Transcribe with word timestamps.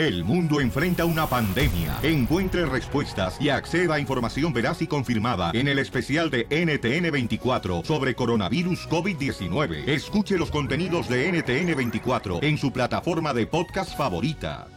El 0.00 0.24
mundo 0.24 0.62
enfrenta 0.62 1.04
una 1.04 1.26
pandemia. 1.26 1.98
Encuentre 2.02 2.64
respuestas 2.64 3.38
y 3.38 3.50
acceda 3.50 3.96
a 3.96 4.00
información 4.00 4.50
veraz 4.50 4.80
y 4.80 4.86
confirmada 4.86 5.50
en 5.52 5.68
el 5.68 5.78
especial 5.78 6.30
de 6.30 6.48
NTN24 6.48 7.84
sobre 7.84 8.14
coronavirus 8.14 8.88
COVID-19. 8.88 9.86
Escuche 9.86 10.38
los 10.38 10.50
contenidos 10.50 11.06
de 11.06 11.30
NTN24 11.30 12.42
en 12.42 12.56
su 12.56 12.72
plataforma 12.72 13.34
de 13.34 13.46
podcast 13.46 13.94
favorita. 13.94 14.68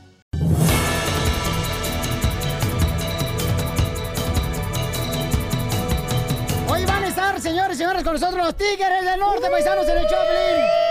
Hoy 6.68 6.86
van 6.86 7.04
a 7.05 7.08
estar, 7.08 7.40
señores 7.40 7.78
y 7.78 7.80
señores, 7.80 8.04
con 8.04 8.12
nosotros 8.12 8.44
los 8.44 8.58
Tigres 8.58 9.05
del 9.05 9.21
Norte, 9.21 9.50
paisanos 9.50 9.88
en 9.88 10.00
el 10.00 10.04
Choplin. 10.04 10.82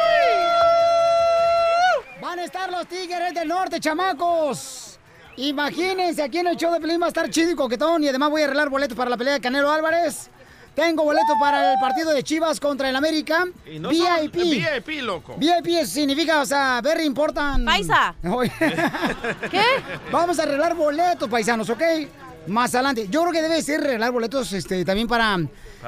Estar 2.44 2.72
los 2.72 2.88
Tigres 2.88 3.32
del 3.34 3.46
Norte, 3.46 3.78
chamacos. 3.78 4.98
Imagínense, 5.36 6.22
aquí 6.24 6.38
en 6.38 6.48
el 6.48 6.56
show 6.56 6.72
de 6.72 6.80
Pelín 6.80 7.00
va 7.00 7.06
a 7.06 7.08
estar 7.08 7.30
chido 7.30 7.52
y 7.52 7.54
coquetón. 7.54 8.02
Y 8.02 8.08
además 8.08 8.30
voy 8.30 8.42
a 8.42 8.46
arreglar 8.46 8.68
boletos 8.68 8.96
para 8.96 9.08
la 9.08 9.16
pelea 9.16 9.34
de 9.34 9.40
Canelo 9.40 9.70
Álvarez. 9.70 10.28
Tengo 10.74 11.04
boleto 11.04 11.34
para 11.38 11.74
el 11.74 11.78
partido 11.78 12.10
de 12.12 12.24
Chivas 12.24 12.58
contra 12.58 12.90
el 12.90 12.96
América. 12.96 13.46
Y 13.64 13.78
no 13.78 13.92
son 13.92 14.06
VIP. 14.22 14.34
VIP, 14.34 15.02
loco. 15.02 15.36
VIP 15.38 15.84
significa, 15.84 16.40
o 16.40 16.46
sea, 16.46 16.80
very 16.82 17.04
important. 17.04 17.64
Paisa. 17.64 18.14
¿Qué? 19.50 19.64
Vamos 20.10 20.38
a 20.40 20.42
arreglar 20.42 20.74
boletos, 20.74 21.28
paisanos, 21.28 21.70
¿ok? 21.70 21.82
Más 22.48 22.74
adelante. 22.74 23.06
Yo 23.08 23.22
creo 23.22 23.32
que 23.32 23.42
debe 23.42 23.62
ser 23.62 23.80
arreglar 23.82 24.10
boletos 24.10 24.52
este, 24.52 24.84
también 24.84 25.06
para, 25.06 25.38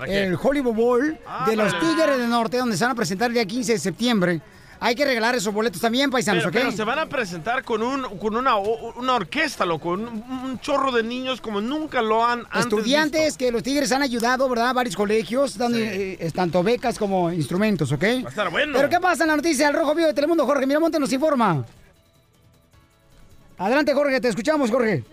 el 0.06 0.38
Hollywood 0.40 0.74
Bowl 0.74 1.18
Ah, 1.26 1.46
de 1.48 1.56
los 1.56 1.76
Tigres 1.80 2.16
del 2.16 2.30
Norte, 2.30 2.59
donde 2.59 2.76
se 2.76 2.84
van 2.84 2.92
a 2.92 2.95
presentar 2.95 3.28
el 3.28 3.34
día 3.34 3.45
15 3.45 3.73
de 3.73 3.78
septiembre. 3.78 4.40
Hay 4.80 4.95
que 4.95 5.05
regalar 5.05 5.34
esos 5.34 5.52
boletos 5.52 5.80
también, 5.80 6.10
paisanos, 6.10 6.45
Pero, 6.45 6.51
¿ok? 6.51 6.64
pero 6.66 6.77
se 6.77 6.84
van 6.84 6.98
a 6.98 7.06
presentar 7.06 7.65
con, 7.65 7.82
un, 7.82 8.02
con 8.19 8.37
una, 8.37 8.56
una 8.56 9.15
orquesta, 9.15 9.65
loco. 9.65 9.91
Un, 9.91 10.05
un 10.06 10.59
chorro 10.60 10.92
de 10.92 11.02
niños 11.02 11.41
como 11.41 11.60
nunca 11.60 12.02
lo 12.02 12.24
han 12.24 12.40
antes 12.51 12.60
Estudiantes 12.65 13.37
que 13.37 13.51
los 13.51 13.63
Tigres 13.63 13.93
han 13.93 14.02
ayudado, 14.02 14.48
¿verdad? 14.48 14.74
Varios 14.74 14.96
colegios, 14.96 15.57
dando 15.57 15.79
eh, 15.79 16.30
tanto 16.35 16.63
becas 16.63 16.98
como 16.98 17.32
instrumentos, 17.32 17.93
¿ok? 17.93 18.02
Va 18.02 18.26
a 18.26 18.30
estar 18.30 18.51
bueno. 18.51 18.73
Pero 18.76 18.88
¿qué 18.88 19.01
pasa 19.01 19.24
en 19.24 19.29
la 19.30 19.37
noticia 19.37 19.66
del 19.66 19.76
Rojo 19.76 19.95
Vivo 19.95 20.09
de 20.09 20.15
Telemundo? 20.15 20.45
Jorge 20.46 20.66
Miramonte 20.66 20.98
nos 20.98 21.13
informa. 21.13 21.65
Adelante, 23.59 23.95
Jorge, 23.95 24.20
te 24.20 24.29
escuchamos, 24.29 24.70
Jorge. 24.70 25.04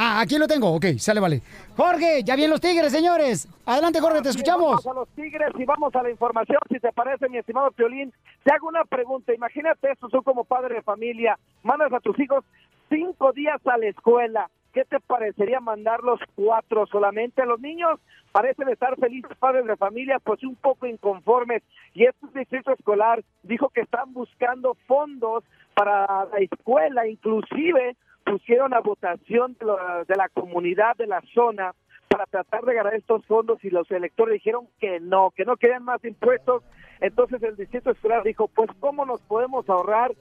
Ah, 0.00 0.20
aquí 0.20 0.38
lo 0.38 0.46
tengo, 0.46 0.72
ok, 0.72 0.84
sale, 0.96 1.18
vale. 1.18 1.42
Jorge, 1.76 2.22
ya 2.22 2.36
vienen 2.36 2.52
los 2.52 2.60
Tigres, 2.60 2.92
señores. 2.92 3.48
Adelante, 3.66 4.00
Jorge, 4.00 4.22
te 4.22 4.28
escuchamos. 4.28 4.84
Vamos 4.84 4.86
a 4.86 4.92
los 4.92 5.08
Tigres 5.08 5.50
y 5.58 5.64
vamos 5.64 5.92
a 5.92 6.04
la 6.04 6.10
información, 6.10 6.60
si 6.68 6.78
te 6.78 6.92
parece, 6.92 7.28
mi 7.28 7.38
estimado 7.38 7.72
Piolín. 7.72 8.12
Te 8.44 8.54
hago 8.54 8.68
una 8.68 8.84
pregunta. 8.84 9.34
Imagínate 9.34 9.90
esto, 9.90 10.08
tú 10.08 10.22
como 10.22 10.44
padre 10.44 10.76
de 10.76 10.82
familia, 10.82 11.36
mandas 11.64 11.92
a 11.92 11.98
tus 11.98 12.16
hijos 12.20 12.44
cinco 12.88 13.32
días 13.32 13.60
a 13.66 13.76
la 13.76 13.88
escuela. 13.88 14.48
¿Qué 14.72 14.84
te 14.84 15.00
parecería 15.00 15.58
mandarlos 15.58 16.20
cuatro 16.36 16.86
solamente? 16.86 17.44
Los 17.44 17.58
niños 17.58 17.98
parecen 18.30 18.68
estar 18.68 18.94
felices, 19.00 19.36
padres 19.36 19.66
de 19.66 19.76
familia, 19.76 20.20
pues 20.20 20.44
un 20.44 20.54
poco 20.54 20.86
inconformes. 20.86 21.64
Y 21.94 22.04
este 22.04 22.24
distrito 22.38 22.72
escolar 22.72 23.24
dijo 23.42 23.68
que 23.70 23.80
están 23.80 24.12
buscando 24.12 24.76
fondos 24.86 25.42
para 25.74 26.06
la 26.26 26.38
escuela, 26.38 27.08
inclusive 27.08 27.96
pusieron 28.30 28.74
a 28.74 28.80
votación 28.80 29.56
de 29.58 29.66
la, 29.66 30.04
de 30.06 30.16
la 30.16 30.28
comunidad 30.28 30.96
de 30.96 31.06
la 31.06 31.22
zona 31.34 31.72
para 32.08 32.26
tratar 32.26 32.64
de 32.64 32.74
ganar 32.74 32.94
estos 32.94 33.24
fondos 33.26 33.62
y 33.64 33.70
los 33.70 33.90
electores 33.90 34.34
dijeron 34.34 34.66
que 34.80 34.98
no, 35.00 35.30
que 35.36 35.44
no 35.44 35.56
querían 35.56 35.84
más 35.84 36.04
impuestos. 36.04 36.62
Entonces 37.00 37.42
el 37.42 37.56
distrito 37.56 37.90
escolar 37.90 38.22
dijo, 38.24 38.48
pues 38.48 38.70
¿cómo 38.80 39.04
nos 39.04 39.20
podemos 39.22 39.68
ahorrar 39.68 40.12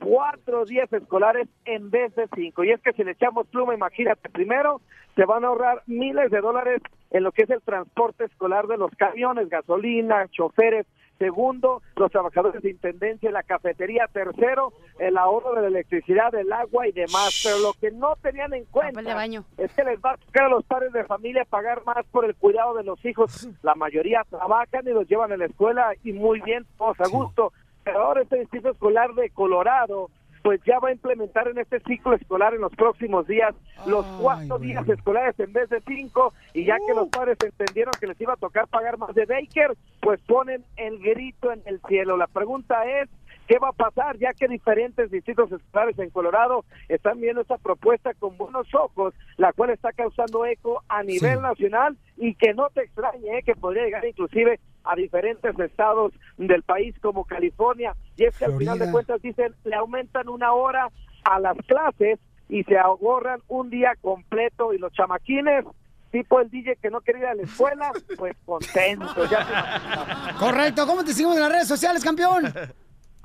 cuatro 0.00 0.64
días 0.64 0.92
escolares 0.92 1.48
en 1.64 1.90
vez 1.90 2.14
de 2.14 2.28
cinco? 2.34 2.64
Y 2.64 2.72
es 2.72 2.80
que 2.82 2.92
si 2.92 3.04
le 3.04 3.12
echamos 3.12 3.46
pluma, 3.46 3.74
imagínate, 3.74 4.28
primero 4.28 4.80
se 5.14 5.24
van 5.24 5.44
a 5.44 5.48
ahorrar 5.48 5.82
miles 5.86 6.30
de 6.30 6.40
dólares 6.40 6.82
en 7.10 7.22
lo 7.22 7.32
que 7.32 7.44
es 7.44 7.50
el 7.50 7.62
transporte 7.62 8.24
escolar 8.24 8.66
de 8.66 8.76
los 8.76 8.90
camiones, 8.96 9.48
gasolina, 9.48 10.28
choferes. 10.28 10.86
Segundo, 11.18 11.82
los 11.96 12.10
trabajadores 12.10 12.62
de 12.62 12.70
intendencia 12.70 13.30
y 13.30 13.32
la 13.32 13.42
cafetería. 13.42 14.06
Tercero, 14.12 14.72
el 14.98 15.16
ahorro 15.16 15.54
de 15.54 15.62
la 15.62 15.68
electricidad, 15.68 16.30
del 16.30 16.52
agua 16.52 16.86
y 16.86 16.92
demás. 16.92 17.40
Pero 17.42 17.58
lo 17.58 17.72
que 17.74 17.90
no 17.90 18.16
tenían 18.16 18.52
en 18.52 18.64
cuenta 18.66 19.00
de 19.00 19.14
baño. 19.14 19.44
es 19.56 19.72
que 19.72 19.84
les 19.84 19.98
va 20.00 20.12
a 20.12 20.16
tocar 20.16 20.44
a 20.44 20.48
los 20.48 20.64
padres 20.64 20.92
de 20.92 21.04
familia 21.04 21.44
pagar 21.44 21.82
más 21.84 22.04
por 22.10 22.24
el 22.24 22.34
cuidado 22.34 22.74
de 22.74 22.84
los 22.84 23.02
hijos. 23.04 23.48
La 23.62 23.74
mayoría 23.74 24.24
trabajan 24.28 24.86
y 24.86 24.90
los 24.90 25.08
llevan 25.08 25.32
a 25.32 25.36
la 25.36 25.46
escuela 25.46 25.92
y 26.04 26.12
muy 26.12 26.40
bien, 26.40 26.66
todos 26.76 27.00
a 27.00 27.08
gusto. 27.08 27.52
Pero 27.84 28.02
ahora 28.02 28.22
este 28.22 28.40
distrito 28.40 28.70
escolar 28.70 29.14
de 29.14 29.30
Colorado 29.30 30.10
pues 30.46 30.60
ya 30.64 30.78
va 30.78 30.90
a 30.90 30.92
implementar 30.92 31.48
en 31.48 31.58
este 31.58 31.80
ciclo 31.80 32.14
escolar 32.14 32.54
en 32.54 32.60
los 32.60 32.72
próximos 32.76 33.26
días 33.26 33.52
los 33.84 34.06
cuatro 34.20 34.60
días 34.60 34.88
escolares 34.88 35.34
en 35.40 35.52
vez 35.52 35.68
de 35.70 35.80
cinco 35.84 36.34
y 36.54 36.64
ya 36.64 36.76
que 36.86 36.94
los 36.94 37.08
padres 37.08 37.36
entendieron 37.44 37.92
que 37.98 38.06
les 38.06 38.20
iba 38.20 38.34
a 38.34 38.36
tocar 38.36 38.68
pagar 38.68 38.96
más 38.96 39.12
de 39.16 39.26
daycare, 39.26 39.74
pues 40.00 40.20
ponen 40.20 40.62
el 40.76 41.00
grito 41.00 41.50
en 41.50 41.62
el 41.66 41.80
cielo. 41.88 42.16
La 42.16 42.28
pregunta 42.28 42.86
es, 42.86 43.08
¿qué 43.48 43.58
va 43.58 43.70
a 43.70 43.72
pasar? 43.72 44.18
Ya 44.18 44.34
que 44.34 44.46
diferentes 44.46 45.10
distritos 45.10 45.50
escolares 45.50 45.98
en 45.98 46.10
Colorado 46.10 46.64
están 46.88 47.20
viendo 47.20 47.40
esta 47.40 47.58
propuesta 47.58 48.14
con 48.14 48.36
buenos 48.36 48.72
ojos, 48.72 49.14
la 49.38 49.52
cual 49.52 49.70
está 49.70 49.90
causando 49.94 50.46
eco 50.46 50.84
a 50.88 51.02
nivel 51.02 51.42
nacional 51.42 51.96
y 52.18 52.36
que 52.36 52.54
no 52.54 52.68
te 52.70 52.82
extrañe, 52.82 53.38
¿eh? 53.38 53.42
que 53.42 53.56
podría 53.56 53.82
llegar 53.82 54.06
inclusive 54.06 54.60
a 54.86 54.94
diferentes 54.94 55.58
estados 55.58 56.12
del 56.36 56.62
país 56.62 56.94
como 57.00 57.24
California. 57.24 57.94
Y 58.16 58.24
es 58.24 58.36
que 58.36 58.44
al 58.44 58.56
final 58.56 58.78
de 58.78 58.90
cuentas 58.90 59.20
dicen, 59.22 59.54
le 59.64 59.76
aumentan 59.76 60.28
una 60.28 60.52
hora 60.52 60.88
a 61.24 61.40
las 61.40 61.56
clases 61.66 62.18
y 62.48 62.62
se 62.64 62.78
ahorran 62.78 63.40
un 63.48 63.70
día 63.70 63.94
completo 64.00 64.72
y 64.72 64.78
los 64.78 64.92
chamaquines 64.92 65.64
tipo 66.12 66.40
el 66.40 66.48
DJ 66.48 66.76
que 66.76 66.90
no 66.90 67.00
quería 67.00 67.22
ir 67.22 67.26
a 67.26 67.34
la 67.34 67.42
escuela, 67.42 67.92
pues 68.16 68.34
contentos. 68.46 69.28
Ya 69.30 70.34
Correcto, 70.38 70.86
¿cómo 70.86 71.04
te 71.04 71.12
seguimos 71.12 71.36
en 71.36 71.42
las 71.42 71.52
redes 71.52 71.68
sociales, 71.68 72.02
campeón? 72.02 72.52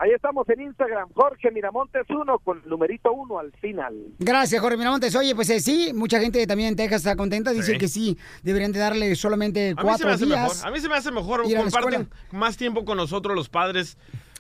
Ahí 0.04 0.10
estamos 0.16 0.50
en 0.50 0.62
Instagram, 0.62 1.10
Jorge 1.14 1.52
Miramontes 1.52 2.08
uno 2.10 2.40
con 2.40 2.60
el 2.64 2.68
numerito 2.68 3.12
uno 3.14 3.38
al 3.38 3.52
final. 3.62 3.94
Gracias, 4.18 4.60
Jorge 4.60 4.76
Miramontes. 4.76 5.16
Oye, 5.16 5.36
pues 5.36 5.48
eh, 5.52 5.60
sí, 5.60 5.92
mucha 5.94 6.20
gente 6.20 6.48
también 6.48 6.70
en 6.70 6.76
Texas 6.76 7.02
está 7.04 7.16
contenta. 7.16 7.52
Dicen 7.52 7.76
Sí. 7.76 7.78
que 7.80 7.88
sí, 7.88 8.18
deberían 8.42 8.72
de 8.72 8.80
darle 8.80 9.14
solamente 9.16 9.70
A 9.70 9.70
mí 9.70 9.76
se 9.76 9.76
me 9.76 9.84
cuatro 9.84 10.10
hace 10.10 10.26
días. 10.26 10.42
mejor. 10.56 10.68
A 10.68 10.72
mí 10.72 10.80
se 10.80 10.90
me 10.90 10.96
hace 10.96 11.12
mejor. 11.12 11.42
a 11.42 11.44
Comparten 11.62 12.10
más 12.32 12.58
tiempo 12.58 12.84
con 12.84 12.98
nosotros 12.98 13.36
los 13.36 13.48
padres. 13.48 13.96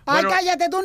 Ay, 0.05 0.23
Bueno, 0.23 0.29
cállate 0.29 0.69
tú, 0.69 0.81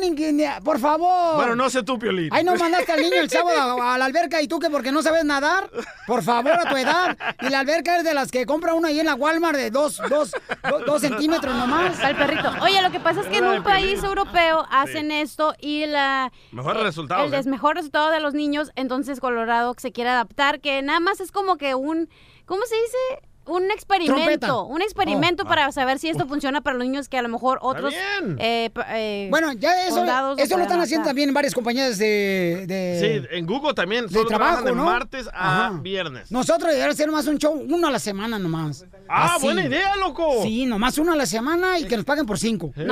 por 0.63 0.79
favor. 0.79 1.35
Bueno, 1.35 1.55
no 1.55 1.69
sé 1.69 1.83
tú, 1.83 1.97
Piolín. 1.97 2.29
Ay, 2.31 2.43
no 2.43 2.55
mandaste 2.55 2.91
al 2.91 3.01
niño 3.01 3.15
el 3.21 3.29
sábado 3.29 3.81
a, 3.81 3.95
a 3.95 3.97
la 3.97 4.05
alberca 4.05 4.41
y 4.41 4.47
tú 4.47 4.59
que 4.59 4.69
porque 4.69 4.91
no 4.91 5.01
sabes 5.01 5.25
nadar. 5.25 5.69
Por 6.05 6.23
favor, 6.23 6.53
a 6.53 6.69
tu 6.69 6.77
edad. 6.77 7.17
Y 7.41 7.49
la 7.49 7.59
alberca 7.59 7.97
es 7.97 8.03
de 8.03 8.13
las 8.13 8.31
que 8.31 8.45
compra 8.45 8.73
uno 8.73 8.87
ahí 8.87 8.99
en 8.99 9.05
la 9.05 9.15
Walmart 9.15 9.57
de 9.57 9.71
dos, 9.71 10.01
dos, 10.09 10.31
dos, 10.69 10.85
dos 10.85 11.01
centímetros 11.01 11.55
nomás. 11.55 11.99
Al 11.99 12.15
perrito. 12.15 12.51
Oye, 12.61 12.81
lo 12.81 12.91
que 12.91 12.99
pasa 12.99 13.21
es 13.21 13.27
que 13.27 13.37
en 13.37 13.45
un 13.45 13.63
país 13.63 14.03
europeo 14.03 14.65
hacen 14.69 15.11
esto 15.11 15.53
y 15.59 15.85
la 15.85 16.31
Mejores 16.51 16.83
resultados. 16.83 17.31
el 17.31 17.39
¿eh? 17.39 17.49
mejor 17.49 17.75
resultado 17.75 18.11
de 18.11 18.19
los 18.19 18.33
niños, 18.33 18.71
entonces 18.75 19.19
Colorado 19.19 19.75
se 19.77 19.91
quiere 19.91 20.09
adaptar, 20.11 20.59
que 20.59 20.81
nada 20.81 20.99
más 20.99 21.19
es 21.19 21.31
como 21.31 21.57
que 21.57 21.75
un, 21.75 22.09
¿cómo 22.45 22.61
se 22.65 22.75
dice? 22.75 23.26
Un 23.47 23.71
experimento, 23.71 24.15
Trompeta. 24.15 24.55
un 24.61 24.81
experimento 24.81 25.43
Oh. 25.43 25.47
para 25.47 25.71
saber 25.71 25.99
si 25.99 26.09
esto 26.09 26.27
funciona 26.27 26.61
para 26.61 26.75
los 26.77 26.85
niños 26.85 27.07
que 27.09 27.17
a 27.17 27.21
lo 27.21 27.29
mejor 27.29 27.59
otros 27.61 27.93
eh, 28.39 28.69
eh, 28.89 29.27
Bueno, 29.29 29.53
ya 29.53 29.87
eso, 29.87 30.05
eso 30.37 30.57
lo 30.57 30.63
están 30.63 30.81
haciendo 30.81 31.07
también 31.07 31.29
en 31.29 31.33
varias 31.33 31.53
compañías 31.53 31.97
de... 31.97 32.65
de 32.67 33.21
Sí, 33.29 33.35
en 33.35 33.45
Google 33.45 33.73
también. 33.73 34.07
de 34.07 34.13
Solo 34.13 34.27
trabajo, 34.27 34.63
trabajan 34.63 34.75
de 34.77 34.83
¿no? 34.83 34.85
martes 34.85 35.27
a 35.33 35.67
Ajá. 35.67 35.79
viernes. 35.81 36.31
Nosotros 36.31 36.67
deberíamos 36.69 36.95
hacer 36.95 37.11
más 37.11 37.27
un 37.27 37.37
show, 37.37 37.53
uno 37.53 37.87
a 37.87 37.91
la 37.91 37.99
semana 37.99 38.37
nomás. 38.39 38.85
Ah, 39.09 39.37
buena 39.41 39.65
idea, 39.65 39.95
loco. 39.95 40.43
Sí, 40.43 40.65
nomás 40.65 40.97
uno 40.97 41.13
a 41.13 41.15
la 41.15 41.25
semana 41.25 41.79
y 41.79 41.85
que 41.85 41.95
nos 41.95 42.05
paguen 42.05 42.25
por 42.25 42.37
cinco. 42.37 42.71
El 42.77 42.87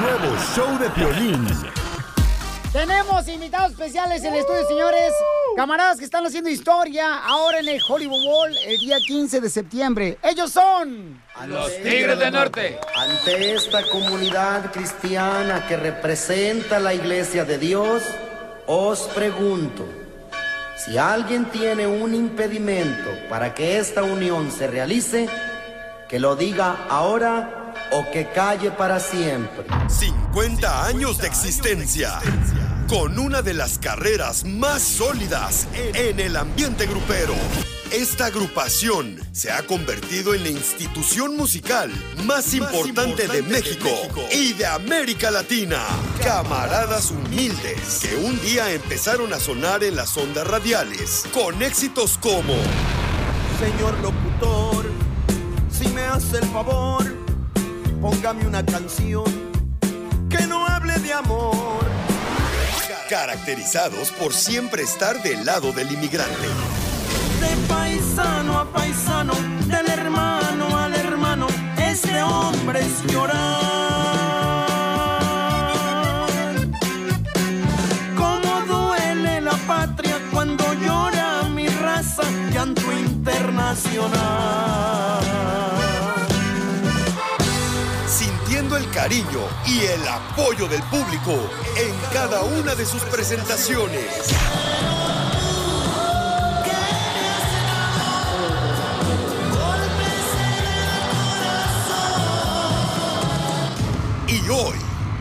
nuevo 0.00 0.36
show 0.54 0.78
de 0.78 0.90
Piolín. 0.90 1.46
Tenemos 2.72 3.26
invitados 3.26 3.72
especiales 3.72 4.22
en 4.22 4.32
el 4.32 4.40
estudio, 4.40 4.64
señores. 4.68 5.12
Camaradas 5.56 5.98
que 5.98 6.04
están 6.04 6.24
haciendo 6.24 6.48
historia 6.50 7.18
ahora 7.18 7.58
en 7.58 7.66
el 7.66 7.80
Hollywood 7.86 8.24
Bowl 8.24 8.56
el 8.64 8.78
día 8.78 8.98
15 9.04 9.40
de 9.40 9.50
septiembre. 9.50 10.18
Ellos 10.22 10.52
son... 10.52 11.20
Los 11.48 11.74
Tigres 11.82 12.16
del 12.16 12.32
Norte. 12.32 12.78
Ante 12.94 13.54
esta 13.54 13.82
comunidad 13.90 14.70
cristiana 14.70 15.66
que 15.66 15.76
representa 15.76 16.78
la 16.78 16.94
iglesia 16.94 17.44
de 17.44 17.58
Dios, 17.58 18.04
os 18.68 19.00
pregunto, 19.16 19.84
si 20.76 20.96
alguien 20.96 21.46
tiene 21.46 21.88
un 21.88 22.14
impedimento 22.14 23.10
para 23.28 23.52
que 23.52 23.78
esta 23.78 24.04
unión 24.04 24.52
se 24.52 24.68
realice, 24.68 25.28
que 26.08 26.20
lo 26.20 26.36
diga 26.36 26.86
ahora 26.88 27.74
o 27.92 28.10
que 28.12 28.28
calle 28.28 28.70
para 28.70 29.00
siempre. 29.00 29.64
50 29.88 30.86
años 30.86 31.18
de 31.18 31.26
existencia. 31.26 32.20
Con 32.90 33.20
una 33.20 33.40
de 33.40 33.54
las 33.54 33.78
carreras 33.78 34.44
más 34.44 34.82
sólidas 34.82 35.68
en 35.94 36.18
el 36.18 36.34
ambiente 36.36 36.88
grupero. 36.88 37.34
esta 37.92 38.26
agrupación 38.26 39.16
se 39.30 39.52
ha 39.52 39.64
convertido 39.64 40.34
en 40.34 40.42
la 40.42 40.48
institución 40.48 41.36
musical 41.36 41.88
más, 42.24 42.52
importante, 42.52 43.28
de, 43.28 43.42
México 43.42 43.88
y 44.32 44.54
de 44.54 44.66
América 44.66 45.30
Latina. 45.30 45.78
Camaradas 46.24 47.12
humildes 47.12 48.00
que 48.02 48.16
un 48.16 48.40
día 48.40 48.72
empezaron 48.72 49.32
a 49.34 49.38
sonar 49.38 49.84
en 49.84 49.94
las 49.94 50.16
ondas 50.16 50.48
radiales 50.48 51.26
con 51.32 51.62
éxitos 51.62 52.18
como 52.18 52.54
Señor 53.60 53.96
locutor, 54.00 54.90
si 55.70 55.86
me 55.90 56.02
hace 56.02 56.38
el 56.38 56.46
favor, 56.46 57.04
póngame 58.00 58.48
una 58.48 58.66
canción 58.66 59.24
que 60.28 60.44
no 60.48 60.66
hable 60.66 60.98
de 60.98 61.12
amor. 61.12 61.59
Caracterizados 63.10 64.12
por 64.12 64.32
siempre 64.32 64.84
estar 64.84 65.20
del 65.20 65.44
lado 65.44 65.72
del 65.72 65.90
inmigrante. 65.90 66.46
De 67.40 67.56
paisano 67.66 68.60
a 68.60 68.64
paisano, 68.72 69.32
del 69.66 69.88
hermano 69.88 70.78
al 70.78 70.94
hermano, 70.94 71.48
este 71.76 72.22
hombre 72.22 72.78
es 72.78 73.02
llorar. 73.12 73.40
Cómo 78.16 78.60
duele 78.68 79.40
la 79.40 79.56
patria 79.66 80.16
cuando 80.30 80.72
llora 80.74 81.48
mi 81.52 81.66
raza, 81.66 82.22
llanto 82.52 82.92
internacional. 82.92 84.89
Cariño 89.02 89.48
y 89.66 89.78
el 89.78 90.06
apoyo 90.06 90.68
del 90.68 90.82
público 90.82 91.32
en 91.74 91.96
cada 92.12 92.42
una 92.42 92.74
de 92.74 92.84
sus 92.84 93.00
presentaciones. 93.04 94.04
Y 104.28 104.48
hoy, 104.50 104.76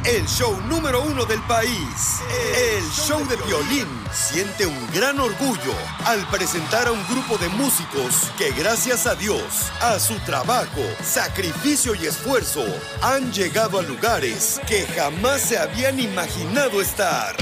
el 0.06 0.26
show 0.28 0.60
número 0.68 1.02
uno 1.02 1.26
del 1.26 1.42
país, 1.44 2.22
el 2.56 2.84
show 2.92 3.26
de 3.28 3.36
violín, 3.38 3.88
siente 4.12 4.66
un 4.66 4.92
gran 4.92 5.20
orgullo 5.20 5.74
al 6.06 6.26
presentar 6.28 6.88
a 6.88 6.92
un 6.92 7.06
grupo 7.08 7.38
de 7.38 7.50
músicos 7.50 8.32
que 8.38 8.52
gracias 8.52 9.06
a 9.06 9.16
Dios, 9.16 9.72
a 9.82 10.00
su 10.00 10.16
trabajo, 10.20 10.82
sacrificio 11.04 11.96
y 11.96 12.06
esfuerzo, 12.06 12.64
han 13.02 13.32
llegado 13.32 13.80
a 13.80 13.84
lugares 13.84 14.62
que 14.68 14.86
jamás 14.88 15.42
se 15.42 15.58
habían 15.58 16.00
imaginado 16.00 16.82
estar. 16.82 17.36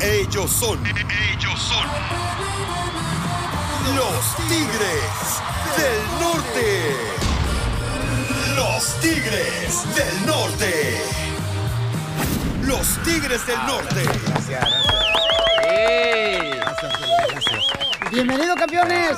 Ellos 0.00 0.50
son, 0.50 0.84
ellos 0.86 1.60
son 1.60 1.86
los 3.94 4.48
Tigres 4.48 5.42
del 5.76 6.20
Norte. 6.20 7.33
Los 8.56 9.00
Tigres 9.00 9.84
del 9.94 10.26
Norte. 10.26 10.96
Los 12.62 12.86
Tigres 13.02 13.46
del 13.46 13.56
Norte. 13.66 14.02
Bienvenidos, 18.10 18.56
campeones. 18.56 19.10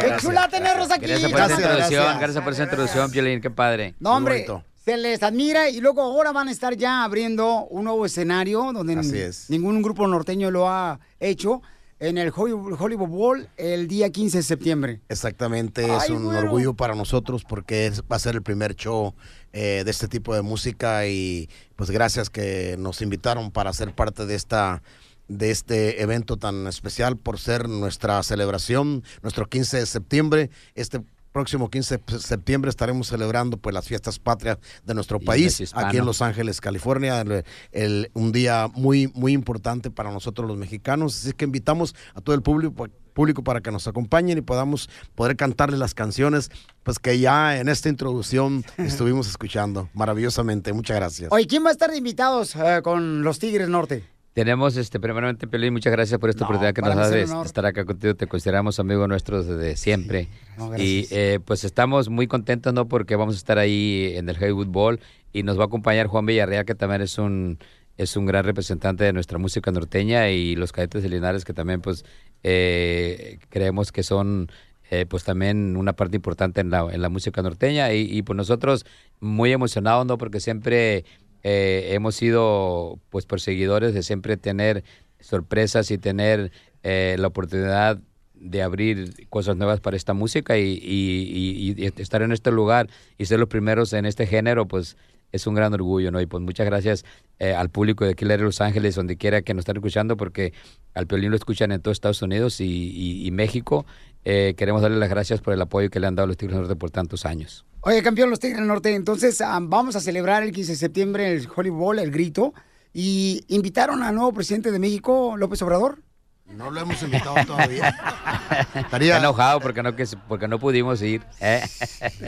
Qué 0.00 0.16
chula 0.20 0.48
tenerlos 0.48 0.90
aquí. 0.90 1.06
Gracias 1.06 1.30
por 1.30 1.40
esa 1.40 1.54
introducción, 1.54 2.18
gracias, 2.18 2.44
por 2.44 2.52
esa 2.52 2.62
introducción, 2.64 3.10
Piolín, 3.10 3.40
qué 3.40 3.50
padre. 3.50 3.94
No, 4.00 4.14
hombre, 4.16 4.46
se 4.84 4.96
les 4.96 5.22
admira 5.22 5.68
y 5.68 5.80
luego 5.80 6.02
ahora 6.02 6.32
van 6.32 6.48
a 6.48 6.50
estar 6.50 6.74
ya 6.76 7.04
abriendo 7.04 7.66
un 7.70 7.84
nuevo 7.84 8.06
escenario 8.06 8.72
donde 8.72 8.94
Así 8.98 9.10
n- 9.10 9.24
es. 9.26 9.50
ningún 9.50 9.82
grupo 9.82 10.06
norteño 10.06 10.50
lo 10.50 10.68
ha 10.68 10.98
hecho 11.20 11.62
en 12.00 12.16
el 12.18 12.32
Hollywood 12.34 13.08
Bowl 13.08 13.48
el 13.56 13.88
día 13.88 14.10
15 14.10 14.38
de 14.38 14.42
septiembre. 14.42 15.00
Exactamente, 15.08 15.84
es 15.96 16.10
un 16.10 16.26
orgullo 16.34 16.74
para 16.74 16.94
nosotros 16.94 17.44
porque 17.44 17.86
es- 17.86 18.02
va 18.02 18.16
a 18.16 18.18
ser 18.20 18.34
el 18.36 18.42
primer 18.42 18.74
show 18.76 19.14
eh, 19.52 19.82
de 19.84 19.90
este 19.90 20.08
tipo 20.08 20.34
de 20.34 20.42
música 20.42 21.06
y 21.06 21.48
pues 21.76 21.90
gracias 21.90 22.30
que 22.30 22.76
nos 22.78 23.02
invitaron 23.02 23.50
para 23.50 23.72
ser 23.72 23.94
parte 23.94 24.26
de 24.26 24.34
esta 24.34 24.82
de 25.28 25.50
este 25.50 26.00
evento 26.02 26.38
tan 26.38 26.66
especial 26.68 27.18
por 27.18 27.38
ser 27.38 27.68
nuestra 27.68 28.22
celebración, 28.22 29.02
nuestro 29.22 29.46
15 29.46 29.76
de 29.76 29.84
septiembre, 29.86 30.50
este 30.74 31.02
próximo 31.38 31.70
15 31.70 31.98
de 32.04 32.18
septiembre 32.18 32.68
estaremos 32.68 33.06
celebrando 33.06 33.58
pues 33.58 33.72
las 33.72 33.86
fiestas 33.86 34.18
patrias 34.18 34.58
de 34.84 34.92
nuestro 34.94 35.20
país 35.20 35.60
aquí 35.72 35.96
en 35.98 36.04
Los 36.04 36.20
Ángeles, 36.20 36.60
California, 36.60 37.20
el- 37.20 37.44
el- 37.70 38.10
un 38.14 38.32
día 38.32 38.68
muy 38.74 39.06
muy 39.14 39.32
importante 39.32 39.88
para 39.90 40.10
nosotros 40.10 40.48
los 40.48 40.56
mexicanos, 40.56 41.16
así 41.16 41.32
que 41.34 41.44
invitamos 41.44 41.94
a 42.14 42.20
todo 42.20 42.34
el 42.34 42.42
público 42.42 42.88
público 43.14 43.42
para 43.44 43.60
que 43.60 43.70
nos 43.72 43.86
acompañen 43.88 44.38
y 44.38 44.42
podamos 44.42 44.88
poder 45.16 45.36
cantarles 45.36 45.78
las 45.80 45.92
canciones 45.94 46.50
pues 46.84 46.98
que 46.98 47.18
ya 47.20 47.58
en 47.58 47.68
esta 47.68 47.88
introducción 47.88 48.64
estuvimos 48.78 49.28
escuchando 49.28 49.88
maravillosamente. 49.94 50.72
Muchas 50.72 50.96
gracias. 50.96 51.30
Oye, 51.32 51.46
¿quién 51.46 51.64
va 51.64 51.68
a 51.68 51.72
estar 51.72 51.90
de 51.90 51.98
invitados 51.98 52.54
eh, 52.56 52.80
con 52.82 53.22
los 53.22 53.38
Tigres 53.38 53.68
Norte? 53.68 54.04
Tenemos, 54.38 54.76
este, 54.76 55.00
primeramente, 55.00 55.48
Piolín, 55.48 55.72
muchas 55.72 55.92
gracias 55.92 56.20
por 56.20 56.30
esta 56.30 56.44
oportunidad 56.44 56.72
que 56.72 56.80
nos 56.80 57.10
es 57.10 57.28
de 57.28 57.42
estar 57.42 57.66
acá 57.66 57.84
contigo. 57.84 58.14
Te 58.14 58.28
consideramos 58.28 58.78
amigos 58.78 59.08
nuestros 59.08 59.48
desde 59.48 59.76
siempre. 59.76 60.28
no, 60.56 60.78
y 60.78 61.08
eh, 61.10 61.40
pues 61.44 61.64
estamos 61.64 62.08
muy 62.08 62.28
contentos, 62.28 62.72
¿no? 62.72 62.86
Porque 62.86 63.16
vamos 63.16 63.34
a 63.34 63.38
estar 63.38 63.58
ahí 63.58 64.12
en 64.14 64.28
el 64.28 64.36
Hollywood 64.36 64.68
Bowl 64.68 65.00
y 65.32 65.42
nos 65.42 65.58
va 65.58 65.64
a 65.64 65.66
acompañar 65.66 66.06
Juan 66.06 66.24
Villarreal, 66.24 66.64
que 66.64 66.76
también 66.76 67.00
es 67.02 67.18
un 67.18 67.58
es 67.96 68.16
un 68.16 68.26
gran 68.26 68.44
representante 68.44 69.02
de 69.02 69.12
nuestra 69.12 69.38
música 69.38 69.72
norteña 69.72 70.30
y 70.30 70.54
los 70.54 70.70
cadetes 70.70 71.02
de 71.02 71.08
Linares 71.08 71.44
que 71.44 71.52
también 71.52 71.80
pues 71.80 72.04
eh, 72.44 73.40
creemos 73.48 73.90
que 73.90 74.04
son 74.04 74.52
eh, 74.92 75.04
pues 75.04 75.24
también 75.24 75.76
una 75.76 75.94
parte 75.94 76.14
importante 76.14 76.60
en 76.60 76.70
la, 76.70 76.86
en 76.92 77.02
la 77.02 77.08
música 77.08 77.42
norteña 77.42 77.92
y, 77.92 78.02
y, 78.02 78.22
pues 78.22 78.36
nosotros 78.36 78.86
muy 79.18 79.50
emocionados, 79.50 80.06
¿no? 80.06 80.16
Porque 80.16 80.38
siempre 80.38 81.04
eh, 81.42 81.90
hemos 81.92 82.14
sido 82.16 82.98
pues 83.10 83.26
perseguidores 83.26 83.94
de 83.94 84.02
siempre 84.02 84.36
tener 84.36 84.84
sorpresas 85.20 85.90
y 85.90 85.98
tener 85.98 86.52
eh, 86.82 87.16
la 87.18 87.28
oportunidad 87.28 88.00
de 88.34 88.62
abrir 88.62 89.26
cosas 89.28 89.56
nuevas 89.56 89.80
para 89.80 89.96
esta 89.96 90.14
música 90.14 90.58
y, 90.58 90.78
y- 90.80 91.92
estar 92.00 92.22
en 92.22 92.32
este 92.32 92.52
lugar 92.52 92.88
y 93.18 93.24
ser 93.24 93.40
los 93.40 93.48
primeros 93.48 93.92
en 93.92 94.06
este 94.06 94.26
género, 94.26 94.66
pues 94.66 94.96
es 95.32 95.46
un 95.46 95.54
gran 95.54 95.74
orgullo, 95.74 96.10
¿no? 96.10 96.20
Y 96.20 96.26
pues 96.26 96.42
muchas 96.42 96.64
gracias 96.66 97.04
eh, 97.38 97.52
al 97.52 97.68
público 97.68 98.04
de 98.04 98.14
de 98.14 98.38
Los 98.38 98.60
Ángeles, 98.60 98.94
donde 98.94 99.16
quiera 99.16 99.42
que 99.42 99.54
nos 99.54 99.62
estén 99.62 99.76
escuchando, 99.76 100.16
porque 100.16 100.52
al 100.94 101.06
Piolín 101.06 101.30
lo 101.30 101.36
escuchan 101.36 101.72
en 101.72 101.82
todos 101.82 101.96
Estados 101.96 102.22
Unidos 102.22 102.60
y 102.60 103.28
México. 103.32 103.84
Eh, 104.24 104.54
queremos 104.56 104.82
darle 104.82 104.98
las 104.98 105.08
gracias 105.08 105.40
por 105.40 105.54
el 105.54 105.62
apoyo 105.62 105.88
que 105.90 106.00
le 106.00 106.06
han 106.06 106.14
dado 106.14 106.26
los 106.26 106.36
Tigres 106.36 106.56
del 106.56 106.62
Norte 106.66 106.76
por 106.76 106.90
tantos 106.90 107.24
años. 107.24 107.64
Oye, 107.80 108.02
campeón, 108.02 108.28
los 108.30 108.40
Tigres 108.40 108.58
del 108.58 108.66
Norte. 108.68 108.94
Entonces, 108.94 109.40
ah, 109.40 109.58
vamos 109.62 109.96
a 109.96 110.00
celebrar 110.00 110.42
el 110.42 110.52
15 110.52 110.72
de 110.72 110.76
septiembre 110.78 111.32
el 111.32 111.48
Hollywood 111.54 111.78
Bowl, 111.78 111.98
el 111.98 112.10
grito. 112.10 112.52
Y 112.92 113.44
invitaron 113.48 114.02
al 114.02 114.14
nuevo 114.14 114.32
presidente 114.32 114.70
de 114.72 114.78
México, 114.78 115.36
López 115.36 115.62
Obrador. 115.62 116.02
No 116.46 116.70
lo 116.70 116.80
hemos 116.80 117.02
invitado 117.02 117.36
todavía. 117.46 117.94
Está 118.74 118.96
enojado 119.18 119.60
porque 119.60 119.82
no, 119.82 119.94
que, 119.94 120.06
porque 120.26 120.48
no 120.48 120.58
pudimos 120.58 121.00
ir. 121.02 121.22
¿eh? 121.40 121.62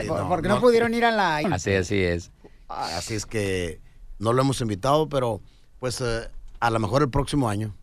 Por- 0.07 0.27
porque 0.27 0.47
no 0.47 0.59
pudieron 0.61 0.93
ir 0.93 1.05
a 1.05 1.11
la- 1.11 1.37
Así, 1.37 1.73
así 1.73 1.97
es. 2.01 2.31
Así 2.69 3.15
es 3.15 3.25
que 3.25 3.81
no 4.19 4.31
lo 4.33 4.41
hemos 4.43 4.61
invitado, 4.61 5.09
pero 5.09 5.41
pues 5.79 5.99
eh, 6.01 6.27
a 6.59 6.69
lo 6.69 6.79
mejor 6.79 7.01
el 7.01 7.09
próximo 7.09 7.49
año. 7.49 7.75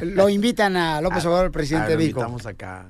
Lo 0.00 0.28
invitan 0.28 0.76
a 0.76 1.00
López 1.00 1.24
Obrador, 1.26 1.46
el 1.46 1.52
presidente 1.52 1.86
Ah, 1.86 1.88
de 1.90 1.94
lo 1.94 2.00
México. 2.00 2.20
invitamos 2.20 2.46
acá. 2.46 2.86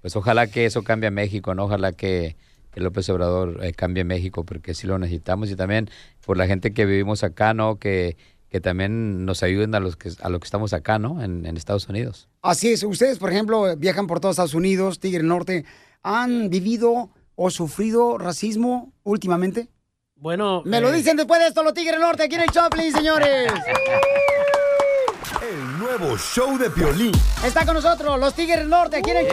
Pues 0.00 0.16
ojalá 0.16 0.46
que 0.46 0.66
eso 0.66 0.82
cambie 0.82 1.08
a 1.08 1.10
México, 1.10 1.54
¿no? 1.54 1.64
Ojalá 1.64 1.92
que, 1.92 2.36
que 2.72 2.80
López 2.80 3.08
Obrador 3.10 3.64
eh, 3.64 3.72
cambie 3.72 4.04
México, 4.04 4.44
porque 4.44 4.74
sí 4.74 4.86
lo 4.86 4.98
necesitamos. 4.98 5.50
Y 5.50 5.56
también 5.56 5.90
por 6.24 6.36
la 6.36 6.46
gente 6.46 6.72
que 6.72 6.86
vivimos 6.86 7.22
acá, 7.22 7.54
¿no? 7.54 7.78
Que, 7.78 8.16
que 8.48 8.60
también 8.60 9.24
nos 9.24 9.42
ayuden 9.42 9.74
a 9.74 9.80
los 9.80 9.96
que, 9.96 10.10
a 10.20 10.28
los 10.28 10.40
que 10.40 10.46
estamos 10.46 10.72
acá, 10.72 10.98
¿no? 10.98 11.22
En, 11.22 11.46
en 11.46 11.56
Estados 11.56 11.88
Unidos. 11.88 12.28
Así 12.42 12.72
es, 12.72 12.82
ustedes, 12.82 13.18
por 13.18 13.30
ejemplo, 13.30 13.76
viajan 13.76 14.06
por 14.06 14.20
todos 14.20 14.34
Estados 14.34 14.54
Unidos, 14.54 14.98
Tigre 15.00 15.18
del 15.18 15.28
Norte. 15.28 15.64
¿Han 16.02 16.48
vivido 16.50 17.10
o 17.34 17.50
sufrido 17.50 18.18
racismo 18.18 18.92
últimamente? 19.02 19.68
Bueno. 20.16 20.62
Me 20.64 20.80
lo 20.80 20.90
eh, 20.90 20.96
dicen 20.96 21.16
después 21.16 21.40
de 21.40 21.48
esto 21.48 21.62
los 21.62 21.74
Tigres 21.74 21.98
Norte, 22.00 22.24
aquí 22.24 22.34
en 22.34 22.42
el 22.42 22.50
Choplin, 22.50 22.92
señores. 22.92 23.52
El 25.40 25.69
nuevo 26.00 26.16
show 26.16 26.56
de 26.56 26.68
violín. 26.70 27.12
Está 27.44 27.66
con 27.66 27.74
nosotros 27.74 28.18
los 28.18 28.34
Tigres 28.34 28.66
Norte, 28.66 28.96
aquí 28.96 29.10
en 29.10 29.18
el. 29.18 29.26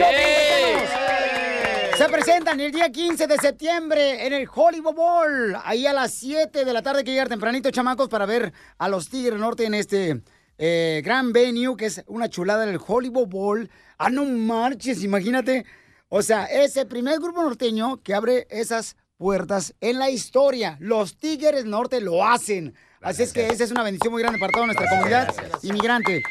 Se 1.96 2.08
presentan 2.08 2.60
el 2.60 2.70
día 2.70 2.90
15 2.90 3.26
de 3.26 3.38
septiembre 3.38 4.26
en 4.26 4.34
el 4.34 4.46
Hollywood 4.54 4.94
Bowl. 4.94 5.56
Ahí 5.64 5.86
a 5.86 5.92
las 5.92 6.12
7 6.12 6.64
de 6.64 6.72
la 6.72 6.82
tarde 6.82 7.04
que 7.04 7.10
llegar 7.10 7.28
tempranito, 7.28 7.70
chamacos, 7.70 8.08
para 8.08 8.26
ver 8.26 8.52
a 8.76 8.88
los 8.88 9.08
Tigres 9.08 9.40
Norte 9.40 9.64
en 9.64 9.74
este 9.74 10.22
eh, 10.58 11.00
gran 11.04 11.32
venue, 11.32 11.76
que 11.76 11.86
es 11.86 12.04
una 12.06 12.28
chulada 12.28 12.64
en 12.64 12.70
el 12.70 12.80
Hollywood 12.86 13.28
Bowl. 13.28 13.70
Ah, 13.96 14.10
no 14.10 14.24
marches, 14.26 15.02
imagínate. 15.02 15.64
O 16.08 16.20
sea, 16.22 16.44
es 16.44 16.76
el 16.76 16.86
primer 16.86 17.18
grupo 17.18 17.42
norteño 17.42 18.02
que 18.02 18.14
abre 18.14 18.46
esas 18.50 18.96
puertas 19.16 19.74
en 19.80 19.98
la 19.98 20.10
historia. 20.10 20.76
Los 20.80 21.16
Tigres 21.16 21.64
Norte 21.64 22.00
lo 22.02 22.26
hacen. 22.26 22.74
Así 23.00 23.22
es 23.22 23.32
que 23.32 23.46
esa 23.46 23.64
es 23.64 23.70
una 23.70 23.82
bendición 23.82 24.12
muy 24.12 24.22
grande 24.22 24.38
para 24.38 24.52
toda 24.52 24.66
nuestra 24.66 24.88
comunidad 24.88 25.32
inmigrante. 25.62 26.22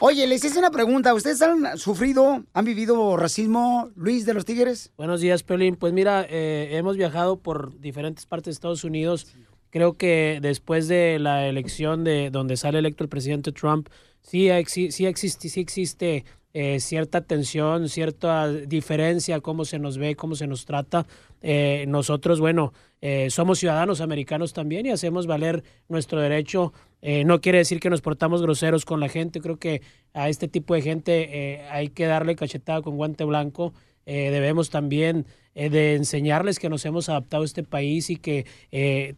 Oye, 0.00 0.26
les 0.26 0.44
hice 0.44 0.58
una 0.58 0.70
pregunta. 0.70 1.14
¿Ustedes 1.14 1.40
han 1.42 1.76
sufrido, 1.78 2.44
han 2.52 2.64
vivido 2.64 3.16
racismo, 3.16 3.90
Luis, 3.96 4.26
de 4.26 4.34
los 4.34 4.44
Tigres? 4.44 4.92
Buenos 4.96 5.20
días, 5.20 5.42
Pelín. 5.42 5.76
Pues 5.76 5.92
mira, 5.92 6.26
eh, 6.28 6.70
hemos 6.72 6.96
viajado 6.96 7.38
por 7.38 7.78
diferentes 7.80 8.26
partes 8.26 8.46
de 8.46 8.50
Estados 8.52 8.84
Unidos. 8.84 9.26
Creo 9.70 9.94
que 9.94 10.38
después 10.40 10.86
de 10.88 11.18
la 11.18 11.46
elección 11.48 12.04
de 12.04 12.30
donde 12.30 12.56
sale 12.56 12.78
electo 12.78 13.02
el 13.02 13.08
presidente 13.10 13.50
Trump, 13.52 13.88
sí, 14.20 14.46
exi- 14.46 14.90
sí 14.90 15.06
existe, 15.06 15.48
sí 15.48 15.60
existe 15.60 16.24
eh, 16.52 16.78
cierta 16.78 17.20
tensión, 17.22 17.88
cierta 17.88 18.48
diferencia, 18.48 19.40
cómo 19.40 19.64
se 19.64 19.80
nos 19.80 19.98
ve, 19.98 20.14
cómo 20.14 20.36
se 20.36 20.46
nos 20.46 20.64
trata. 20.64 21.06
Eh, 21.46 21.84
nosotros, 21.88 22.40
bueno, 22.40 22.72
eh, 23.02 23.28
somos 23.28 23.58
ciudadanos 23.58 24.00
americanos 24.00 24.54
también 24.54 24.86
y 24.86 24.90
hacemos 24.90 25.26
valer 25.26 25.62
nuestro 25.90 26.18
derecho. 26.18 26.72
Eh, 27.02 27.24
no 27.24 27.42
quiere 27.42 27.58
decir 27.58 27.80
que 27.80 27.90
nos 27.90 28.00
portamos 28.00 28.40
groseros 28.40 28.86
con 28.86 28.98
la 28.98 29.10
gente. 29.10 29.42
Creo 29.42 29.58
que 29.58 29.82
a 30.14 30.30
este 30.30 30.48
tipo 30.48 30.72
de 30.72 30.80
gente 30.80 31.60
hay 31.70 31.90
que 31.90 32.06
darle 32.06 32.34
cachetada 32.34 32.80
con 32.80 32.96
guante 32.96 33.24
blanco. 33.24 33.74
Debemos 34.06 34.70
también 34.70 35.26
de 35.54 35.94
enseñarles 35.94 36.58
que 36.58 36.70
nos 36.70 36.84
hemos 36.86 37.10
adaptado 37.10 37.42
a 37.42 37.46
este 37.46 37.62
país 37.62 38.08
y 38.08 38.16
que 38.16 38.46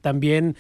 también 0.00 0.56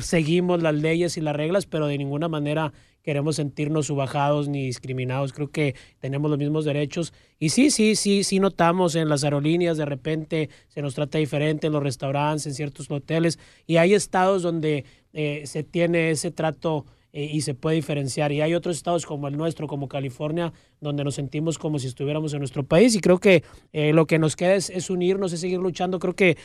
seguimos 0.00 0.62
las 0.62 0.74
leyes 0.74 1.16
y 1.16 1.20
las 1.20 1.34
reglas, 1.34 1.66
pero 1.66 1.86
de 1.86 1.98
ninguna 1.98 2.28
manera 2.28 2.72
queremos 3.02 3.36
sentirnos 3.36 3.86
subajados 3.86 4.48
ni 4.48 4.66
discriminados. 4.66 5.32
Creo 5.32 5.50
que 5.50 5.74
tenemos 5.98 6.30
los 6.30 6.38
mismos 6.38 6.64
derechos. 6.64 7.12
Y 7.38 7.50
sí, 7.50 7.70
sí, 7.70 7.96
sí, 7.96 8.24
sí 8.24 8.40
notamos 8.40 8.94
en 8.94 9.08
las 9.08 9.24
aerolíneas 9.24 9.76
de 9.76 9.84
repente 9.84 10.48
se 10.68 10.82
nos 10.82 10.94
trata 10.94 11.18
diferente, 11.18 11.66
en 11.66 11.72
los 11.72 11.82
restaurantes, 11.82 12.46
en 12.46 12.54
ciertos 12.54 12.90
hoteles. 12.90 13.38
Y 13.66 13.76
hay 13.76 13.94
estados 13.94 14.42
donde 14.42 14.84
eh, 15.12 15.42
se 15.46 15.62
tiene 15.62 16.10
ese 16.10 16.30
trato 16.30 16.86
eh, 17.12 17.24
y 17.24 17.42
se 17.42 17.54
puede 17.54 17.76
diferenciar. 17.76 18.32
Y 18.32 18.40
hay 18.40 18.54
otros 18.54 18.76
estados 18.76 19.04
como 19.04 19.28
el 19.28 19.36
nuestro, 19.36 19.66
como 19.66 19.88
California, 19.88 20.52
donde 20.80 21.04
nos 21.04 21.16
sentimos 21.16 21.58
como 21.58 21.78
si 21.78 21.88
estuviéramos 21.88 22.32
en 22.32 22.38
nuestro 22.38 22.64
país. 22.64 22.94
Y 22.94 23.00
creo 23.00 23.18
que 23.18 23.44
eh, 23.72 23.92
lo 23.92 24.06
que 24.06 24.18
nos 24.18 24.36
queda 24.36 24.54
es, 24.54 24.70
es 24.70 24.90
unirnos, 24.90 25.32
es 25.32 25.40
seguir 25.40 25.58
luchando. 25.58 25.98
Creo 25.98 26.14
que 26.14 26.36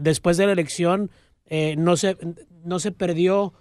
después 0.00 0.36
de 0.38 0.46
la 0.46 0.52
elección 0.52 1.08
no, 1.76 1.96
se, 1.96 2.16
no 2.64 2.80
se 2.80 2.90
perdió. 2.90 3.52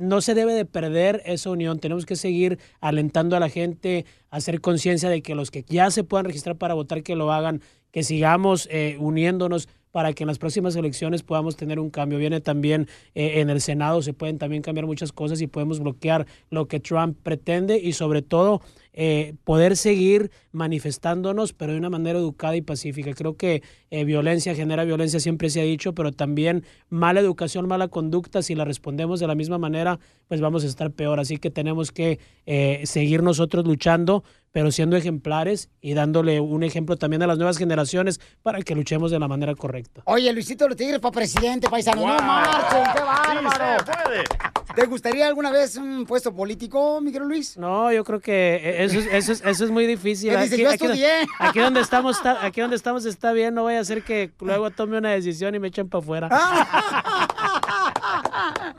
No 0.00 0.20
se 0.20 0.34
debe 0.34 0.54
de 0.54 0.64
perder 0.64 1.22
esa 1.24 1.50
unión. 1.50 1.78
Tenemos 1.78 2.06
que 2.06 2.16
seguir 2.16 2.58
alentando 2.80 3.36
a 3.36 3.40
la 3.40 3.48
gente 3.48 4.06
a 4.30 4.36
hacer 4.36 4.60
conciencia 4.60 5.08
de 5.08 5.22
que 5.22 5.34
los 5.34 5.50
que 5.50 5.64
ya 5.68 5.90
se 5.90 6.04
puedan 6.04 6.24
registrar 6.24 6.56
para 6.56 6.74
votar, 6.74 7.02
que 7.02 7.14
lo 7.14 7.32
hagan, 7.32 7.60
que 7.92 8.02
sigamos 8.02 8.68
eh, 8.70 8.96
uniéndonos 8.98 9.68
para 9.90 10.12
que 10.12 10.22
en 10.22 10.28
las 10.28 10.38
próximas 10.38 10.76
elecciones 10.76 11.22
podamos 11.22 11.56
tener 11.56 11.78
un 11.78 11.90
cambio. 11.90 12.18
Viene 12.18 12.40
también 12.40 12.88
eh, 13.14 13.40
en 13.40 13.50
el 13.50 13.60
Senado, 13.60 14.02
se 14.02 14.12
pueden 14.12 14.38
también 14.38 14.62
cambiar 14.62 14.86
muchas 14.86 15.12
cosas 15.12 15.40
y 15.40 15.46
podemos 15.46 15.80
bloquear 15.80 16.26
lo 16.50 16.68
que 16.68 16.80
Trump 16.80 17.16
pretende 17.22 17.78
y 17.78 17.92
sobre 17.92 18.22
todo 18.22 18.62
eh, 18.92 19.34
poder 19.44 19.76
seguir 19.76 20.30
manifestándonos, 20.52 21.52
pero 21.52 21.72
de 21.72 21.78
una 21.78 21.90
manera 21.90 22.18
educada 22.18 22.56
y 22.56 22.62
pacífica. 22.62 23.12
Creo 23.14 23.36
que 23.36 23.62
eh, 23.90 24.04
violencia 24.04 24.54
genera 24.54 24.84
violencia, 24.84 25.20
siempre 25.20 25.50
se 25.50 25.60
ha 25.60 25.64
dicho, 25.64 25.94
pero 25.94 26.12
también 26.12 26.64
mala 26.88 27.20
educación, 27.20 27.68
mala 27.68 27.88
conducta, 27.88 28.42
si 28.42 28.54
la 28.54 28.64
respondemos 28.64 29.20
de 29.20 29.26
la 29.26 29.34
misma 29.34 29.58
manera, 29.58 29.98
pues 30.28 30.40
vamos 30.40 30.64
a 30.64 30.66
estar 30.66 30.90
peor. 30.90 31.20
Así 31.20 31.36
que 31.38 31.50
tenemos 31.50 31.92
que 31.92 32.18
eh, 32.46 32.82
seguir 32.84 33.22
nosotros 33.22 33.64
luchando, 33.66 34.24
pero 34.52 34.72
siendo 34.72 34.96
ejemplares 34.96 35.68
y 35.80 35.94
dándole 35.94 36.40
un 36.40 36.62
ejemplo 36.64 36.96
también 36.96 37.22
a 37.22 37.26
las 37.26 37.38
nuevas 37.38 37.58
generaciones 37.58 38.20
para 38.42 38.60
que 38.62 38.74
luchemos 38.74 39.10
de 39.10 39.18
la 39.18 39.28
manera 39.28 39.54
correcta. 39.54 40.02
Oye, 40.06 40.32
Luisito 40.32 40.66
los 40.66 40.76
Tigres 40.76 40.98
para 40.98 41.12
presidente, 41.12 41.68
paisano. 41.68 42.00
No 42.00 42.08
Wow. 42.08 42.22
marchen, 42.22 42.82
qué 42.92 42.98
Sí 43.00 43.04
bárbaro. 43.04 43.84
se 43.84 43.84
puede. 43.84 44.59
¿Te 44.80 44.86
gustaría 44.86 45.26
alguna 45.26 45.50
vez 45.50 45.76
un 45.76 46.06
puesto 46.06 46.34
político, 46.34 47.02
Miguel 47.02 47.24
Luis? 47.24 47.58
No, 47.58 47.92
yo 47.92 48.02
creo 48.02 48.18
que 48.18 48.54
eh, 48.56 48.84
eso 48.84 48.98
es, 48.98 49.06
eso 49.12 49.32
es, 49.32 49.42
eso 49.44 49.64
es 49.66 49.70
muy 49.70 49.86
difícil. 49.86 50.30
¿Qué 50.30 50.38
dices? 50.38 50.58
Yo 50.58 50.70
estudié. 50.70 51.10
aquí 51.38 51.58
donde 51.58 51.82
estamos 51.82 52.16
está, 52.16 52.42
aquí 52.46 52.62
donde 52.62 52.76
estamos 52.76 53.04
está 53.04 53.34
bien, 53.34 53.52
no 53.52 53.64
vaya 53.64 53.80
a 53.80 53.84
ser 53.84 54.02
que 54.02 54.30
luego 54.40 54.70
tome 54.70 54.96
una 54.96 55.10
decisión 55.10 55.54
y 55.54 55.58
me 55.58 55.68
echen 55.68 55.90
para 55.90 56.02
afuera. 56.02 56.28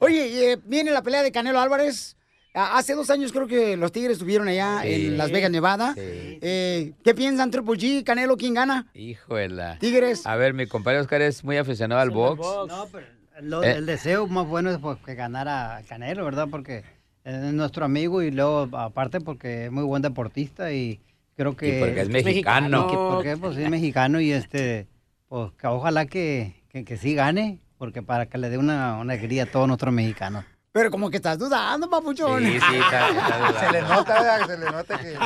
Oye, 0.00 0.52
eh, 0.52 0.58
viene 0.66 0.90
la 0.90 1.00
pelea 1.02 1.22
de 1.22 1.32
Canelo 1.32 1.60
Álvarez. 1.60 2.14
Hace 2.52 2.94
dos 2.94 3.08
años 3.08 3.32
creo 3.32 3.46
que 3.46 3.78
los 3.78 3.90
Tigres 3.90 4.18
estuvieron 4.18 4.48
allá 4.48 4.80
Sí. 4.82 5.06
en 5.06 5.16
Las 5.16 5.32
Vegas, 5.32 5.50
Nevada. 5.50 5.94
Eh, 5.96 6.92
¿Qué 7.02 7.14
piensan, 7.14 7.50
Triple 7.50 7.78
G, 7.78 8.04
Canelo, 8.04 8.36
quién 8.36 8.52
gana? 8.52 8.90
Híjole. 8.92 9.78
Tigres. 9.80 10.26
A 10.26 10.36
ver, 10.36 10.52
mi 10.52 10.66
compadre 10.66 11.00
Oscar 11.00 11.22
es 11.22 11.42
muy 11.42 11.56
aficionado 11.56 12.02
al 12.02 12.10
box. 12.10 12.38
No, 12.68 12.86
pero 12.92 13.06
lo- 13.40 13.62
Eh. 13.62 13.72
el 13.72 13.86
deseo 13.86 14.26
más 14.26 14.46
bueno 14.46 14.70
es 14.70 14.78
pues, 14.78 14.98
que 15.04 15.14
ganara 15.14 15.80
Canelo, 15.88 16.24
¿verdad? 16.24 16.48
Porque 16.50 16.84
es 17.24 17.34
nuestro 17.52 17.84
amigo 17.84 18.22
y 18.22 18.30
luego 18.30 18.68
aparte 18.76 19.20
porque 19.20 19.66
es 19.66 19.72
muy 19.72 19.84
buen 19.84 20.02
deportista 20.02 20.72
y 20.72 21.00
creo 21.36 21.56
que... 21.56 21.78
Y 21.78 21.80
porque 21.80 22.00
es 22.02 22.08
mexicano. 22.08 22.86
Que 22.88 22.96
porque 22.96 23.36
pues, 23.36 23.56
es 23.56 23.70
mexicano 23.70 24.20
y 24.20 24.32
este, 24.32 24.86
pues 25.28 25.52
que 25.52 25.66
ojalá 25.66 26.06
que, 26.06 26.62
que, 26.68 26.84
que 26.84 26.96
sí 26.96 27.14
gane, 27.14 27.58
porque 27.78 28.02
para 28.02 28.26
que 28.26 28.38
le 28.38 28.50
dé 28.50 28.58
una, 28.58 28.98
una 28.98 29.12
alegría 29.14 29.44
a 29.44 29.46
todos 29.46 29.66
nuestros 29.68 29.92
mexicanos. 29.94 30.44
Pero 30.72 30.90
como 30.90 31.10
que 31.10 31.18
estás 31.18 31.38
dudando, 31.38 31.88
papuchón. 31.90 32.42
Sí, 32.42 32.52
sí, 32.52 32.76
está- 32.76 33.08
está 33.10 33.38
dudando. 33.38 33.60
Se 33.60 33.72
le 33.72 33.82
nota, 33.82 34.14
¿verdad? 34.14 34.46
Se 34.46 34.58
le 34.58 34.66
nota 34.70 34.98
que... 34.98 35.16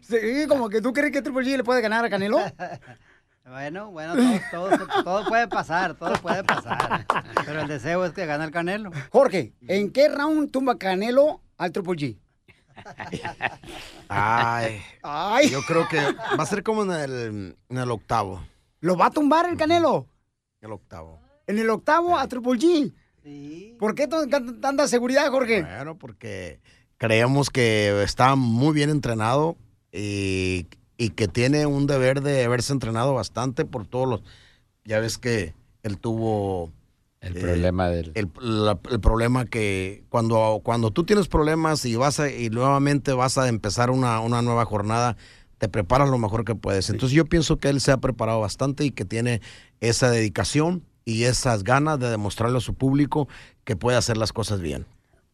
Sí, 0.00 0.46
como 0.48 0.68
que 0.68 0.80
tú 0.82 0.92
crees 0.92 1.12
que 1.12 1.22
Triple 1.22 1.44
G 1.44 1.56
le 1.56 1.64
puede 1.64 1.80
ganar 1.80 2.04
a 2.04 2.10
Canelo. 2.10 2.38
Bueno, 3.46 3.90
bueno, 3.90 4.14
todo, 4.50 4.70
todo- 4.70 5.04
todo 5.04 5.24
puede 5.28 5.48
pasar, 5.48 5.94
todo 5.94 6.14
puede 6.14 6.42
pasar. 6.44 7.06
Pero 7.44 7.60
el 7.60 7.68
deseo 7.68 8.04
es 8.06 8.12
que 8.12 8.24
gane 8.26 8.44
el 8.44 8.50
Canelo. 8.50 8.90
Jorge, 9.10 9.52
¿en 9.68 9.92
qué 9.92 10.08
round 10.08 10.50
tumba 10.50 10.78
Canelo 10.78 11.42
al 11.58 11.70
Triple 11.72 11.92
G? 11.94 12.18
Ay, 14.08 14.80
Ay. 15.02 15.50
yo 15.50 15.60
creo 15.62 15.86
que 15.88 15.98
va 16.00 16.42
a 16.42 16.46
ser 16.46 16.62
como 16.62 16.82
en 16.84 16.90
el, 16.92 17.56
en 17.68 17.78
el 17.78 17.90
octavo. 17.90 18.42
¿Lo 18.80 18.96
va 18.96 19.06
a 19.06 19.10
tumbar 19.10 19.46
el 19.48 19.56
Canelo? 19.56 20.08
El 20.60 20.72
octavo. 20.72 21.20
En 21.46 21.58
el 21.58 21.68
octavo 21.70 22.16
a 22.18 22.26
Triple 22.26 22.52
G. 22.52 23.76
¿Por 23.78 23.94
qué 23.94 24.06
tanta 24.08 24.88
seguridad, 24.88 25.30
Jorge? 25.30 25.62
Bueno, 25.62 25.96
porque 25.98 26.60
creemos 26.98 27.50
que 27.50 28.02
está 28.02 28.34
muy 28.36 28.72
bien 28.74 28.90
entrenado 28.90 29.56
y, 29.92 30.66
y 30.96 31.10
que 31.10 31.28
tiene 31.28 31.66
un 31.66 31.86
deber 31.86 32.20
de 32.22 32.44
haberse 32.44 32.72
entrenado 32.72 33.14
bastante 33.14 33.64
por 33.64 33.86
todos 33.86 34.08
los... 34.08 34.22
Ya 34.84 35.00
ves 35.00 35.18
que 35.18 35.54
él 35.82 35.98
tuvo... 35.98 36.70
El 37.20 37.34
problema 37.34 37.88
del... 37.88 38.12
El, 38.14 38.30
la- 38.40 38.78
el 38.90 39.00
problema 39.00 39.46
que 39.46 40.04
cuando, 40.10 40.60
cuando 40.62 40.90
tú 40.90 41.04
tienes 41.04 41.26
problemas 41.26 41.84
y 41.86 41.96
vas 41.96 42.20
a- 42.20 42.30
y 42.30 42.50
nuevamente 42.50 43.12
vas 43.12 43.38
a 43.38 43.48
empezar 43.48 43.90
una, 43.90 44.20
una 44.20 44.42
nueva 44.42 44.64
jornada, 44.66 45.16
te 45.58 45.68
preparas 45.68 46.10
lo 46.10 46.18
mejor 46.18 46.44
que 46.44 46.54
puedes. 46.54 46.90
Entonces 46.90 47.16
yo 47.16 47.24
pienso 47.24 47.56
que 47.56 47.70
él 47.70 47.80
se 47.80 47.92
ha 47.92 47.96
preparado 47.96 48.40
bastante 48.40 48.84
y 48.84 48.90
que 48.90 49.04
tiene 49.06 49.40
esa 49.80 50.10
dedicación 50.10 50.82
y 51.06 51.24
esas 51.24 51.64
ganas 51.64 51.98
de 51.98 52.10
demostrarle 52.10 52.58
a 52.58 52.60
su 52.60 52.74
público 52.74 53.26
que 53.64 53.74
puede 53.76 53.96
hacer 53.96 54.16
las 54.18 54.32
cosas 54.32 54.60
bien. 54.60 54.84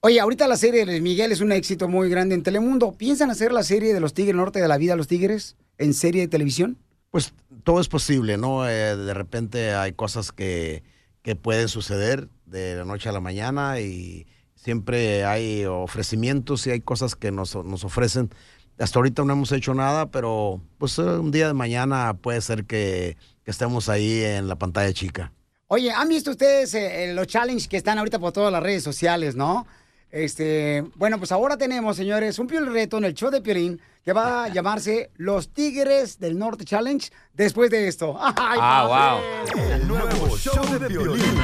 Oye, 0.03 0.19
ahorita 0.19 0.49
la 0.49 0.57
serie 0.57 0.81
de 0.81 0.87
Luis 0.87 1.03
Miguel 1.03 1.31
es 1.31 1.43
un 1.43 1.53
éxito 1.53 1.87
muy 1.87 2.09
grande 2.09 2.35
en 2.35 2.43
Telemundo. 2.43 2.93
¿Piensan 2.93 3.31
hacer 3.31 3.53
la 3.53 3.63
serie 3.63 3.93
de 3.93 4.01
los 4.01 4.15
Tigres 4.15 4.35
Norte 4.35 4.59
de 4.59 4.67
la 4.67 4.79
Vida, 4.79 4.97
los 4.97 5.09
Tigres, 5.09 5.57
en 5.77 5.93
serie 5.93 6.23
de 6.23 6.29
televisión? 6.29 6.79
Pues 7.11 7.35
todo 7.65 7.83
es 7.83 7.89
posible, 7.89 8.39
¿no? 8.39 8.67
Eh, 8.67 8.97
de 8.97 9.13
repente 9.13 9.75
hay 9.75 9.93
cosas 9.93 10.33
que, 10.33 10.83
que 11.21 11.37
pueden 11.37 11.69
suceder 11.69 12.31
de 12.47 12.77
la 12.77 12.87
noche 12.87 13.11
a 13.11 13.13
la 13.13 13.21
mañana 13.21 13.79
y 13.81 14.27
siempre 14.55 15.27
hay 15.27 15.67
ofrecimientos 15.67 16.67
y 16.67 16.71
hay 16.71 16.81
cosas 16.81 17.15
que 17.15 17.31
nos, 17.31 17.55
nos 17.57 17.85
ofrecen. 17.85 18.31
Hasta 18.79 18.99
ahorita 19.01 19.23
no 19.27 19.35
hemos 19.35 19.53
hecho 19.53 19.75
nada, 19.75 20.11
pero 20.11 20.63
pues 20.79 20.99
eh, 20.99 21.03
un 21.03 21.31
día 21.31 21.47
de 21.47 21.53
mañana 21.53 22.15
puede 22.15 22.41
ser 22.41 22.65
que, 22.65 23.19
que 23.45 23.51
estemos 23.51 23.91
ahí 23.91 24.23
en 24.23 24.49
la 24.49 24.57
pantalla 24.57 24.95
chica. 24.95 25.31
Oye, 25.67 25.93
¿han 25.93 26.09
visto 26.09 26.31
ustedes 26.31 26.73
eh, 26.75 27.13
los 27.15 27.27
challenges 27.27 27.69
que 27.69 27.77
están 27.77 27.99
ahorita 27.99 28.19
por 28.19 28.33
todas 28.33 28.51
las 28.51 28.63
redes 28.63 28.83
sociales, 28.83 29.37
no? 29.37 29.67
Este, 30.13 30.85
bueno, 30.97 31.19
pues 31.19 31.31
ahora 31.33 31.57
tenemos, 31.57 31.97
señores, 31.97 32.39
un 32.39 32.47
piol 32.49 32.73
reto 32.73 32.99
en 32.99 33.05
el 33.05 33.15
show 33.15 33.31
de 33.31 33.41
Piolín 33.41 33.81
que 34.05 34.13
va 34.13 34.45
a 34.45 34.49
llamarse 34.53 35.11
Los 35.17 35.51
Tigres 35.53 36.19
del 36.19 36.39
Norte 36.39 36.65
Challenge 36.65 37.11
después 37.35 37.71
de 37.71 37.87
esto. 37.89 38.17
¡Ay, 38.21 38.33
Ah, 38.61 39.21
papel! 39.47 39.73
El 39.73 39.89
nuevo 39.89 40.37
show 40.37 40.79
de 40.79 40.89
violín. 40.89 41.39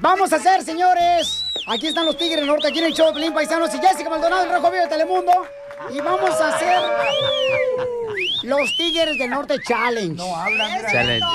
Vamos 0.00 0.32
a 0.32 0.36
hacer, 0.36 0.62
señores. 0.62 1.44
Aquí 1.66 1.86
están 1.86 2.04
los 2.04 2.18
Tigres 2.18 2.36
del 2.40 2.46
Norte, 2.46 2.68
aquí 2.68 2.78
en 2.80 2.86
el 2.86 2.92
show 2.94 3.06
de 3.06 3.12
Piolín 3.14 3.32
Paisanos 3.32 3.74
y 3.74 3.78
Jessica 3.78 4.10
Maldonado, 4.10 4.44
el 4.44 4.50
Rojo 4.50 4.70
Vivo 4.70 4.82
de 4.82 4.88
Telemundo. 4.90 5.32
Y 5.92 6.00
vamos 6.00 6.40
a 6.40 6.48
hacer 6.54 6.82
los 8.44 8.76
Tigres 8.76 9.18
del 9.18 9.30
Norte 9.30 9.56
Challenge. 9.66 10.14
No 10.14 10.36
hablan. 10.36 10.82
Challenge. 10.90 11.26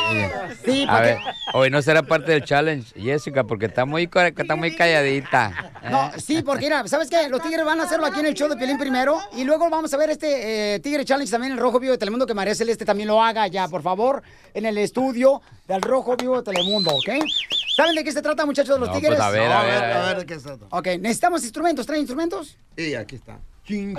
Sí, 0.63 0.85
a 0.87 1.01
ver, 1.01 1.17
hoy 1.53 1.69
no 1.69 1.81
será 1.81 2.03
parte 2.03 2.31
del 2.31 2.43
challenge, 2.43 2.93
Jessica, 2.99 3.43
porque 3.43 3.65
está 3.65 3.85
muy, 3.85 4.09
está 4.37 4.55
muy 4.55 4.75
calladita. 4.75 5.71
No, 5.89 6.11
sí, 6.17 6.41
porque 6.43 6.65
mira, 6.65 6.87
¿sabes 6.87 7.09
qué? 7.09 7.29
Los 7.29 7.41
Tigres 7.41 7.65
van 7.65 7.79
a 7.79 7.83
hacerlo 7.83 8.05
aquí 8.05 8.19
en 8.19 8.27
el 8.27 8.33
show 8.33 8.47
de 8.47 8.55
Piolín 8.55 8.77
primero 8.77 9.19
y 9.33 9.43
luego 9.43 9.69
vamos 9.69 9.93
a 9.93 9.97
ver 9.97 10.11
este 10.11 10.75
eh, 10.75 10.79
Tigre 10.79 11.05
Challenge 11.05 11.31
también 11.31 11.53
en 11.53 11.57
el 11.57 11.63
Rojo 11.63 11.79
Vivo 11.79 11.93
de 11.93 11.97
Telemundo 11.97 12.27
que 12.27 12.33
María 12.33 12.53
Celeste 12.53 12.85
también 12.85 13.07
lo 13.07 13.21
haga 13.21 13.47
ya, 13.47 13.67
por 13.67 13.81
favor, 13.81 14.21
en 14.53 14.65
el 14.65 14.77
estudio 14.77 15.41
del 15.69 15.81
Rojo 15.83 16.17
Vivo 16.17 16.41
de 16.41 16.51
Telemundo, 16.51 16.91
¿ok? 16.95 17.09
¿Saben 17.75 17.95
de 17.95 18.03
qué 18.03 18.11
se 18.11 18.21
trata, 18.21 18.45
muchachos, 18.45 18.75
de 18.75 18.79
los 18.79 18.89
No, 18.89 18.95
tigres? 18.95 19.15
pues, 19.15 19.21
a 19.21 19.29
ver, 19.29 19.51
a 19.51 19.61
ver, 19.63 19.71
a 19.83 19.87
ver. 19.87 19.97
A 19.97 20.05
ver, 20.07 20.17
¿de 20.17 20.25
qué 20.25 20.35
se 20.39 20.41
trata? 20.47 20.65
Ok, 20.71 20.87
necesitamos 20.99 21.43
instrumentos. 21.43 21.85
¿Traen 21.85 22.01
instrumentos? 22.01 22.57
Y 22.75 22.95
aquí 22.95 23.15
está. 23.15 23.37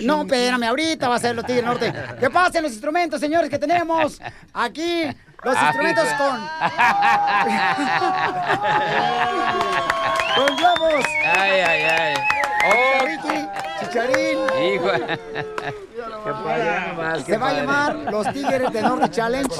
No, 0.02 0.22
espérame, 0.22 0.64
ahorita 0.64 1.08
va 1.08 1.14
a 1.14 1.18
ser 1.20 1.36
los 1.36 1.46
Tigres 1.46 1.64
Norte. 1.64 1.92
¿Qué 2.18 2.28
pasen 2.28 2.64
los 2.64 2.72
instrumentos, 2.72 3.20
señores, 3.20 3.48
que 3.48 3.58
tenemos 3.58 4.20
aquí? 4.52 5.04
Los 5.44 5.56
Ah, 5.56 5.66
instrumentos 5.68 6.08
con... 6.18 6.40
con 10.46 10.56
globos. 10.56 11.04
Ay, 11.38 11.60
ay, 11.60 11.82
ay. 11.82 12.14
Oh, 12.66 13.04
Ricky, 13.06 13.48
Chicharín. 13.80 14.38
hijo. 14.74 14.90
Se 17.24 17.36
va 17.36 17.48
a 17.48 17.52
llamar 17.52 17.94
los 18.10 18.32
Tigres 18.32 18.72
del 18.72 18.84
Norte 18.84 19.10
Challenge. 19.10 19.54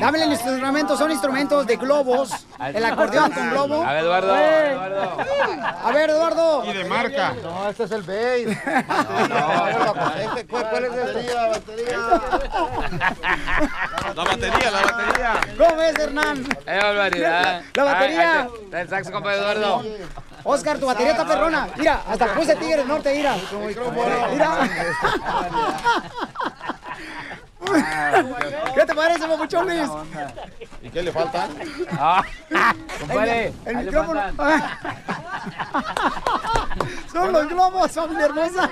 Dame 0.00 0.22
el 0.22 0.32
instrumento, 0.32 0.96
son 0.96 1.10
instrumentos 1.10 1.66
de 1.66 1.76
globos. 1.76 2.30
El 2.58 2.84
acordeón 2.84 3.30
con 3.32 3.50
globo. 3.50 3.84
A 3.84 3.92
ver, 3.92 4.04
Eduardo. 4.04 4.36
Eduardo. 4.36 5.16
A 5.84 5.92
ver, 5.92 6.10
Eduardo. 6.10 6.64
Y 6.64 6.72
de 6.72 6.84
marca. 6.84 7.34
No, 7.42 7.68
este 7.68 7.84
es 7.84 7.90
el 7.92 8.02
bass. 8.02 8.16
No, 9.26 10.14
este, 10.16 10.46
¿cuál, 10.46 10.70
cuál 10.70 10.84
es 10.84 10.92
este? 10.94 11.34
La 11.34 11.48
batería. 11.48 11.98
La 14.14 14.24
batería, 14.24 14.70
la 14.70 14.82
batería. 14.82 15.40
¿Cómo 15.58 15.82
es, 15.82 15.98
Hernán? 15.98 16.48
¡Eh, 16.66 16.78
barbaridad! 16.82 17.62
La 17.74 17.84
batería. 17.84 18.48
El 18.72 18.88
saxo, 18.88 19.12
compa 19.12 19.34
Eduardo. 19.34 19.82
Oscar, 20.44 20.78
tu 20.78 20.86
batería 20.86 21.10
está 21.12 21.26
perrona. 21.26 21.68
Mira, 21.76 22.02
hasta 22.08 22.26
puse 22.34 22.54
Tigre 22.54 22.76
del 22.78 22.88
Norte, 22.88 23.12
mira. 23.14 23.34
Mira. 24.32 24.55
¿Qué 28.74 28.84
te 28.84 28.94
parece, 28.94 29.26
papuchones? 29.26 29.90
¿Y 30.82 30.90
qué 30.90 31.02
le 31.02 31.12
falta? 31.12 31.48
Ah, 31.92 32.22
compadre. 33.00 33.52
El 33.64 33.76
micrófono. 33.78 34.22
Son 37.12 37.32
los 37.32 37.48
globos, 37.48 37.92
familia 37.92 38.26
hermosa, 38.26 38.70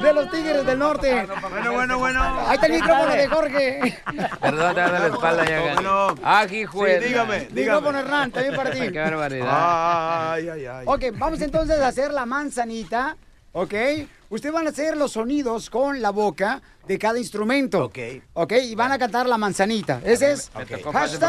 de 0.00 0.12
los 0.12 0.30
Tigres 0.30 0.64
del 0.64 0.78
Norte. 0.78 1.26
Bueno, 1.50 1.72
bueno, 1.72 1.98
bueno. 1.98 2.22
Ahí 2.46 2.54
está 2.54 2.66
el 2.66 2.72
micrófono 2.74 3.12
de 3.12 3.26
Jorge. 3.26 4.02
Perdón, 4.40 4.74
te 4.74 4.80
ando 4.80 4.98
la 4.98 5.06
espalda 5.06 5.44
ya. 5.44 5.60
Bueno. 5.74 6.14
Ah, 6.22 6.46
hijo 6.50 6.86
Sí, 6.86 6.92
dígame, 7.06 7.48
Micrófono, 7.52 7.98
Hernán, 7.98 8.30
también 8.30 8.54
para 8.54 8.70
ti. 8.70 8.78
Qué 8.92 9.00
barbaridad. 9.00 10.32
Ay, 10.32 10.48
ay, 10.48 10.66
ay. 10.66 10.84
Ok, 10.86 11.04
vamos 11.14 11.40
entonces 11.40 11.80
a 11.80 11.88
hacer 11.88 12.12
la 12.12 12.26
manzanita, 12.26 13.16
¿ok? 13.52 13.74
Ustedes 14.34 14.52
van 14.52 14.66
a 14.66 14.70
hacer 14.70 14.96
los 14.96 15.12
sonidos 15.12 15.70
con 15.70 16.02
la 16.02 16.10
boca 16.10 16.60
de 16.88 16.98
cada 16.98 17.20
instrumento. 17.20 17.84
Ok. 17.84 17.98
Ok, 18.32 18.52
y 18.64 18.74
van 18.74 18.90
a 18.90 18.98
cantar 18.98 19.28
la 19.28 19.38
manzanita. 19.38 20.00
Ese 20.04 20.32
es 20.32 20.50
porque 20.52 20.82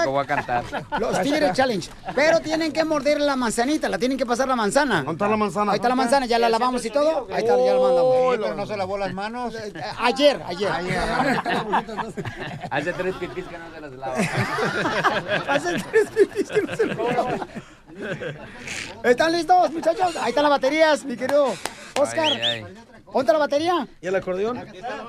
voy 0.07 0.24
a 0.24 0.25
cantar. 0.25 0.63
los 1.00 1.21
Tigres 1.21 1.53
Challenge. 1.53 1.88
Pero 2.15 2.39
tienen 2.39 2.71
que 2.71 2.83
morder 2.83 3.21
la 3.21 3.35
manzanita, 3.35 3.89
la 3.89 4.00
tienen 4.00 4.17
que 4.17 4.25
pasar 4.25 4.47
la 4.47 4.55
manzana. 4.55 5.03
¿Dónde 5.03 5.12
está 5.12 5.27
la 5.27 5.38
manzana? 5.38 5.74
Ahí 5.74 5.75
está 5.75 5.89
la 5.89 5.95
manzana, 5.95 6.25
ya 6.25 6.39
la 6.39 6.50
lavamos 6.50 6.83
y 6.83 6.89
todo. 6.89 7.27
Ahí 7.31 7.43
está, 7.43 7.55
ya 7.63 7.75
la 7.75 7.79
mandamos. 7.79 8.33
Sí, 8.33 8.39
pero 8.41 8.55
no 8.55 8.65
se 8.65 8.75
lavó 8.75 8.97
las 8.97 9.13
manos. 9.13 9.53
Eh, 9.53 9.71
Ayer, 10.00 10.41
ayer. 10.47 10.71
Hace 12.71 12.91
tres 12.93 13.15
pipis 13.17 13.45
que 13.45 13.57
no 13.59 13.71
se 13.71 13.81
las 13.81 13.93
lava. 13.93 14.15
Hace 15.47 15.74
tres 15.74 16.09
pipis 16.09 16.50
que 16.50 16.62
no 16.63 16.75
se 16.75 16.85
lo 16.88 17.05
¿Están 19.03 19.31
listos, 19.31 19.71
muchachos? 19.71 20.15
Ahí 20.17 20.29
están 20.29 20.43
las 20.43 20.50
baterías, 20.50 21.05
mi 21.05 21.15
querido 21.15 21.53
Oscar. 22.00 22.33
Ay, 22.33 22.41
ay. 22.41 22.65
¿Ponte 23.15 23.31
la 23.31 23.39
batería? 23.39 23.88
¿Y 24.01 24.07
el 24.07 24.15
acordeón? 24.17 24.62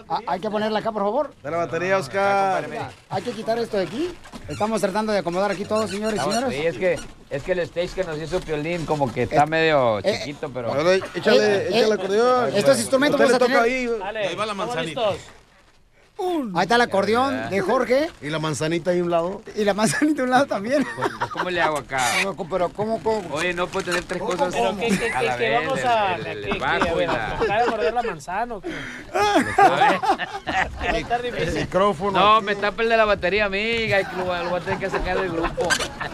Ah, 0.09 0.21
hay 0.29 0.39
que 0.39 0.49
ponerla 0.49 0.79
acá, 0.79 0.93
por 0.93 1.03
favor. 1.03 1.35
De 1.43 1.51
la 1.51 1.57
batería, 1.57 1.99
Oscar. 1.99 2.65
Hay 3.11 3.21
que 3.21 3.33
quitar 3.33 3.59
esto 3.59 3.79
de 3.79 3.83
aquí. 3.83 4.13
Estamos 4.49 4.81
tratando 4.81 5.13
de 5.13 5.19
acomodar 5.19 5.51
aquí 5.51 5.65
todos, 5.65 5.91
señores 5.91 6.21
y 6.21 6.23
señoras. 6.23 6.51
Sí, 6.55 6.65
es 6.65 6.79
que, 6.79 7.01
es 7.31 7.43
que 7.43 7.51
el 7.51 7.59
stage 7.59 7.89
que 7.97 8.05
nos 8.05 8.17
hizo 8.23 8.39
Piolín 8.39 8.87
como 8.87 9.13
que 9.13 9.25
está 9.25 9.45
medio 9.47 9.99
eh, 10.05 10.21
chiquito, 10.21 10.49
pero... 10.55 10.71
Échale, 10.71 10.95
Eh, 10.99 11.03
échale 11.17 11.57
eh, 11.81 11.81
el 11.85 11.91
acordeón. 11.93 12.55
estos 12.55 12.79
instrumentos 12.79 13.19
vamos 13.19 13.35
a 13.35 13.39
tener- 13.41 13.59
ahí. 13.59 13.87
Dale, 13.87 14.29
Ahí 14.29 14.35
va 14.37 14.47
la 14.47 14.53
¿estamos 14.53 14.57
manzanita. 14.77 15.01
Ahí 16.19 16.63
está 16.63 16.77
el 16.77 16.81
acordeón 16.81 17.51
de 17.51 17.61
Jorge 17.61 18.11
Y 18.23 18.31
la 18.31 18.39
manzanita 18.39 18.91
ahí 18.91 19.01
a 19.01 19.05
un 19.05 19.11
lado. 19.11 19.43
y 19.55 19.65
la 19.65 19.75
manzanita 19.75 20.17
de 20.17 20.23
un 20.23 20.31
lado 20.31 20.47
también. 20.47 20.87
Pues, 20.97 21.31
¿Cómo 21.31 21.51
le 21.51 21.61
hago 21.61 21.77
acá? 21.79 22.01
Pero, 22.51 22.69
¿cómo, 22.71 23.03
cómo? 23.03 23.23
Oye, 23.35 23.53
no 23.53 23.67
puedo 23.67 23.85
tener 23.87 24.03
tres 24.05 24.23
cosas 24.23 24.55
Pero 24.55 24.75
¿qué, 24.79 24.89
qué, 24.99 25.13
a 25.13 25.23
la 25.23 25.37
qué, 25.37 25.45
qué 25.45 25.51
vez. 25.51 25.67
vamos 25.67 25.79
el- 25.81 25.87
a... 25.87 26.15
el- 26.17 26.27
el- 26.27 26.45
el 26.45 26.59
bajo 26.59 26.97
a 26.99 27.03
y 27.03 27.07
la- 27.07 27.37
¿Tratar 27.39 27.65
de 27.65 27.71
morder 27.71 27.95
la 27.95 28.03
manzana 28.03 28.55
o 28.55 28.61
qué? 28.63 28.71
A 29.17 31.15
a 31.15 31.19
difícil. 31.19 31.61
Micrófono. 31.61 32.19
No, 32.19 32.41
me 32.41 32.55
tapa 32.57 32.83
el 32.83 32.89
de 32.89 32.97
la 32.97 33.05
batería, 33.05 33.45
amiga. 33.47 33.99
Lo, 34.17 34.25
lo 34.45 34.51
voy 34.51 34.61
a 34.61 34.65
tener 34.65 34.79
que 34.79 34.91
sacar 34.91 35.21
del 35.21 35.31
grupo. 35.31 35.69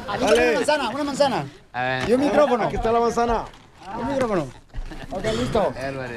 Aquí 0.08 0.24
está 0.24 0.34
una 0.34 0.52
manzana, 0.54 0.88
una 0.90 1.04
manzana. 1.04 1.44
A 1.72 1.82
ver. 1.82 2.08
Y 2.10 2.12
un 2.14 2.20
micrófono. 2.20 2.64
Aquí 2.64 2.76
está 2.76 2.90
la 2.92 3.00
manzana. 3.00 3.44
Un 3.98 4.08
micrófono. 4.12 4.48
Ok, 5.10 5.24
listo. 5.38 5.72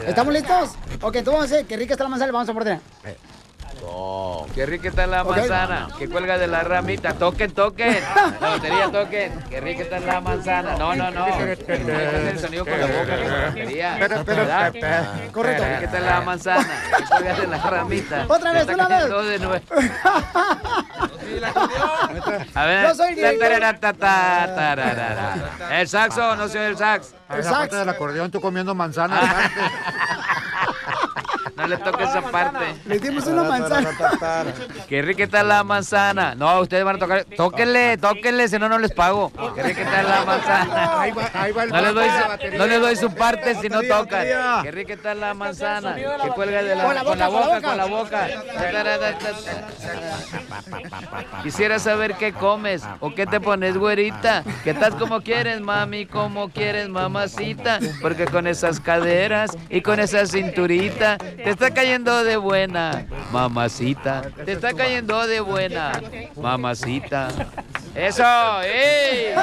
¿Estamos 0.08 0.34
listos? 0.34 0.70
Ok, 1.02 1.16
entonces 1.16 1.26
vamos 1.26 1.42
a 1.42 1.46
hacer 1.46 1.66
que 1.66 1.78
rica 1.78 1.94
está 1.94 2.04
la 2.06 2.10
manzana, 2.10 2.28
le 2.28 2.32
vamos 2.34 2.50
a 2.50 2.54
morder. 2.54 2.80
Qué 4.54 4.66
rica 4.66 4.88
está 4.88 5.06
la 5.06 5.24
Ok. 5.24 5.36
manzana, 5.36 5.90
que 6.00 6.08
cuelga 6.08 6.38
de 6.38 6.48
la 6.48 6.64
ramita. 6.64 7.14
Toquen, 7.14 7.54
toquen. 7.54 8.02
La 8.42 8.50
batería, 8.52 8.90
toquen. 8.90 9.34
Qué 9.50 9.60
rica 9.60 9.84
está 9.84 10.00
la 10.00 10.22
manzana. 10.22 10.78
No, 10.78 10.96
no, 10.96 11.12
no. 11.12 11.28
El 11.38 12.40
sonido 12.40 12.66
con 12.66 12.80
la 12.80 12.88
boca, 12.88 13.18
la 13.18 13.46
batería. 13.48 13.98
¿verdad? 14.00 14.74
Correcto. 15.34 15.64
Qué 15.64 15.70
rica 15.76 15.86
está 15.86 16.00
la 16.00 16.22
manzana, 16.22 16.68
que 16.98 17.04
cuelga 17.04 17.34
de 17.34 17.48
la 17.48 17.58
ramita. 17.58 18.26
Otra 18.28 18.54
vez, 18.54 18.68
una 18.68 18.88
vez. 18.88 19.10
de 19.28 19.40
nuevo. 19.40 19.66
A 22.56 22.66
ver. 22.66 22.88
Yo 22.88 22.96
soy 22.96 23.20
el. 23.20 23.42
El 25.72 25.88
saxo, 25.88 26.36
no 26.36 26.48
se 26.48 26.60
oye 26.60 26.68
el 26.68 26.78
sax. 26.78 27.14
El 27.30 27.44
sax. 27.44 27.74
acordeón, 27.74 28.32
tú 28.32 28.40
comiendo 28.40 28.74
manzana. 28.76 29.20
No 31.56 31.68
le 31.68 31.78
toques 31.78 32.10
esa 32.10 32.22
parte. 32.22 32.76
Le 32.86 33.00
dimos 33.00 33.26
una 33.28 33.44
manzana. 33.44 33.92
Qué 34.90 35.02
rica 35.02 35.24
está 35.24 35.44
la 35.44 35.64
manzana. 35.64 36.36
No, 36.36 36.60
ustedes 36.60 36.84
van 36.84 36.98
a 36.98 37.00
tocar. 37.00 37.26
Tóquenle, 37.38 37.98
tóquenle, 37.98 38.48
si 38.48 38.60
no, 38.60 38.68
no 38.68 38.78
les 38.78 38.92
pago. 38.92 39.32
Qué 39.56 39.64
rica 39.64 39.82
está 39.82 40.04
la 40.04 40.26
manzana. 40.26 41.00
Ahí 41.06 41.12
va, 41.12 41.30
ahí 41.34 41.52
va 41.52 41.64
el 41.64 41.70
No 41.70 41.82
les 41.82 41.94
doy, 41.94 42.10
su, 42.10 42.28
batería. 42.28 42.60
no 42.60 42.68
les 42.68 42.82
doy 42.82 42.96
su 42.96 43.14
parte 43.14 43.56
si 43.56 43.70
no 43.70 43.82
tocan. 43.84 44.26
Qué 44.64 44.72
rica 44.72 44.94
está 44.94 45.14
la 45.14 45.34
manzana. 45.34 45.96
Que 45.96 46.30
cuelga 46.36 46.62
de 46.62 46.76
la, 46.76 46.84
Con 46.84 46.96
la 46.96 47.04
con 47.04 47.20
la 47.20 47.28
boca, 47.28 47.46
boca, 47.46 47.62
con 47.62 47.78
la 47.78 47.86
boca. 47.86 48.28
Quisiera 51.44 51.80
saber 51.80 52.16
qué 52.16 52.34
comes 52.34 52.84
o 53.00 53.14
qué 53.14 53.26
te 53.26 53.40
pones, 53.40 53.78
güerita. 53.78 54.44
Que 54.64 54.72
estás 54.72 54.96
como 54.96 55.22
quieres, 55.22 55.62
mami, 55.62 56.06
como 56.06 56.50
quieres, 56.50 56.90
mamacita. 56.90 57.80
Porque 58.02 58.26
con 58.26 58.48
esas 58.48 58.80
caderas 58.80 59.52
y 59.70 59.82
con 59.82 60.00
esa 60.00 60.26
cinturita 60.26 61.18
te 61.46 61.52
está 61.52 61.72
cayendo 61.72 62.24
de 62.24 62.38
buena, 62.38 63.06
mamacita. 63.32 64.24
Te 64.44 64.54
está 64.54 64.74
cayendo 64.74 65.28
de 65.28 65.42
buena, 65.42 65.92
mamacita. 66.36 67.28
Eso, 67.94 68.24
¡ey! 68.64 69.36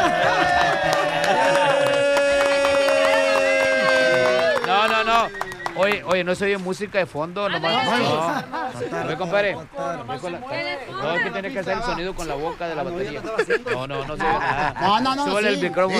No, 4.66 4.88
no, 4.88 5.04
no. 5.04 5.28
Oye, 5.76 6.02
oye, 6.04 6.24
no 6.24 6.34
se 6.34 6.46
oye 6.46 6.58
música 6.58 6.98
de 6.98 7.06
fondo, 7.06 7.48
nomás. 7.48 7.86
No. 8.00 8.20
A 8.98 9.04
ver, 9.06 9.16
compadre. 9.16 9.54
No, 9.54 11.14
es 11.14 11.22
que 11.22 11.30
tiene 11.30 11.52
que 11.52 11.60
hacer 11.60 11.76
el 11.76 11.82
sonido 11.84 12.14
con 12.14 12.26
la 12.26 12.34
boca 12.34 12.66
de 12.66 12.74
la 12.74 12.82
batería. 12.82 13.22
No, 13.70 13.86
no, 13.86 14.04
no 14.04 14.16
se 14.16 14.22
oye 14.24 14.38
nada. 14.38 14.74
No, 14.80 15.00
no, 15.00 15.14
no, 15.14 15.26
Súbele 15.28 15.50
el 15.50 15.58
micrófono. 15.60 15.98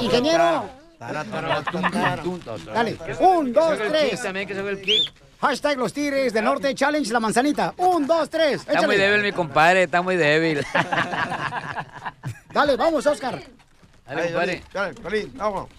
Ingeniero, 0.00 0.68
dale. 0.98 2.96
Un, 3.20 3.52
dos, 3.52 3.78
tres. 3.78 4.22
también, 4.22 4.46
que 4.46 4.54
se 4.54 4.60
oiga 4.60 4.70
el 4.70 4.82
kick. 4.82 5.12
Hashtag 5.40 5.76
los 5.78 5.92
Tigres 5.92 6.32
del 6.32 6.44
Norte 6.44 6.74
Challenge 6.74 7.12
la 7.12 7.20
manzanita. 7.20 7.74
Un, 7.76 8.06
dos, 8.06 8.30
tres. 8.30 8.62
Está 8.66 8.82
muy 8.82 8.96
débil 8.96 9.22
mi 9.22 9.32
compadre, 9.32 9.82
está 9.84 10.00
muy 10.00 10.16
débil. 10.16 10.64
Dale, 12.52 12.76
vamos, 12.76 13.06
Oscar. 13.06 13.42
Dale, 14.06 14.22
compadre. 14.24 14.62
Dale, 15.02 15.28
vamos. 15.34 15.68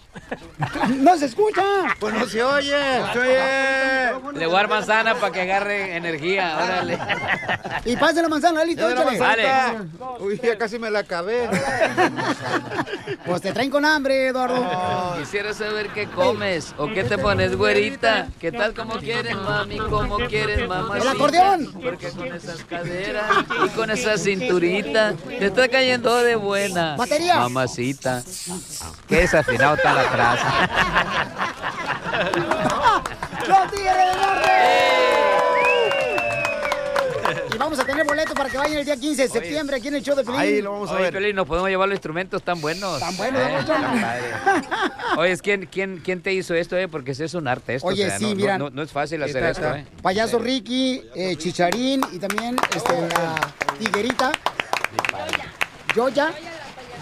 No 0.88 1.16
se 1.18 1.26
escucha. 1.26 1.62
Pues 2.00 2.14
no 2.14 2.26
se 2.26 2.42
oye. 2.42 2.76
Se 3.12 3.18
oye. 3.18 4.38
Le 4.38 4.46
voy 4.46 4.54
a 4.54 4.58
dar 4.58 4.68
manzana 4.68 5.14
para 5.14 5.30
que 5.32 5.42
agarre 5.42 5.94
energía, 5.96 6.56
órale. 6.62 6.98
Y 7.84 7.96
pase 7.96 8.22
la 8.22 8.28
manzana, 8.28 8.64
listo, 8.64 8.88
échale. 8.88 9.18
Dale. 9.18 9.48
Uy, 10.20 10.40
ya 10.42 10.56
casi 10.56 10.78
me 10.78 10.90
la 10.90 11.00
acabé. 11.00 11.48
Pues 13.24 13.42
te 13.42 13.52
traen 13.52 13.70
con 13.70 13.84
hambre, 13.84 14.28
Eduardo. 14.28 14.64
Quisiera 15.18 15.52
saber 15.52 15.88
qué 15.90 16.06
comes 16.06 16.74
o 16.78 16.86
qué 16.88 17.02
te 17.04 17.18
pones, 17.18 17.56
güerita. 17.56 18.28
¿Qué 18.40 18.52
tal 18.52 18.72
como 18.74 18.98
quieres, 18.98 19.34
mami? 19.34 19.78
¿Cómo 19.78 20.16
quieres, 20.28 20.66
mamá? 20.68 20.98
El 20.98 21.08
acordeón. 21.08 21.72
Porque 21.72 22.10
con 22.10 22.26
esas 22.32 22.64
caderas 22.64 23.24
y 23.64 23.68
con 23.70 23.90
esa 23.90 24.16
cinturita 24.16 25.14
te 25.28 25.46
está 25.46 25.68
cayendo 25.68 26.16
de 26.16 26.36
buena. 26.36 26.96
Batería. 26.96 27.36
Mamacita. 27.38 28.15
Qué 29.08 29.16
desafinado 29.16 29.76
tan 29.78 29.98
atrás. 29.98 30.40
¡Los 33.48 33.70
Tigres 33.72 33.96
del 33.96 34.16
Norte! 34.20 34.50
Y 37.48 37.58
vamos 37.58 37.66
vamos 37.66 37.78
a 37.80 37.84
tener 37.84 38.06
boletos 38.06 38.34
para 38.34 38.48
que 38.48 38.56
vayan 38.58 38.78
el 38.78 38.84
día 38.84 38.96
15 38.96 39.22
de 39.22 39.28
septiembre 39.28 39.76
aquí 39.76 39.88
en 39.88 39.96
el 39.96 40.02
show 40.02 40.14
de 40.14 40.22
Pelín. 40.22 40.66
Oye, 40.66 41.10
Piolín, 41.10 41.34
nos 41.34 41.46
podemos 41.46 41.68
llevar 41.68 41.88
los 41.88 41.96
instrumentos 41.96 42.40
tan 42.42 42.60
buenos. 42.60 43.00
Tan 43.00 43.16
buenos, 43.16 43.40
Eh, 43.42 43.64
tan 43.66 44.00
padre. 44.00 44.22
Oye, 45.18 45.36
¿quién, 45.38 45.66
quién, 45.66 46.00
¿quién 46.04 46.22
te 46.22 46.32
hizo 46.32 46.54
esto, 46.54 46.76
eh? 46.76 46.86
Porque 46.86 47.10
ese 47.12 47.24
es 47.24 47.34
un 47.34 47.48
arte 47.48 47.74
esto. 47.76 47.88
Oye, 47.88 48.04
o 48.06 48.08
sea, 48.08 48.18
sí, 48.18 48.24
no, 48.26 48.30
no- 48.30 48.36
mira. 48.36 48.58
No, 48.58 48.70
no 48.70 48.82
es 48.82 48.92
fácil 48.92 49.20
hacer 49.22 49.36
Está- 49.44 49.50
esto, 49.50 49.66
está. 49.66 49.78
eh. 49.80 49.86
Payaso 50.02 50.38
Ricky, 50.38 51.02
eh, 51.16 51.34
Chicharín 51.36 52.02
y 52.12 52.18
también 52.20 52.56
este, 52.74 52.92
la 53.08 53.34
tiguerita. 53.78 54.30
Yoya. 55.94 56.32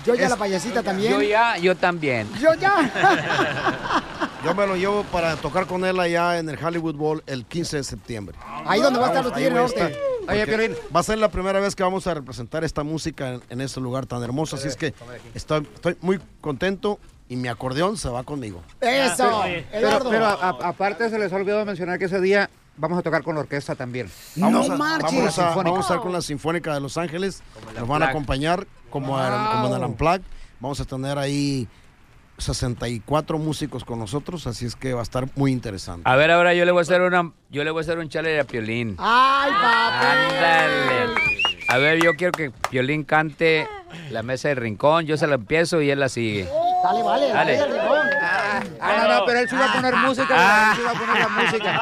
Yoya 0.05 0.29
la 0.29 0.37
payasita 0.37 0.83
también. 0.83 1.13
Yo 1.13 1.23
ya, 1.23 1.57
yo 1.59 1.75
también. 1.77 2.29
Yoya. 2.39 2.91
Yo 4.45 4.55
me 4.55 4.67
lo 4.67 4.77
llevo 4.77 5.05
para 5.05 5.37
tocar 5.37 5.67
con 5.67 5.85
él 5.87 5.99
allá 5.99 6.39
en 6.39 6.51
el 6.51 6.63
Hollywood 6.63 6.95
Bowl 6.97 7.23
el 7.27 7.47
15 7.47 7.79
de 7.79 7.85
septiembre. 7.85 8.37
Ahí 8.67 8.79
donde 8.81 8.99
va 9.01 9.07
a 9.07 9.09
estar 9.09 9.25
los 9.25 9.33
Tigres 9.33 9.55
Norte. 9.55 9.97
Oye, 10.29 10.47
Piolín. 10.47 10.75
Va 10.95 11.01
a 11.01 11.03
ser 11.03 11.17
la 11.17 11.31
primera 11.31 11.61
vez 11.61 11.75
que 11.75 11.83
vamos 11.83 12.07
a 12.07 12.13
representar 12.13 12.63
esta 12.63 12.83
música 12.83 13.31
en, 13.35 13.43
en 13.49 13.61
este 13.63 13.81
lugar 13.81 14.05
tan 14.05 14.23
hermoso, 14.23 14.57
así 14.57 14.69
es 14.69 14.77
que 14.77 14.93
estoy, 15.35 15.67
estoy 15.75 15.97
muy 16.03 16.21
contento 16.43 16.99
y 17.27 17.37
mi 17.37 17.49
acordeón 17.49 17.97
se 17.97 18.11
va 18.11 18.23
conmigo. 18.23 18.63
Eso, 18.83 19.43
Pero, 19.73 19.87
Eduardo. 19.89 20.11
pero 20.11 20.27
a- 20.27 20.33
a- 20.35 20.69
aparte 20.69 21.09
se 21.09 21.19
les 21.19 21.33
olvidó 21.33 21.65
mencionar 21.65 21.99
que 21.99 22.05
ese 22.07 22.21
día 22.21 22.51
vamos 22.77 22.99
a 22.99 23.03
tocar 23.03 23.23
con 23.23 23.35
la 23.35 23.41
orquesta 23.43 23.75
también. 23.75 24.11
Vamos, 24.37 24.69
No 24.69 24.75
a, 24.75 24.79
marches. 24.79 25.13
vamos, 25.15 25.39
a, 25.39 25.55
vamos 25.55 25.79
a 25.79 25.81
estar 25.83 26.01
con 26.01 26.13
la 26.13 26.21
Sinfónica 26.23 26.75
de 26.75 26.81
Los 26.81 26.97
Ángeles. 26.99 27.43
Nos 27.79 27.89
van 27.89 28.03
a 28.03 28.09
acompañar 28.09 28.67
como, 28.91 29.19
en- 29.23 29.31
como 29.31 29.67
en 29.69 29.73
el 29.75 29.79
Wow. 29.81 29.89
Unplugged. 29.91 30.23
Vamos 30.61 30.81
a 30.81 30.85
tener 30.85 31.19
ahí 31.19 31.69
64 32.39 33.39
músicos 33.39 33.85
con 33.85 33.99
nosotros, 33.99 34.47
así 34.47 34.67
es 34.67 34.75
que 34.75 34.93
va 34.93 35.01
a 35.01 35.03
estar 35.05 35.29
muy 35.37 35.53
interesante. 35.53 36.03
A 36.09 36.17
ver, 36.17 36.31
ahora 36.31 36.53
yo 36.55 36.65
le 36.65 36.73
voy 36.73 36.81
a 36.81 36.83
hacer 36.83 37.01
una, 37.01 37.31
yo 37.51 37.63
le 37.65 37.71
voy 37.71 37.81
a 37.81 37.83
hacer 37.83 37.99
un 37.99 38.09
chale 38.09 38.41
a 38.41 38.45
Piolín. 38.45 38.97
Ay, 38.99 39.53
papi. 39.53 40.07
Ándale. 40.35 41.15
A 41.69 41.79
ver, 41.79 42.03
yo 42.03 42.15
quiero 42.15 42.33
que 42.33 42.51
Piolín 42.71 43.05
cante 43.05 43.69
la 44.11 44.23
mesa 44.23 44.49
del 44.49 44.57
rincón, 44.59 45.07
yo 45.07 45.17
se 45.17 45.27
la 45.27 45.37
empiezo 45.37 45.81
y 45.81 45.91
él 45.91 46.01
la 46.01 46.09
sigue. 46.09 46.49
Dale, 46.83 47.03
vale, 47.03 47.29
Dale. 47.29 47.57
dale, 47.57 47.73
Rincón. 47.73 48.09
Ah, 48.81 48.95
no, 48.99 49.15
no, 49.21 49.25
pero 49.27 49.39
él 49.41 49.49
se 49.49 49.55
iba 49.55 49.67
a 49.71 49.73
poner 49.73 49.97
música, 49.97 50.71
él 50.73 50.77
se 50.77 50.83
iba 50.83 50.91
a 50.91 50.95
poner 50.95 51.19
la 51.19 51.29
música. 51.29 51.81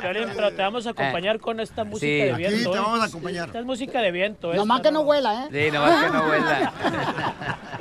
Pero, 0.00 0.50
te 0.52 0.62
vamos 0.62 0.86
a 0.86 0.90
acompañar 0.90 1.38
con 1.40 1.60
esta 1.60 1.84
música 1.84 2.06
Sí. 2.06 2.18
de 2.20 2.32
viento. 2.34 2.70
te 2.70 2.76
¿eh? 2.78 2.80
vamos 2.80 3.00
a 3.00 3.04
acompañar. 3.04 3.46
Esta 3.46 3.58
es 3.60 3.64
música 3.64 4.00
de 4.00 4.10
viento. 4.10 4.54
Nomás 4.54 4.78
esta 4.78 4.88
que 4.88 4.92
no 4.92 5.00
huela, 5.02 5.46
¿eh? 5.46 5.48
Sí, 5.66 5.70
nomás 5.70 6.04
que 6.04 6.10
no 6.10 6.26
huela. 6.26 6.72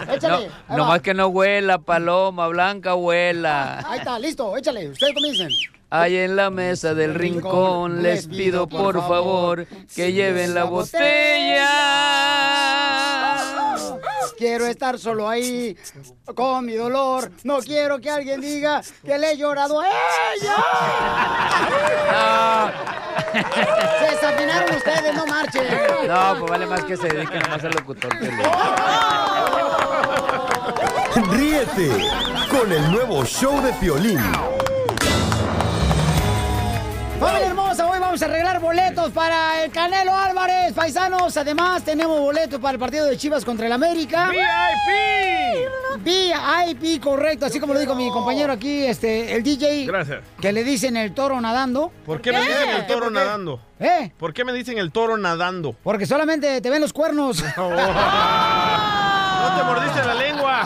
Échale. 0.13 0.49
No, 0.69 0.77
nomás 0.77 0.99
va. 0.99 1.03
que 1.03 1.13
no 1.13 1.27
huela, 1.27 1.77
paloma 1.79 2.47
blanca 2.47 2.95
huela. 2.95 3.79
Ahí 3.88 3.99
está, 3.99 4.17
listo, 4.19 4.55
échale. 4.58 4.89
Ustedes 4.89 5.13
comiencen. 5.13 5.49
Ahí 5.91 6.17
en 6.17 6.36
la 6.36 6.52
mesa 6.52 6.93
del 6.93 7.15
rincón 7.15 8.04
les 8.04 8.28
pido 8.28 8.67
por 8.67 8.95
favor 8.95 9.65
que 9.95 10.13
lleven 10.13 10.54
la 10.54 10.65
botella. 10.65 11.67
Quiero 14.38 14.67
estar 14.67 14.99
solo 14.99 15.28
ahí 15.28 15.75
con 16.36 16.65
mi 16.65 16.75
dolor. 16.75 17.32
No 17.43 17.58
quiero 17.60 17.99
que 17.99 18.10
alguien 18.10 18.39
diga 18.39 18.82
que 19.04 19.17
le 19.17 19.32
he 19.32 19.38
llorado 19.38 19.82
a 19.82 19.88
ella. 19.88 20.56
Se 23.99 24.12
desafinaron 24.12 24.75
ustedes, 24.75 25.15
no 25.15 25.25
marchen. 25.25 25.63
No, 26.08 26.36
pues 26.39 26.52
vale 26.52 26.67
más 26.67 26.84
que 26.84 26.95
se 26.95 27.08
dediquen 27.10 27.39
nomás 27.39 27.63
al 27.63 27.71
locutor. 27.71 28.17
Piolín. 28.17 28.39
Ríete 31.32 31.89
con 32.49 32.71
el 32.71 32.91
nuevo 32.91 33.25
show 33.25 33.60
de 33.62 33.73
Piolín. 33.73 34.21
Familia 37.19 37.47
hermosa, 37.47 37.86
hoy 37.89 37.99
vamos 37.99 38.21
a 38.21 38.25
arreglar 38.25 38.62
boletos 38.62 39.12
para 39.12 39.63
el 39.63 39.71
Canelo 39.71 40.15
Álvarez, 40.15 40.71
paisanos. 40.73 41.36
Además, 41.36 41.84
tenemos 41.84 42.17
boletos 42.17 42.62
para 42.62 42.73
el 42.73 42.79
partido 42.79 43.05
de 43.08 43.17
Chivas 43.17 43.43
contra 43.43 43.65
el 43.65 43.73
América. 43.73 44.29
VIP. 44.29 46.01
VIP, 46.01 47.03
correcto, 47.03 47.45
así 47.45 47.60
como 47.60 47.73
lo 47.73 47.79
dijo 47.82 47.93
mi 47.93 48.10
compañero 48.10 48.53
aquí, 48.53 48.86
este, 48.86 49.36
el 49.36 49.43
DJ. 49.43 49.86
Gracias. 49.86 50.21
Que 50.39 50.53
le 50.53 50.63
dicen 50.63 50.95
el 50.95 51.13
toro 51.13 51.41
nadando. 51.41 51.91
¿Por 52.05 52.21
qué 52.21 52.32
me 52.32 52.39
dicen 52.39 52.69
el 52.69 52.88
toro 52.88 53.10
nadando? 53.10 53.60
¿Eh? 53.82 54.13
¿Por 54.17 54.34
qué 54.34 54.45
me 54.45 54.53
dicen 54.53 54.77
el 54.77 54.93
toro 54.93 55.17
nadando? 55.17 55.75
Porque 55.84 56.05
solamente 56.05 56.62
te 56.62 56.69
ven 56.69 56.82
los 56.82 56.93
cuernos. 56.93 57.43
No 59.39 59.55
te 59.55 59.63
mordiste 59.63 60.03
la 60.05 60.13
lengua. 60.15 60.62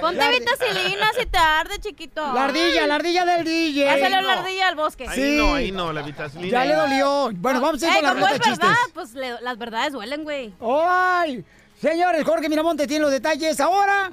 Ponte 0.00 0.16
La- 0.16 0.30
vitacilina 0.30 1.06
si 1.18 1.26
te 1.26 1.38
arde, 1.38 1.78
chiquito. 1.80 2.20
La 2.32 2.44
ardilla, 2.44 2.86
la 2.86 2.94
ardilla 2.96 3.24
del 3.24 3.44
DJ. 3.44 3.84
Pásale 3.86 4.22
la 4.22 4.32
ardilla 4.34 4.68
al 4.68 4.74
bosque. 4.76 5.06
Ahí 5.08 5.36
no, 5.36 5.54
ahí 5.54 5.72
no, 5.72 5.92
la 5.92 6.02
vitacilina. 6.02 6.50
Ya 6.50 6.64
le 6.64 6.74
dolió. 6.74 7.30
Bueno, 7.34 7.60
vamos 7.60 7.82
a 7.82 7.86
ir 7.86 7.92
Ey, 7.92 7.96
con 8.00 8.04
la 8.04 8.14
ruleta 8.14 8.32
de 8.32 8.38
chistes. 8.40 8.58
verdad, 8.58 8.76
pues 8.94 9.14
le- 9.14 9.40
las 9.40 9.58
verdades 9.58 9.92
duelen, 9.92 10.24
güey. 10.24 10.52
¡Ay! 10.60 11.44
Señores, 11.80 12.24
Jorge 12.24 12.48
Miramonte 12.48 12.86
tiene 12.86 13.02
los 13.02 13.10
detalles. 13.10 13.58
Ahora, 13.60 14.12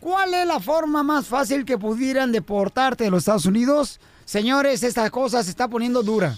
¿cuál 0.00 0.34
es 0.34 0.46
la 0.46 0.58
forma 0.60 1.02
más 1.02 1.26
fácil 1.26 1.64
que 1.64 1.78
pudieran 1.78 2.32
deportarte 2.32 3.04
de 3.04 3.10
los 3.10 3.20
Estados 3.20 3.46
Unidos? 3.46 4.00
Señores, 4.24 4.82
esta 4.82 5.08
cosa 5.10 5.42
se 5.42 5.50
está 5.50 5.68
poniendo 5.68 6.02
dura. 6.02 6.34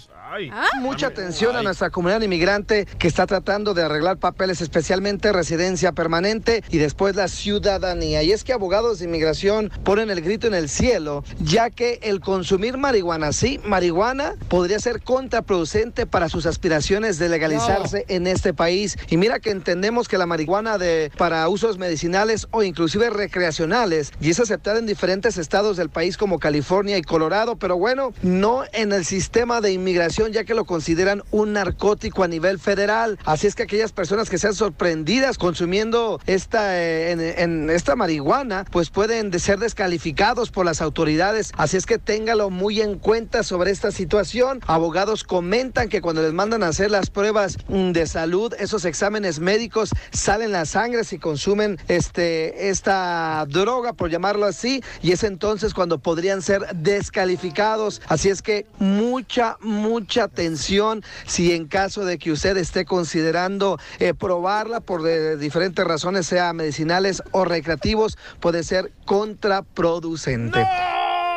Mucha 0.81 1.07
atención 1.07 1.57
a 1.57 1.63
nuestra 1.63 1.91
comunidad 1.91 2.21
inmigrante 2.21 2.87
que 2.99 3.07
está 3.07 3.27
tratando 3.27 3.75
de 3.75 3.83
arreglar 3.83 4.19
papeles, 4.19 4.61
especialmente 4.61 5.33
residencia 5.33 5.93
permanente 5.93 6.65
y 6.69 6.79
después 6.79 7.15
la 7.15 7.29
ciudadanía. 7.29 8.23
Y 8.23 8.33
es 8.33 8.43
que 8.43 8.53
abogados 8.53 8.99
de 8.99 9.05
inmigración 9.05 9.71
ponen 9.85 10.11
el 10.11 10.21
grito 10.23 10.47
en 10.49 10.55
el 10.55 10.69
cielo, 10.69 11.23
ya 11.39 11.71
que 11.71 12.01
el 12.03 12.21
consumir 12.21 12.77
marihuana, 12.77 13.33
sí, 13.33 13.61
marihuana, 13.65 14.35
podría 14.49 14.81
ser 14.81 15.01
contraproducente 15.01 16.07
para 16.07 16.29
sus 16.29 16.47
aspiraciones 16.47 17.19
de 17.19 17.29
legalizarse 17.29 18.05
en 18.09 18.27
este 18.27 18.53
país. 18.53 18.99
Y 19.09 19.17
mira 19.17 19.39
que 19.39 19.51
entendemos 19.51 20.09
que 20.09 20.19
la 20.19 20.27
marihuana 20.27 20.77
de, 20.77 21.13
para 21.17 21.49
usos 21.49 21.79
medicinales 21.79 22.49
o 22.51 22.63
inclusive 22.63 23.11
recreacionales 23.11 24.13
y 24.21 24.31
es 24.31 24.41
aceptada 24.41 24.79
en 24.79 24.87
diferentes 24.87 25.39
estados 25.39 25.77
del 25.77 25.89
país 25.89 26.17
como 26.17 26.41
California 26.41 26.99
y 26.99 27.03
Colorado, 27.03 27.57
pero 27.57 27.79
bueno, 27.79 28.13
no 28.23 28.65
en 28.73 28.93
el 28.93 29.05
sistema 29.05 29.61
de 29.61 29.73
inmigración 29.73 30.16
ya 30.17 30.45
que 30.45 30.55
lo 30.55 30.65
consideran 30.65 31.23
un 31.31 31.53
narcótico 31.53 32.25
a 32.25 32.29
nivel 32.29 32.59
federal. 32.59 33.19
Así 33.25 33.47
es 33.47 33.55
que 33.55 33.65
aquellas 33.65 33.93
personas 33.93 34.31
que 34.31 34.39
sean 34.39 34.55
sorprendidas 34.55 35.37
consumiendo 35.37 36.21
esta, 36.27 36.81
eh, 36.81 37.67
esta 37.71 37.97
marihuana, 37.97 38.65
pues 38.71 38.91
pueden 38.91 39.31
de 39.31 39.39
ser 39.39 39.59
descalificados 39.59 40.51
por 40.51 40.65
las 40.65 40.81
autoridades. 40.81 41.53
Así 41.57 41.77
es 41.77 41.87
que 41.87 41.99
téngalo 41.99 42.51
muy 42.51 42.81
en 42.81 42.99
cuenta 42.99 43.43
sobre 43.43 43.71
esta 43.71 43.91
situación. 43.91 44.61
Abogados 44.67 45.23
comentan 45.23 45.89
que 45.89 46.01
cuando 46.01 46.23
les 46.23 46.33
mandan 46.33 46.63
a 46.63 46.69
hacer 46.69 46.91
las 46.91 47.11
pruebas 47.11 47.59
mm, 47.69 47.93
de 47.93 48.07
salud, 48.07 48.55
esos 48.59 48.85
exámenes 48.85 49.39
médicos 49.39 49.91
salen 50.13 50.53
la 50.53 50.65
sangre 50.65 51.05
si 51.05 51.19
consumen 51.19 51.79
este, 51.89 52.71
esta 52.71 53.45
droga, 53.49 53.93
por 53.93 54.11
llamarlo 54.11 54.47
así, 54.47 54.83
y 55.03 55.13
es 55.13 55.25
entonces 55.25 55.75
cuando 55.75 55.99
podrían 55.99 56.41
ser 56.41 56.63
descalificados. 56.75 58.01
Así 58.09 58.31
es 58.31 58.41
que 58.41 58.67
mucha, 58.79 59.57
mucha 59.61 60.06
atención 60.23 61.03
si 61.27 61.53
en 61.53 61.67
caso 61.67 62.05
de 62.05 62.19
que 62.19 62.33
usted 62.33 62.57
esté 62.57 62.85
considerando 62.85 63.79
eh, 63.99 64.15
probarla 64.15 64.81
por 64.81 65.03
de- 65.03 65.37
diferentes 65.37 65.85
razones, 65.85 66.27
sea 66.27 66.53
medicinales 66.53 67.23
o 67.33 67.45
recreativos, 67.45 68.17
puede 68.41 68.63
ser 68.65 68.93
contraproducente. 69.05 70.65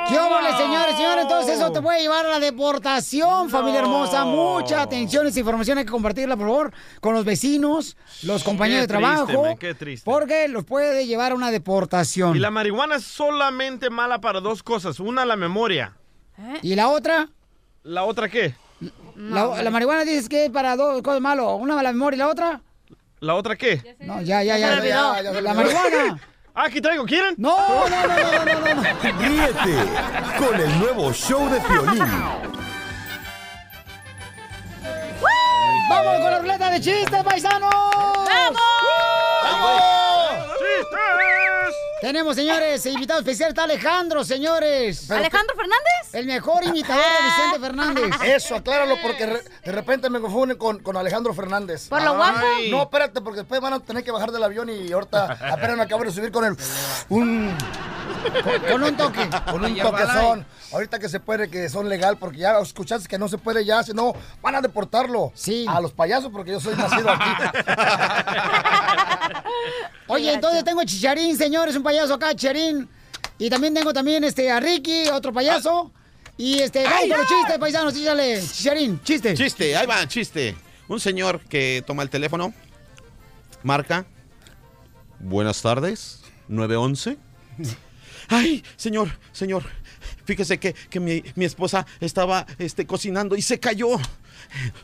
¿Qué 0.07 0.17
óvole, 0.17 0.49
señores? 0.57 0.95
Señores, 0.95 1.21
entonces 1.23 1.55
eso 1.57 1.71
te 1.71 1.81
puede 1.83 2.01
llevar 2.01 2.25
a 2.25 2.29
la 2.29 2.39
deportación, 2.39 3.49
familia 3.51 3.81
hermosa. 3.81 4.25
Mucha 4.25 4.81
atención, 4.81 5.27
esa 5.27 5.39
información 5.39 5.77
hay 5.77 5.85
que 5.85 5.91
compartirla, 5.91 6.35
por 6.35 6.47
favor, 6.47 6.73
con 6.99 7.13
los 7.13 7.25
vecinos, 7.25 7.95
los 8.23 8.43
compañeros 8.43 8.87
Qué 8.87 8.93
de 8.93 8.99
trabajo. 8.99 9.25
triste, 9.27 9.43
man, 9.43 9.57
qué 9.57 9.73
triste. 9.75 10.05
Porque 10.09 10.47
los 10.47 10.63
puede 10.65 11.05
llevar 11.05 11.33
a 11.33 11.35
una 11.35 11.51
deportación. 11.51 12.35
Y 12.35 12.39
la 12.39 12.49
marihuana 12.49 12.95
es 12.95 13.03
solamente 13.03 13.91
mala 13.91 14.19
para 14.19 14.39
dos 14.39 14.63
cosas. 14.63 14.99
Una, 14.99 15.25
la 15.25 15.35
memoria. 15.35 15.95
¿Y 16.63 16.73
la 16.73 16.87
otra? 16.87 17.29
¿La 17.89 18.03
otra 18.03 18.29
qué? 18.29 18.53
La, 19.15 19.63
la 19.63 19.69
marihuana 19.71 20.03
dices 20.03 20.29
que 20.29 20.45
es 20.45 20.51
para 20.51 20.75
dos 20.75 21.01
cosas 21.01 21.19
malas. 21.21 21.47
Una 21.57 21.81
la 21.81 21.91
memoria 21.91 22.17
y 22.17 22.19
la 22.19 22.27
otra. 22.27 22.61
¿La 23.19 23.33
otra 23.33 23.55
qué? 23.55 23.95
No, 24.01 24.21
ya, 24.21 24.43
ya, 24.43 24.59
Ya 24.59 24.79
ya. 24.85 25.31
la 25.41 25.53
marihuana. 25.55 26.19
Ah, 26.53 26.65
aquí 26.67 26.81
traigo, 26.81 27.03
¿quieren? 27.05 27.33
No, 27.39 27.57
no, 27.57 27.89
no, 27.89 28.07
no, 28.07 28.45
no, 28.45 28.45
no, 28.45 28.75
no. 28.75 28.83
Ríete 29.27 29.75
con 30.37 30.59
el 30.61 30.79
nuevo 30.79 31.11
show 31.13 31.49
de 31.49 31.59
Piolín. 31.61 32.05
¡Vamos 35.89 36.21
con 36.21 36.31
la 36.31 36.39
ruleta 36.39 36.69
de 36.69 36.79
chistes, 36.81 37.23
paisanos! 37.23 37.73
¡Vamos! 39.43 39.98
Tenemos, 42.01 42.35
señores, 42.35 42.85
invitado 42.85 43.19
especial 43.19 43.49
está 43.49 43.63
Alejandro, 43.63 44.23
señores. 44.23 45.09
¿Alejandro 45.11 45.53
Fernández? 45.55 46.13
El 46.13 46.25
mejor 46.27 46.63
imitador 46.63 47.03
de 47.03 47.25
Vicente 47.25 47.59
Fernández. 47.59 48.21
Eso, 48.23 48.55
acláralo 48.55 48.95
porque 49.01 49.25
re- 49.25 49.43
de 49.65 49.71
repente 49.71 50.09
me 50.09 50.21
confunden 50.21 50.57
con, 50.57 50.79
con 50.79 50.95
Alejandro 50.95 51.33
Fernández. 51.33 51.89
¿Por 51.89 52.01
lo 52.01 52.15
guapo? 52.15 52.39
No, 52.69 52.83
espérate, 52.83 53.19
porque 53.21 53.39
después 53.39 53.59
van 53.59 53.73
a 53.73 53.79
tener 53.81 54.03
que 54.03 54.11
bajar 54.11 54.31
del 54.31 54.43
avión 54.43 54.69
y 54.69 54.91
ahorita 54.91 55.37
apenas 55.51 55.75
me 55.75 55.83
acabo 55.83 56.03
de 56.05 56.11
subir 56.11 56.31
con 56.31 56.45
el... 56.45 56.55
Un... 57.09 57.53
Con, 58.43 58.71
con 58.71 58.83
un 58.83 58.97
toque. 58.97 59.29
Con 59.49 59.65
un 59.65 59.73
Hierba 59.75 59.91
toquezón. 59.91 60.45
Ahorita 60.71 60.99
que 60.99 61.09
se 61.09 61.19
puede, 61.19 61.49
que 61.49 61.67
son 61.69 61.89
legal, 61.89 62.17
porque 62.17 62.37
ya 62.39 62.59
escuchaste 62.59 63.07
que 63.07 63.17
no 63.17 63.27
se 63.27 63.37
puede 63.37 63.65
ya, 63.65 63.81
si 63.83 63.93
no, 63.93 64.13
van 64.41 64.55
a 64.55 64.61
deportarlo. 64.61 65.31
Sí. 65.35 65.65
A 65.67 65.79
los 65.81 65.91
payasos, 65.93 66.31
porque 66.31 66.51
yo 66.51 66.59
soy 66.59 66.75
nacido 66.75 67.09
aquí. 67.09 67.29
Oye, 70.07 70.33
entonces 70.33 70.63
tengo 70.63 70.83
Chicharín, 70.83 71.37
señores, 71.37 71.75
un 71.75 71.83
payaso 71.89 72.13
acá, 72.13 72.35
Chicharín. 72.35 72.87
Y 73.39 73.49
también 73.49 73.73
tengo 73.73 73.91
también 73.91 74.23
este, 74.23 74.51
a 74.51 74.59
Ricky, 74.59 75.09
otro 75.09 75.33
payaso. 75.33 75.91
Y 76.37 76.59
este, 76.59 76.83
vamos 76.83 76.99
¡Ay, 77.01 77.09
con 77.09 77.17
los 77.17 77.27
chistes, 77.27 77.57
paisanos, 77.57 77.93
chíchale. 77.95 78.41
Chicharín, 78.41 79.01
chiste. 79.03 79.33
Chiste, 79.33 79.75
ahí 79.75 79.87
va, 79.87 80.07
chiste. 80.07 80.55
Un 80.87 80.99
señor 80.99 81.39
que 81.41 81.83
toma 81.87 82.03
el 82.03 82.11
teléfono, 82.11 82.53
marca. 83.63 84.05
Buenas 85.19 85.61
tardes, 85.63 86.21
911. 86.47 87.17
Ay, 88.29 88.63
señor, 88.75 89.09
señor, 89.31 89.63
fíjese 90.25 90.59
que, 90.59 90.73
que 90.73 90.99
mi, 90.99 91.23
mi 91.33 91.45
esposa 91.45 91.87
estaba 91.99 92.45
este, 92.59 92.85
cocinando 92.85 93.35
y 93.35 93.41
se 93.41 93.59
cayó. 93.59 93.89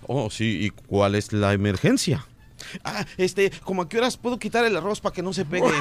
Oh, 0.07 0.31
sí, 0.31 0.65
¿y 0.65 0.69
cuál 0.71 1.13
es 1.13 1.31
la 1.31 1.53
emergencia? 1.53 2.25
Ah, 2.83 3.05
este, 3.17 3.51
como 3.63 3.83
a 3.83 3.89
qué 3.89 3.97
horas 3.97 4.17
puedo 4.17 4.37
quitar 4.39 4.65
el 4.65 4.75
arroz 4.75 5.01
para 5.01 5.13
que 5.13 5.21
no 5.21 5.33
se 5.33 5.45
pegue. 5.45 5.65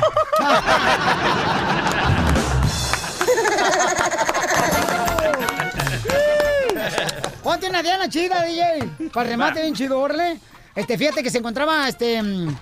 Ponte 7.43 7.69
una 7.69 7.83
diana 7.83 8.09
chida, 8.09 8.43
DJ. 8.43 9.11
Para 9.13 9.29
remate 9.29 9.61
bien 9.61 9.75
chido, 9.75 10.01
orle. 10.01 10.41
Este, 10.75 10.97
fíjate 10.99 11.23
que 11.23 11.31
se 11.31 11.39
encontraba, 11.39 11.89
este, 11.89 12.23
mm, 12.23 12.57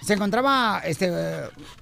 se 0.00 0.14
encontraba, 0.14 0.80
este, 0.84 1.12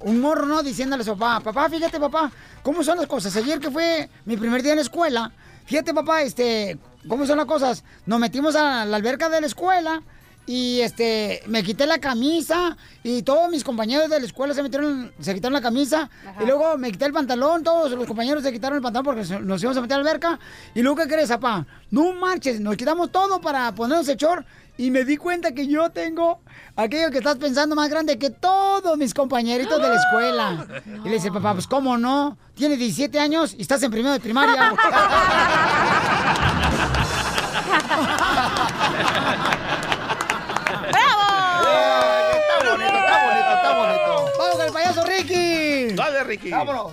un 0.00 0.20
morro, 0.20 0.46
¿no? 0.46 0.62
Diciéndole 0.62 1.02
a 1.02 1.04
su 1.04 1.16
papá, 1.16 1.40
papá, 1.40 1.68
fíjate, 1.68 2.00
papá, 2.00 2.32
¿cómo 2.62 2.82
son 2.82 2.98
las 2.98 3.06
cosas? 3.06 3.36
Ayer 3.36 3.60
que 3.60 3.70
fue 3.70 4.08
mi 4.24 4.36
primer 4.36 4.62
día 4.62 4.72
en 4.72 4.78
la 4.78 4.82
escuela, 4.82 5.30
fíjate, 5.66 5.94
papá, 5.94 6.22
este, 6.22 6.78
¿cómo 7.06 7.26
son 7.26 7.36
las 7.36 7.46
cosas? 7.46 7.84
Nos 8.06 8.18
metimos 8.18 8.56
a 8.56 8.84
la 8.84 8.96
alberca 8.96 9.28
de 9.28 9.40
la 9.40 9.46
escuela 9.46 10.02
y, 10.48 10.80
este, 10.80 11.42
me 11.46 11.62
quité 11.62 11.86
la 11.86 11.98
camisa 11.98 12.76
y 13.04 13.22
todos 13.22 13.50
mis 13.50 13.62
compañeros 13.62 14.08
de 14.08 14.18
la 14.18 14.24
escuela 14.24 14.54
se 14.54 14.62
metieron, 14.62 15.12
se 15.20 15.34
quitaron 15.34 15.52
la 15.52 15.60
camisa 15.60 16.08
y 16.40 16.46
luego 16.46 16.78
me 16.78 16.90
quité 16.90 17.04
el 17.04 17.12
pantalón, 17.12 17.62
todos 17.62 17.92
los 17.92 18.06
compañeros 18.06 18.42
se 18.42 18.50
quitaron 18.50 18.76
el 18.76 18.82
pantalón 18.82 19.04
porque 19.04 19.40
nos 19.40 19.62
íbamos 19.62 19.76
a 19.76 19.82
meter 19.82 19.98
a 19.98 20.02
la 20.02 20.08
alberca 20.08 20.40
y 20.74 20.80
luego, 20.80 20.96
¿qué 20.96 21.06
crees, 21.06 21.28
papá? 21.28 21.66
No 21.90 22.14
marches, 22.14 22.60
nos 22.60 22.76
quitamos 22.76 23.12
todo 23.12 23.42
para 23.42 23.74
ponernos 23.74 24.08
el 24.08 24.16
short 24.16 24.46
y 24.78 24.90
me 24.90 25.04
di 25.04 25.18
cuenta 25.18 25.52
que 25.52 25.66
yo 25.66 25.90
tengo 25.90 26.40
aquello 26.76 27.10
que 27.10 27.18
estás 27.18 27.36
pensando 27.36 27.76
más 27.76 27.90
grande 27.90 28.18
que 28.18 28.30
todos 28.30 28.96
mis 28.96 29.12
compañeritos 29.12 29.82
de 29.82 29.88
la 29.88 29.96
escuela. 29.96 30.66
Y 31.04 31.08
le 31.08 31.14
dice, 31.16 31.30
papá, 31.30 31.52
pues 31.52 31.66
cómo 31.66 31.98
no, 31.98 32.38
tiene 32.54 32.78
17 32.78 33.18
años 33.20 33.54
y 33.58 33.60
estás 33.60 33.82
en 33.82 33.90
primero 33.90 34.14
de 34.14 34.20
primaria. 34.20 34.74
Dale, 46.12 46.24
Ricky. 46.24 46.50
Vámonos. 46.50 46.92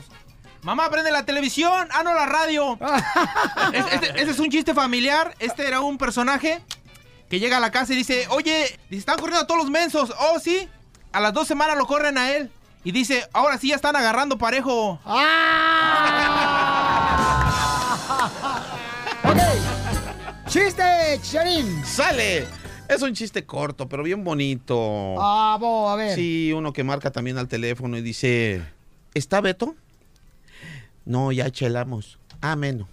Mamá, 0.61 0.89
prende 0.89 1.11
la 1.11 1.23
televisión. 1.25 1.87
Ah, 1.91 2.01
no, 2.03 2.13
la 2.13 2.25
radio. 2.25 2.77
Es- 3.73 3.85
este, 3.93 4.07
este 4.09 4.31
es 4.31 4.39
un 4.39 4.49
chiste 4.49 4.73
familiar. 4.73 5.33
Este 5.39 5.67
era 5.67 5.79
un 5.81 5.97
personaje 5.97 6.61
que 7.29 7.39
llega 7.39 7.57
a 7.57 7.59
la 7.59 7.71
casa 7.71 7.93
y 7.93 7.95
dice, 7.97 8.27
oye, 8.29 8.79
están 8.89 9.17
corriendo 9.17 9.41
a 9.43 9.47
todos 9.47 9.61
los 9.61 9.69
mensos. 9.71 10.13
Oh, 10.19 10.39
sí. 10.39 10.67
A 11.11 11.19
las 11.19 11.33
dos 11.33 11.47
semanas 11.47 11.77
lo 11.77 11.85
corren 11.85 12.17
a 12.17 12.31
él. 12.31 12.49
Y 12.83 12.91
dice, 12.91 13.27
ahora 13.33 13.57
sí 13.57 13.69
ya 13.69 13.75
están 13.75 13.95
agarrando 13.95 14.37
parejo. 14.37 14.99
ok. 19.23 19.39
¡Chiste, 20.47 20.83
Charín! 21.21 21.83
¡Sale! 21.85 22.47
Es 22.87 23.01
un 23.01 23.13
chiste 23.15 23.45
corto, 23.45 23.89
pero 23.89 24.03
bien 24.03 24.23
bonito. 24.23 25.15
Ah, 25.19 25.57
bo, 25.59 25.89
a 25.89 25.95
ver. 25.95 26.15
Sí, 26.15 26.53
uno 26.53 26.71
que 26.71 26.83
marca 26.83 27.11
también 27.11 27.37
al 27.39 27.47
teléfono 27.47 27.97
y 27.97 28.01
dice, 28.01 28.63
¿está 29.15 29.41
Beto? 29.41 29.75
No, 31.05 31.31
ya 31.31 31.49
chelamos. 31.49 32.19
Ah, 32.41 32.55
menos. 32.55 32.87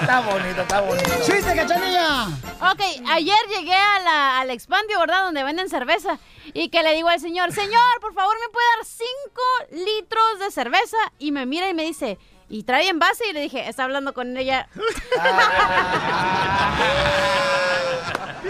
Está 0.00 0.20
bonito, 0.20 0.60
está 0.60 0.80
bonito. 0.82 1.10
¡Chiste, 1.24 1.54
cachanilla! 1.54 2.26
Ok, 2.72 2.80
ayer 3.08 3.38
llegué 3.48 3.74
a 3.74 4.00
la, 4.00 4.40
al 4.40 4.50
Expandio, 4.50 4.98
¿verdad? 4.98 5.24
Donde 5.24 5.42
venden 5.44 5.70
cerveza. 5.70 6.18
Y 6.52 6.68
que 6.68 6.82
le 6.82 6.94
digo 6.94 7.08
al 7.08 7.20
señor, 7.20 7.52
señor, 7.52 8.00
por 8.00 8.12
favor, 8.12 8.36
¿me 8.40 8.52
puede 8.52 8.66
dar 8.76 8.84
5 8.84 9.86
litros 9.86 10.40
de 10.40 10.50
cerveza? 10.50 10.98
Y 11.18 11.32
me 11.32 11.46
mira 11.46 11.70
y 11.70 11.74
me 11.74 11.84
dice, 11.84 12.18
¿y 12.48 12.62
trae 12.64 12.88
envase? 12.88 13.24
Y 13.28 13.32
le 13.32 13.40
dije, 13.40 13.68
está 13.68 13.84
hablando 13.84 14.12
con 14.14 14.36
ella. 14.36 14.68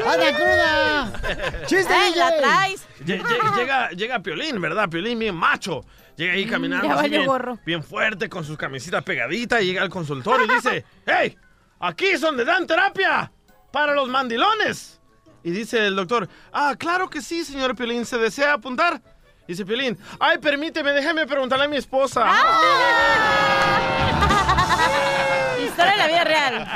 ¡Anda 0.07 0.33
cruda! 0.37 1.12
¡Chiste, 1.66 1.92
Ay, 1.94 2.14
la 2.16 2.37
traes. 2.37 2.87
Lle- 3.04 3.22
lle- 3.22 3.57
Llega, 3.57 3.90
llega 3.90 4.18
Piolín, 4.20 4.61
¿verdad? 4.61 4.88
Piolín 4.88 5.18
bien 5.18 5.35
macho. 5.37 5.85
Llega 6.16 6.33
ahí 6.35 6.46
caminando 6.46 6.87
Mm, 6.87 6.90
ya 6.90 6.94
así 6.94 7.02
valió 7.02 7.18
bien, 7.20 7.26
gorro. 7.28 7.59
bien 7.64 7.83
fuerte 7.83 8.28
con 8.28 8.44
sus 8.44 8.57
camisetas 8.57 9.02
pegaditas 9.02 9.62
y 9.62 9.66
llega 9.66 9.83
al 9.83 9.88
consultorio 9.90 10.46
y 10.46 10.54
dice, 10.54 10.85
¡Hey! 11.07 11.37
Aquí 11.80 12.07
es 12.07 12.20
donde 12.20 12.44
dan 12.44 12.66
terapia 12.66 13.30
para 13.72 13.94
los 13.94 14.09
mandilones. 14.09 15.00
Y 15.42 15.50
dice 15.50 15.87
el 15.87 15.94
doctor, 15.96 16.28
ah, 16.52 16.74
claro 16.78 17.09
que 17.11 17.20
sí, 17.20 17.44
señor 17.44 17.74
Piolín, 17.76 18.04
¿se 18.07 18.16
desea 18.18 18.54
apuntar? 18.54 19.00
Dice 19.46 19.66
Piolín, 19.66 19.98
ay, 20.20 20.38
permíteme, 20.38 20.92
déjeme 20.92 21.26
preguntarle 21.26 21.66
a 21.66 21.68
mi 21.68 21.76
esposa. 21.76 22.24
Historia 25.62 25.92
de 25.92 25.98
la 25.98 26.07
vida 26.07 26.24
real. 26.24 26.66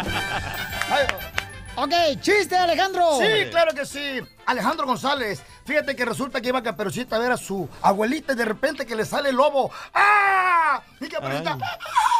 Ok, 1.76 1.92
chiste, 2.20 2.56
Alejandro. 2.56 3.18
Sí, 3.18 3.48
claro 3.50 3.72
que 3.72 3.86
sí. 3.86 4.20
Alejandro 4.44 4.84
González. 4.86 5.42
Fíjate 5.64 5.96
que 5.96 6.04
resulta 6.04 6.42
que 6.42 6.48
iba 6.48 6.62
Caperucita 6.62 7.16
a 7.16 7.20
ver 7.20 7.32
a 7.32 7.38
su 7.38 7.68
abuelita 7.80 8.34
y 8.34 8.36
de 8.36 8.44
repente 8.44 8.84
que 8.84 8.96
le 8.96 9.06
sale 9.06 9.30
el 9.30 9.36
lobo. 9.36 9.70
¡Ah! 9.94 10.82
Y 11.00 11.08
Caperucita. 11.08 11.56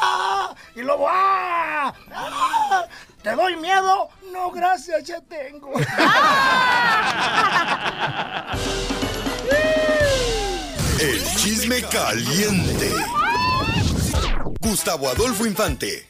¡Ah! 0.01 0.55
Y 0.75 0.81
el 0.81 0.87
lobo. 0.87 1.09
¡Ah! 1.11 1.93
¡Ah! 2.15 2.87
¿Te 3.23 3.33
doy 3.33 3.57
miedo? 3.57 4.09
No, 4.33 4.51
gracias, 4.51 5.05
ya 5.05 5.21
tengo. 5.21 5.73
El 11.01 11.21
chisme 11.37 11.77
caliente. 11.93 12.91
Gustavo 14.61 15.09
Adolfo 15.09 15.47
Infante. 15.47 16.09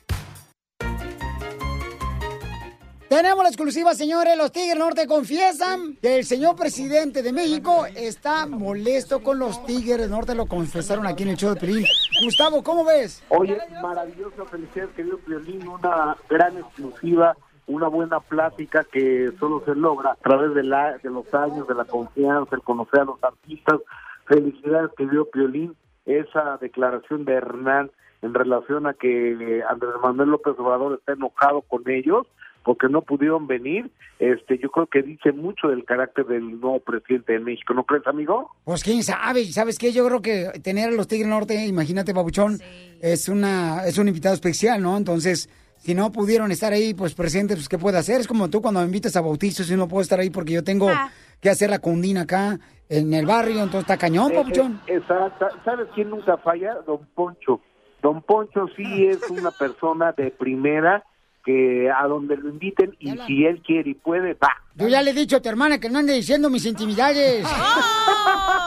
Tenemos 3.11 3.43
la 3.43 3.51
exclusiva, 3.51 3.93
señores. 3.93 4.39
Los 4.39 4.51
Tigres 4.51 4.79
Norte 4.79 5.07
confiesan 5.07 5.97
que 6.01 6.17
el 6.17 6.25
señor 6.25 6.57
presidente 6.57 7.23
de 7.23 7.35
México 7.35 7.85
está 7.95 8.47
molesto 8.47 9.23
con 9.23 9.39
los 9.39 9.63
Tigres 9.67 10.09
Norte. 10.09 10.35
Lo 10.35 10.47
confesaron 10.47 11.07
aquí 11.07 11.25
en 11.25 11.31
el 11.31 11.37
show 11.37 11.53
de 11.53 11.61
Pelín. 11.61 11.85
Gustavo, 12.25 12.63
¿cómo 12.63 12.83
ves? 12.87 13.23
Oye, 13.29 13.59
maravilloso, 13.83 14.47
felicidades, 14.47 14.95
querido 14.97 15.19
Violín, 15.27 15.69
una 15.69 16.17
gran 16.31 16.57
exclusiva, 16.57 17.37
una 17.67 17.89
buena 17.89 18.21
plática 18.21 18.87
que 18.91 19.33
solo 19.39 19.63
se 19.67 19.75
logra 19.75 20.13
a 20.13 20.17
través 20.17 20.55
de, 20.55 20.63
la, 20.63 20.97
de 20.97 21.11
los 21.11 21.33
años, 21.35 21.69
de 21.69 21.75
la 21.75 21.85
confianza, 21.85 22.57
el 22.57 22.63
conocer 22.63 23.01
a 23.01 23.05
los 23.05 23.23
artistas. 23.23 23.81
Felicidades, 24.29 24.91
querido 24.97 25.29
Violín, 25.33 25.75
esa 26.07 26.59
declaración 26.59 27.25
de 27.25 27.35
Hernán 27.35 27.91
en 28.23 28.35
relación 28.35 28.87
a 28.87 28.95
que 28.95 29.63
Andrés 29.69 29.95
Manuel 30.03 30.31
López 30.31 30.55
Obrador 30.59 30.99
está 30.99 31.13
enojado 31.13 31.63
con 31.63 31.89
ellos 31.89 32.27
porque 32.65 32.89
no 32.89 33.01
pudieron 33.03 33.47
venir, 33.47 33.91
este, 34.19 34.59
yo 34.59 34.71
creo 34.71 34.87
que 34.87 35.03
dice 35.03 35.33
mucho 35.33 35.69
del 35.69 35.87
carácter 35.87 36.27
del 36.27 36.61
nuevo 36.61 36.81
presidente 36.81 37.33
de 37.33 37.39
México, 37.39 37.73
¿no 37.73 37.85
crees, 37.85 38.07
amigo? 38.07 38.51
Pues 38.65 38.85
quién 38.85 39.03
sabe, 39.03 39.45
¿sabes 39.47 39.79
qué? 39.79 39.91
Yo 39.93 40.05
creo 40.07 40.21
que 40.21 40.61
tener 40.63 40.89
a 40.89 40.93
los 40.93 41.09
Tigres 41.09 41.29
Norte, 41.29 41.65
imagínate, 41.67 42.13
Pabuchón, 42.13 42.59
es 43.01 43.29
una 43.31 43.87
es 43.87 43.97
un 43.97 44.09
invitado 44.09 44.35
especial, 44.35 44.83
¿no? 44.83 44.99
Entonces, 44.99 45.49
si 45.79 45.95
no 45.95 46.13
pudieron 46.13 46.51
estar 46.51 46.73
ahí, 46.73 46.93
pues 46.93 47.15
presentes, 47.15 47.57
pues 47.57 47.69
¿qué 47.69 47.79
puede 47.79 47.99
hacer? 47.99 48.21
Es 48.21 48.27
como 48.27 48.51
tú 48.51 48.61
cuando 48.61 48.81
me 48.81 48.87
invitas 48.87 49.17
a 49.17 49.21
bautizos 49.21 49.71
y 49.71 49.77
no 49.77 49.89
puedo 49.89 50.03
estar 50.03 50.21
ahí 50.21 50.29
porque 50.29 50.53
yo 50.53 50.65
tengo 50.65 50.91
que 51.41 51.51
hacer 51.51 51.71
la 51.71 51.79
cundina 51.79 52.23
acá 52.23 52.59
en 52.89 53.13
el 53.15 53.27
barrio, 53.27 53.63
entonces 53.63 53.83
está 53.83 53.97
cañón. 53.97 54.33
Eh, 54.33 54.45
eh, 54.87 54.95
Exacto. 54.97 55.47
¿Sabes 55.65 55.89
quién 55.95 56.11
nunca 56.11 56.37
falla? 56.39 56.75
Don 56.87 57.07
Poncho. 57.15 57.61
Don 58.03 58.23
Poncho 58.23 58.67
sí 58.77 59.07
es 59.07 59.29
una 59.31 59.51
persona 59.51 60.13
de 60.13 60.31
primera 60.31 61.05
que 61.45 61.91
a 61.91 62.07
donde 62.07 62.37
lo 62.37 62.49
inviten 62.49 62.95
y 62.99 63.17
si 63.27 63.45
él 63.47 63.63
quiere 63.63 63.91
y 63.91 63.95
puede, 63.95 64.35
va. 64.35 64.55
Yo 64.75 64.89
ya 64.89 65.03
le 65.03 65.11
he 65.11 65.15
dicho 65.15 65.37
a 65.37 65.41
tu 65.41 65.49
hermana 65.49 65.79
que 65.81 65.89
no 65.89 65.99
ande 65.99 66.13
diciendo 66.13 66.51
mis 66.51 66.67
intimidades. 66.67 67.47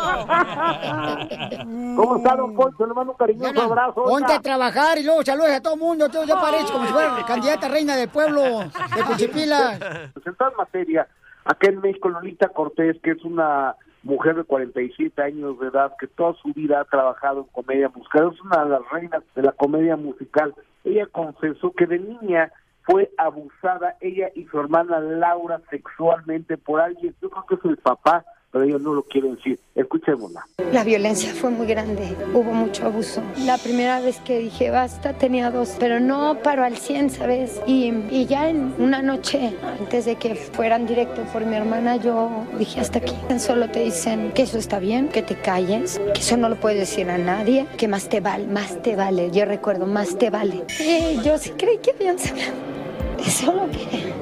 ¿Cómo 1.96 2.18
está, 2.18 2.36
Don 2.36 2.56
Poncho? 2.56 2.86
Le 2.86 2.94
mando 2.94 3.12
un 3.12 3.18
cariñoso 3.18 3.62
abrazo. 3.62 4.04
Ponte 4.04 4.34
a 4.34 4.42
trabajar 4.42 4.98
y 4.98 5.04
luego 5.04 5.24
saludos 5.24 5.52
a 5.52 5.62
todo 5.62 5.76
el 5.76 5.80
mundo. 5.80 6.08
Ya 6.26 6.42
pareces 6.42 6.72
como 6.72 6.86
si 6.86 6.94
fuera 6.94 7.24
candidata 7.26 7.68
reina 7.68 7.96
del 7.96 8.10
pueblo 8.10 8.42
de 8.42 9.04
Cuchipila. 9.08 10.10
Pues 10.14 10.28
en 10.28 10.36
toda 10.36 10.52
materia, 10.58 11.08
acá 11.46 11.70
en 11.70 11.82
México, 11.82 12.10
Lolita 12.10 12.50
Cortés, 12.50 12.98
que 13.02 13.12
es 13.12 13.24
una 13.24 13.76
mujer 14.04 14.36
de 14.36 14.44
47 14.44 15.22
años 15.22 15.60
de 15.60 15.68
edad 15.68 15.94
que 16.00 16.08
toda 16.08 16.34
su 16.42 16.54
vida 16.54 16.82
ha 16.82 16.86
trabajado 16.86 17.42
en 17.42 17.48
comedia 17.64 17.90
musical, 17.90 18.32
es 18.34 18.42
una 18.42 18.64
de 18.64 18.70
las 18.72 18.90
reinas 18.92 19.24
de 19.36 19.44
la 19.44 19.52
comedia 19.52 19.96
musical. 19.96 20.56
Ella 20.84 21.06
confesó 21.08 21.72
que 21.72 21.86
de 21.86 22.00
niña 22.00 22.52
fue 22.84 23.12
abusada 23.18 23.96
ella 24.02 24.30
y 24.34 24.46
su 24.46 24.60
hermana 24.60 25.00
Laura 25.00 25.62
sexualmente 25.70 26.58
por 26.58 26.82
alguien, 26.82 27.16
yo 27.22 27.30
creo 27.30 27.46
que 27.46 27.56
es 27.56 27.66
el 27.66 27.78
papá, 27.78 28.26
pero 28.52 28.66
ellos 28.66 28.82
no 28.82 28.94
lo 28.94 29.04
quieren 29.04 29.36
decir. 29.36 29.60
Escuchémosla. 29.76 30.46
La 30.72 30.84
violencia 30.84 31.34
fue 31.34 31.50
muy 31.50 31.68
grande, 31.68 32.16
hubo 32.34 32.52
mucho 32.54 32.86
abuso. 32.86 33.22
La 33.46 33.58
primera 33.58 34.00
vez 34.02 34.20
que 34.20 34.40
dije 34.40 34.70
basta 34.70 35.14
tenía 35.14 35.50
dos, 35.52 35.76
pero 35.80 36.00
no 36.00 36.38
paro 36.44 36.64
al 36.64 36.78
100, 36.78 37.10
¿sabes? 37.10 37.62
Y, 37.66 37.94
y 38.10 38.26
ya 38.26 38.50
en 38.50 38.74
una 38.78 39.02
noche, 39.02 39.54
antes 39.80 40.06
de 40.06 40.16
que 40.16 40.36
fueran 40.36 40.86
directo 40.86 41.24
por 41.34 41.46
mi 41.46 41.56
hermana, 41.56 41.96
yo 41.98 42.46
dije 42.58 42.80
hasta 42.82 43.00
aquí. 43.00 43.16
Solo 43.40 43.70
te 43.70 43.80
dicen 43.82 44.32
que 44.34 44.44
eso 44.44 44.58
está 44.58 44.80
bien, 44.80 45.08
que 45.08 45.22
te 45.22 45.36
calles, 45.36 46.00
que 46.14 46.20
eso 46.20 46.38
no 46.38 46.50
lo 46.50 46.58
puedes 46.58 46.80
decir 46.80 47.10
a 47.10 47.18
nadie, 47.18 47.66
que 47.78 47.88
más 47.88 48.10
te 48.10 48.20
vale, 48.20 48.46
más 48.48 48.82
te 48.82 48.96
vale. 48.96 49.32
Yo 49.32 49.46
recuerdo, 49.46 49.88
más 49.88 50.18
te 50.18 50.30
vale. 50.30 50.66
Y 50.80 51.22
yo 51.24 51.38
sí 51.38 51.52
creí 51.52 51.78
que 51.78 51.92
habían 51.92 52.20
sacado. 52.20 52.81
Solo 53.30 53.70
que 53.72 54.14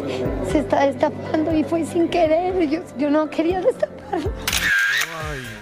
se 0.52 0.60
está 0.60 0.86
destapando 0.86 1.56
y 1.56 1.64
fue 1.64 1.86
sin 1.86 2.08
querer. 2.10 2.70
Yo, 2.70 2.82
yo 2.98 3.10
no 3.10 3.30
quería 3.30 3.62
destaparlo. 3.62 4.32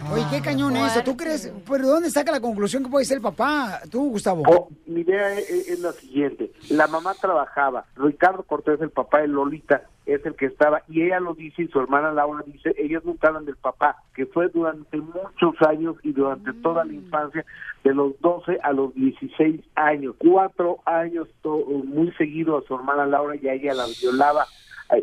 Oye, 0.10 0.24
qué 0.30 0.42
cañón 0.42 0.76
eso. 0.78 1.02
¿Tú 1.04 1.18
crees? 1.18 1.52
¿Pero 1.70 1.86
de 1.86 1.92
dónde 1.94 2.10
saca 2.10 2.32
la 2.32 2.40
conclusión 2.40 2.84
que 2.84 2.90
puede 2.90 3.06
ser 3.06 3.18
el 3.18 3.24
papá? 3.24 3.82
Tú, 3.92 4.10
Gustavo. 4.12 4.44
Oh, 4.48 4.70
mi 4.86 5.02
idea 5.02 5.34
es, 5.38 5.50
es 5.68 5.80
la 5.80 5.92
siguiente. 5.92 6.52
La 6.70 6.88
mamá 6.88 7.14
trabajaba. 7.16 7.86
Ricardo 7.96 8.44
Cortés, 8.44 8.80
el 8.82 8.90
papá 8.90 9.20
de 9.22 9.28
Lolita, 9.28 9.84
es 10.06 10.26
el 10.26 10.36
que 10.36 10.46
estaba, 10.46 10.84
y 10.88 11.02
ella 11.04 11.20
lo 11.20 11.34
dice, 11.34 11.64
y 11.64 11.68
su 11.68 11.80
hermana 11.82 12.14
Laura 12.14 12.42
dice, 12.48 12.74
ellos 12.78 13.04
nunca 13.04 13.28
hablan 13.28 13.44
del 13.44 13.58
papá, 13.58 13.98
que 14.16 14.26
fue 14.26 14.48
durante 14.48 14.96
muchos 14.98 15.62
años 15.68 15.98
y 16.02 16.14
durante 16.14 16.54
toda 16.54 16.86
la 16.86 16.94
infancia, 16.94 17.44
de 17.84 17.94
los 17.94 18.18
12 18.22 18.58
a 18.64 18.72
los 18.72 18.94
16 18.96 19.60
años, 19.76 20.16
cuatro 20.18 20.80
años 20.86 21.28
to- 21.42 21.66
muy 21.84 22.12
seguido 22.14 22.58
a 22.58 22.62
su 22.62 22.74
hermana 22.76 23.06
Laura 23.06 23.36
y 23.36 23.50
a 23.50 23.54
ella 23.54 23.74
la 23.74 23.86
violaba, 24.02 24.46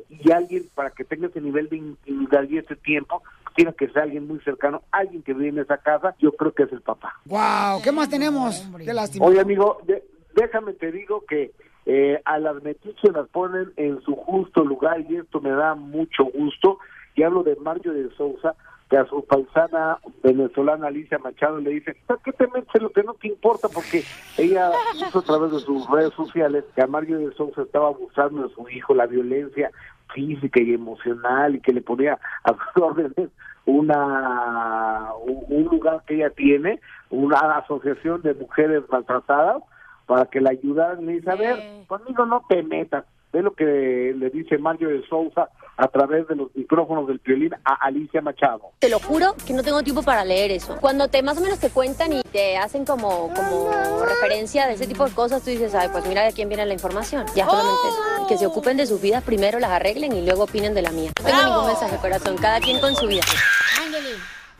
y 0.09 0.31
alguien 0.33 0.65
para 0.75 0.89
que 0.91 1.05
tenga 1.05 1.27
ese 1.27 1.43
nivel 1.43 1.69
de 1.69 1.77
intimidad 1.77 2.45
y 2.49 2.57
ese 2.57 2.75
tiempo, 2.75 3.23
tiene 3.55 3.73
que 3.75 3.89
ser 3.89 4.03
alguien 4.03 4.27
muy 4.27 4.41
cercano, 4.41 4.83
alguien 4.93 5.23
que 5.23 5.33
vive 5.35 5.49
en 5.49 5.59
esa 5.59 5.79
casa, 5.79 6.15
yo 6.19 6.33
creo 6.33 6.53
que 6.53 6.65
es 6.65 6.73
el 6.73 6.81
papá. 6.83 7.15
Wow, 7.27 7.83
¿qué 7.83 7.93
más 7.93 8.09
tenemos? 8.09 8.69
Qué 8.85 8.93
lástima. 8.93 9.27
Oye, 9.27 9.41
amigo, 9.41 9.79
de- 9.85 10.03
déjame 10.35 10.73
te 10.75 10.91
digo 10.93 11.25
que 11.29 11.53
eh, 11.87 12.21
a 12.25 12.39
las 12.39 12.63
metiches 12.63 13.13
las 13.13 13.29
ponen 13.29 13.73
en 13.77 14.01
su 14.03 14.17
justo 14.17 14.65
lugar 14.65 15.01
y 15.09 15.17
esto 15.17 15.41
me 15.41 15.51
da 15.51 15.75
mucho 15.75 16.25
gusto. 16.25 16.79
Y 17.15 17.23
hablo 17.23 17.43
de 17.45 17.55
Mario 17.57 17.93
de 17.93 18.11
Sousa, 18.17 18.55
que 18.91 18.97
a 18.97 19.07
su 19.07 19.25
paisana 19.25 19.99
venezolana 20.23 20.89
Alicia 20.89 21.19
Machado 21.19 21.59
le 21.61 21.71
dice, 21.71 21.97
¿por 22.07 22.21
qué 22.23 22.33
te 22.33 22.47
metes 22.49 22.83
lo 22.83 22.91
que 22.91 23.03
no 23.03 23.15
te 23.15 23.29
importa? 23.29 23.69
Porque 23.69 24.03
ella 24.37 24.71
hizo 24.97 25.19
a 25.21 25.23
través 25.23 25.53
de 25.53 25.61
sus 25.61 25.89
redes 25.89 26.13
sociales 26.15 26.65
que 26.75 26.83
a 26.83 26.87
Mario 26.87 27.19
de 27.19 27.33
Sousa 27.35 27.63
estaba 27.63 27.89
abusando 27.89 28.49
de 28.49 28.55
su 28.55 28.69
hijo, 28.69 28.95
la 28.95 29.07
violencia 29.07 29.71
física 30.13 30.61
y 30.61 30.75
emocional 30.75 31.57
y 31.57 31.61
que 31.61 31.73
le 31.73 31.81
ponía 31.81 32.19
a 32.45 32.53
sus 32.75 32.83
órdenes 32.83 33.31
una 33.67 35.11
un 35.25 35.65
lugar 35.65 36.03
que 36.07 36.17
ella 36.17 36.31
tiene, 36.31 36.81
una 37.11 37.39
asociación 37.57 38.21
de 38.23 38.35
mujeres 38.35 38.83
maltratadas 38.91 39.63
para 40.07 40.27
que 40.27 40.41
la 40.41 40.51
ayudaran. 40.51 41.07
Le 41.07 41.13
dice, 41.15 41.31
a 41.31 41.37
ver, 41.37 41.59
conmigo 41.87 42.27
no 42.27 42.43
te 42.49 42.63
metas. 42.63 43.05
Ve 43.33 43.43
lo 43.43 43.55
que 43.55 44.15
le 44.17 44.31
dice 44.31 44.59
Mario 44.59 44.89
de 44.91 45.03
Sousa 45.07 45.49
a 45.77 45.89
través 45.89 46.27
de 46.29 46.37
los 46.37 46.55
micrófonos 46.55 47.07
del 47.07 47.19
violín 47.19 47.55
a 47.65 47.75
Alicia 47.75 48.21
Machado. 48.21 48.73
Te 48.79 48.89
lo 48.89 48.99
juro 48.99 49.35
que 49.47 49.53
no 49.53 49.63
tengo 49.63 49.83
tiempo 49.83 50.03
para 50.03 50.25
leer 50.25 50.51
eso. 50.51 50.77
Cuando 50.81 51.09
te 51.09 51.23
más 51.23 51.39
o 51.39 51.41
menos 51.41 51.59
te 51.59 51.71
cuentan 51.71 52.13
y 52.13 52.23
te 52.23 52.57
hacen 52.57 52.85
como, 52.85 53.33
como 53.35 53.71
referencia 54.05 54.67
de 54.67 54.75
ese 54.75 54.87
tipo 54.87 55.05
de 55.05 55.15
cosas, 55.15 55.43
tú 55.43 55.51
dices, 55.51 55.75
ay, 55.75 55.89
pues 55.93 56.07
mira 56.07 56.23
de 56.23 56.33
quién 56.33 56.49
viene 56.49 56.67
la 56.67 56.75
información. 56.75 57.27
Ya 57.35 57.47
solamente 57.47 57.89
eso. 57.89 58.27
Que 58.29 58.39
se 58.39 58.47
ocupen 58.47 58.77
de 58.77 58.87
sus 58.87 59.01
vidas 59.01 59.23
primero, 59.23 59.59
las 59.59 59.71
arreglen 59.71 60.13
y 60.13 60.25
luego 60.25 60.45
opinen 60.45 60.75
de 60.75 60.83
la 60.83 60.91
mía. 60.91 61.11
No 61.21 61.27
tengo 61.27 61.43
ningún 61.45 61.67
mensaje, 61.67 61.97
corazón. 61.97 62.37
Cada 62.37 62.61
quien 62.61 62.81
con 62.81 62.95
su 62.95 63.07
vida. 63.07 63.23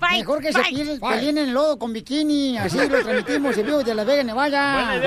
Mejor 0.01 0.41
que 0.41 0.53
se 0.53 0.61
pide- 0.63 1.01
peleen 1.01 1.39
en 1.39 1.49
el 1.49 1.55
lodo 1.55 1.79
con 1.79 1.93
bikini, 1.93 2.59
así 2.59 2.77
lo 2.77 2.89
transmitimos 2.89 3.57
en 3.57 3.67
vivo 3.67 3.83
de 3.83 3.95
Las 3.95 4.07
Vegas, 4.07 4.25
Nevada. 4.27 5.01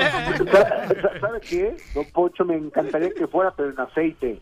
¿Sabe 1.20 1.40
qué? 1.40 1.76
Don 1.94 2.04
Pocho, 2.06 2.44
me 2.44 2.56
encantaría 2.56 3.10
que 3.14 3.26
fuera, 3.26 3.52
pero 3.56 3.70
en 3.70 3.80
aceite. 3.80 4.40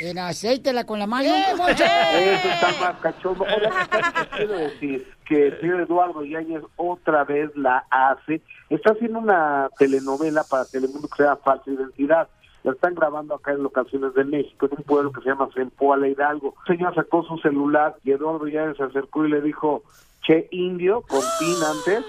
En 0.00 0.18
aceite 0.18 0.72
la 0.72 0.84
con 0.84 0.98
la 0.98 1.06
mano. 1.06 1.28
Eso 1.34 1.68
está 1.68 2.68
más 2.80 2.96
cachondo. 3.00 3.44
Oiga, 3.44 3.88
¿qué 3.90 4.28
quiero 4.36 4.58
decir? 4.58 5.08
Que 5.28 5.46
el 5.48 5.60
señor 5.60 5.80
Eduardo 5.82 6.24
Yáñez 6.24 6.62
otra 6.76 7.24
vez 7.24 7.50
la 7.56 7.84
hace. 7.90 8.42
Está 8.70 8.92
haciendo 8.92 9.18
una 9.20 9.68
telenovela 9.78 10.44
para 10.44 10.64
Telemundo 10.66 11.08
que 11.08 11.16
se 11.16 11.22
llama 11.24 11.40
Falsa 11.44 11.70
Identidad. 11.70 12.28
La 12.64 12.72
están 12.72 12.94
grabando 12.94 13.34
acá 13.34 13.52
en 13.52 13.62
locaciones 13.62 14.14
de 14.14 14.24
México, 14.24 14.66
en 14.66 14.78
un 14.78 14.84
pueblo 14.84 15.12
que 15.12 15.20
se 15.20 15.28
llama 15.28 15.50
Zempoala 15.54 16.08
Hidalgo. 16.08 16.54
El 16.66 16.76
señor 16.76 16.94
sacó 16.94 17.22
su 17.22 17.36
celular 17.38 17.96
y 18.04 18.12
Eduardo 18.12 18.48
Yáñez 18.48 18.78
se 18.78 18.84
acercó 18.84 19.26
y 19.26 19.30
le 19.30 19.42
dijo, 19.42 19.82
che 20.24 20.48
indio, 20.50 21.02
con 21.02 21.20
pin 21.38 21.56
antes, 21.62 22.04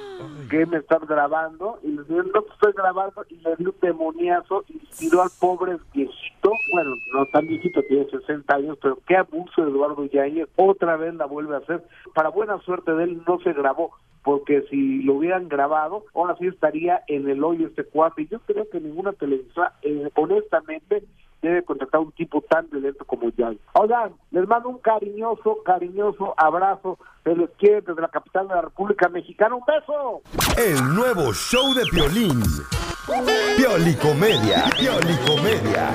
que 0.50 0.66
me 0.66 0.78
estás 0.78 1.06
grabando? 1.06 1.80
Y 1.84 1.90
le 1.90 2.04
dijo, 2.04 2.24
no 2.24 2.42
te 2.42 2.54
estoy 2.54 2.74
grabando, 2.74 3.26
y 3.30 3.36
le 3.36 3.56
dio 3.58 3.70
un 3.70 3.76
demoniazo 3.82 4.64
y 4.70 4.80
tiró 4.98 5.22
al 5.22 5.30
pobre 5.40 5.78
viejito, 5.94 6.52
bueno, 6.74 6.96
no 7.14 7.26
tan 7.28 7.46
viejito, 7.48 7.82
tiene 7.84 8.10
60 8.10 8.56
años, 8.56 8.78
pero 8.82 8.98
qué 9.08 9.18
abuso 9.18 9.64
de 9.64 9.70
Eduardo 9.70 10.06
Yáñez, 10.06 10.48
otra 10.56 10.96
vez 10.96 11.14
la 11.16 11.26
vuelve 11.26 11.56
a 11.56 11.60
hacer. 11.60 11.84
Para 12.14 12.30
buena 12.30 12.58
suerte 12.60 12.94
de 12.94 13.04
él 13.04 13.22
no 13.28 13.40
se 13.40 13.54
grabó, 13.54 13.92
porque 14.24 14.64
si 14.72 15.04
lo 15.04 15.16
hubieran 15.16 15.48
grabado, 15.50 16.06
ahora 16.16 16.36
sí 16.40 16.48
estaría 16.48 17.04
en 17.08 17.30
el 17.30 17.44
hoyo 17.44 17.68
este 17.68 17.84
cuate. 17.84 18.24
Y 18.24 18.28
yo 18.28 18.40
creo 18.40 18.68
que 18.72 18.80
ninguna 18.80 19.14
televisora, 19.14 19.74
eh, 19.84 20.10
honestamente, 20.16 21.04
debe 21.50 21.64
contratar 21.64 22.02
un 22.02 22.12
tipo 22.12 22.42
tan 22.42 22.70
violento 22.70 23.06
como 23.06 23.30
Yáñez. 23.30 23.60
Oigan, 23.74 24.14
les 24.32 24.48
mando 24.48 24.70
un 24.70 24.80
cariñoso, 24.80 25.58
cariñoso 25.66 26.34
abrazo. 26.38 26.98
Se 27.24 27.36
les 27.36 27.50
quiere 27.58 27.82
desde 27.82 28.02
la 28.02 28.10
capital 28.10 28.48
de 28.48 28.56
la 28.56 28.62
República 28.62 29.10
Mexicana. 29.10 29.56
¡Un 29.56 29.64
beso! 29.66 30.22
El 30.58 30.96
nuevo 30.96 31.34
show 31.34 31.74
de 31.74 31.84
Piolín. 31.92 32.42
Piolicomedia. 33.58 34.66
Piolicomedia. 34.78 35.92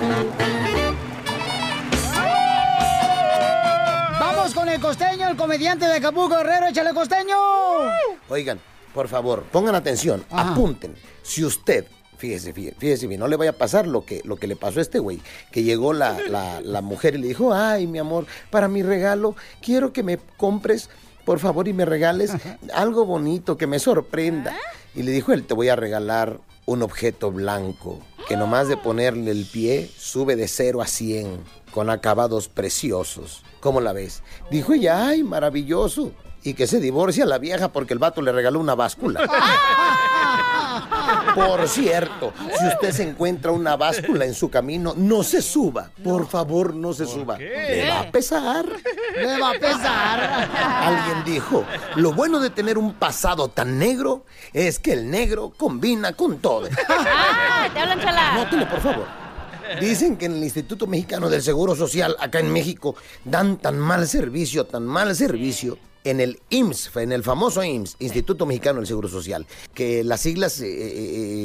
Vamos 4.18 4.54
con 4.54 4.68
el 4.68 4.80
costeño, 4.80 5.28
el 5.28 5.36
comediante 5.36 5.86
de 5.86 5.96
Acapulco 5.96 6.36
Guerrero, 6.36 6.66
échale 6.66 6.94
costeño. 6.94 7.36
Oigan, 8.28 8.60
por 8.94 9.08
favor, 9.08 9.44
pongan 9.50 9.74
atención, 9.74 10.24
apunten. 10.30 10.94
Si 11.22 11.44
usted, 11.44 11.86
fíjese, 12.20 12.52
fíjese, 12.52 12.76
fíjese 12.78 13.06
bien, 13.08 13.18
no 13.20 13.26
le 13.26 13.36
vaya 13.36 13.50
a 13.50 13.54
pasar 13.58 13.86
lo 13.88 14.04
que, 14.04 14.20
lo 14.24 14.36
que 14.36 14.46
le 14.46 14.54
pasó 14.54 14.78
a 14.78 14.82
este 14.82 14.98
güey, 15.00 15.20
que 15.50 15.62
llegó 15.64 15.92
la, 15.92 16.18
la- 16.28 16.60
la 16.60 16.80
mujer 16.82 17.14
y 17.14 17.18
le 17.18 17.26
dijo, 17.28 17.52
ay, 17.52 17.86
mi 17.86 17.98
amor, 17.98 18.26
para 18.50 18.68
mi 18.68 18.82
regalo, 18.82 19.34
quiero 19.62 19.92
que 19.92 20.02
me 20.02 20.18
compres, 20.36 20.88
por 21.24 21.38
favor, 21.40 21.66
y 21.66 21.72
me 21.72 21.84
regales 21.84 22.32
algo 22.74 23.04
bonito, 23.06 23.56
que 23.56 23.66
me 23.66 23.78
sorprenda. 23.78 24.54
Y 24.94 25.02
le 25.02 25.10
dijo 25.12 25.32
él, 25.32 25.44
te 25.46 25.54
voy 25.54 25.68
a 25.68 25.76
regalar 25.76 26.38
un 26.66 26.82
objeto 26.82 27.30
blanco, 27.32 27.98
que 28.28 28.36
nomás 28.36 28.68
de 28.68 28.76
ponerle 28.76 29.30
el 29.32 29.44
pie, 29.46 29.90
sube 29.96 30.36
de 30.36 30.46
0 30.46 30.82
a 30.82 30.86
100, 30.86 31.38
con 31.72 31.90
acabados 31.90 32.48
preciosos. 32.48 33.42
¿Cómo 33.60 33.80
la 33.80 33.92
ves? 33.92 34.22
Dijo 34.50 34.72
ella, 34.72 35.08
ay, 35.08 35.22
maravilloso. 35.24 36.12
Y 36.42 36.54
que 36.54 36.66
se 36.66 36.80
divorcia 36.80 37.26
la 37.26 37.38
vieja 37.38 37.68
porque 37.68 37.92
el 37.92 37.98
vato 37.98 38.22
le 38.22 38.32
regaló 38.32 38.60
una 38.60 38.74
báscula. 38.74 39.20
Por 41.34 41.68
cierto, 41.68 42.32
si 42.58 42.66
usted 42.66 42.92
se 42.92 43.02
encuentra 43.02 43.52
una 43.52 43.76
báscula 43.76 44.24
en 44.24 44.34
su 44.34 44.50
camino, 44.50 44.94
no 44.96 45.22
se 45.22 45.42
suba. 45.42 45.90
Por 46.02 46.28
favor, 46.28 46.74
no 46.74 46.92
se 46.92 47.06
suba. 47.06 47.38
Le 47.38 47.88
va 47.88 48.00
a 48.00 48.10
pesar. 48.10 48.66
Le 49.16 49.38
va 49.38 49.50
a 49.50 49.58
pesar. 49.58 50.50
Alguien 50.82 51.24
dijo, 51.24 51.64
lo 51.96 52.12
bueno 52.12 52.40
de 52.40 52.50
tener 52.50 52.78
un 52.78 52.94
pasado 52.94 53.48
tan 53.48 53.78
negro 53.78 54.24
es 54.52 54.78
que 54.78 54.92
el 54.92 55.10
negro 55.10 55.52
combina 55.56 56.14
con 56.14 56.38
todo. 56.38 56.68
¡Ah! 56.88 57.68
¡Te 57.72 57.80
hablan, 57.80 58.00
chala! 58.00 58.34
Nótele, 58.34 58.66
por 58.66 58.80
favor. 58.80 59.06
Dicen 59.80 60.16
que 60.16 60.26
en 60.26 60.32
el 60.32 60.42
Instituto 60.42 60.88
Mexicano 60.88 61.28
del 61.28 61.42
Seguro 61.42 61.76
Social, 61.76 62.16
acá 62.18 62.40
en 62.40 62.52
México, 62.52 62.96
dan 63.24 63.56
tan 63.58 63.78
mal 63.78 64.08
servicio, 64.08 64.66
tan 64.66 64.84
mal 64.84 65.14
servicio, 65.14 65.78
en 66.04 66.20
el 66.20 66.40
IMSS, 66.50 66.96
en 66.96 67.12
el 67.12 67.22
famoso 67.22 67.62
IMSS, 67.62 67.96
Instituto 67.98 68.46
Mexicano 68.46 68.78
del 68.78 68.86
Seguro 68.86 69.08
Social, 69.08 69.46
que 69.74 70.02
las 70.04 70.20
siglas 70.20 70.60
eh, 70.60 70.66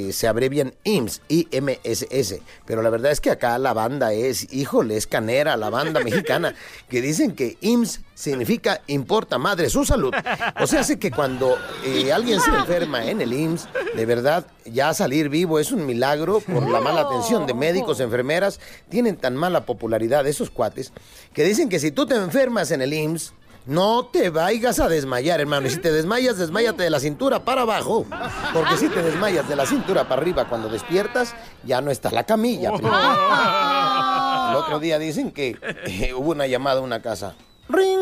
eh, 0.07 0.13
se 0.13 0.27
abrevian 0.27 0.73
IMSS, 0.83 1.21
IMSS, 1.27 2.39
pero 2.65 2.81
la 2.81 2.89
verdad 2.89 3.11
es 3.11 3.21
que 3.21 3.31
acá 3.31 3.57
la 3.57 3.73
banda 3.73 4.13
es, 4.13 4.51
híjole, 4.53 4.97
es 4.97 5.07
canera, 5.07 5.57
la 5.57 5.69
banda 5.69 5.99
mexicana, 5.99 6.55
que 6.89 7.01
dicen 7.01 7.35
que 7.35 7.57
IMSS 7.61 8.01
significa 8.13 8.81
importa 8.87 9.37
madre 9.37 9.69
su 9.69 9.83
salud. 9.83 10.13
O 10.61 10.67
sea, 10.67 10.81
hace 10.81 10.97
que 10.97 11.11
cuando 11.11 11.57
eh, 11.83 12.13
alguien 12.13 12.39
se 12.39 12.49
enferma 12.51 13.05
en 13.05 13.21
el 13.21 13.33
IMSS, 13.33 13.67
de 13.95 14.05
verdad, 14.05 14.47
ya 14.65 14.93
salir 14.93 15.29
vivo 15.29 15.59
es 15.59 15.71
un 15.71 15.85
milagro 15.85 16.39
por 16.39 16.69
la 16.69 16.79
mala 16.79 17.01
atención 17.01 17.45
de 17.45 17.53
médicos, 17.53 17.99
enfermeras, 17.99 18.59
tienen 18.89 19.17
tan 19.17 19.35
mala 19.35 19.65
popularidad 19.65 20.25
esos 20.27 20.49
cuates, 20.49 20.93
que 21.33 21.43
dicen 21.43 21.67
que 21.67 21.79
si 21.79 21.91
tú 21.91 22.05
te 22.05 22.15
enfermas 22.15 22.71
en 22.71 22.81
el 22.81 22.93
IMSS, 22.93 23.33
No 23.65 24.05
te 24.05 24.29
vayas 24.29 24.79
a 24.79 24.87
desmayar, 24.87 25.41
hermano. 25.41 25.65
Y 25.65 25.71
si 25.71 25.77
te 25.77 25.91
desmayas, 25.91 26.37
desmayate 26.37 26.83
de 26.83 26.89
la 26.91 26.99
cintura 26.99 27.43
para 27.43 27.63
abajo. 27.63 28.05
Porque 28.53 28.77
si 28.77 28.89
te 28.89 29.01
desmayas 29.01 29.49
de 29.49 29.55
la 29.55 29.65
cintura 29.65 30.07
para 30.07 30.21
arriba 30.21 30.47
cuando 30.47 30.69
despiertas, 30.69 31.33
ya 31.63 31.81
no 31.81 31.89
está 31.89 32.11
la 32.11 32.25
camilla. 32.25 32.69
El 34.49 34.55
otro 34.55 34.79
día 34.79 34.99
dicen 34.99 35.31
que 35.31 35.57
eh, 35.85 36.13
hubo 36.13 36.31
una 36.31 36.45
llamada 36.45 36.79
a 36.79 36.83
una 36.83 37.01
casa. 37.01 37.33
¡Ring! 37.67 37.99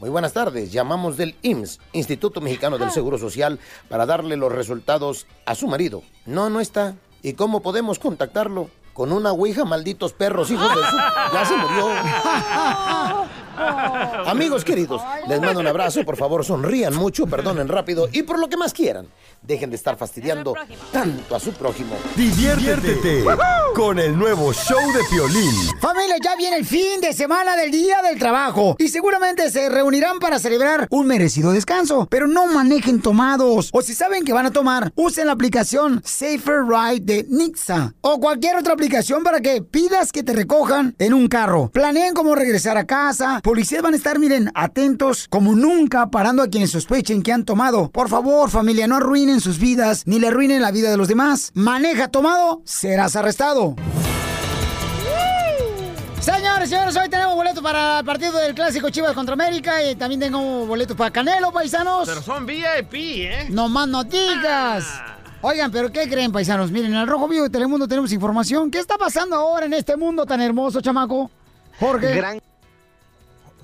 Muy 0.00 0.08
buenas 0.08 0.32
tardes. 0.32 0.72
Llamamos 0.72 1.18
del 1.18 1.36
IMSS, 1.42 1.80
Instituto 1.92 2.40
Mexicano 2.40 2.78
del 2.78 2.90
Seguro 2.90 3.18
Social, 3.18 3.58
para 3.90 4.06
darle 4.06 4.38
los 4.38 4.50
resultados 4.50 5.26
a 5.44 5.54
su 5.54 5.66
marido. 5.66 6.02
No, 6.24 6.48
no 6.48 6.60
está. 6.60 6.94
¿Y 7.22 7.34
cómo 7.34 7.60
podemos 7.60 7.98
contactarlo? 7.98 8.70
Con 8.94 9.12
una 9.12 9.32
ouija, 9.32 9.66
malditos 9.66 10.14
perros, 10.14 10.50
hijos 10.50 10.68
de 10.68 10.82
su... 10.82 10.96
Ya 11.32 11.44
se 11.44 11.56
murió. 11.56 11.88
Amigos 14.26 14.64
queridos, 14.64 15.02
les 15.26 15.40
mando 15.40 15.60
un 15.60 15.66
abrazo. 15.66 16.04
Por 16.04 16.16
favor, 16.16 16.44
sonrían 16.44 16.94
mucho, 16.94 17.26
perdonen 17.26 17.68
rápido 17.68 18.08
y 18.12 18.22
por 18.22 18.38
lo 18.38 18.48
que 18.48 18.56
más 18.56 18.72
quieran. 18.72 19.06
Dejen 19.42 19.70
de 19.70 19.76
estar 19.76 19.96
fastidiando 19.96 20.54
tanto 20.92 21.34
a 21.34 21.40
su 21.40 21.52
prójimo. 21.52 21.94
Diviértete 22.16 23.24
con 23.74 23.98
el 23.98 24.18
nuevo 24.18 24.52
show 24.52 24.80
de 24.92 25.00
Piolín. 25.10 25.54
Familia, 25.80 26.16
ya 26.22 26.34
viene 26.36 26.56
el 26.56 26.66
fin 26.66 27.00
de 27.00 27.12
semana 27.12 27.56
del 27.56 27.70
Día 27.70 28.02
del 28.02 28.18
Trabajo 28.18 28.76
y 28.78 28.88
seguramente 28.88 29.50
se 29.50 29.68
reunirán 29.68 30.18
para 30.18 30.38
celebrar 30.38 30.88
un 30.90 31.06
merecido 31.06 31.52
descanso. 31.52 32.06
Pero 32.10 32.26
no 32.26 32.46
manejen 32.46 33.00
tomados 33.00 33.70
o 33.72 33.82
si 33.82 33.94
saben 33.94 34.24
que 34.24 34.32
van 34.32 34.46
a 34.46 34.50
tomar, 34.50 34.92
usen 34.96 35.26
la 35.26 35.32
aplicación 35.32 36.02
Safer 36.04 36.64
Ride 36.66 37.00
de 37.00 37.26
Nixa 37.28 37.94
o 38.00 38.18
cualquier 38.18 38.56
otra 38.56 38.74
aplicación 38.74 39.22
para 39.22 39.40
que 39.40 39.62
pidas 39.62 40.12
que 40.12 40.22
te 40.22 40.32
recojan 40.32 40.94
en 40.98 41.14
un 41.14 41.28
carro. 41.28 41.70
Planeen 41.70 42.14
cómo 42.14 42.34
regresar 42.34 42.76
a 42.76 42.86
casa. 42.86 43.40
Policías 43.48 43.80
van 43.80 43.94
a 43.94 43.96
estar, 43.96 44.18
miren, 44.18 44.50
atentos 44.54 45.26
como 45.26 45.54
nunca 45.56 46.10
parando 46.10 46.42
a 46.42 46.48
quienes 46.48 46.70
sospechen 46.70 47.22
que 47.22 47.32
han 47.32 47.46
tomado. 47.46 47.90
Por 47.90 48.10
favor, 48.10 48.50
familia, 48.50 48.86
no 48.86 48.96
arruinen 48.96 49.40
sus 49.40 49.58
vidas 49.58 50.02
ni 50.04 50.18
le 50.18 50.28
arruinen 50.28 50.60
la 50.60 50.70
vida 50.70 50.90
de 50.90 50.98
los 50.98 51.08
demás. 51.08 51.50
Maneja 51.54 52.08
tomado, 52.08 52.60
serás 52.66 53.16
arrestado. 53.16 53.74
Señores, 56.20 56.68
señores, 56.68 56.94
hoy 56.94 57.08
tenemos 57.08 57.36
boletos 57.36 57.62
para 57.62 58.00
el 58.00 58.04
partido 58.04 58.36
del 58.36 58.54
Clásico 58.54 58.90
Chivas 58.90 59.14
contra 59.14 59.32
América 59.32 59.82
y 59.82 59.94
también 59.96 60.20
tengo 60.20 60.66
boletos 60.66 60.94
para 60.94 61.10
Canelo, 61.10 61.50
paisanos. 61.50 62.06
Pero 62.06 62.20
son 62.20 62.44
VIP, 62.44 62.92
¿eh? 62.92 63.46
No 63.48 63.70
más 63.70 63.88
no 63.88 64.04
digas. 64.04 64.84
Oigan, 65.40 65.70
pero 65.72 65.90
¿qué 65.90 66.06
creen, 66.06 66.32
paisanos? 66.32 66.70
Miren, 66.70 66.92
en 66.92 66.98
el 66.98 67.06
Rojo 67.06 67.26
Vivo 67.26 67.44
de 67.44 67.50
Telemundo 67.50 67.88
tenemos 67.88 68.12
información. 68.12 68.70
¿Qué 68.70 68.78
está 68.78 68.98
pasando 68.98 69.36
ahora 69.36 69.64
en 69.64 69.72
este 69.72 69.96
mundo 69.96 70.26
tan 70.26 70.42
hermoso, 70.42 70.82
chamaco? 70.82 71.30
Jorge. 71.80 72.14
Gran- 72.14 72.47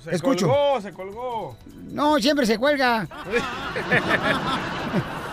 Se 0.05 0.15
Escucho. 0.15 0.47
colgó, 0.47 0.81
se 0.81 0.93
colgó. 0.93 1.57
No, 1.89 2.19
siempre 2.19 2.45
se 2.45 2.57
cuelga. 2.59 3.07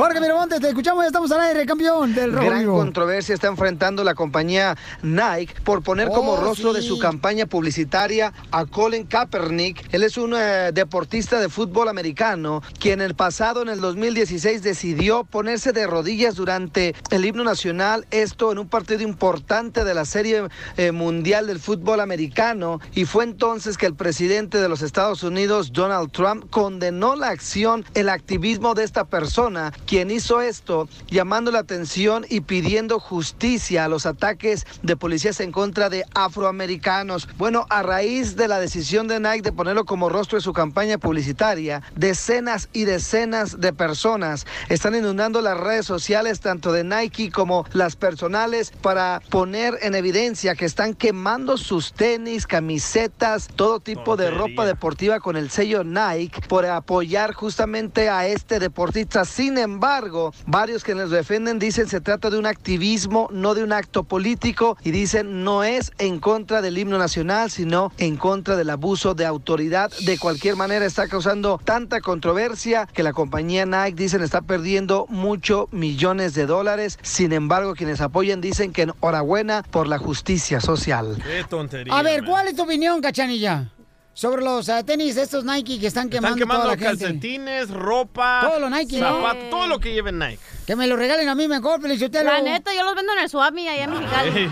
Jorge 0.00 0.18
Miramontes, 0.18 0.60
te 0.60 0.68
escuchamos, 0.68 1.04
ya 1.04 1.08
estamos 1.08 1.30
al 1.30 1.40
aire, 1.40 1.66
campeón 1.66 2.14
del 2.14 2.32
Rojo 2.32 2.46
Gran 2.46 2.60
Vivo. 2.60 2.76
controversia 2.78 3.34
está 3.34 3.48
enfrentando 3.48 4.02
la 4.02 4.14
compañía 4.14 4.74
Nike 5.02 5.52
por 5.62 5.82
poner 5.82 6.08
como 6.08 6.32
Oh, 6.32 6.36
rostro 6.40 6.72
de 6.72 6.80
sí. 6.80 6.88
su 6.88 6.98
campaña 6.98 7.44
publicitaria 7.44 8.32
a 8.50 8.64
Colin 8.64 9.04
Kaepernick. 9.04 9.92
Él 9.92 10.02
es 10.02 10.16
un 10.16 10.32
eh, 10.34 10.70
deportista 10.72 11.38
de 11.38 11.50
fútbol 11.50 11.86
americano 11.88 12.62
quien 12.78 13.02
el 13.02 13.14
pasado 13.14 13.60
en 13.60 13.68
el 13.68 13.82
2016 13.82 14.62
decidió 14.62 15.24
ponerse 15.24 15.72
de 15.72 15.86
rodillas 15.86 16.34
durante 16.34 16.94
el 17.10 17.26
himno 17.26 17.44
nacional, 17.44 18.06
esto 18.10 18.52
en 18.52 18.58
un 18.58 18.68
partido 18.68 19.02
importante 19.02 19.84
de 19.84 19.92
la 19.92 20.06
Serie 20.06 20.44
eh, 20.78 20.92
Mundial 20.92 21.46
del 21.46 21.60
Fútbol 21.60 22.00
Americano 22.00 22.80
y 22.94 23.04
fue 23.04 23.24
entonces 23.24 23.76
que 23.76 23.84
el 23.84 23.94
presidente 23.96 24.62
de 24.62 24.68
los 24.70 24.80
Estados 24.80 25.22
Unidos, 25.24 25.74
Donald 25.74 26.10
Trump, 26.10 26.48
condenó 26.48 27.16
la 27.16 27.28
acción, 27.28 27.84
el 27.92 28.08
activismo 28.08 28.72
de 28.72 28.84
esta 28.84 29.04
persona, 29.04 29.74
quien 29.90 30.12
hizo 30.12 30.40
esto 30.40 30.88
llamando 31.08 31.50
la 31.50 31.58
atención 31.58 32.24
y 32.28 32.42
pidiendo 32.42 33.00
justicia 33.00 33.84
a 33.84 33.88
los 33.88 34.06
ataques 34.06 34.64
de 34.84 34.96
policías 34.96 35.40
en 35.40 35.50
contra 35.50 35.90
de 35.90 36.04
afroamericanos. 36.14 37.26
Bueno, 37.36 37.66
a 37.70 37.82
raíz 37.82 38.36
de 38.36 38.46
la 38.46 38.60
decisión 38.60 39.08
de 39.08 39.18
Nike 39.18 39.42
de 39.42 39.50
ponerlo 39.50 39.84
como 39.84 40.08
rostro 40.08 40.38
de 40.38 40.44
su 40.44 40.52
campaña 40.52 40.98
publicitaria, 40.98 41.82
decenas 41.96 42.68
y 42.72 42.84
decenas 42.84 43.60
de 43.60 43.72
personas 43.72 44.46
están 44.68 44.94
inundando 44.94 45.40
las 45.40 45.58
redes 45.58 45.86
sociales 45.86 46.38
tanto 46.38 46.70
de 46.70 46.84
Nike 46.84 47.32
como 47.32 47.66
las 47.72 47.96
personales 47.96 48.70
para 48.82 49.20
poner 49.28 49.76
en 49.82 49.96
evidencia 49.96 50.54
que 50.54 50.66
están 50.66 50.94
quemando 50.94 51.56
sus 51.56 51.94
tenis, 51.94 52.46
camisetas, 52.46 53.48
todo 53.56 53.80
tipo 53.80 54.16
de 54.16 54.30
ropa 54.30 54.64
deportiva 54.64 55.18
con 55.18 55.36
el 55.36 55.50
sello 55.50 55.82
Nike 55.82 56.42
por 56.46 56.64
apoyar 56.64 57.34
justamente 57.34 58.08
a 58.08 58.28
este 58.28 58.60
deportista. 58.60 59.24
Sin 59.24 59.58
embargo, 59.58 59.69
varios 59.78 60.82
que 60.84 60.94
les 60.94 61.10
defienden 61.10 61.58
dicen 61.58 61.86
se 61.86 62.00
trata 62.00 62.30
de 62.30 62.38
un 62.38 62.46
activismo, 62.46 63.28
no 63.30 63.54
de 63.54 63.62
un 63.62 63.72
acto 63.72 64.04
político 64.04 64.76
y 64.82 64.90
dicen 64.90 65.44
no 65.44 65.62
es 65.62 65.92
en 65.98 66.18
contra 66.18 66.62
del 66.62 66.78
himno 66.78 66.98
nacional, 66.98 67.50
sino 67.50 67.92
en 67.98 68.16
contra 68.16 68.56
del 68.56 68.70
abuso 68.70 69.14
de 69.14 69.26
autoridad. 69.26 69.92
De 70.04 70.18
cualquier 70.18 70.56
manera 70.56 70.86
está 70.86 71.08
causando 71.08 71.60
tanta 71.62 72.00
controversia 72.00 72.88
que 72.92 73.02
la 73.02 73.12
compañía 73.12 73.66
Nike 73.66 74.02
dicen 74.02 74.22
está 74.22 74.40
perdiendo 74.40 75.06
muchos 75.08 75.72
millones 75.72 76.34
de 76.34 76.46
dólares. 76.46 76.98
Sin 77.02 77.32
embargo, 77.32 77.74
quienes 77.74 78.00
apoyan 78.00 78.40
dicen 78.40 78.72
que 78.72 78.82
enhorabuena 78.82 79.62
por 79.70 79.86
la 79.86 79.98
justicia 79.98 80.60
social. 80.60 81.22
Qué 81.22 81.44
tontería. 81.48 81.96
A 81.96 82.02
ver, 82.02 82.24
¿cuál 82.24 82.48
es 82.48 82.56
tu 82.56 82.62
opinión, 82.62 83.00
cachanilla? 83.00 83.70
Sobre 84.12 84.42
los 84.42 84.68
eh, 84.68 84.82
tenis 84.84 85.16
estos 85.16 85.44
Nike 85.44 85.78
que 85.78 85.86
están 85.86 86.10
quemando, 86.10 86.36
Están 86.36 86.38
quemando 86.38 86.64
toda 86.64 86.76
la 86.76 86.82
gente. 86.90 87.04
calcetines, 87.04 87.70
ropa, 87.70 88.40
Todo 88.42 88.60
lo 88.60 88.68
Nike, 88.70 89.00
¿no? 89.00 89.16
zapatos, 89.16 89.50
todo 89.50 89.66
lo 89.66 89.78
que 89.78 89.92
lleven 89.92 90.18
Nike. 90.18 90.38
Que 90.66 90.76
me 90.76 90.86
lo 90.86 90.96
regalen 90.96 91.28
a 91.28 91.34
mí 91.34 91.48
mejor, 91.48 91.80
Felicitelo. 91.80 92.30
La 92.30 92.42
neta, 92.42 92.74
yo 92.74 92.84
los 92.84 92.94
vendo 92.94 93.12
en 93.12 93.18
el 93.20 93.28
Suami 93.30 93.68
allá 93.68 93.84
en 93.84 93.90
Mexicali. 93.92 94.50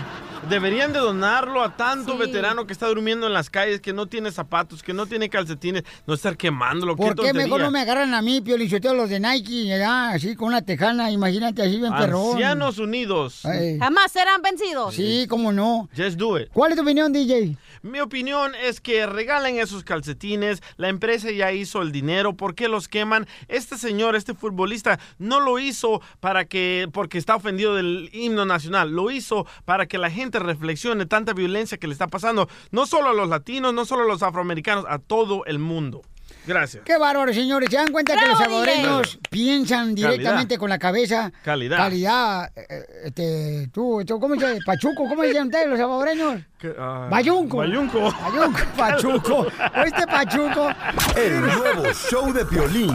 Deberían 0.49 0.93
de 0.93 0.99
donarlo 0.99 1.61
a 1.61 1.75
tanto 1.75 2.17
veterano 2.17 2.65
que 2.65 2.71
está 2.71 2.87
durmiendo 2.87 3.27
en 3.27 3.33
las 3.33 3.49
calles, 3.49 3.81
que 3.81 3.91
no 3.91 4.07
tiene 4.07 4.31
zapatos, 4.31 4.81
que 4.81 4.93
no 4.93 5.05
tiene 5.05 5.29
calcetines, 5.29 5.83
no 6.07 6.13
estar 6.13 6.37
quemándolo. 6.37 6.95
¿Por 6.95 7.09
qué 7.09 7.15
tontería. 7.15 7.43
mejor 7.43 7.59
no 7.61 7.69
me 7.69 7.81
agarran 7.81 8.13
a 8.13 8.21
mí, 8.21 8.39
Pio 8.39 8.57
Lichotelo, 8.57 8.93
los 8.95 9.09
de 9.09 9.19
Nike, 9.19 9.65
ya, 9.65 10.11
así 10.11 10.35
con 10.37 10.47
una 10.47 10.61
tejana, 10.61 11.11
imagínate, 11.11 11.61
así 11.61 11.77
bien 11.77 11.93
perrón? 11.93 12.31
Ancianos 12.31 12.79
Unidos. 12.79 13.45
Ay. 13.45 13.77
Jamás 13.79 14.13
serán 14.13 14.41
vencidos. 14.41 14.95
Sí, 14.95 15.27
cómo 15.29 15.51
no. 15.51 15.89
Just 15.95 16.17
do 16.17 16.39
it. 16.39 16.47
¿Cuál 16.53 16.71
es 16.71 16.77
tu 16.77 16.83
opinión, 16.83 17.11
DJ? 17.11 17.57
Mi 17.81 18.01
opinión 18.01 18.53
es 18.55 18.81
que 18.81 19.05
regalen 19.05 19.57
esos 19.57 19.83
calcetines, 19.83 20.61
la 20.75 20.89
empresa 20.89 21.31
ya 21.31 21.51
hizo 21.53 21.81
el 21.81 21.91
dinero, 21.91 22.33
¿por 22.33 22.55
qué 22.55 22.67
los 22.67 22.87
queman? 22.87 23.27
Este 23.47 23.77
señor, 23.77 24.15
este 24.15 24.33
futbolista, 24.33 24.99
no 25.17 25.39
lo 25.39 25.59
hizo 25.59 26.01
para 26.19 26.45
que, 26.45 26.89
porque 26.91 27.17
está 27.17 27.35
ofendido 27.35 27.75
del 27.75 28.09
himno 28.11 28.45
nacional, 28.45 28.91
lo 28.91 29.11
hizo 29.11 29.47
para 29.63 29.87
que 29.87 29.97
la 29.97 30.11
gente 30.11 30.39
reflexione 30.39 31.05
tanta 31.05 31.33
violencia 31.33 31.77
que 31.77 31.87
le 31.87 31.93
está 31.93 32.07
pasando, 32.07 32.49
no 32.71 32.85
solo 32.85 33.09
a 33.09 33.13
los 33.13 33.29
latinos, 33.29 33.73
no 33.73 33.85
solo 33.85 34.03
a 34.03 34.07
los 34.07 34.23
afroamericanos, 34.23 34.85
a 34.87 34.99
todo 34.99 35.45
el 35.45 35.59
mundo. 35.59 36.01
Gracias. 36.45 36.83
Qué 36.83 36.97
bárbaro, 36.97 37.33
señores. 37.33 37.69
¿Se 37.69 37.75
dan 37.77 37.91
cuenta 37.91 38.15
que 38.17 38.27
los 38.27 38.37
salvadoreños 38.37 39.01
DJ. 39.13 39.19
piensan 39.29 39.93
directamente 39.95 40.55
Calidad. 40.55 40.59
con 40.59 40.69
la 40.69 40.79
cabeza? 40.79 41.31
Calidad. 41.43 41.77
Calidad. 41.77 42.51
eh, 42.55 42.85
Este, 43.05 43.69
tú, 43.73 44.03
tú, 44.05 44.19
¿cómo 44.19 44.35
llama? 44.35 44.55
Pachuco, 44.65 45.07
¿cómo 45.07 45.23
dicen 45.23 45.45
ustedes 45.45 45.67
los 45.67 45.77
salvadoreños? 45.77 46.41
Ah, 46.77 47.07
Bayunco. 47.09 47.57
Bayunco. 47.57 47.99
Bayunco, 48.11 48.59
Pachuco. 48.77 49.47
¿Oíste, 49.81 50.07
Pachuco? 50.07 50.69
El 51.15 51.41
nuevo 51.41 51.93
show 51.93 52.33
de 52.33 52.45
Piolín. 52.45 52.89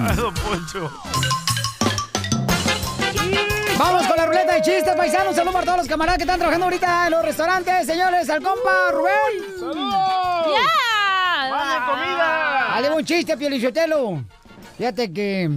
Vamos 3.78 4.06
con 4.06 4.16
la 4.16 4.26
ruleta 4.26 4.54
de 4.54 4.62
chistes, 4.62 4.94
paisanos. 4.96 5.34
Saludos 5.34 5.54
para 5.54 5.64
todos 5.66 5.78
los 5.78 5.88
camaradas 5.88 6.16
que 6.18 6.22
están 6.24 6.38
trabajando 6.38 6.66
ahorita 6.66 7.06
en 7.06 7.10
los 7.12 7.24
restaurantes. 7.24 7.86
Señores, 7.86 8.30
al 8.30 8.42
compa 8.42 8.90
Rubén. 8.92 9.58
¡Saludos! 9.58 10.46
¡Ya! 10.46 10.83
Dale 12.74 12.90
un 12.90 13.04
chiste, 13.04 13.36
Piolichotelo. 13.36 14.24
Fíjate 14.76 15.12
que 15.12 15.50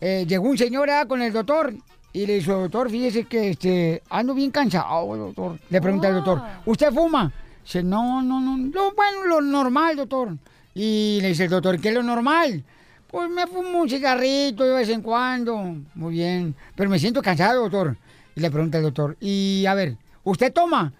eh, 0.00 0.24
llegó 0.26 0.48
un 0.48 0.56
señor 0.56 0.88
ah, 0.90 1.06
con 1.06 1.20
el 1.20 1.32
doctor 1.32 1.74
y 2.12 2.26
le 2.26 2.34
dijo, 2.34 2.52
doctor, 2.52 2.90
fíjese 2.90 3.24
que 3.24 3.50
este, 3.50 4.02
ando 4.10 4.34
bien 4.34 4.50
cansado, 4.50 5.16
doctor. 5.16 5.58
Le 5.70 5.80
pregunta 5.80 6.08
al 6.08 6.14
doctor, 6.14 6.42
¿usted 6.66 6.92
fuma? 6.92 7.32
Dice, 7.64 7.82
no, 7.82 8.22
no, 8.22 8.40
no, 8.40 8.70
lo, 8.72 8.92
bueno, 8.94 9.24
lo 9.26 9.40
normal, 9.40 9.96
doctor. 9.96 10.36
Y 10.74 11.18
le 11.22 11.28
dice 11.28 11.44
el 11.44 11.50
doctor, 11.50 11.80
¿qué 11.80 11.88
es 11.88 11.94
lo 11.94 12.02
normal? 12.02 12.62
Pues 13.08 13.28
me 13.30 13.46
fumo 13.46 13.80
un 13.80 13.88
cigarrito 13.88 14.64
de 14.64 14.74
vez 14.74 14.88
en 14.88 15.02
cuando. 15.02 15.76
Muy 15.94 16.14
bien, 16.14 16.54
pero 16.76 16.88
me 16.88 16.98
siento 16.98 17.22
cansado, 17.22 17.62
doctor. 17.62 17.96
Y 18.34 18.40
le 18.40 18.50
pregunta 18.50 18.78
el 18.78 18.84
doctor, 18.84 19.16
y 19.20 19.66
a 19.66 19.74
ver, 19.74 19.96
¿usted 20.24 20.52
toma? 20.52 20.92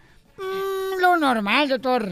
"Mm, 1.17 1.21
lo 1.21 1.35
normal, 1.35 1.69
doctor. 1.69 2.09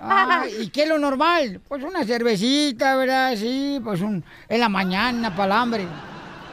Ah, 0.00 0.44
¿Y 0.60 0.68
qué 0.68 0.82
es 0.84 0.88
lo 0.88 0.98
normal? 0.98 1.60
Pues 1.68 1.82
una 1.84 2.04
cervecita, 2.04 2.96
¿verdad? 2.96 3.34
Sí, 3.36 3.80
pues 3.82 4.00
un, 4.00 4.22
en 4.48 4.60
la 4.60 4.68
mañana 4.68 5.30
para 5.34 5.46
el 5.46 5.52
hambre. 5.52 5.86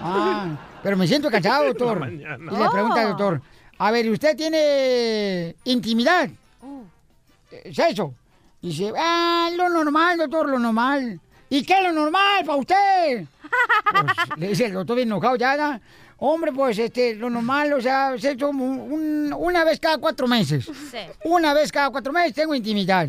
Ah, 0.01 0.47
pero 0.83 0.95
me 0.97 1.07
siento 1.07 1.29
cansado, 1.29 1.65
doctor. 1.73 2.09
Y 2.11 2.17
le 2.17 2.69
pregunta 2.71 3.01
al 3.01 3.05
Oh. 3.05 3.09
doctor, 3.09 3.41
a 3.77 3.91
ver, 3.91 4.09
¿usted 4.09 4.35
tiene 4.35 5.55
intimidad? 5.65 6.29
¿Sexo? 7.73 8.13
Dice, 8.61 8.91
ah, 8.97 9.49
lo 9.55 9.69
normal, 9.69 10.17
doctor, 10.17 10.49
lo 10.49 10.59
normal. 10.59 11.19
¿Y 11.49 11.63
qué 11.63 11.73
es 11.77 11.83
lo 11.83 11.91
normal 11.93 12.45
para 12.45 12.57
usted? 12.57 13.25
Pues, 13.91 14.05
le 14.37 14.47
dice 14.49 14.65
el 14.65 14.73
doctor 14.73 14.95
bien 14.97 15.07
enojado, 15.07 15.35
ya, 15.37 15.55
ya. 15.57 15.81
Hombre, 16.21 16.51
pues 16.51 16.77
este, 16.77 17.15
lo 17.15 17.29
normal, 17.29 17.71
o 17.73 17.81
sea, 17.81 18.13
un- 18.49 18.59
un- 18.61 19.33
una 19.37 19.63
vez 19.63 19.79
cada 19.79 19.97
cuatro 19.97 20.27
meses. 20.27 20.69
Una 21.23 21.53
vez 21.53 21.71
cada 21.71 21.89
cuatro 21.89 22.11
meses 22.11 22.33
tengo 22.33 22.53
intimidad. 22.53 23.07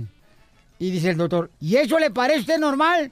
Y 0.79 0.91
dice 0.91 1.11
el 1.11 1.17
doctor, 1.17 1.51
¿y 1.61 1.77
eso 1.77 1.99
le 1.99 2.11
parece 2.11 2.39
a 2.39 2.41
usted 2.43 2.59
normal? 2.59 3.11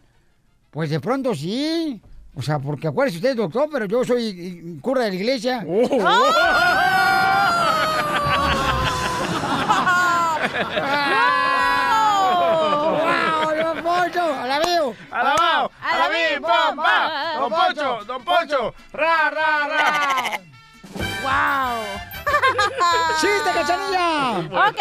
Pues 0.70 0.90
de 0.90 1.00
pronto 1.00 1.34
sí. 1.34 2.00
O 2.34 2.42
sea, 2.42 2.58
porque 2.60 2.86
acuérdese 2.86 3.18
usted, 3.18 3.36
doctor, 3.36 3.68
pero 3.72 3.86
yo 3.86 4.04
soy 4.04 4.28
eh, 4.28 4.78
cura 4.80 5.02
de 5.02 5.08
la 5.10 5.14
iglesia. 5.16 5.64
¡Wow, 5.66 5.88
don 13.62 13.82
Poncho! 13.82 14.22
¡Alabío! 14.34 14.87
¡Alabao! 15.10 15.70
¡Alabí, 15.80 16.38
bomba! 16.40 17.34
¡Don 17.38 17.50
Poncho! 17.50 18.04
¡Don 18.04 18.24
Poncho! 18.24 18.74
¡Ra, 18.92 19.30
ra, 19.30 19.68
ra! 19.68 20.40
¡Wow! 21.22 21.84
¡Chiste, 23.20 23.50
cachanilla! 23.54 24.68
Ok. 24.68 24.80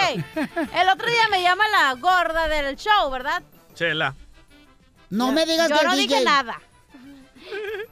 El 0.74 0.90
otro 0.90 1.08
día 1.08 1.28
me 1.30 1.42
llama 1.42 1.68
la 1.70 1.94
gorda 1.94 2.48
del 2.48 2.76
show, 2.76 3.10
¿verdad? 3.10 3.42
Chela. 3.74 4.16
No 5.10 5.32
me 5.32 5.46
digas 5.46 5.70
Yo 5.70 5.78
que 5.78 5.86
no 5.86 5.94
el 5.94 5.98
dije 6.00 6.16
DJ 6.16 6.26
nada. 6.26 6.60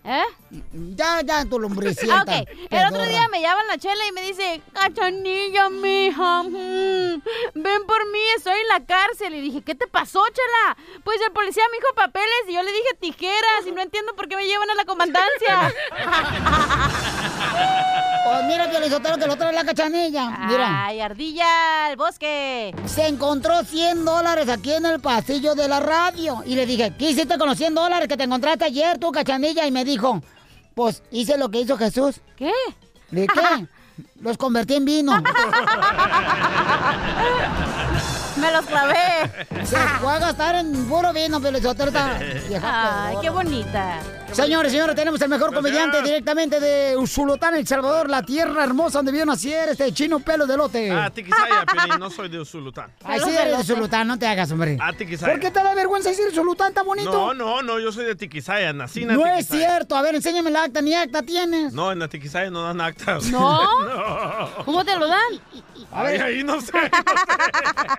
¿Eh? 0.03 0.23
Ya, 0.95 1.21
ya, 1.21 1.45
tu 1.45 1.59
lombricienta. 1.59 2.21
Ok, 2.21 2.47
el 2.69 2.85
otro 2.87 3.05
día 3.05 3.27
me 3.29 3.41
llama 3.41 3.63
la 3.63 3.77
chela 3.77 4.05
y 4.07 4.11
me 4.11 4.21
dice, 4.21 4.61
cachanilla, 4.73 5.69
mija, 5.69 6.43
mm, 6.43 7.21
ven 7.55 7.85
por 7.87 8.11
mí, 8.11 8.19
estoy 8.37 8.53
en 8.53 8.67
la 8.69 8.85
cárcel. 8.85 9.33
Y 9.35 9.41
dije, 9.41 9.61
¿qué 9.63 9.73
te 9.75 9.87
pasó, 9.87 10.23
chela? 10.27 10.77
Pues 11.03 11.19
el 11.21 11.31
policía 11.31 11.63
me 11.71 11.77
dijo 11.77 11.93
papeles 11.95 12.43
y 12.47 12.53
yo 12.53 12.63
le 12.63 12.71
dije 12.71 12.93
tijeras 12.99 13.65
y 13.67 13.71
no 13.71 13.81
entiendo 13.81 14.15
por 14.15 14.27
qué 14.27 14.35
me 14.35 14.45
llevan 14.45 14.69
a 14.69 14.75
la 14.75 14.85
comandancia. 14.85 15.73
Pues 18.25 18.43
mira, 18.47 18.67
Piolizotero, 18.67 19.19
que 19.19 19.27
lo 19.27 19.35
trae 19.35 19.53
la 19.53 19.63
cachanilla. 19.63 20.31
Mira. 20.47 20.87
Ay, 20.87 20.99
ardilla, 20.99 21.85
al 21.85 21.95
bosque. 21.95 22.73
Se 22.87 23.05
encontró 23.05 23.63
100 23.63 24.03
dólares 24.03 24.49
aquí 24.49 24.73
en 24.73 24.87
el 24.87 24.99
pasillo 24.99 25.53
de 25.53 25.67
la 25.67 25.79
radio. 25.79 26.41
Y 26.43 26.55
le 26.55 26.65
dije, 26.65 26.91
¿qué 26.97 27.11
hiciste 27.11 27.37
con 27.37 27.47
los 27.47 27.55
100 27.55 27.75
dólares 27.75 28.07
que 28.07 28.17
te 28.17 28.23
encontraste 28.23 28.65
ayer, 28.65 28.97
tú, 28.97 29.11
cachanilla? 29.11 29.67
Y 29.67 29.71
me 29.71 29.85
dijo, 29.85 30.23
pues 30.73 31.03
hice 31.11 31.37
lo 31.37 31.49
que 31.49 31.59
hizo 31.59 31.77
Jesús. 31.77 32.15
¿Qué? 32.35 32.51
¿De 33.11 33.27
qué? 33.27 33.67
los 34.21 34.37
convertí 34.37 34.73
en 34.73 34.85
vino. 34.85 35.13
Me 38.45 38.51
los 38.51 38.65
clavé. 38.65 38.95
Se 39.65 39.75
fue 39.75 40.13
a 40.13 40.19
gastar 40.19 40.55
en 40.55 40.85
puro 40.85 41.11
vino, 41.11 41.37
esta 41.37 42.19
vieja 42.47 43.07
Ay, 43.07 43.17
qué 43.21 43.29
bonita. 43.29 43.99
Señores, 44.31 44.71
señores, 44.71 44.95
tenemos 44.95 45.21
el 45.21 45.29
mejor 45.29 45.53
comediante 45.53 46.01
directamente 46.01 46.59
de 46.59 46.97
Usulután, 46.97 47.55
El 47.55 47.65
Salvador, 47.65 48.09
la 48.09 48.21
tierra 48.21 48.65
hermosa 48.65 48.99
donde 48.99 49.13
vio 49.13 49.25
nacer 49.25 49.69
este 49.69 49.93
chino 49.93 50.19
pelo 50.19 50.45
de 50.45 50.57
lote. 50.57 50.91
Ah, 50.91 51.09
Tiquisaya, 51.09 51.65
Piolín, 51.65 51.99
no 51.99 52.09
soy 52.09 52.27
de 52.27 52.39
Usulután. 52.39 52.91
Ay, 53.03 53.21
sí, 53.21 53.29
eres 53.29 53.55
de 53.55 53.73
Usulután, 53.73 54.07
no 54.07 54.19
te 54.19 54.27
hagas, 54.27 54.51
hombre. 54.51 54.77
Ah, 54.81 54.91
Tiquisaya. 54.91 55.31
¿Por 55.31 55.41
qué 55.41 55.51
te 55.51 55.63
da 55.63 55.73
vergüenza 55.73 56.09
decir 56.09 56.27
Usulután 56.27 56.73
tan 56.73 56.85
bonito? 56.85 57.11
No, 57.11 57.33
no, 57.33 57.61
no, 57.61 57.79
yo 57.79 57.91
soy 57.91 58.05
de 58.05 58.15
Tiquisaya, 58.15 58.73
nací 58.73 59.03
en 59.03 59.13
No 59.13 59.25
es 59.25 59.47
cierto. 59.47 59.95
A 59.95 60.01
ver, 60.01 60.15
enséñame 60.15 60.51
la 60.51 60.63
acta. 60.63 60.81
Ni 60.81 60.93
acta 60.93 61.21
tienes. 61.21 61.71
No, 61.71 61.91
en 61.91 61.99
la 61.99 62.09
Tiquisaya 62.09 62.49
no 62.49 62.63
dan 62.63 62.81
actas. 62.81 63.25
¿No? 63.27 63.61
no. 63.87 64.65
¿Cómo 64.65 64.83
te 64.83 64.97
lo 64.97 65.07
dan? 65.07 65.21
A 65.91 66.03
ver. 66.03 66.21
ahí 66.21 66.43
no 66.43 66.59
sé. 66.59 66.73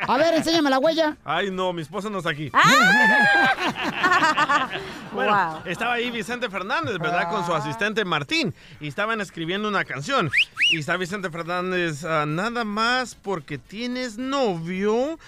A 0.07 0.16
ver, 0.18 0.34
enséñame 0.37 0.70
la 0.70 0.78
huella. 0.78 1.16
Ay, 1.24 1.51
no, 1.51 1.72
mi 1.72 1.82
esposa 1.82 2.09
no 2.11 2.18
está 2.18 2.30
aquí. 2.30 2.51
Ah. 2.53 4.68
Bueno, 5.12 5.32
Wow. 5.32 5.62
estaba 5.64 5.95
ahí 5.95 6.11
Vicente 6.11 6.51
Fernández, 6.51 6.99
¿verdad? 6.99 7.30
Con 7.30 7.47
su 7.47 7.55
asistente 7.55 8.05
Martín. 8.05 8.53
Y 8.80 8.89
estaban 8.89 9.20
escribiendo 9.22 9.66
una 9.66 9.82
canción. 9.84 10.30
Y 10.70 10.78
está 10.80 10.97
Vicente 10.99 11.30
Fernández, 11.30 12.05
ah, 12.05 12.26
nada 12.26 12.64
más 12.64 13.14
porque 13.14 13.57
tienes 13.57 14.18
novio. 14.18 15.18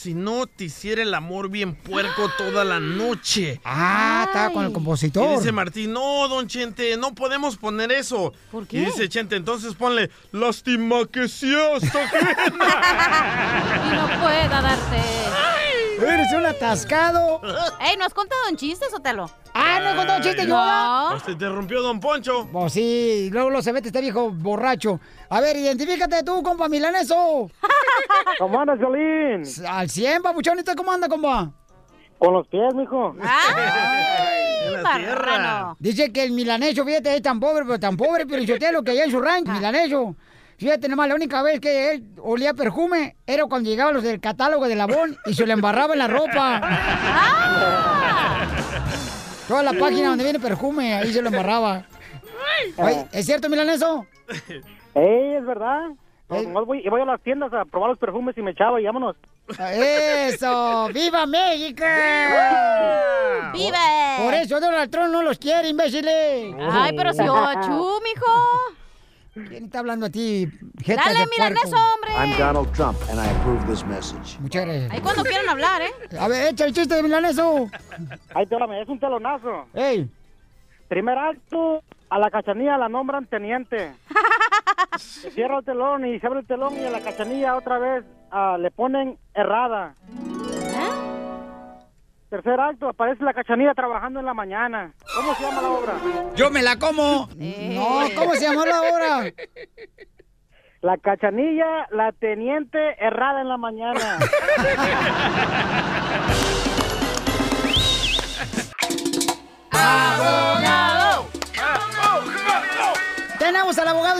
Si 0.00 0.14
no 0.14 0.46
te 0.46 0.66
hiciera 0.66 1.02
el 1.02 1.12
amor 1.12 1.48
bien 1.48 1.74
puerco 1.74 2.30
toda 2.38 2.64
la 2.64 2.78
noche. 2.78 3.60
Ah, 3.64 4.26
estaba 4.28 4.52
con 4.52 4.64
el 4.64 4.72
compositor. 4.72 5.32
Y 5.32 5.36
dice 5.38 5.50
Martín, 5.50 5.92
no, 5.92 6.28
don 6.28 6.46
Chente, 6.46 6.96
no 6.96 7.16
podemos 7.16 7.56
poner 7.56 7.90
eso. 7.90 8.32
¿Por 8.52 8.68
qué? 8.68 8.76
Y 8.76 8.84
dice 8.84 9.08
Chente, 9.08 9.34
entonces 9.34 9.74
ponle, 9.74 10.08
lástima 10.30 11.04
que 11.10 11.26
sí 11.26 11.52
hasta 11.52 12.04
Y 13.86 13.90
no 13.96 14.20
pueda 14.20 14.62
darte. 14.62 15.57
Eres 16.00 16.32
un 16.32 16.46
atascado. 16.46 17.40
Ey, 17.80 17.96
¿no 17.96 18.04
has 18.04 18.14
contado 18.14 18.40
un 18.50 18.56
chiste, 18.56 18.88
Sotelo? 18.88 19.28
Ah, 19.52 19.80
no 19.82 19.90
he 19.90 19.96
contado 19.96 20.22
chiste 20.22 20.42
yo. 20.46 20.48
No. 20.48 21.08
Pues 21.10 21.24
te 21.24 21.32
interrumpió 21.32 21.82
Don 21.82 21.98
Poncho. 21.98 22.48
Pues 22.52 22.72
sí, 22.72 23.28
luego 23.32 23.50
lo 23.50 23.62
se 23.62 23.72
mete 23.72 23.88
este 23.88 24.00
viejo 24.00 24.30
borracho. 24.30 25.00
A 25.28 25.40
ver, 25.40 25.56
identifícate 25.56 26.22
tú, 26.22 26.42
compa 26.42 26.68
milaneso. 26.68 27.50
¿Cómo 28.38 28.60
andas, 28.60 28.78
Violín? 28.78 29.42
Al 29.68 29.90
100, 29.90 30.22
papuchón. 30.22 30.56
¿Y 30.56 30.60
usted 30.60 30.76
cómo 30.76 30.92
anda, 30.92 31.08
compa? 31.08 31.50
Con 32.18 32.32
los 32.34 32.46
pies, 32.46 32.74
mijo. 32.74 33.14
En 34.68 34.82
la 34.82 34.96
tierra. 34.96 35.76
Dice 35.78 36.12
que 36.12 36.24
el 36.24 36.32
milaneso, 36.32 36.84
fíjate, 36.84 37.14
es 37.14 37.22
tan 37.22 37.40
pobre, 37.40 37.64
pero 37.64 37.78
tan 37.78 37.96
pobre, 37.96 38.26
pero 38.26 38.42
lo 38.72 38.82
que 38.82 38.90
hay 38.90 38.98
en 38.98 39.10
su 39.10 39.20
rancho, 39.20 39.52
milaneso. 39.52 40.16
Fíjate 40.58 40.88
nomás, 40.88 41.08
la 41.08 41.14
única 41.14 41.40
vez 41.42 41.60
que 41.60 41.92
él 41.92 42.04
olía 42.20 42.52
perfume 42.52 43.14
era 43.26 43.44
cuando 43.46 43.70
llegaban 43.70 43.94
los 43.94 44.02
del 44.02 44.20
catálogo 44.20 44.66
de 44.66 44.74
Labón 44.74 45.16
y 45.26 45.34
se 45.34 45.46
le 45.46 45.52
embarraba 45.52 45.92
en 45.92 46.00
la 46.00 46.08
ropa. 46.08 46.60
Toda 49.46 49.62
la 49.62 49.72
página 49.74 50.08
donde 50.08 50.24
viene 50.24 50.40
perfume, 50.40 50.94
ahí 50.94 51.12
se 51.12 51.22
lo 51.22 51.28
embarraba. 51.28 51.84
Oye, 52.76 53.06
¿Es 53.12 53.26
cierto, 53.26 53.48
milaneso? 53.48 54.04
Ey, 54.94 55.36
es 55.36 55.46
verdad. 55.46 55.90
Nomás 56.28 56.66
voy, 56.66 56.82
voy 56.90 57.00
a 57.02 57.04
las 57.04 57.22
tiendas 57.22 57.52
a 57.52 57.64
probar 57.64 57.90
los 57.90 57.98
perfumes 57.98 58.36
y 58.36 58.42
me 58.42 58.50
echaba 58.50 58.80
y 58.80 58.84
vámonos. 58.84 59.14
¡Eso! 59.60 60.88
¡Viva 60.92 61.24
México! 61.24 61.84
¡Viva! 63.54 63.78
Por 64.24 64.34
eso 64.34 64.58
Donald 64.58 64.90
Trump 64.90 65.10
no 65.10 65.22
los 65.22 65.38
quiere, 65.38 65.68
imbéciles. 65.68 66.52
Ay, 66.68 66.92
pero 66.96 67.12
si 67.14 67.22
Ochú, 67.22 68.00
mijo. 68.02 68.76
¿Quién 69.46 69.64
está 69.64 69.80
hablando 69.80 70.06
a 70.06 70.10
ti? 70.10 70.48
jeta 70.82 71.02
Dale, 71.04 71.26
milaneso, 71.30 71.76
hombre. 71.76 72.10
I'm 72.16 72.38
Donald 72.38 72.72
Trump, 72.72 72.98
and 73.10 73.20
I 73.20 73.26
approve 73.26 73.66
this 73.66 73.84
message. 73.84 74.38
Muchas 74.40 74.64
gracias. 74.64 74.90
Ahí 74.90 75.00
cuando 75.00 75.22
quieran 75.22 75.48
hablar, 75.48 75.82
¿eh? 75.82 76.18
A 76.18 76.28
ver, 76.28 76.48
echa 76.52 76.64
el 76.66 76.72
chiste 76.72 76.94
de 76.94 77.02
milaneso. 77.02 77.68
Ahí 78.34 78.46
te 78.46 78.56
es 78.82 78.88
un 78.88 78.98
telonazo. 78.98 79.66
¡Ey! 79.74 80.08
Primer 80.88 81.18
acto, 81.18 81.82
a 82.10 82.18
la 82.18 82.30
cachanilla 82.30 82.78
la 82.78 82.88
nombran 82.88 83.26
teniente. 83.26 83.92
Se 84.98 85.30
cierra 85.30 85.58
el 85.58 85.64
telón 85.64 86.06
y 86.06 86.18
se 86.18 86.26
abre 86.26 86.40
el 86.40 86.46
telón 86.46 86.74
y 86.76 86.84
a 86.84 86.90
la 86.90 87.00
cachanilla 87.00 87.56
otra 87.56 87.78
vez 87.78 88.04
ah, 88.30 88.56
le 88.58 88.70
ponen 88.70 89.18
errada. 89.34 89.94
Tercer 92.30 92.60
acto, 92.60 92.90
aparece 92.90 93.24
la 93.24 93.32
cachanilla 93.32 93.72
trabajando 93.72 94.20
en 94.20 94.26
la 94.26 94.34
mañana. 94.34 94.92
¿Cómo 95.14 95.34
se 95.34 95.44
llama 95.44 95.62
la 95.62 95.70
obra? 95.70 95.94
¡Yo 96.36 96.50
me 96.50 96.62
la 96.62 96.78
como! 96.78 97.26
No, 97.36 98.00
¿cómo 98.14 98.34
se 98.34 98.42
llamó 98.42 98.66
la 98.66 98.82
hora? 98.82 99.32
La 100.82 100.98
cachanilla, 100.98 101.86
la 101.90 102.12
teniente 102.12 102.78
errada 103.02 103.40
en 103.40 103.48
la 103.48 103.56
mañana. 103.56 104.18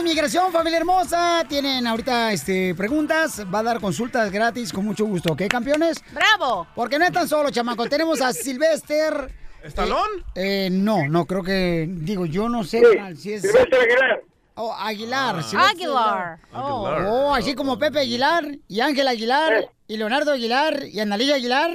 Inmigración, 0.09 0.51
familia 0.51 0.79
hermosa. 0.79 1.45
Tienen 1.47 1.85
ahorita 1.85 2.33
este, 2.33 2.73
preguntas. 2.73 3.45
Va 3.53 3.59
a 3.59 3.63
dar 3.63 3.79
consultas 3.79 4.31
gratis 4.31 4.73
con 4.73 4.83
mucho 4.83 5.05
gusto. 5.05 5.33
¿Ok, 5.33 5.43
campeones? 5.47 6.03
¡Bravo! 6.11 6.65
Porque 6.73 6.97
no 6.97 7.05
es 7.05 7.11
tan 7.11 7.27
solo, 7.27 7.51
chamaco. 7.51 7.87
Tenemos 7.87 8.19
a 8.19 8.33
Silvester. 8.33 9.31
¿Estalón? 9.63 10.09
Eh, 10.33 10.65
eh, 10.65 10.69
no, 10.71 11.07
no, 11.07 11.25
creo 11.25 11.43
que. 11.43 11.85
Digo, 11.87 12.25
yo 12.25 12.49
no 12.49 12.63
sé 12.63 12.81
si 13.17 13.33
es. 13.33 13.43
Silvestre 13.43 13.81
Aguilar. 13.81 14.23
Oh, 14.55 14.73
Aguilar. 14.73 15.35
Ah. 15.37 15.43
Silvestre 15.43 15.75
Aguilar. 15.75 16.39
Oh. 16.53 16.87
Aguilar. 16.87 17.07
Oh, 17.07 17.35
así 17.35 17.53
como 17.53 17.77
Pepe 17.77 17.99
Aguilar, 17.99 18.45
y 18.67 18.79
Ángel 18.79 19.07
Aguilar, 19.07 19.69
y 19.87 19.97
Leonardo 19.97 20.31
Aguilar, 20.31 20.85
y 20.87 20.99
Analilla 21.01 21.35
Aguilar. 21.35 21.69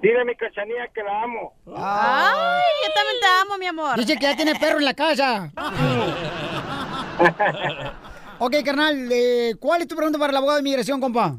Dile 0.00 0.18
a 0.18 0.24
mi 0.24 0.34
cachanilla 0.34 0.88
que 0.94 1.02
la 1.02 1.24
amo. 1.24 1.52
Ay, 1.76 2.62
yo 2.86 2.94
también 2.94 3.20
te 3.20 3.26
amo, 3.42 3.58
mi 3.58 3.66
amor. 3.66 3.98
Dice 3.98 4.16
que 4.16 4.22
ya 4.22 4.34
tiene 4.34 4.54
perro 4.54 4.78
en 4.78 4.86
la 4.86 4.94
casa. 4.94 5.52
ok, 8.38 8.54
carnal, 8.64 9.08
eh, 9.12 9.54
¿cuál 9.60 9.82
es 9.82 9.88
tu 9.88 9.96
pregunta 9.96 10.18
para 10.18 10.30
el 10.30 10.36
abogado 10.36 10.56
de 10.58 10.62
inmigración, 10.62 11.00
compa? 11.00 11.34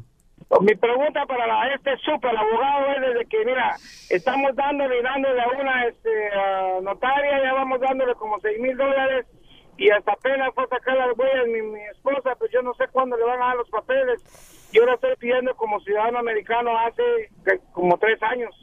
Mi 0.60 0.74
pregunta 0.76 1.24
para 1.26 1.46
la, 1.46 1.74
este 1.74 1.96
super 1.98 2.36
abogado 2.36 2.86
es 2.94 3.00
desde 3.00 3.26
que, 3.26 3.44
mira, 3.44 3.76
estamos 4.10 4.54
dándole 4.54 5.00
y 5.00 5.02
dándole 5.02 5.40
a 5.40 5.48
una 5.48 5.86
este, 5.86 6.10
notaria, 6.82 7.42
ya 7.42 7.52
vamos 7.54 7.80
dándole 7.80 8.14
como 8.14 8.38
seis 8.40 8.60
mil 8.60 8.76
dólares 8.76 9.26
y 9.76 9.90
hasta 9.90 10.12
apenas 10.12 10.50
fue 10.54 10.64
a 10.64 10.68
sacar 10.68 10.96
las 10.96 11.18
huellas 11.18 11.46
mi, 11.48 11.62
mi 11.62 11.80
esposa, 11.86 12.36
pues 12.38 12.50
yo 12.52 12.62
no 12.62 12.72
sé 12.74 12.84
cuándo 12.92 13.16
le 13.16 13.24
van 13.24 13.42
a 13.42 13.46
dar 13.46 13.56
los 13.56 13.68
papeles. 13.70 14.22
Yo 14.72 14.84
la 14.86 14.94
estoy 14.94 15.16
pidiendo 15.16 15.54
como 15.56 15.80
ciudadano 15.80 16.18
americano 16.18 16.76
hace 16.78 17.02
que- 17.44 17.60
como 17.72 17.96
tres 17.98 18.22
años. 18.22 18.54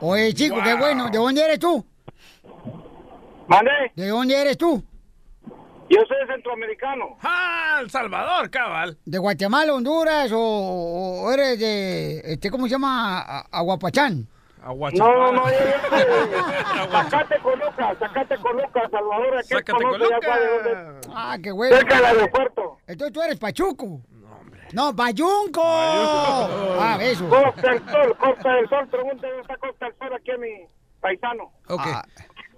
Oye, 0.00 0.32
chico, 0.32 0.56
qué 0.62 0.74
bueno. 0.74 1.10
¿De 1.10 1.18
dónde 1.18 1.42
eres 1.44 1.58
tú? 1.58 1.84
¿Mande? 3.48 3.70
¿De 3.96 4.08
dónde 4.08 4.40
eres 4.40 4.56
tú? 4.58 4.82
Yo 5.90 5.98
soy 6.06 6.16
centroamericano. 6.28 7.18
¡Ah! 7.22 7.78
El 7.82 7.90
Salvador, 7.90 8.48
cabal. 8.50 8.96
¿De 9.04 9.18
Guatemala, 9.18 9.74
Honduras 9.74 10.30
o, 10.32 10.38
o 11.24 11.32
eres 11.32 11.58
de, 11.58 12.20
este, 12.32 12.50
¿cómo 12.50 12.64
se 12.66 12.70
llama? 12.72 13.20
A- 13.20 13.46
Aguapachán. 13.50 14.26
No, 14.62 15.32
no, 15.32 15.50
yo 15.50 15.58
soy 15.88 15.98
de 15.98 16.90
Sacate 16.92 17.38
Coluca, 17.40 17.96
Sacate 17.98 18.36
Coluca, 18.36 18.88
Salvador, 18.90 19.38
aquí 19.38 19.48
Sácate 19.48 19.72
conoce, 19.72 20.04
ya 20.10 20.28
sabe 20.28 20.46
dónde 20.48 21.00
es. 21.00 21.08
Ah, 21.14 21.38
qué 21.42 21.50
bueno. 21.50 21.76
Cerca 21.76 21.96
del 21.96 22.04
aeropuerto. 22.04 22.76
Entonces 22.86 23.12
tú 23.14 23.22
eres 23.22 23.38
Pachuco. 23.38 24.00
No, 24.72 24.92
Bayunco. 24.92 25.62
Ah, 25.64 26.98
eso. 27.00 27.28
Costa 27.28 27.70
del 27.72 27.84
Sol, 27.90 28.16
Costa 28.18 28.52
del 28.52 28.68
Sol, 28.68 28.88
pregúntale 28.88 29.28
dónde 29.32 29.40
está 29.42 29.56
Costa 29.56 29.86
del 29.86 29.94
Sol 29.98 30.12
aquí 30.14 30.30
a 30.30 30.36
mi 30.38 30.66
paisano. 31.00 31.50
Ok. 31.68 31.86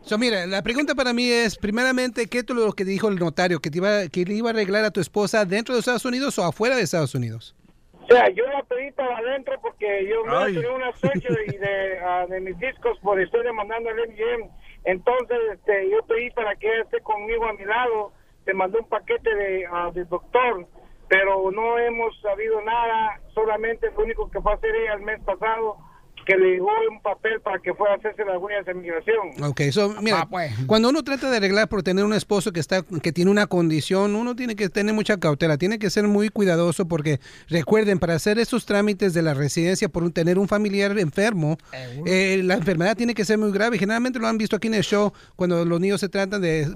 So, 0.04 0.18
mira, 0.18 0.46
la 0.46 0.62
pregunta 0.62 0.96
para 0.96 1.12
mí 1.12 1.30
es, 1.30 1.56
primeramente, 1.56 2.26
¿qué 2.26 2.38
es 2.38 2.50
lo 2.50 2.72
que 2.72 2.84
dijo 2.84 3.08
el 3.08 3.16
notario? 3.16 3.60
¿Que, 3.60 3.70
te 3.70 3.78
iba, 3.78 4.08
¿Que 4.08 4.24
le 4.24 4.34
iba 4.34 4.50
a 4.50 4.52
arreglar 4.52 4.84
a 4.84 4.90
tu 4.90 5.00
esposa 5.00 5.44
dentro 5.44 5.74
de 5.74 5.80
Estados 5.80 6.04
Unidos 6.04 6.36
o 6.38 6.44
afuera 6.44 6.74
de 6.74 6.82
Estados 6.82 7.14
Unidos? 7.14 7.54
O 8.02 8.06
sea, 8.08 8.28
yo 8.30 8.44
la 8.48 8.64
pedí 8.64 8.90
para 8.92 9.16
adentro 9.18 9.54
porque 9.62 10.06
yo 10.08 10.24
me 10.24 10.52
tenía 10.52 10.72
una 10.72 10.92
surgery 10.96 11.56
de, 11.56 11.98
ah, 12.04 12.26
de 12.28 12.40
mis 12.40 12.58
discos 12.58 12.98
por 12.98 13.20
estoy 13.20 13.44
demandando 13.44 13.90
al 13.90 13.96
MGM. 13.96 14.50
Entonces, 14.84 15.38
este, 15.54 15.88
yo 15.88 16.02
pedí 16.06 16.30
para 16.32 16.56
que 16.56 16.66
ella 16.66 16.82
esté 16.82 17.00
conmigo 17.00 17.46
a 17.46 17.52
mi 17.52 17.64
lado. 17.64 18.12
Te 18.44 18.54
mandó 18.54 18.80
un 18.80 18.88
paquete 18.88 19.32
de, 19.32 19.66
ah, 19.70 19.92
del 19.94 20.08
doctor, 20.08 20.66
pero 21.08 21.52
no 21.52 21.78
hemos 21.78 22.20
sabido 22.20 22.60
nada. 22.62 23.20
Solamente 23.34 23.88
lo 23.92 24.02
único 24.02 24.28
que 24.30 24.40
fue 24.40 24.50
a 24.50 24.56
hacer 24.56 24.74
ella 24.74 24.94
el 24.94 25.02
mes 25.02 25.20
pasado, 25.22 25.78
que 26.24 26.36
le 26.36 26.52
llegó 26.52 26.68
un 26.90 27.00
papel 27.02 27.40
para 27.40 27.58
que 27.58 27.74
fuera 27.74 27.94
a 27.94 27.96
hacerse 27.96 28.24
las 28.24 28.36
huellas 28.40 28.64
de 28.66 28.74
migración. 28.74 29.42
Ok, 29.42 29.60
so, 29.70 29.94
mira, 30.00 30.28
cuando 30.66 30.88
uno 30.90 31.02
trata 31.02 31.30
de 31.30 31.36
arreglar 31.38 31.68
por 31.68 31.82
tener 31.82 32.04
un 32.04 32.12
esposo 32.12 32.52
que 32.52 32.60
está 32.60 32.82
que 33.02 33.12
tiene 33.12 33.30
una 33.30 33.46
condición, 33.46 34.14
uno 34.14 34.36
tiene 34.36 34.54
que 34.56 34.68
tener 34.68 34.94
mucha 34.94 35.18
cautela, 35.18 35.58
tiene 35.58 35.78
que 35.78 35.90
ser 35.90 36.06
muy 36.08 36.28
cuidadoso 36.28 36.86
porque 36.86 37.18
recuerden, 37.48 37.98
para 37.98 38.14
hacer 38.14 38.38
esos 38.38 38.66
trámites 38.66 39.14
de 39.14 39.22
la 39.22 39.34
residencia 39.34 39.88
por 39.88 40.02
un- 40.02 40.12
tener 40.12 40.38
un 40.38 40.48
familiar 40.48 40.98
enfermo, 40.98 41.56
eh, 42.06 42.40
la 42.44 42.54
enfermedad 42.54 42.96
tiene 42.96 43.14
que 43.14 43.24
ser 43.24 43.38
muy 43.38 43.50
grave. 43.52 43.78
Generalmente 43.78 44.18
lo 44.18 44.26
han 44.26 44.38
visto 44.38 44.56
aquí 44.56 44.68
en 44.68 44.74
el 44.74 44.82
show 44.82 45.12
cuando 45.36 45.64
los 45.64 45.80
niños 45.80 46.00
se 46.00 46.08
tratan 46.08 46.40
de 46.42 46.68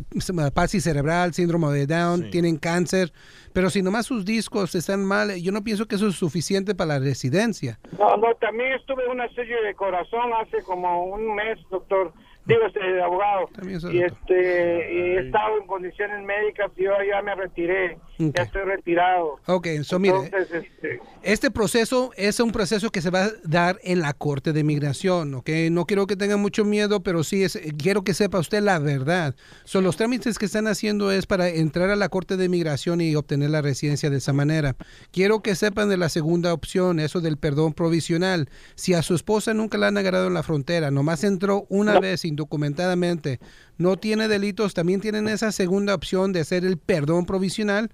palsy 0.55 0.81
cerebral, 0.81 1.35
síndrome 1.35 1.73
de 1.73 1.87
Down, 1.87 2.31
tienen 2.31 2.57
cáncer, 2.57 3.13
pero 3.53 3.71
si 3.71 3.83
nomás 3.83 4.07
sus 4.07 4.25
discos 4.25 4.75
están 4.75 5.05
mal, 5.05 5.35
yo 5.37 5.51
no 5.53 5.63
pienso 5.65 5.87
que 5.87 5.95
eso 5.97 6.09
es 6.09 6.17
suficiente 6.17 6.75
para 6.75 6.95
la 6.95 6.99
residencia. 6.99 7.79
No, 7.99 8.17
no, 8.17 8.35
también 8.41 8.73
estuve 8.73 9.05
en 9.05 9.11
una 9.13 9.29
serie 9.37 9.63
de 9.63 9.75
corazón 9.75 10.33
hace 10.33 10.63
como 10.65 11.05
un 11.05 11.35
mes, 11.37 11.59
doctor. 11.71 12.13
Digo, 12.47 12.65
este, 12.67 13.03
abogado. 13.03 13.49
Y 13.93 14.03
este, 14.03 14.93
y 14.93 14.99
he 14.99 15.19
estado 15.27 15.59
en 15.61 15.67
condiciones 15.67 16.25
médicas 16.25 16.71
y 16.77 16.85
yo 16.85 16.93
ya 17.03 17.21
me 17.23 17.35
retiré. 17.35 17.99
Ya 18.19 18.43
estoy 18.43 18.63
retirado. 18.63 19.39
Ok, 19.47 19.69
so 19.83 19.99
mire, 19.99 20.17
Entonces, 20.17 20.65
este, 20.65 21.01
Este 21.23 21.51
proceso 21.51 22.13
es 22.17 22.41
un 22.41 22.51
proceso 22.51 22.91
que 22.91 23.03
se 23.03 23.11
va 23.11 23.25
a 23.25 23.31
dar 23.45 23.79
en 23.83 24.01
la 24.01 24.15
Corte 24.15 24.53
de 24.53 24.65
Migración, 24.65 25.35
¿ok? 25.35 25.51
No 25.71 25.85
quiero 25.87 26.07
que 26.07 26.17
tenga 26.17 26.37
mucho 26.37 26.65
miedo, 26.65 27.03
pero 27.03 27.25
sí 27.25 27.45
es, 27.45 27.59
quiero 27.79 28.05
que 28.05 28.15
sepa 28.15 28.39
usted 28.39 28.63
la 28.63 28.79
verdad. 28.79 29.35
Son 29.65 29.85
los 29.85 29.97
trámites 29.97 30.39
que 30.39 30.47
están 30.47 30.67
haciendo 30.67 31.11
es 31.13 31.27
para 31.27 31.49
entrar 31.49 31.91
a 31.91 31.97
la 31.97 32.09
Corte 32.09 32.37
de 32.37 32.49
Migración 32.49 33.01
y 33.01 33.15
obtener 33.15 33.51
la 33.51 33.63
residencia 33.63 34.09
de 34.09 34.19
esa 34.19 34.33
manera. 34.33 34.77
Quiero 35.11 35.41
que 35.41 35.55
sepan 35.55 35.89
de 35.89 35.97
la 35.97 36.09
segunda 36.09 36.53
opción, 36.53 37.01
eso 37.01 37.21
del 37.21 37.37
perdón 37.37 37.75
provisional. 37.75 38.49
Si 38.75 38.95
a 38.95 39.03
su 39.03 39.15
esposa 39.15 39.53
nunca 39.53 39.79
la 39.79 39.89
han 39.89 39.99
agarrado 39.99 40.29
en 40.29 40.35
la 40.35 40.43
frontera, 40.43 40.91
nomás 40.91 41.25
entró 41.25 41.67
una 41.69 42.01
vez 42.01 42.25
indocumentadamente, 42.25 43.41
no 43.79 43.97
tiene 43.97 44.29
delitos, 44.29 44.75
también 44.75 45.01
tienen 45.01 45.29
esa 45.29 45.53
segunda 45.53 45.95
opción 45.95 46.33
de 46.33 46.41
hacer 46.41 46.65
el 46.65 46.79
perdón 46.79 47.27
provisional 47.27 47.91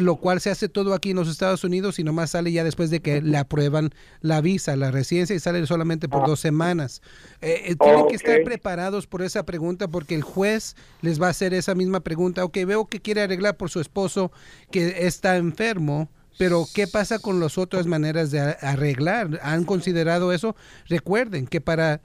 lo 0.00 0.16
cual 0.16 0.40
se 0.40 0.50
hace 0.50 0.68
todo 0.68 0.94
aquí 0.94 1.10
en 1.10 1.16
los 1.16 1.28
Estados 1.28 1.64
Unidos 1.64 1.98
y 1.98 2.04
nomás 2.04 2.30
sale 2.30 2.52
ya 2.52 2.64
después 2.64 2.90
de 2.90 3.00
que 3.00 3.20
le 3.20 3.36
aprueban 3.36 3.90
la 4.20 4.40
visa, 4.40 4.76
la 4.76 4.90
residencia 4.90 5.36
y 5.36 5.40
sale 5.40 5.66
solamente 5.66 6.08
por 6.08 6.26
dos 6.26 6.40
semanas. 6.40 7.02
Eh, 7.40 7.62
eh, 7.66 7.76
tienen 7.76 8.06
que 8.06 8.14
estar 8.14 8.42
preparados 8.44 9.06
por 9.06 9.22
esa 9.22 9.44
pregunta 9.44 9.88
porque 9.88 10.14
el 10.14 10.22
juez 10.22 10.76
les 11.02 11.20
va 11.20 11.26
a 11.26 11.30
hacer 11.30 11.52
esa 11.54 11.74
misma 11.74 12.00
pregunta. 12.00 12.44
Ok, 12.44 12.58
veo 12.66 12.86
que 12.86 13.00
quiere 13.00 13.22
arreglar 13.22 13.56
por 13.56 13.70
su 13.70 13.80
esposo 13.80 14.32
que 14.70 15.06
está 15.06 15.36
enfermo. 15.36 16.08
Pero, 16.38 16.64
¿qué 16.74 16.86
pasa 16.86 17.18
con 17.18 17.40
las 17.40 17.58
otras 17.58 17.86
maneras 17.86 18.30
de 18.30 18.40
arreglar? 18.40 19.38
¿Han 19.42 19.64
considerado 19.64 20.32
eso? 20.32 20.56
Recuerden 20.88 21.46
que 21.46 21.60
para 21.60 22.00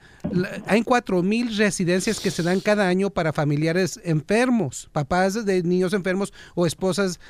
hay 0.66 0.82
cuatro 0.82 1.22
mil 1.22 1.56
residencias 1.56 2.20
que 2.20 2.30
se 2.30 2.42
dan 2.42 2.60
cada 2.60 2.88
año 2.88 3.10
para 3.10 3.32
familiares 3.32 4.00
enfermos, 4.04 4.88
papás 4.92 5.44
de 5.44 5.62
niños 5.62 5.92
enfermos 5.92 6.32
o 6.54 6.66
esposas 6.66 7.20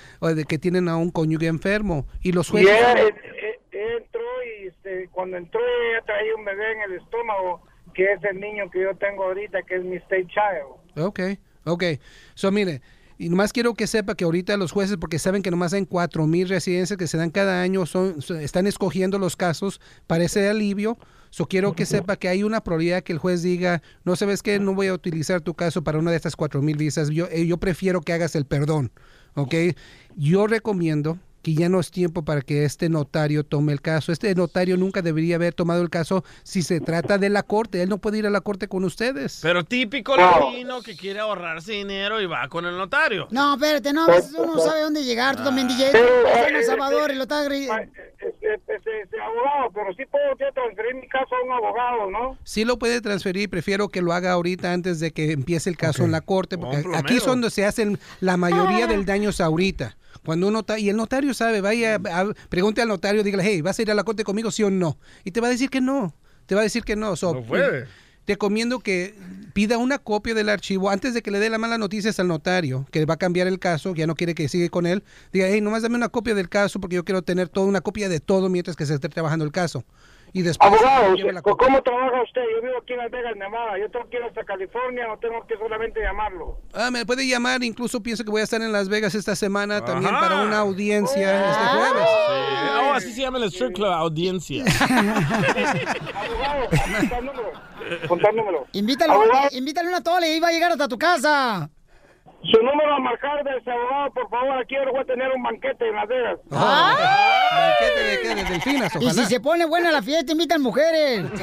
que 0.49 0.59
tienen 0.59 0.89
a 0.89 0.97
un 0.97 1.11
cónyuge 1.11 1.47
enfermo. 1.47 2.07
Y 2.23 2.33
los 2.33 2.51
jueces... 2.51 2.71
ella 2.71 2.93
eh, 2.95 3.15
eh, 3.73 3.97
entró 3.99 4.21
y 4.45 4.67
este, 4.67 5.09
cuando 5.13 5.37
entró 5.37 5.61
ella 5.61 6.05
traía 6.05 6.35
un 6.35 6.45
bebé 6.45 6.73
en 6.73 6.91
el 6.91 6.99
estómago, 6.99 7.63
que 7.95 8.13
es 8.13 8.23
el 8.25 8.41
niño 8.41 8.71
que 8.71 8.83
yo 8.83 8.95
tengo 8.97 9.25
ahorita, 9.25 9.63
que 9.63 9.77
es 9.77 9.85
mi 9.85 9.97
state 9.97 10.27
child. 10.27 11.07
Ok, 11.07 11.21
ok. 11.65 11.85
So, 12.35 12.51
mire, 12.51 12.81
y 13.19 13.29
nomás 13.29 13.53
quiero 13.53 13.75
que 13.75 13.87
sepa 13.89 14.15
que 14.15 14.25
ahorita 14.25 14.57
los 14.57 14.71
jueces, 14.71 14.97
porque 14.97 15.19
saben 15.19 15.43
que 15.43 15.51
nomás 15.51 15.73
hay 15.73 15.85
cuatro 15.87 16.27
mil 16.27 16.49
residencias 16.49 16.97
que 16.97 17.09
se 17.09 17.19
dan 17.19 17.31
cada 17.31 17.61
año, 17.61 17.85
son, 17.85 18.17
están 18.41 18.69
escogiendo 18.69 19.19
los 19.19 19.35
casos 19.35 19.81
para 20.07 20.25
ese 20.25 20.49
alivio. 20.49 20.97
So, 21.31 21.47
quiero 21.47 21.75
que 21.75 21.85
sepa 21.85 22.17
que 22.17 22.29
hay 22.29 22.43
una 22.43 22.63
probabilidad 22.63 23.03
que 23.03 23.13
el 23.13 23.19
juez 23.19 23.43
diga, 23.43 23.83
no 24.05 24.17
sabes 24.17 24.43
qué, 24.43 24.59
no 24.59 24.75
voy 24.75 24.87
a 24.87 24.95
utilizar 24.95 25.43
tu 25.43 25.53
caso 25.53 25.85
para 25.85 25.99
una 25.99 26.11
de 26.11 26.17
estas 26.17 26.37
cuatro 26.37 26.63
mil 26.63 26.77
visas. 26.77 27.11
Yo, 27.11 27.27
eh, 27.31 27.47
yo 27.47 27.59
prefiero 27.59 28.01
que 28.01 28.15
hagas 28.15 28.35
el 28.35 28.47
perdón. 28.47 28.93
Ok. 29.35 29.55
Yo 30.17 30.47
recomiendo 30.47 31.19
que 31.49 31.55
ya 31.55 31.71
no 31.71 31.81
es 31.81 31.91
tiempo 31.91 32.27
para 32.27 32.43
que 32.43 32.65
este 32.65 32.91
notario 32.91 33.43
tome 33.43 33.73
el 33.73 33.81
caso. 33.81 34.13
Este 34.13 34.35
notario 34.35 34.77
nunca 34.77 35.01
debería 35.01 35.37
haber 35.37 35.55
tomado 35.55 35.81
el 35.81 35.89
caso 35.89 36.23
si 36.43 36.63
se 36.63 36.79
trata 36.79 37.17
de 37.17 37.31
la 37.31 37.43
corte. 37.43 37.83
Él 37.83 37.89
no 37.89 37.97
puede 37.97 38.19
ir 38.19 38.27
a 38.27 38.31
la 38.31 38.43
corte 38.43 38.69
con 38.69 38.85
ustedes. 38.85 39.39
Pero 39.41 39.65
típico 39.65 40.15
latino 40.15 40.83
que 40.83 40.95
quiere 40.95 41.21
ahorrarse 41.21 41.73
dinero 41.73 42.21
y 42.21 42.27
va 42.27 42.47
con 42.49 42.67
el 42.67 42.77
notario. 42.77 43.29
No, 43.31 43.55
espérate, 43.55 43.95
no, 43.95 44.05
a 44.05 44.09
veces 44.09 44.35
uno 44.37 44.57
no 44.57 44.61
sabe 44.61 44.83
dónde 44.83 45.05
llegar. 45.05 45.37
Tú 45.37 45.45
también, 45.45 45.69
DJ. 45.69 45.89
Pero, 45.93 46.27
Estás 46.27 46.49
en 46.49 46.57
El 46.57 46.61
eh, 46.61 46.65
Salvador 46.65 47.11
y 47.13 47.15
lo 47.15 47.23
estás 47.23 47.49
gri- 47.49 47.89
Este, 48.21 48.53
este, 48.75 49.03
este, 49.03 49.21
abogado, 49.21 49.71
pero 49.73 49.95
sí 49.95 50.05
puedo 50.05 50.37
yo 50.39 50.53
transferir 50.53 50.97
mi 50.97 51.09
caso 51.09 51.35
a 51.35 51.47
un 51.47 51.53
abogado, 51.53 52.11
¿no? 52.11 52.37
Sí 52.45 52.67
lo 52.67 52.79
puede 52.79 53.01
transferir, 53.01 53.49
prefiero 53.49 53.89
que 53.89 54.03
lo 54.03 54.13
haga 54.13 54.33
ahorita 54.33 54.75
antes 54.75 55.01
de 55.01 55.13
que 55.13 55.33
empiece 55.33 55.71
el 55.71 55.79
caso 55.79 56.05
en 56.05 56.13
la 56.13 56.21
corte, 56.21 56.59
porque 56.59 56.85
aquí 56.95 57.17
es 57.17 57.25
donde 57.25 57.49
se 57.49 57.65
hacen 57.65 57.99
la 58.21 58.37
mayoría 58.37 58.87
del 58.87 59.07
daño 59.07 59.31
ahorita. 59.39 59.97
Cuando 60.29 60.47
uno 60.47 60.59
está, 60.59 60.79
y 60.79 60.91
el 60.91 60.97
notario 60.99 61.33
sabe, 61.33 61.63
vaya, 61.63 61.95
a- 61.95 62.27
pregunte 62.51 62.83
al 62.83 62.89
notario, 62.89 63.23
dígale, 63.23 63.43
hey, 63.45 63.63
¿vas 63.63 63.79
a 63.79 63.81
ir 63.81 63.91
a 63.91 63.95
la 63.95 64.05
corte 64.05 64.25
conmigo, 64.25 64.51
sí 64.51 64.63
o 64.63 64.69
no? 64.69 64.99
Y 65.25 65.31
te 65.31 65.41
va 65.41 65.47
a 65.47 65.51
decir 65.51 65.71
que 65.71 65.81
no, 65.81 66.15
te 66.45 66.55
va 66.55 66.61
a 66.61 66.65
decir 66.65 66.85
que 66.85 66.97
no. 66.97 67.17
So, 67.17 67.33
No 67.33 67.43
puede. 67.43 67.87
Te 68.27 68.35
recomiendo 68.35 68.81
que 68.81 69.15
pida 69.55 69.79
una 69.79 69.97
copia 69.97 70.35
del 70.35 70.51
archivo 70.51 70.91
antes 70.91 71.15
de 71.15 71.23
que 71.23 71.31
le 71.31 71.39
dé 71.39 71.49
las 71.49 71.59
malas 71.59 71.79
noticias 71.79 72.21
al 72.21 72.29
notario, 72.29 72.87
que 72.91 73.07
va 73.07 73.15
a 73.15 73.17
cambiar 73.17 73.47
el 73.47 73.59
caso, 73.59 73.95
ya 73.95 74.07
no 74.07 74.15
quiere 74.15 74.35
que 74.35 74.49
siga 74.51 74.69
con 74.69 74.85
él. 74.85 75.03
Diga, 75.33 75.47
hey, 75.49 75.63
nomás 75.63 75.81
dame 75.81 75.97
una 75.97 76.11
copia 76.11 76.35
del 76.35 76.51
caso 76.51 76.79
porque 76.79 76.97
yo 76.97 77.07
quiero 77.07 77.23
tener 77.23 77.49
toda 77.49 77.67
una 77.67 77.81
copia 77.81 78.11
de 78.11 78.21
todo 78.21 78.51
mientras 78.51 78.77
que 78.77 78.85
se 78.85 78.93
esté 78.97 79.09
trabajando 79.09 79.47
el 79.47 79.51
caso. 79.51 79.83
Y 80.33 80.43
después... 80.43 80.71
Abogado, 80.73 81.15
la 81.17 81.43
¿cómo 81.43 81.83
trabaja 81.83 82.23
usted? 82.23 82.41
Yo 82.55 82.63
vivo 82.63 82.79
aquí 82.83 82.93
en 82.93 82.99
Las 82.99 83.11
Vegas, 83.11 83.37
Nevada. 83.37 83.79
Yo 83.79 83.91
tengo 83.91 84.09
que 84.11 84.17
ir 84.19 84.23
hasta 84.25 84.45
California 84.45 85.13
o 85.13 85.19
tengo 85.19 85.47
que 85.47 85.57
solamente 85.57 86.01
llamarlo. 86.01 86.59
Ah, 86.75 86.91
me 86.91 87.05
puede 87.07 87.27
llamar, 87.27 87.63
incluso 87.65 88.03
pienso 88.03 88.25
que 88.25 88.31
voy 88.31 88.41
a 88.41 88.45
estar 88.45 88.61
en 88.61 88.73
Las 88.73 88.89
Vegas 88.89 89.15
esta 89.15 89.35
semana 89.37 89.85
también 89.85 90.15
Ajá. 90.15 90.29
para 90.29 90.43
una 90.43 90.59
audiencia 90.59 91.51
este 91.51 91.61
Ah. 91.65 91.77
jueves. 91.79 92.09
Sí. 92.09 92.89
Oh, 92.89 92.95
así 92.95 93.13
se 93.13 93.21
llama 93.23 93.39
el 93.39 93.45
strip 93.45 93.75
club, 93.75 93.89
audiencia. 93.89 94.65
Abogado, 96.15 96.69
contándolo. 96.71 97.53
Contándolo. 98.09 98.67
Invítalo, 98.73 99.13
Abogado. 99.15 99.49
invítale 99.53 99.89
una 99.89 100.03
tole 100.03 100.35
y 100.37 100.41
va 100.41 100.49
a 100.49 100.53
llegar 100.53 100.73
hasta 100.73 100.89
tu 100.89 100.99
casa. 100.99 101.71
Su 102.41 102.63
número 102.63 102.95
a 102.95 103.01
marcar 103.01 103.43
de 103.45 103.51
ese 103.59 103.71
abogado, 103.71 104.13
por 104.13 104.31
favor. 104.31 104.59
Aquí 104.63 104.77
ahora 104.77 104.93
voy 104.93 105.01
a 105.01 105.05
tener 105.05 105.29
un 105.33 105.43
banquete 105.43 105.89
en 105.89 105.95
Las 105.97 106.09
Vegas. 106.09 106.39
¿Banquete 106.49 108.05
de 108.05 108.21
qué? 108.23 108.35
¿De 108.35 108.45
delfinas? 108.45 108.95
Y 108.97 108.99
si 109.01 109.07
Ojalá. 109.07 109.27
se 109.27 109.41
pone 109.41 109.67
buena 109.67 109.91
la 109.91 110.01
fiesta, 110.03 110.33
invitan 110.33 110.63
mujeres. 110.63 111.25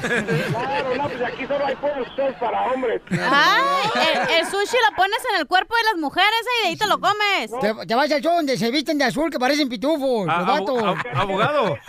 Claro, 0.55 0.95
no, 0.95 1.09
pues 1.09 1.21
aquí 1.21 1.45
solo 1.47 1.65
hay 1.65 1.75
ustedes 2.01 2.35
para 2.37 2.61
hombres. 2.71 3.01
Ay, 3.11 3.61
el, 3.95 4.39
el 4.39 4.45
sushi 4.45 4.77
lo 4.89 4.95
pones 4.95 5.19
en 5.33 5.39
el 5.41 5.47
cuerpo 5.47 5.75
de 5.75 5.83
las 5.91 5.95
mujeres 6.01 6.29
eh, 6.41 6.59
y 6.59 6.61
de 6.63 6.67
ahí 6.69 6.77
te 6.77 6.87
lo 6.87 6.99
comes. 6.99 7.51
Te, 7.61 7.85
te 7.87 7.95
vas 7.95 8.11
al 8.11 8.21
show 8.21 8.33
donde 8.35 8.57
se 8.57 8.71
visten 8.71 8.97
de 8.97 9.03
azul 9.05 9.29
que 9.29 9.37
parecen 9.39 9.67
pitufos, 9.69 10.27
Ah, 10.29 10.43
los 10.57 10.69
ab- 10.69 11.05
abogado. 11.13 11.77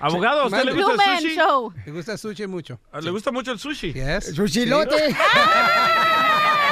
Abogado, 0.00 0.42
¿a 0.42 0.46
usted 0.46 0.62
le 0.64 0.72
gusta 0.82 1.18
el 1.18 1.20
sushi? 1.20 1.38
Me 1.86 1.92
gusta 1.92 2.12
el 2.12 2.18
sushi 2.18 2.46
mucho. 2.46 2.78
¿Le 3.00 3.10
gusta 3.10 3.30
mucho 3.32 3.50
el 3.52 3.58
sushi? 3.58 3.92
Yes. 3.92 4.34
Sushilote. 4.34 4.96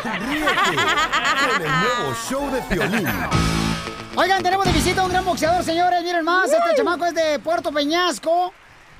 Con 0.06 1.62
el 1.62 1.68
nuevo 1.68 2.14
show 2.28 2.50
de 2.50 2.62
Piolín. 2.62 3.08
Oigan, 4.14 4.42
tenemos 4.42 4.64
de 4.64 4.72
visita 4.72 5.00
a 5.02 5.04
un 5.04 5.10
gran 5.10 5.24
boxeador, 5.24 5.64
señores. 5.64 6.02
Miren 6.04 6.24
más, 6.24 6.46
este 6.46 6.76
chamaco 6.76 7.06
es 7.06 7.14
de 7.14 7.38
Puerto 7.40 7.72
Peñasco. 7.72 8.52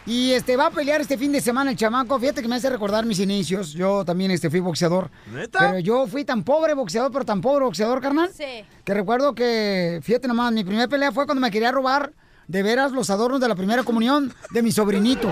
Y 0.04 0.32
este 0.32 0.57
va 0.57 0.66
a 0.66 0.70
pelear 0.70 1.00
este 1.00 1.16
fin 1.16 1.32
de 1.32 1.40
semana 1.40 1.70
el 1.70 1.76
chamaco. 1.76 2.18
Fíjate 2.18 2.42
que 2.42 2.48
me 2.48 2.57
hace 2.57 2.70
recordar 2.70 3.04
mis 3.07 3.20
inicios. 3.20 3.72
Yo 3.72 4.04
también 4.04 4.32
este, 4.32 4.50
fui 4.50 4.61
boxeador. 4.61 5.11
¿Neta? 5.32 5.59
Pero 5.61 5.78
yo 5.78 6.07
fui 6.07 6.24
tan 6.24 6.42
pobre 6.42 6.74
boxeador, 6.74 7.12
pero 7.12 7.24
tan 7.24 7.40
pobre 7.40 7.64
boxeador, 7.64 8.00
carnal. 8.00 8.30
Sí. 8.32 8.64
Que 8.84 8.94
recuerdo 8.94 9.34
que, 9.34 10.00
fíjate 10.02 10.26
nomás, 10.28 10.52
mi 10.52 10.64
primera 10.64 10.88
pelea 10.88 11.12
fue 11.12 11.24
cuando 11.26 11.40
me 11.40 11.50
quería 11.50 11.72
robar 11.72 12.12
de 12.49 12.62
veras 12.62 12.92
los 12.92 13.11
adornos 13.11 13.40
de 13.40 13.49
la 13.49 13.55
primera 13.55 13.82
comunión 13.82 14.32
de 14.51 14.62
mi 14.62 14.72
sobrinito. 14.72 15.28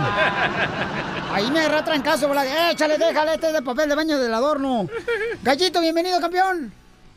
Ahí 1.33 1.51
me 1.51 1.61
agarré 1.61 1.79
a 1.79 1.85
trancazo, 1.85 2.29
¿verdad? 2.29 2.71
Échale, 2.71 2.99
déjale, 2.99 3.35
este 3.35 3.49
es 3.49 3.53
de 3.53 3.63
papel 3.63 3.89
de 3.89 3.95
baño 3.95 4.19
del 4.19 4.35
adorno. 4.35 4.89
Gallito, 5.43 5.81
bienvenido, 5.81 6.21
campeón. 6.21 6.73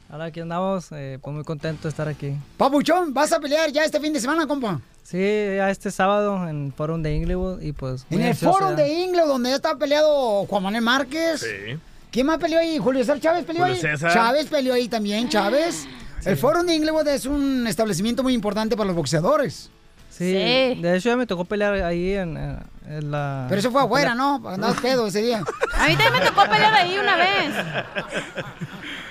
Ahora 0.10 0.26
aquí 0.26 0.40
andamos, 0.40 0.88
eh, 0.92 1.20
pues 1.22 1.36
muy 1.36 1.44
contento 1.44 1.84
de 1.84 1.90
estar 1.90 2.08
aquí. 2.08 2.34
Papuchón, 2.58 3.14
¿vas 3.14 3.32
a 3.34 3.40
pelear 3.40 3.72
ya 3.72 3.84
este 3.84 4.00
fin 4.00 4.14
de 4.14 4.22
semana, 4.22 4.48
compa? 4.48 4.80
Sí, 5.04 5.18
ya 5.18 5.70
este 5.70 5.92
sábado 5.92 6.48
en 6.48 6.68
el 6.68 6.74
Forum 6.74 7.02
de 7.02 7.14
Inglewood 7.16 7.62
y 7.62 7.74
pues... 7.74 8.06
En 8.10 8.22
el 8.22 8.34
ya. 8.34 8.72
de 8.74 8.90
Inglewood, 8.90 9.28
donde 9.28 9.50
ya 9.50 9.56
está 9.56 9.76
peleado 9.76 10.46
Juan 10.46 10.64
Manuel 10.64 10.84
Márquez. 10.84 11.42
Sí. 11.42 11.78
¿Quién 12.12 12.26
más 12.26 12.38
peleó 12.38 12.60
ahí? 12.60 12.78
¿Julio 12.78 13.02
César 13.02 13.20
Chávez 13.20 13.46
peleó 13.46 13.64
Julio 13.64 13.76
ahí? 13.76 13.82
César. 13.82 14.14
Chávez 14.14 14.48
peleó 14.48 14.74
ahí 14.74 14.88
también, 14.88 15.28
Chávez. 15.28 15.88
El 16.26 16.38
foro 16.38 16.64
de 16.64 16.76
Inglewood 16.76 17.08
es 17.08 17.26
un 17.26 17.68
establecimiento 17.68 18.24
muy 18.24 18.34
importante 18.34 18.76
para 18.76 18.88
los 18.88 18.96
boxeadores. 18.96 19.70
Sí, 20.18 20.34
de 20.34 20.98
hecho 20.98 21.10
ya 21.10 21.16
me 21.16 21.28
tocó 21.28 21.46
pelear 21.46 21.74
ahí 21.76 22.14
en, 22.14 22.38
en 22.88 23.12
la... 23.12 23.46
Pero 23.50 23.60
eso 23.60 23.72
fue 23.72 23.84
afuera, 23.84 24.16
¿no? 24.16 24.42
Andabas 24.48 24.78
pedo 24.82 25.08
ese 25.08 25.22
día. 25.22 25.44
A 25.78 25.88
mí 25.88 25.96
también 25.96 26.14
me 26.14 26.30
tocó 26.30 26.44
pelear 26.50 26.74
ahí 26.74 26.98
una 26.98 27.16
vez. 27.16 27.54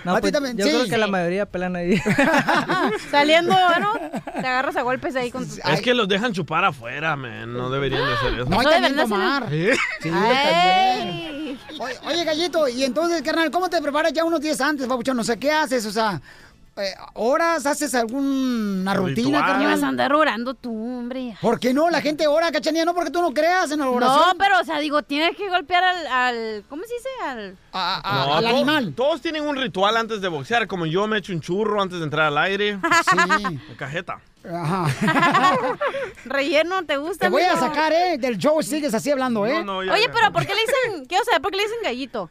No, 0.04 0.12
A 0.12 0.16
ti 0.16 0.22
pues, 0.22 0.32
también, 0.32 0.56
yo 0.56 0.64
sí. 0.64 0.70
creo 0.70 0.84
que 0.86 0.96
la 0.98 1.06
mayoría 1.06 1.46
pelean 1.46 1.76
ahí. 1.76 2.00
Saliendo, 3.10 3.52
bueno, 3.52 3.92
te 4.24 4.46
agarras 4.46 4.76
a 4.76 4.82
golpes 4.82 5.14
ahí 5.14 5.30
con 5.30 5.46
tus... 5.46 5.58
Es 5.58 5.80
que 5.80 5.94
los 5.94 6.08
dejan 6.08 6.32
chupar 6.32 6.64
afuera, 6.64 7.14
man. 7.14 7.52
No 7.52 7.70
deberían 7.70 8.04
de 8.04 8.12
hacer 8.14 8.34
eso. 8.34 8.44
No, 8.46 8.62
también 8.62 8.82
deberían 8.82 9.08
tomar. 9.08 9.48
¿Sí? 9.48 9.68
Sí. 10.02 10.10
Oye, 11.78 11.94
oye, 12.06 12.24
Gallito, 12.24 12.68
y 12.68 12.84
entonces, 12.84 13.22
carnal, 13.22 13.50
¿cómo 13.50 13.68
te 13.68 13.80
preparas 13.80 14.12
ya 14.12 14.24
unos 14.24 14.40
días 14.40 14.60
antes, 14.60 14.86
papuchón? 14.86 15.18
O 15.18 15.24
sea, 15.24 15.36
¿qué 15.36 15.52
haces? 15.52 15.84
O 15.86 15.92
sea, 15.92 16.20
eh, 16.76 16.94
¿horas? 17.14 17.64
¿Haces 17.66 17.94
alguna 17.94 18.94
rutina, 18.94 19.58
¿Qué 19.58 19.64
vas 19.66 19.82
a 19.82 19.88
andar 19.88 20.12
orando 20.12 20.54
tú, 20.54 20.70
hombre? 20.98 21.36
¿Por 21.40 21.58
qué 21.58 21.72
no? 21.72 21.88
La 21.90 22.00
gente 22.00 22.26
ora, 22.26 22.52
cachanilla, 22.52 22.84
no 22.84 22.94
porque 22.94 23.10
tú 23.10 23.22
no 23.22 23.32
creas 23.32 23.70
en 23.70 23.80
la 23.80 23.88
oración. 23.88 24.18
No, 24.18 24.38
pero, 24.38 24.60
o 24.60 24.64
sea, 24.64 24.78
digo, 24.78 25.02
tienes 25.02 25.36
que 25.36 25.48
golpear 25.48 25.82
al... 25.84 26.06
al 26.06 26.64
¿Cómo 26.68 26.82
se 26.84 26.94
dice? 26.94 27.08
Al... 27.24 27.56
No, 27.72 28.40
todos- 28.40 28.94
Todos 28.94 29.20
tienen 29.22 29.46
un 29.46 29.56
ritual 29.56 29.96
antes 29.96 30.20
de 30.20 30.28
boxear, 30.28 30.66
como 30.66 30.86
yo 30.86 31.06
me 31.06 31.18
echo 31.18 31.32
un 31.32 31.40
churro 31.40 31.80
antes 31.80 31.98
de 31.98 32.04
entrar 32.04 32.26
al 32.26 32.38
aire. 32.38 32.78
Sí. 33.06 33.58
De 33.68 33.76
cajeta. 33.76 34.20
Ajá. 34.44 34.86
Relleno, 36.24 36.84
¿te 36.84 36.96
gusta? 36.96 37.26
Te 37.26 37.30
voy 37.30 37.42
a 37.42 37.56
sacar, 37.56 37.92
¿eh? 37.92 38.18
Del 38.18 38.38
show 38.38 38.62
sigues 38.62 38.94
así 38.94 39.10
hablando, 39.10 39.46
¿eh? 39.46 39.64
Oye, 39.68 40.08
pero 40.12 40.32
¿por 40.32 40.46
qué 40.46 40.54
le 40.54 40.60
dicen... 40.60 41.06
Quiero 41.06 41.24
saber, 41.24 41.40
¿por 41.42 41.50
qué 41.50 41.56
le 41.58 41.62
dicen 41.64 41.78
gallito? 41.82 42.30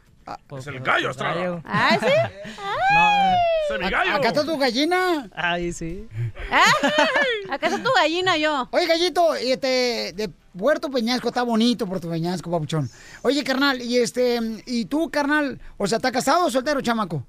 Es 0.58 0.66
el 0.66 0.80
gallo, 0.80 1.10
Estrada. 1.10 1.62
¿Ah, 1.64 1.96
sí? 2.00 2.06
¡Es 3.74 3.78
mi 3.80 3.90
gallo! 3.90 4.14
Acá 4.16 4.28
está 4.28 4.44
tu 4.44 4.56
gallina. 4.58 5.28
Ahí 5.34 5.72
sí. 5.72 6.08
Acá 7.50 7.66
está 7.66 7.82
tu 7.82 7.90
gallina 7.94 8.36
yo. 8.36 8.68
Oye, 8.72 8.86
gallito, 8.86 9.36
y 9.38 9.52
este, 9.52 10.12
de 10.14 10.30
Puerto 10.56 10.90
Peñasco, 10.90 11.28
está 11.28 11.42
bonito 11.42 11.86
Puerto 11.86 12.08
Peñasco, 12.10 12.50
papuchón. 12.50 12.88
Oye, 13.22 13.44
carnal, 13.44 13.80
y 13.80 13.98
este, 13.98 14.40
y 14.66 14.86
tú, 14.86 15.10
carnal, 15.10 15.60
o 15.76 15.86
sea, 15.86 15.96
¿estás 15.96 16.12
casado 16.12 16.46
o 16.46 16.50
soltero, 16.50 16.80
chamaco? 16.80 17.24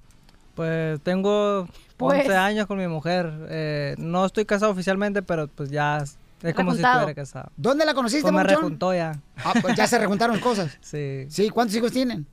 Pues 0.56 1.00
tengo 1.02 1.68
Pues. 1.98 2.22
11 2.22 2.36
años 2.36 2.68
con 2.68 2.78
mi 2.80 2.88
mujer. 2.88 3.32
Eh, 3.50 3.96
no 4.00 4.26
estoy 4.26 4.46
casado 4.46 4.72
oficialmente, 4.72 5.22
pero 5.22 5.48
pues 5.48 5.70
ya 5.70 5.98
es 6.00 6.18
como 6.56 6.74
si 6.74 6.82
estuviera 6.82 7.14
casado. 7.14 7.52
¿Dónde 7.58 7.86
la 7.86 7.94
conociste, 7.94 8.24
Pues 8.24 8.34
me 8.34 8.40
papuchón? 8.42 8.62
rejuntó 8.64 8.94
ya. 8.94 9.20
Ah, 9.44 9.54
pues 9.62 9.76
ya 9.76 9.86
se 9.86 10.00
rejuntaron 10.00 10.40
cosas. 10.40 10.76
Sí. 10.82 11.28
Sí, 11.30 11.50
¿cuántos 11.52 11.76
hijos 11.76 11.92
tienen? 11.92 12.26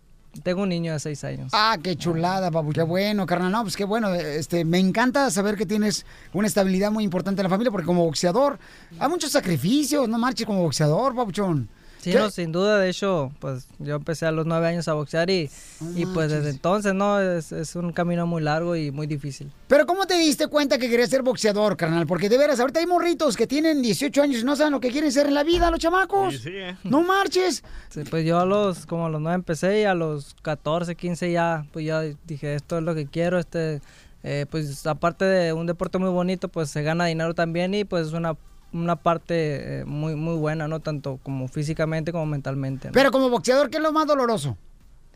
Tengo 0.42 0.62
un 0.62 0.68
niño 0.68 0.92
de 0.92 1.00
6 1.00 1.24
años. 1.24 1.50
Ah, 1.52 1.76
qué 1.82 1.96
chulada, 1.96 2.50
papu. 2.50 2.72
Qué 2.72 2.82
bueno, 2.82 3.26
carnal. 3.26 3.52
No, 3.52 3.62
pues 3.62 3.76
qué 3.76 3.84
bueno. 3.84 4.12
Este, 4.14 4.64
me 4.64 4.78
encanta 4.78 5.30
saber 5.30 5.56
que 5.56 5.66
tienes 5.66 6.04
una 6.32 6.46
estabilidad 6.46 6.90
muy 6.90 7.04
importante 7.04 7.40
en 7.40 7.44
la 7.44 7.50
familia, 7.50 7.70
porque 7.70 7.86
como 7.86 8.04
boxeador, 8.04 8.58
hay 8.98 9.08
muchos 9.08 9.30
sacrificios. 9.30 10.08
No 10.08 10.18
marches 10.18 10.46
como 10.46 10.62
boxeador, 10.62 11.14
papuchón. 11.14 11.68
Sí, 12.04 12.12
¿Qué? 12.12 12.18
no, 12.18 12.30
sin 12.30 12.52
duda, 12.52 12.78
de 12.78 12.90
hecho, 12.90 13.32
pues 13.38 13.66
yo 13.78 13.96
empecé 13.96 14.26
a 14.26 14.30
los 14.30 14.44
nueve 14.44 14.66
años 14.66 14.86
a 14.88 14.92
boxear 14.92 15.30
y, 15.30 15.50
y 15.96 16.04
pues 16.04 16.30
desde 16.30 16.50
entonces, 16.50 16.92
¿no? 16.92 17.18
Es, 17.18 17.50
es 17.50 17.74
un 17.76 17.92
camino 17.92 18.26
muy 18.26 18.42
largo 18.42 18.76
y 18.76 18.90
muy 18.90 19.06
difícil. 19.06 19.50
Pero 19.68 19.86
¿cómo 19.86 20.06
te 20.06 20.18
diste 20.18 20.48
cuenta 20.48 20.76
que 20.76 20.90
querías 20.90 21.08
ser 21.08 21.22
boxeador, 21.22 21.78
carnal? 21.78 22.06
Porque 22.06 22.28
de 22.28 22.36
veras, 22.36 22.60
ahorita 22.60 22.80
hay 22.80 22.86
morritos 22.86 23.38
que 23.38 23.46
tienen 23.46 23.80
18 23.80 24.20
años 24.20 24.42
y 24.42 24.44
no 24.44 24.54
saben 24.54 24.72
lo 24.72 24.80
que 24.80 24.90
quieren 24.90 25.10
ser 25.10 25.28
en 25.28 25.34
la 25.34 25.44
vida, 25.44 25.70
los 25.70 25.80
chamacos. 25.80 26.44
¿eh? 26.44 26.76
No 26.84 27.02
marches. 27.02 27.64
Sí, 27.88 28.02
pues 28.10 28.26
yo 28.26 28.38
a 28.38 28.44
los, 28.44 28.84
como 28.84 29.06
a 29.06 29.08
los 29.08 29.22
nueve 29.22 29.36
empecé 29.36 29.80
y 29.80 29.84
a 29.84 29.94
los 29.94 30.34
14, 30.42 30.94
15 30.94 31.32
ya, 31.32 31.64
pues 31.72 31.86
ya 31.86 32.02
dije, 32.26 32.54
esto 32.54 32.76
es 32.76 32.84
lo 32.84 32.94
que 32.94 33.06
quiero, 33.06 33.38
este, 33.38 33.80
eh, 34.22 34.46
pues 34.50 34.86
aparte 34.86 35.24
de 35.24 35.52
un 35.52 35.66
deporte 35.66 35.98
muy 35.98 36.10
bonito, 36.10 36.48
pues 36.48 36.70
se 36.70 36.82
gana 36.82 37.06
dinero 37.06 37.34
también 37.34 37.72
y 37.72 37.84
pues 37.84 38.08
es 38.08 38.12
una, 38.12 38.36
una 38.74 38.96
parte 38.96 39.80
eh, 39.80 39.84
muy, 39.84 40.14
muy 40.16 40.36
buena, 40.36 40.68
¿no? 40.68 40.80
Tanto 40.80 41.18
como 41.22 41.48
físicamente 41.48 42.12
como 42.12 42.26
mentalmente. 42.26 42.88
¿no? 42.88 42.92
Pero 42.92 43.10
como 43.10 43.30
boxeador, 43.30 43.70
¿qué 43.70 43.78
es 43.78 43.82
lo 43.82 43.92
más 43.92 44.06
doloroso? 44.06 44.58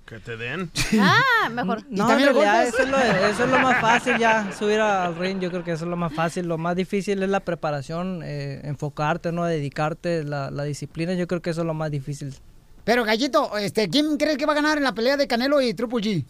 Que 0.07 0.21
te 0.21 0.39
den. 0.39 0.71
Ah, 1.01 1.51
mejor. 1.51 1.83
No, 1.91 2.11
en 2.11 2.25
realidad 2.25 2.67
eso 2.67 2.83
es, 2.83 2.89
lo, 2.89 2.97
eso 2.97 3.45
es 3.45 3.51
lo 3.51 3.59
más 3.59 3.79
fácil 3.81 4.17
ya, 4.17 4.51
subir 4.59 4.81
al 4.81 5.15
ring, 5.17 5.39
yo 5.39 5.51
creo 5.51 5.65
que 5.65 5.73
eso 5.73 5.85
es 5.85 5.91
lo 5.91 5.97
más 5.97 6.15
fácil. 6.15 6.47
Lo 6.47 6.57
más 6.57 6.77
difícil 6.77 7.23
es 7.23 7.29
la 7.29 7.41
preparación, 7.41 8.23
eh, 8.25 8.63
enfocarte, 8.65 9.33
¿no? 9.33 9.45
Dedicarte, 9.45 10.25
la, 10.25 10.51
la 10.51 10.63
disciplina, 10.63 11.13
yo 11.13 11.27
creo 11.27 11.43
que 11.43 11.51
eso 11.51 11.61
es 11.61 11.67
lo 11.67 11.75
más 11.75 11.91
difícil. 11.91 12.35
Pero, 12.85 13.05
Gallito, 13.05 13.59
este, 13.59 13.91
¿quién 13.91 14.17
crees 14.17 14.39
que 14.39 14.47
va 14.47 14.53
a 14.53 14.57
ganar 14.57 14.79
en 14.79 14.85
la 14.85 14.95
pelea 14.95 15.19
de 15.19 15.27
Canelo 15.27 15.61
y 15.61 15.75
Triple 15.75 15.99
G? 15.99 16.25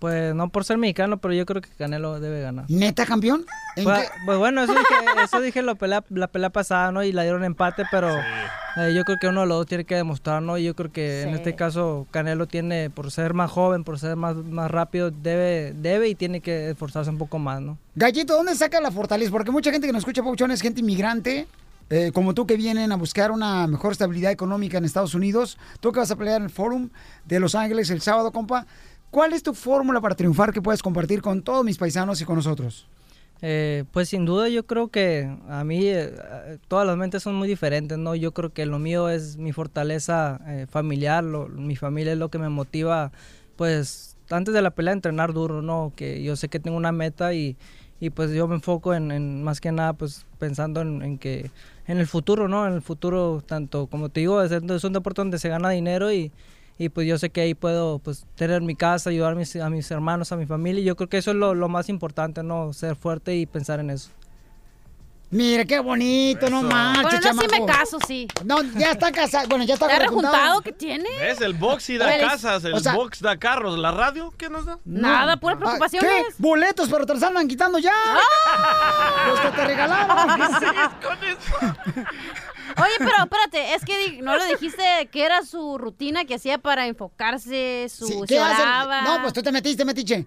Pues 0.00 0.34
no 0.34 0.48
por 0.48 0.64
ser 0.64 0.78
mexicano, 0.78 1.18
pero 1.18 1.34
yo 1.34 1.44
creo 1.46 1.60
que 1.62 1.68
Canelo 1.68 2.18
debe 2.20 2.40
ganar. 2.40 2.64
¿Neta 2.68 3.04
campeón? 3.06 3.44
¿En 3.76 3.84
Pues, 3.84 4.00
qué? 4.00 4.08
pues 4.26 4.38
bueno, 4.38 4.62
eso 4.64 4.72
dije, 4.72 4.94
eso 5.22 5.40
dije 5.40 5.62
la, 5.62 5.74
pelea, 5.74 6.02
la 6.08 6.26
pelea 6.26 6.50
pasada, 6.50 6.90
¿no? 6.90 7.04
Y 7.04 7.12
la 7.12 7.22
dieron 7.22 7.44
empate, 7.44 7.84
pero 7.90 8.08
eh, 8.18 8.94
yo 8.94 9.04
creo 9.04 9.18
que 9.20 9.28
uno 9.28 9.42
de 9.42 9.46
los 9.46 9.58
dos 9.58 9.66
tiene 9.66 9.84
que 9.84 9.94
demostrar, 9.96 10.40
¿no? 10.42 10.56
Y 10.56 10.64
yo 10.64 10.74
creo 10.74 10.90
que 10.90 11.22
en 11.22 11.34
este 11.34 11.54
caso 11.54 12.06
Canelo 12.10 12.46
tiene, 12.48 12.88
por 12.88 13.10
ser 13.10 13.34
más 13.34 13.50
joven, 13.50 13.84
por 13.84 13.98
ser 13.98 14.16
más, 14.16 14.36
más 14.36 14.70
rápido, 14.70 15.10
debe, 15.10 15.74
debe 15.76 16.08
y 16.08 16.14
tiene 16.14 16.40
que 16.40 16.70
esforzarse 16.70 17.10
un 17.10 17.18
poco 17.18 17.38
más, 17.38 17.60
¿no? 17.60 17.76
Gallito, 17.94 18.34
¿dónde 18.34 18.54
saca 18.54 18.80
la 18.80 18.90
fortaleza? 18.90 19.30
Porque 19.30 19.50
mucha 19.50 19.70
gente 19.70 19.86
que 19.86 19.92
nos 19.92 20.00
escucha, 20.00 20.22
Pauchón, 20.22 20.50
es 20.50 20.62
gente 20.62 20.80
inmigrante, 20.80 21.46
eh, 21.90 22.10
como 22.14 22.34
tú 22.34 22.46
que 22.46 22.56
vienen 22.56 22.90
a 22.92 22.96
buscar 22.96 23.32
una 23.32 23.66
mejor 23.66 23.92
estabilidad 23.92 24.30
económica 24.32 24.78
en 24.78 24.84
Estados 24.84 25.14
Unidos. 25.14 25.58
Tú 25.80 25.90
que 25.92 25.98
vas 25.98 26.10
a 26.10 26.16
pelear 26.16 26.36
en 26.38 26.44
el 26.44 26.50
Forum 26.50 26.88
de 27.26 27.40
Los 27.40 27.54
Ángeles 27.54 27.90
el 27.90 28.00
sábado, 28.00 28.30
compa. 28.32 28.64
¿Cuál 29.10 29.32
es 29.32 29.42
tu 29.42 29.54
fórmula 29.54 30.00
para 30.00 30.14
triunfar 30.14 30.52
que 30.52 30.62
puedes 30.62 30.82
compartir 30.82 31.20
con 31.22 31.42
todos 31.42 31.64
mis 31.64 31.78
paisanos 31.78 32.20
y 32.20 32.24
con 32.24 32.36
nosotros? 32.36 32.86
Eh, 33.42 33.84
pues 33.92 34.10
sin 34.10 34.26
duda 34.26 34.48
yo 34.50 34.66
creo 34.66 34.88
que 34.88 35.34
a 35.48 35.64
mí 35.64 35.80
eh, 35.86 36.12
todas 36.68 36.86
las 36.86 36.96
mentes 36.96 37.22
son 37.22 37.34
muy 37.36 37.48
diferentes, 37.48 37.96
¿no? 37.96 38.14
Yo 38.14 38.32
creo 38.32 38.52
que 38.52 38.66
lo 38.66 38.78
mío 38.78 39.08
es 39.08 39.38
mi 39.38 39.52
fortaleza 39.52 40.40
eh, 40.46 40.66
familiar, 40.68 41.24
lo- 41.24 41.48
mi 41.48 41.74
familia 41.74 42.12
es 42.12 42.18
lo 42.18 42.28
que 42.28 42.38
me 42.38 42.50
motiva, 42.50 43.12
pues 43.56 44.16
antes 44.28 44.52
de 44.54 44.60
la 44.62 44.70
pelea 44.70 44.92
entrenar 44.92 45.32
duro, 45.32 45.62
¿no? 45.62 45.92
Que 45.96 46.22
yo 46.22 46.36
sé 46.36 46.48
que 46.48 46.60
tengo 46.60 46.76
una 46.76 46.92
meta 46.92 47.32
y, 47.32 47.56
y 47.98 48.10
pues 48.10 48.30
yo 48.32 48.46
me 48.46 48.56
enfoco 48.56 48.92
en, 48.94 49.10
en 49.10 49.42
más 49.42 49.60
que 49.60 49.72
nada 49.72 49.94
pues 49.94 50.26
pensando 50.38 50.82
en, 50.82 51.02
en 51.02 51.18
que 51.18 51.50
en 51.86 51.98
el 51.98 52.06
futuro, 52.06 52.46
¿no? 52.46 52.66
En 52.66 52.74
el 52.74 52.82
futuro 52.82 53.42
tanto 53.44 53.86
como 53.86 54.10
te 54.10 54.20
digo, 54.20 54.42
es, 54.42 54.52
es 54.52 54.84
un 54.84 54.92
deporte 54.92 55.22
donde 55.22 55.38
se 55.38 55.48
gana 55.48 55.70
dinero 55.70 56.12
y, 56.12 56.30
y 56.82 56.88
pues 56.88 57.06
yo 57.06 57.18
sé 57.18 57.28
que 57.28 57.42
ahí 57.42 57.52
puedo 57.54 57.98
pues 57.98 58.24
tener 58.36 58.62
mi 58.62 58.74
casa, 58.74 59.10
ayudar 59.10 59.32
a 59.32 59.34
mis, 59.34 59.54
a 59.56 59.68
mis 59.68 59.90
hermanos, 59.90 60.32
a 60.32 60.36
mi 60.36 60.46
familia 60.46 60.80
y 60.80 60.84
yo 60.84 60.96
creo 60.96 61.10
que 61.10 61.18
eso 61.18 61.30
es 61.32 61.36
lo, 61.36 61.54
lo 61.54 61.68
más 61.68 61.90
importante, 61.90 62.42
¿no? 62.42 62.72
Ser 62.72 62.96
fuerte 62.96 63.36
y 63.36 63.44
pensar 63.44 63.80
en 63.80 63.90
eso. 63.90 64.08
Mira, 65.32 65.64
qué 65.66 65.78
bonito, 65.78 66.48
no 66.50 66.62
marches, 66.62 67.02
Bueno, 67.02 67.34
no, 67.34 67.42
sí 67.42 67.46
chamaco. 67.48 67.66
me 67.66 67.72
caso, 67.72 67.98
sí. 68.04 68.26
No, 68.44 68.62
ya 68.62 68.90
está 68.92 69.12
casado. 69.12 69.46
Bueno, 69.48 69.62
ya 69.64 69.74
está 69.74 69.86
¿Está 69.86 69.98
rejuntado. 70.00 70.34
rejuntado 70.34 70.60
que 70.62 70.72
tiene? 70.72 71.08
¿Ves? 71.20 71.40
El 71.42 71.52
box 71.54 71.90
y 71.90 71.98
da 71.98 72.06
Oye, 72.06 72.18
casas, 72.18 72.64
el 72.64 72.74
o 72.74 72.80
sea- 72.80 72.94
box 72.94 73.20
da 73.20 73.36
carros. 73.36 73.78
¿La 73.78 73.92
radio 73.92 74.32
qué 74.36 74.48
nos 74.48 74.64
da? 74.64 74.78
Nada, 74.84 75.36
puras 75.36 75.56
Ah, 75.58 75.60
preocupaciones. 75.60 76.10
¿Qué? 76.10 76.34
Boletos, 76.38 76.88
pero 76.88 77.06
te 77.06 77.14
los 77.14 77.22
andan 77.22 77.46
quitando 77.46 77.78
ya. 77.78 77.92
Los 79.28 79.38
que 79.40 79.48
te 79.50 79.64
regalaron. 79.66 80.40
Oye, 82.82 82.94
pero 82.98 83.10
espérate, 83.24 83.74
es 83.74 83.84
que 83.84 84.22
no 84.22 84.36
le 84.36 84.46
dijiste 84.46 84.82
que 85.12 85.24
era 85.24 85.44
su 85.44 85.78
rutina 85.78 86.24
que 86.24 86.34
hacía 86.34 86.58
para 86.58 86.86
enfocarse, 86.86 87.86
su 87.88 88.06
Sí, 88.06 88.14
¿Qué 88.26 88.38
haces? 88.38 88.58
oraba. 88.60 89.02
No, 89.02 89.22
pues 89.22 89.32
tú 89.32 89.42
te 89.42 89.52
metiste, 89.52 89.84
metiche. 89.84 90.26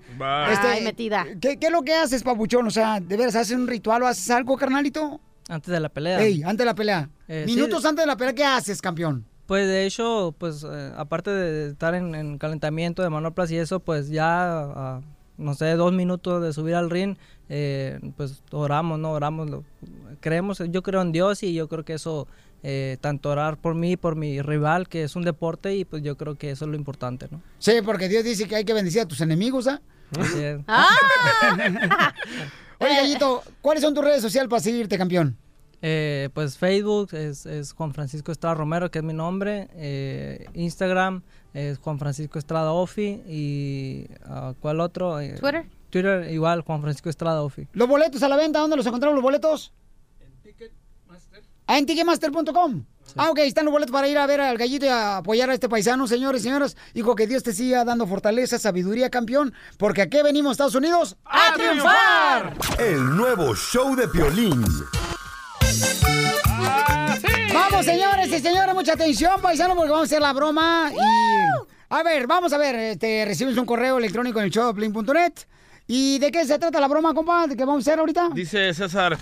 Este, 0.50 0.68
Ay, 0.68 0.84
metida. 0.84 1.26
¿qué, 1.42 1.58
¿Qué 1.58 1.68
es 1.68 1.72
lo 1.72 1.82
que 1.82 1.94
haces, 1.94 2.24
papuchón? 2.24 2.68
O 2.68 2.72
sea, 2.72 3.00
¿de 3.00 3.18
veras 3.18 3.36
haces 3.36 3.56
un 3.58 3.68
ritual 3.68 4.04
o 4.04 4.08
haces 4.08 4.30
algo, 4.32 4.58
carnalito? 4.58 5.20
Antes 5.50 5.72
de 5.72 5.80
la 5.80 5.90
pelea. 5.90 6.22
Ey, 6.22 6.44
antes 6.44 6.60
de 6.60 6.66
la 6.66 6.76
pelea. 6.76 7.10
Eh, 7.28 7.44
sí. 7.48 7.54
Minutos 7.56 7.84
antes 7.86 8.04
de 8.04 8.08
la 8.08 8.16
pelea, 8.16 8.34
¿qué 8.34 8.46
haces, 8.46 8.82
campeón? 8.82 9.26
Pues 9.46 9.68
de 9.68 9.86
hecho, 9.86 10.34
pues 10.38 10.64
eh, 10.70 10.92
aparte 10.96 11.30
de 11.30 11.72
estar 11.72 11.96
en, 11.96 12.16
en 12.16 12.38
calentamiento 12.38 13.02
de 13.04 13.10
manoplas 13.10 13.52
y 13.52 13.58
eso, 13.58 13.82
pues 13.82 14.10
ya, 14.10 14.62
a, 14.62 15.02
no 15.38 15.54
sé, 15.54 15.72
dos 15.74 15.92
minutos 15.92 16.42
de 16.42 16.54
subir 16.54 16.76
al 16.76 16.90
ring, 16.90 17.18
eh, 17.50 18.00
pues 18.16 18.42
oramos, 18.52 19.00
¿no? 19.00 19.12
Oramos, 19.12 19.50
lo- 19.50 19.64
creemos, 20.24 20.64
yo 20.70 20.82
creo 20.82 21.02
en 21.02 21.12
Dios 21.12 21.44
y 21.44 21.54
yo 21.54 21.68
creo 21.68 21.84
que 21.84 21.94
eso 21.94 22.28
eh, 22.64 22.98
tanto 23.02 23.30
orar 23.30 23.58
por 23.58 23.76
mí, 23.76 23.98
por 23.98 24.16
mi 24.16 24.42
rival, 24.42 24.88
que 24.88 25.04
es 25.04 25.18
un 25.18 25.24
deporte, 25.24 25.76
y 25.76 25.84
pues 25.84 26.02
yo 26.02 26.16
creo 26.16 26.36
que 26.36 26.52
eso 26.52 26.64
es 26.64 26.72
lo 26.72 26.78
importante, 26.78 27.28
¿no? 27.30 27.42
Sí, 27.60 27.74
porque 27.86 28.08
Dios 28.08 28.24
dice 28.24 28.48
que 28.48 28.56
hay 28.56 28.64
que 28.64 28.74
bendecir 28.74 29.02
a 29.02 29.06
tus 29.06 29.20
enemigos, 29.20 29.68
¿ah? 29.68 29.82
Es. 30.18 30.32
Oye, 32.80 32.96
Gallito, 32.96 33.44
¿cuáles 33.62 33.84
son 33.84 33.94
tus 33.94 34.04
redes 34.04 34.22
sociales 34.22 34.50
para 34.50 34.62
seguirte, 34.62 34.98
campeón? 34.98 35.38
Eh, 35.86 36.30
pues 36.34 36.58
Facebook 36.58 37.14
es, 37.14 37.46
es 37.46 37.74
Juan 37.74 37.94
Francisco 37.94 38.32
Estrada 38.32 38.56
Romero, 38.56 38.90
que 38.90 39.00
es 39.00 39.04
mi 39.04 39.14
nombre. 39.14 39.68
Eh, 39.74 40.46
Instagram 40.54 41.24
es 41.54 41.78
Juan 41.78 42.00
Francisco 42.00 42.40
Estrada 42.40 42.72
Ofi. 42.72 43.22
¿Y 43.28 44.08
ah, 44.24 44.54
cuál 44.62 44.80
otro? 44.80 45.20
Eh, 45.20 45.36
Twitter. 45.38 45.66
Twitter 45.90 46.32
igual, 46.32 46.62
Juan 46.62 46.82
Francisco 46.82 47.10
Estrada 47.10 47.42
Ofi. 47.42 47.68
¿Los 47.74 47.90
boletos 47.90 48.24
a 48.24 48.30
la 48.30 48.38
venta? 48.38 48.60
¿Dónde 48.60 48.78
los 48.78 48.86
encontramos 48.86 49.16
los 49.16 49.24
boletos? 49.24 49.74
Ah, 51.68 51.78
en 51.78 51.86
Ticketmaster.com. 51.86 52.86
Ah, 53.16 53.30
ok, 53.30 53.40
están 53.40 53.66
los 53.66 53.72
boletos 53.72 53.92
para 53.92 54.08
ir 54.08 54.18
a 54.18 54.26
ver 54.26 54.42
al 54.42 54.58
gallito 54.58 54.86
y 54.86 54.90
a 54.90 55.18
apoyar 55.18 55.50
a 55.50 55.54
este 55.54 55.70
paisano, 55.70 56.08
señores 56.08 56.42
y 56.42 56.46
señoras. 56.46 56.76
Hijo, 56.94 57.16
que 57.16 57.28
Dios 57.28 57.44
te 57.44 57.54
siga 57.54 57.86
dando 57.86 58.08
fortaleza, 58.08 58.58
sabiduría, 58.58 59.10
campeón, 59.10 59.54
porque 59.78 60.02
aquí 60.02 60.22
venimos, 60.22 60.54
Estados 60.54 60.76
Unidos, 60.76 61.16
a 61.26 61.54
triunfar. 61.54 62.54
El 62.80 63.16
nuevo 63.16 63.56
show 63.56 63.96
de 63.96 64.08
Piolín. 64.08 64.64
Vamos, 67.54 67.86
señores 67.86 68.28
y 68.30 68.40
señoras, 68.40 68.74
mucha 68.74 68.94
atención, 68.94 69.40
paisano, 69.42 69.76
porque 69.76 69.92
vamos 69.92 70.06
a 70.06 70.10
hacer 70.10 70.22
la 70.22 70.34
broma. 70.34 70.92
Y, 70.92 71.64
a 71.90 72.04
ver, 72.04 72.26
vamos 72.26 72.52
a 72.52 72.58
ver, 72.58 72.76
este, 72.76 73.26
recibimos 73.26 73.60
un 73.60 73.66
correo 73.66 74.00
electrónico 74.00 74.40
en 74.40 74.46
el 74.46 74.52
showdeplin.net. 74.52 75.34
¿Y 75.86 76.18
de 76.20 76.32
qué 76.32 76.46
se 76.46 76.58
trata 76.58 76.80
la 76.80 76.88
broma, 76.88 77.14
compa, 77.14 77.46
de 77.46 77.58
que 77.58 77.66
vamos 77.66 77.86
a 77.86 77.92
hacer 77.92 78.00
ahorita? 78.00 78.30
Dice 78.34 78.74
César, 78.74 79.18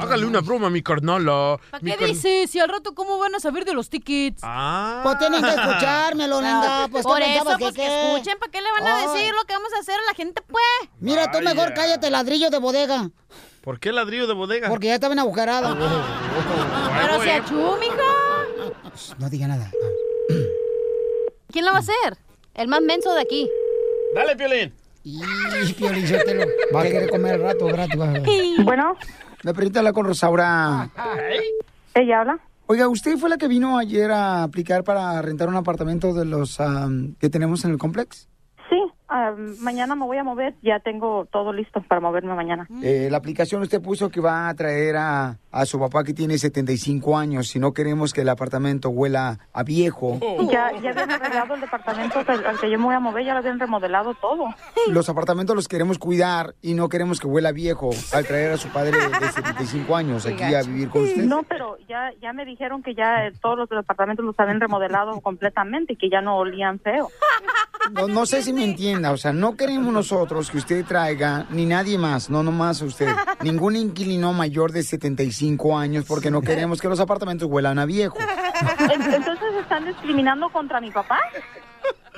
hágale 0.00 0.24
una 0.24 0.40
broma 0.40 0.68
a 0.68 0.70
mi 0.70 0.82
carnala. 0.82 1.60
¿Para 1.70 1.82
Mi 1.82 1.90
qué 1.92 1.96
car- 1.98 2.08
dice? 2.08 2.46
Si 2.48 2.58
al 2.58 2.70
rato, 2.70 2.94
¿cómo 2.94 3.18
van 3.18 3.34
a 3.34 3.38
saber 3.40 3.66
de 3.66 3.74
los 3.74 3.90
tickets? 3.90 4.40
Ah. 4.42 5.00
Pues 5.04 5.18
tienen 5.18 5.42
que 5.42 5.50
escuchármelo, 5.50 6.40
nena. 6.40 6.88
Pues, 6.90 7.04
¿qué 7.04 7.08
Por 7.12 7.20
eso, 7.22 7.44
que 7.44 7.56
pues 7.58 7.74
que 7.74 7.82
qué? 7.82 8.12
escuchen, 8.12 8.38
¿para 8.38 8.50
qué 8.50 8.60
le 8.62 8.72
van 8.72 8.86
a 8.86 8.96
Ay. 8.96 9.06
decir 9.08 9.34
lo 9.34 9.44
que 9.44 9.52
vamos 9.52 9.72
a 9.74 9.80
hacer 9.80 9.94
a 9.94 10.06
la 10.10 10.14
gente, 10.14 10.40
pues? 10.48 10.90
Mira, 11.00 11.30
tú 11.30 11.38
mejor 11.42 11.74
cállate, 11.74 12.08
ladrillo 12.10 12.48
de 12.48 12.58
bodega. 12.58 13.10
¿Por 13.60 13.78
qué 13.78 13.92
ladrillo 13.92 14.26
de 14.26 14.32
bodega? 14.32 14.68
Porque 14.70 14.86
ya 14.86 14.94
estaba 14.94 15.12
en 15.12 15.18
agujerada. 15.18 15.76
Pero 15.76 17.22
si 17.22 17.28
achú, 17.28 17.76
mija. 17.78 19.14
No 19.18 19.28
diga 19.28 19.46
nada. 19.48 19.70
¿Quién 21.52 21.66
lo 21.66 21.72
va 21.72 21.76
a 21.78 21.80
hacer? 21.80 22.16
El 22.54 22.68
más 22.68 22.80
menso 22.80 23.12
de 23.12 23.20
aquí. 23.20 23.50
Dale, 24.14 24.34
Piolín. 24.36 24.72
Y 25.02 25.72
Piolín, 25.74 26.04
va 26.74 26.80
a 26.80 26.84
querer 26.84 27.10
comer 27.10 27.34
al 27.34 27.42
rato 27.42 27.66
gratis. 27.66 27.98
Bueno, 28.64 28.96
¿Me 29.42 29.54
permite 29.54 29.78
hablar 29.78 29.94
con 29.94 30.04
Rosaura? 30.06 30.90
ella 31.94 32.20
habla. 32.20 32.38
Oiga, 32.66 32.88
¿usted 32.88 33.16
fue 33.16 33.30
la 33.30 33.38
que 33.38 33.48
vino 33.48 33.78
ayer 33.78 34.12
a 34.12 34.42
aplicar 34.44 34.84
para 34.84 35.20
rentar 35.22 35.48
un 35.48 35.56
apartamento 35.56 36.12
de 36.12 36.24
los 36.24 36.60
am, 36.60 37.14
que 37.18 37.28
tenemos 37.30 37.64
en 37.64 37.72
el 37.72 37.78
complex? 37.78 38.28
Ah, 39.12 39.34
mañana 39.58 39.96
me 39.96 40.04
voy 40.06 40.18
a 40.18 40.24
mover. 40.24 40.54
Ya 40.62 40.78
tengo 40.78 41.26
todo 41.32 41.52
listo 41.52 41.82
para 41.88 42.00
moverme 42.00 42.32
mañana. 42.34 42.68
Eh, 42.82 43.08
la 43.10 43.18
aplicación 43.18 43.60
usted 43.60 43.82
puso 43.82 44.08
que 44.08 44.20
va 44.20 44.48
a 44.48 44.54
traer 44.54 44.96
a, 44.96 45.36
a 45.50 45.66
su 45.66 45.80
papá 45.80 46.04
que 46.04 46.14
tiene 46.14 46.38
75 46.38 47.18
años 47.18 47.48
si 47.48 47.58
no 47.58 47.72
queremos 47.72 48.12
que 48.12 48.20
el 48.20 48.28
apartamento 48.28 48.88
huela 48.90 49.40
a 49.52 49.64
viejo. 49.64 50.18
Ya, 50.50 50.70
ya 50.80 50.90
habían 50.90 51.10
arreglado 51.10 51.54
el 51.54 51.60
departamento 51.60 52.20
al, 52.24 52.46
al 52.46 52.60
que 52.60 52.70
yo 52.70 52.78
me 52.78 52.84
voy 52.84 52.94
a 52.94 53.00
mover, 53.00 53.24
ya 53.24 53.32
lo 53.32 53.40
habían 53.40 53.58
remodelado 53.58 54.14
todo. 54.14 54.44
Los 54.88 55.08
apartamentos 55.08 55.56
los 55.56 55.66
queremos 55.66 55.98
cuidar 55.98 56.54
y 56.62 56.74
no 56.74 56.88
queremos 56.88 57.18
que 57.18 57.26
huela 57.26 57.48
a 57.48 57.52
viejo 57.52 57.90
al 58.12 58.24
traer 58.26 58.52
a 58.52 58.56
su 58.58 58.68
padre 58.68 58.92
de 58.96 59.28
75 59.32 59.96
años 59.96 60.24
aquí 60.26 60.54
a 60.54 60.62
vivir 60.62 60.88
con 60.88 61.02
usted. 61.02 61.24
No, 61.24 61.42
pero 61.42 61.76
ya, 61.88 62.12
ya 62.22 62.32
me 62.32 62.44
dijeron 62.44 62.82
que 62.82 62.94
ya 62.94 63.26
eh, 63.26 63.32
todos 63.42 63.58
los 63.58 63.68
departamentos 63.68 64.24
los 64.24 64.38
habían 64.38 64.60
remodelado 64.60 65.20
completamente 65.20 65.94
y 65.94 65.96
que 65.96 66.08
ya 66.08 66.20
no 66.20 66.36
olían 66.36 66.78
feo. 66.78 67.08
No, 67.92 68.06
no 68.06 68.26
sé 68.26 68.42
si 68.42 68.52
me 68.52 68.62
entienda, 69.00 69.12
o 69.12 69.16
sea, 69.16 69.32
no 69.32 69.56
queremos 69.56 69.92
nosotros 69.92 70.50
que 70.50 70.58
usted 70.58 70.84
traiga, 70.84 71.46
ni 71.50 71.64
nadie 71.66 71.96
más, 71.96 72.28
no 72.28 72.42
nomás 72.42 72.82
usted, 72.82 73.08
ningún 73.42 73.76
inquilino 73.76 74.32
mayor 74.32 74.72
de 74.72 74.82
75 74.82 75.78
años 75.78 76.04
porque 76.06 76.30
no 76.30 76.42
queremos 76.42 76.80
que 76.80 76.88
los 76.88 77.00
apartamentos 77.00 77.48
huelan 77.50 77.78
a 77.78 77.86
viejo. 77.86 78.18
En- 78.20 79.02
Entonces 79.14 79.54
están 79.60 79.86
discriminando 79.86 80.50
contra 80.50 80.80
mi 80.80 80.90
papá. 80.90 81.18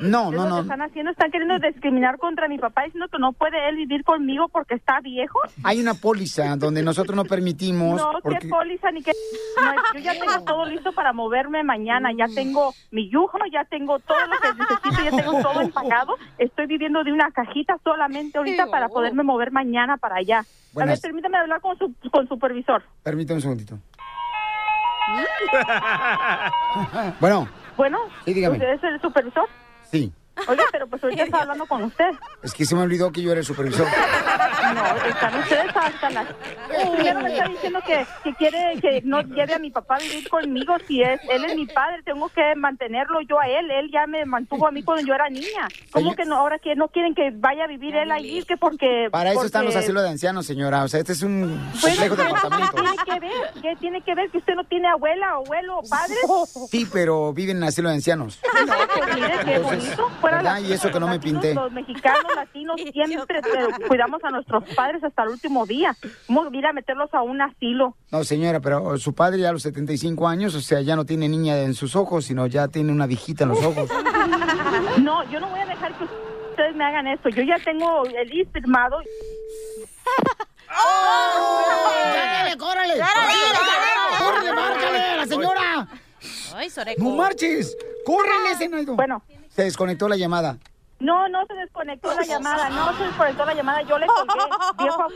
No, 0.03 0.30
¿Es 0.30 0.36
no, 0.36 0.42
lo 0.42 0.42
que 0.44 0.48
no. 0.50 0.61
están 0.62 0.82
haciendo? 0.82 1.11
¿Están 1.12 1.30
queriendo 1.30 1.59
discriminar 1.59 2.18
contra 2.18 2.48
mi 2.48 2.59
papá 2.59 2.82
diciendo 2.84 3.09
que 3.09 3.18
no 3.18 3.32
puede 3.32 3.68
él 3.68 3.76
vivir 3.76 4.03
conmigo 4.05 4.48
porque 4.48 4.74
está 4.74 5.00
viejo? 5.00 5.38
Hay 5.64 5.80
una 5.80 5.94
póliza 5.94 6.57
donde 6.57 6.82
nosotros 6.82 7.14
no 7.16 7.24
permitimos... 7.24 8.00
No, 8.00 8.12
porque- 8.22 8.38
qué 8.40 8.48
póliza 8.48 8.90
ni 8.90 9.03
qué. 9.03 9.12
No, 9.62 9.72
yo 9.94 10.00
ya 10.00 10.12
tengo 10.12 10.44
todo 10.44 10.66
listo 10.66 10.92
para 10.92 11.12
moverme 11.12 11.62
mañana. 11.62 12.11
Ya 12.16 12.26
tengo 12.34 12.74
mi 12.90 13.09
yujo, 13.11 13.38
ya 13.53 13.64
tengo 13.64 13.98
todo 14.00 14.18
lo 14.26 14.36
que 14.40 14.48
necesito, 14.59 15.05
ya 15.05 15.16
tengo 15.22 15.40
todo 15.42 15.61
empacado. 15.61 16.14
Estoy 16.38 16.66
viviendo 16.66 17.05
de 17.05 17.12
una 17.12 17.30
cajita 17.30 17.76
solamente 17.84 18.38
ahorita 18.38 18.66
para 18.66 18.88
poderme 18.88 19.22
mover 19.22 19.53
mañana 19.53 19.96
para 19.98 20.16
allá. 20.16 20.38
A 20.38 20.42
ver, 20.42 20.86
Buenas. 20.86 21.00
permítame 21.00 21.36
hablar 21.38 21.61
con 21.61 21.78
su 21.78 21.94
con 22.11 22.26
supervisor. 22.28 22.82
Permítame 23.03 23.36
un 23.36 23.42
segundito. 23.42 23.78
Bueno, 27.20 27.48
Bueno, 27.76 27.98
Sí, 28.24 28.32
dígame. 28.34 28.57
¿usted 28.57 28.72
es 28.74 28.82
el 28.84 29.00
supervisor? 29.00 29.48
Sí. 29.93 30.12
Oye, 30.49 30.62
pero 30.72 30.87
pues 30.87 31.03
ahorita 31.05 31.24
está 31.24 31.43
hablando 31.43 31.66
con 31.66 31.83
usted. 31.85 32.11
Es 32.43 32.53
que 32.55 32.64
se 32.64 32.74
me 32.74 32.83
olvidó 32.83 33.12
que 33.12 33.22
yo 33.22 33.30
era 33.33 33.41
el 33.41 33.47
supervisor. 33.47 33.87
No, 34.74 35.07
están 35.07 35.39
ustedes 35.39 35.76
hasta 35.76 36.11
las... 36.11 36.26
Primero 36.95 37.20
me 37.20 37.33
está 37.33 37.49
diciendo 37.49 37.80
que, 37.87 38.07
que 38.24 38.35
quiere 38.35 38.80
que 38.80 39.03
no 39.05 39.20
lleve 39.22 39.55
a 39.55 39.59
mi 39.59 39.70
papá 39.70 39.97
a 39.97 39.99
vivir 39.99 40.28
conmigo 40.28 40.74
si 40.89 41.03
es 41.03 41.20
él 41.28 41.45
es 41.45 41.55
mi 41.55 41.66
padre, 41.66 42.03
tengo 42.05 42.28
que 42.30 42.55
mantenerlo 42.57 43.20
yo 43.28 43.39
a 43.39 43.47
él, 43.47 43.70
él 43.70 43.91
ya 43.93 44.07
me 44.07 44.24
mantuvo 44.24 44.66
a 44.66 44.70
mí 44.70 44.83
cuando 44.83 45.07
yo 45.07 45.14
era 45.14 45.28
niña. 45.28 45.68
¿Cómo 45.91 46.14
que 46.16 46.24
no 46.24 46.37
ahora 46.37 46.59
que 46.59 46.74
no 46.74 46.89
quieren 46.89 47.14
que 47.14 47.30
vaya 47.35 47.64
a 47.64 47.66
vivir 47.66 47.95
él 47.95 48.11
ahí 48.11 48.43
que 48.45 48.57
porque 48.57 49.09
Para 49.11 49.33
eso 49.33 49.45
están 49.45 49.64
los 49.64 49.74
porque- 49.74 49.85
asilos 49.85 50.03
de 50.03 50.09
ancianos, 50.09 50.47
señora. 50.47 50.83
O 50.85 50.89
sea, 50.89 51.01
este 51.01 51.12
es 51.12 51.22
un 51.22 51.61
Bueno, 51.80 52.09
complejo 52.09 52.16
de 52.16 52.22
¿qué 52.24 52.70
tiene 52.80 52.97
que 53.05 53.20
ver? 53.20 53.33
¿Qué 53.62 53.76
tiene 53.78 54.01
que 54.03 54.14
ver 54.14 54.30
que 54.30 54.39
usted 54.39 54.55
no 54.55 54.64
tiene 54.64 54.89
abuela, 54.89 55.30
abuelo, 55.33 55.80
padre? 55.89 56.14
Sí, 56.70 56.89
pero 56.93 57.33
viven 57.33 57.59
en 57.59 57.64
asilo 57.64 57.89
de 57.91 57.97
ancianos. 57.97 58.41
No, 58.66 58.74
pues 58.97 59.14
mire 59.14 59.39
qué 59.45 59.59
bonito. 59.59 60.11
Fuera 60.23 60.37
¿verdad? 60.39 60.61
las- 60.61 60.70
Y 60.70 60.73
eso 60.73 60.91
que 60.91 60.99
no 61.01 61.07
me 61.07 61.16
latinos, 61.16 61.43
pinté. 61.43 61.55
Los 61.55 61.73
mexicanos, 61.73 62.25
latinos, 62.35 62.81
siempre 62.93 63.39
eh, 63.39 63.87
cuidamos 63.87 64.25
a 64.25 64.31
nuestros 64.31 64.64
padres 64.75 65.05
hasta 65.05 65.23
el 65.25 65.29
último 65.29 65.66
día. 65.66 65.95
¿Cómo 66.27 66.49
ir 66.53 66.64
a 66.66 66.73
meterlos 66.73 67.12
a 67.12 67.20
un 67.23 67.43
asilo? 67.43 67.95
No, 68.11 68.25
señora, 68.25 68.61
pero 68.61 68.97
su 68.99 69.14
padre 69.14 69.41
ya 69.41 69.51
a 69.51 69.53
los 69.53 69.62
75 69.62 70.27
años, 70.27 70.55
o 70.55 70.61
sea, 70.61 70.81
ya 70.81 70.97
no 70.97 71.05
tiene 71.05 71.29
niña 71.29 71.59
en 71.61 71.75
sus 71.75 71.95
ojos, 71.95 72.25
sino 72.25 72.47
ya 72.47 72.68
tiene 72.68 72.91
una 72.93 73.07
viejita 73.07 73.45
en 73.45 73.51
los 73.51 73.62
ojos. 73.62 73.91
No, 74.99 75.23
yo 75.31 75.41
no 75.41 75.49
voy 75.49 75.61
a 75.61 75.66
dejar 75.66 75.97
que 75.99 76.05
ustedes 76.05 76.75
me 76.77 76.85
hagan 76.85 77.07
esto. 77.07 77.29
Yo 77.31 77.43
ya 77.43 77.57
tengo 77.64 78.05
el 78.07 78.29
list 78.29 78.53
firmado. 78.53 78.99
¡Córrele, 81.33 82.57
córrele! 82.57 82.95
¡Córrele, 84.18 84.53
márcale 84.53 84.99
a 84.99 85.16
la 85.16 85.27
señora! 85.27 85.89
Ay. 86.55 86.68
¡No 86.99 87.11
marches! 87.16 87.77
¡Córrele, 88.05 88.57
Zenaido! 88.57 88.95
Bueno. 88.97 89.23
Se 89.55 89.64
desconectó 89.64 90.09
la 90.09 90.16
llamada. 90.16 90.59
No, 90.98 91.28
no 91.28 91.44
se 91.46 91.55
desconectó 91.55 92.14
la 92.14 92.22
llamada, 92.22 92.70
no 92.70 92.96
se 92.96 93.05
desconectó 93.05 93.44
la 93.44 93.55
llamada, 93.55 93.82
yo 93.82 93.98
le 93.98 94.07
colgué, 94.07 94.44
viejo. 94.78 95.07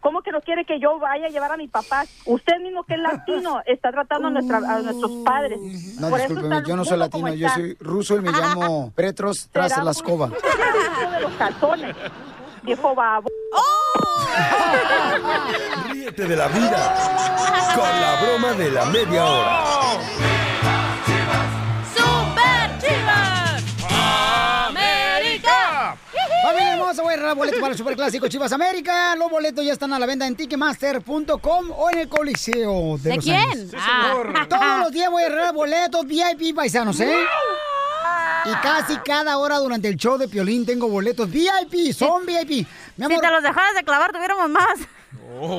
¿Cómo 0.00 0.22
que 0.22 0.32
no 0.32 0.40
quiere 0.40 0.64
que 0.64 0.80
yo 0.80 0.98
vaya 0.98 1.26
a 1.26 1.28
llevar 1.28 1.52
a 1.52 1.56
mi 1.58 1.68
papá? 1.68 2.04
Usted 2.24 2.58
mismo 2.62 2.84
que 2.84 2.94
es 2.94 3.00
latino 3.00 3.60
está 3.66 3.90
tratando 3.90 4.28
a, 4.28 4.30
nuestra, 4.30 4.56
a 4.58 4.78
nuestros 4.80 5.10
padres. 5.26 5.58
No, 6.00 6.08
Por 6.08 6.20
eso 6.20 6.28
discúlpeme, 6.28 6.56
está 6.56 6.68
yo 6.68 6.76
no 6.76 6.84
soy 6.86 6.98
latino, 6.98 7.28
yo 7.34 7.46
está. 7.46 7.58
soy 7.58 7.76
ruso 7.80 8.16
y 8.16 8.20
me 8.20 8.30
llamo 8.32 8.92
Petros 8.96 9.50
tras 9.52 9.76
la 9.84 9.90
escoba. 9.90 10.28
De 10.28 11.20
los 11.20 11.32
calzones, 11.34 11.94
viejo 12.62 12.94
babo. 12.94 13.28
Ríete 15.90 16.24
de 16.26 16.36
la 16.36 16.48
vida 16.48 16.94
con 17.74 18.00
la 18.00 18.22
broma 18.22 18.52
de 18.54 18.70
la 18.70 18.84
media 18.86 19.24
hora. 19.26 19.60
Voy 26.96 27.14
a 27.14 27.16
regalar 27.16 27.36
boletos 27.36 27.60
para 27.60 27.72
el 27.72 27.78
superclásico 27.78 28.26
Chivas 28.26 28.52
América. 28.52 29.14
Los 29.14 29.30
boletos 29.30 29.64
ya 29.64 29.72
están 29.72 29.92
a 29.92 29.98
la 29.98 30.06
venta 30.06 30.26
en 30.26 30.34
Ticketmaster.com 30.34 31.70
o 31.70 31.90
en 31.90 31.98
el 32.00 32.08
Coliseo 32.08 32.98
de, 32.98 33.10
¿De 33.10 33.16
Los 33.16 33.24
quién? 33.24 33.36
Ángeles. 33.36 33.70
Sí, 33.70 33.76
señor. 33.78 34.34
Ah. 34.36 34.46
Todos 34.48 34.78
los 34.80 34.90
días 34.92 35.08
voy 35.08 35.22
a 35.22 35.28
regalar 35.28 35.54
boletos 35.54 36.04
VIP 36.04 36.54
paisanos, 36.54 36.98
¿eh? 36.98 37.14
Y 38.44 38.52
casi 38.62 38.96
cada 38.98 39.38
hora 39.38 39.58
durante 39.58 39.86
el 39.86 39.96
show 39.96 40.18
de 40.18 40.26
Piolín 40.26 40.66
tengo 40.66 40.88
boletos 40.88 41.30
VIP, 41.30 41.92
son 41.94 42.26
VIP. 42.26 42.66
Mi 42.96 43.06
Si 43.06 43.20
te 43.20 43.30
los 43.30 43.42
dejaras 43.42 43.74
de 43.76 43.84
clavar, 43.84 44.10
tuviéramos 44.10 44.50
más. 44.50 44.80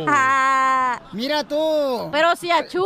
Ah. 0.07 0.99
Mira 1.13 1.45
tú. 1.45 2.09
Pero 2.11 2.35
si 2.35 2.51
achú. 2.51 2.85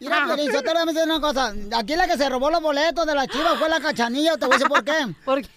Mira, 0.00 0.24
Piolín, 0.24 0.50
yo 0.50 0.62
te 0.62 0.72
voy 0.72 0.82
a 0.82 0.84
decir 0.86 1.02
una 1.04 1.20
cosa. 1.20 1.52
Aquí 1.76 1.94
la 1.94 2.06
que 2.06 2.16
se 2.16 2.26
robó 2.28 2.50
los 2.50 2.62
boletos 2.62 3.06
de 3.06 3.14
la 3.14 3.26
chiva 3.26 3.54
fue 3.58 3.68
la 3.68 3.80
cachanilla. 3.80 4.38
Te 4.38 4.46
voy 4.46 4.54
a 4.54 4.58
decir 4.58 4.68
por 4.68 4.82
qué. 4.82 5.14
¿Por 5.26 5.42
qué? 5.42 5.48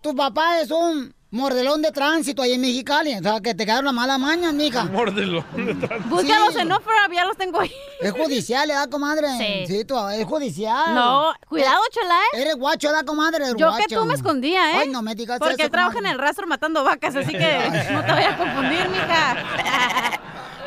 Tu 0.00 0.16
papá 0.16 0.60
es 0.60 0.70
un 0.70 1.14
mordelón 1.30 1.82
de 1.82 1.92
tránsito 1.92 2.42
ahí 2.42 2.54
en 2.54 2.60
Mexicali. 2.62 3.14
O 3.16 3.22
sea, 3.22 3.40
que 3.40 3.54
te 3.54 3.64
quedaron 3.64 3.84
las 3.84 3.94
malas 3.94 4.18
mañas, 4.18 4.52
mija. 4.54 4.84
Mordelón 4.84 5.44
de 5.54 5.74
tránsito. 5.74 6.08
Búscalos 6.08 6.56
en 6.56 6.72
Ofra, 6.72 7.08
ya 7.12 7.24
los 7.26 7.36
tengo 7.36 7.60
ahí. 7.60 7.72
Es 8.00 8.12
judicial, 8.12 8.66
¿verdad, 8.66 8.88
comadre? 8.88 9.28
Sí. 9.66 9.84
tú, 9.84 9.96
es 10.08 10.24
judicial. 10.24 10.94
No, 10.94 11.32
cuidado, 11.48 11.82
chala, 11.92 12.14
¿eh? 12.32 12.40
Eres 12.42 12.56
guacho, 12.56 12.88
¿verdad, 12.88 13.04
comadre? 13.04 13.44
Eres 13.44 13.56
Yo 13.56 13.68
que 13.68 13.76
guacho. 13.76 14.00
tú 14.00 14.04
me 14.06 14.14
escondía, 14.14 14.72
¿eh? 14.72 14.78
Ay, 14.80 14.88
no 14.88 15.02
me 15.02 15.14
digas 15.14 15.38
Porque 15.38 15.62
eso, 15.62 15.70
trabaja 15.70 15.98
en 15.98 16.06
el 16.06 16.18
rastro 16.18 16.46
matando 16.46 16.82
vacas, 16.82 17.14
así 17.14 17.32
que 17.32 17.88
no 17.92 18.00
te 18.02 18.12
vayas 18.12 18.34
a 18.34 18.38
confundir, 18.38 18.88
mija. 18.88 20.20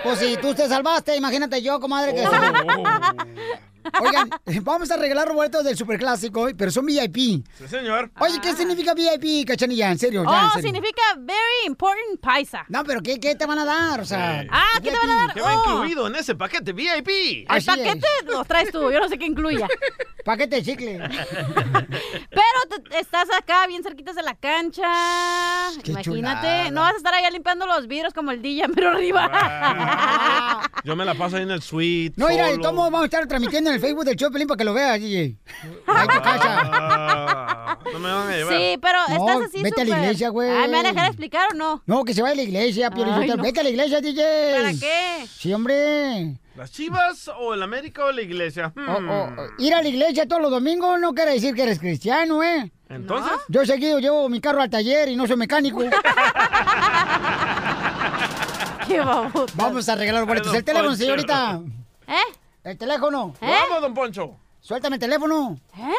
Pues 0.04 0.20
si 0.20 0.38
tú 0.38 0.54
te 0.54 0.68
salvaste, 0.68 1.16
imagínate 1.16 1.62
yo, 1.62 1.80
comadre, 1.80 2.14
que... 2.14 2.24
Oigan, 4.02 4.30
vamos 4.64 4.92
a 4.92 4.98
regalar 4.98 5.32
boletos 5.34 5.64
del 5.64 5.78
superclásico, 5.78 6.48
pero 6.58 6.72
son 6.72 6.86
VIP. 6.86 7.16
Sí, 7.16 7.68
señor. 7.68 8.12
Oye, 8.20 8.40
¿qué 8.42 8.54
significa 8.56 8.94
VIP, 8.94 9.48
cachanilla? 9.48 9.92
En 9.92 9.98
serio, 10.00 10.24
ya, 10.24 10.30
en 10.40 10.46
Oh, 10.46 10.50
serio. 10.54 10.68
significa 10.72 11.02
very 11.20 11.66
important 11.68 12.20
paisa. 12.22 12.66
No, 12.70 12.84
pero 12.84 13.02
¿qué, 13.02 13.20
qué 13.20 13.36
te 13.36 13.46
van 13.46 13.60
a 13.60 13.66
dar? 13.66 14.00
O 14.02 14.06
sea, 14.06 14.46
Ah, 14.52 14.80
¿qué 14.82 14.92
te 14.92 14.98
van 14.98 15.10
a 15.10 15.16
dar? 15.28 15.34
¿Qué 15.34 15.42
va 15.42 15.56
Oh. 15.58 15.70
incluido 15.76 16.08
en 16.08 16.16
ese 16.16 16.36
paquete 16.36 16.74
VIP? 16.74 17.46
El 17.50 17.64
paquete 17.66 18.08
lo 18.28 18.44
traes 18.46 18.72
tú, 18.72 18.92
yo 18.92 19.00
no 19.00 19.08
sé 19.10 19.18
qué 19.18 19.26
incluya. 19.26 19.68
Paquete 20.26 20.56
de 20.58 20.64
chicle. 20.64 21.00
Pero 22.30 22.82
te- 22.90 23.00
estás 23.00 23.28
acá 23.38 23.68
bien 23.68 23.84
cerquitas 23.84 24.16
de 24.16 24.24
la 24.24 24.36
cancha. 24.36 24.88
Qué 25.84 25.92
Imagínate, 25.92 26.48
chulada. 26.48 26.72
no 26.72 26.82
vas 26.82 26.94
a 26.94 26.98
estar 26.98 27.14
allá 27.14 27.30
limpiando 27.30 27.66
los 27.66 27.88
vidrios 27.88 28.14
como 28.14 28.32
el 28.32 28.42
DJ, 28.42 28.70
pero 28.74 28.92
arriba. 28.92 30.62
Yo 30.86 30.96
me 30.96 31.04
la 31.04 31.14
paso 31.16 31.36
ahí 31.38 31.44
en 31.44 31.52
el 31.52 31.62
suite. 31.62 32.14
No, 32.18 32.28
mira. 32.30 32.48
¿cómo 32.64 32.84
vamos 32.84 33.02
a 33.02 33.06
estar 33.06 33.28
transmitiendo 33.28 33.70
en 33.74 33.82
el 33.82 33.82
Facebook 33.82 34.06
del 34.06 34.16
show 34.16 34.32
Pelín 34.32 34.48
para 34.48 34.58
que 34.58 34.64
lo 34.64 34.74
veas, 34.74 35.00
DJ? 35.00 35.38
Ahí 35.88 36.08
tu 36.08 36.22
casa. 36.24 36.62
Ah, 36.64 37.78
no 37.92 38.00
me 38.00 38.12
van 38.12 38.28
a 38.28 38.32
llevar. 38.36 38.54
Sí, 38.54 38.78
pero 38.82 39.00
No, 39.10 39.16
estás 39.16 39.42
así 39.50 39.64
vete 39.64 39.82
a 39.82 39.86
la 39.86 39.98
iglesia, 40.00 40.30
güey. 40.30 40.50
Ay, 40.50 40.68
¿me 40.70 40.78
van 40.78 40.86
a 40.86 40.90
dejar 40.94 41.08
explicar 41.08 41.48
o 41.52 41.56
no? 41.56 41.82
No, 41.86 42.04
que 42.04 42.14
se 42.14 42.22
vaya 42.22 42.34
a 42.34 42.36
la 42.36 42.44
iglesia, 42.44 42.92
Piolín 42.92 43.14
Ay, 43.14 43.22
Sotelo. 43.22 43.38
no. 43.38 43.44
Vete 43.44 43.60
a 43.60 43.64
la 43.64 43.70
iglesia, 43.70 44.02
DJ. 44.02 44.24
¿Para 44.56 44.72
qué? 44.74 45.26
Sí, 45.28 45.54
hombre. 45.54 46.38
¿Las 46.56 46.72
chivas 46.72 47.28
o 47.40 47.56
el 47.56 47.64
América 47.64 48.06
o 48.06 48.12
la 48.12 48.22
iglesia? 48.22 48.72
Hmm. 48.76 49.40
ir 49.58 49.74
a 49.74 49.82
la 49.82 49.88
iglesia 49.90 50.28
todos 50.28 50.42
los 50.42 50.52
domingos 50.52 51.00
no 51.00 51.14
quiere 51.16 51.32
decir 51.34 51.56
que 51.56 51.64
eres 51.64 51.80
cristiano, 51.80 52.44
¿eh? 52.44 52.72
Entonces. 52.90 53.34
Yo 53.48 53.66
seguido 53.66 53.98
llevo 54.00 54.30
mi 54.30 54.40
carro 54.40 54.62
al 54.62 54.70
taller 54.70 55.10
y 55.10 55.16
no 55.16 55.26
soy 55.26 55.36
mecánico. 55.38 55.80
Qué 58.88 59.00
babota. 59.00 59.52
Vamos 59.56 59.90
a 59.90 59.96
regalar 59.96 60.26
boletos. 60.26 60.54
El 60.54 60.64
teléfono, 60.64 60.96
señorita. 60.96 61.60
¿Eh? 62.08 62.14
El 62.64 62.78
teléfono. 62.78 63.34
Vamos, 63.42 63.82
don 63.82 63.94
Poncho. 63.94 64.38
Suéltame 64.62 64.96
el 64.96 65.00
teléfono. 65.02 65.60
¿Eh? 65.78 65.92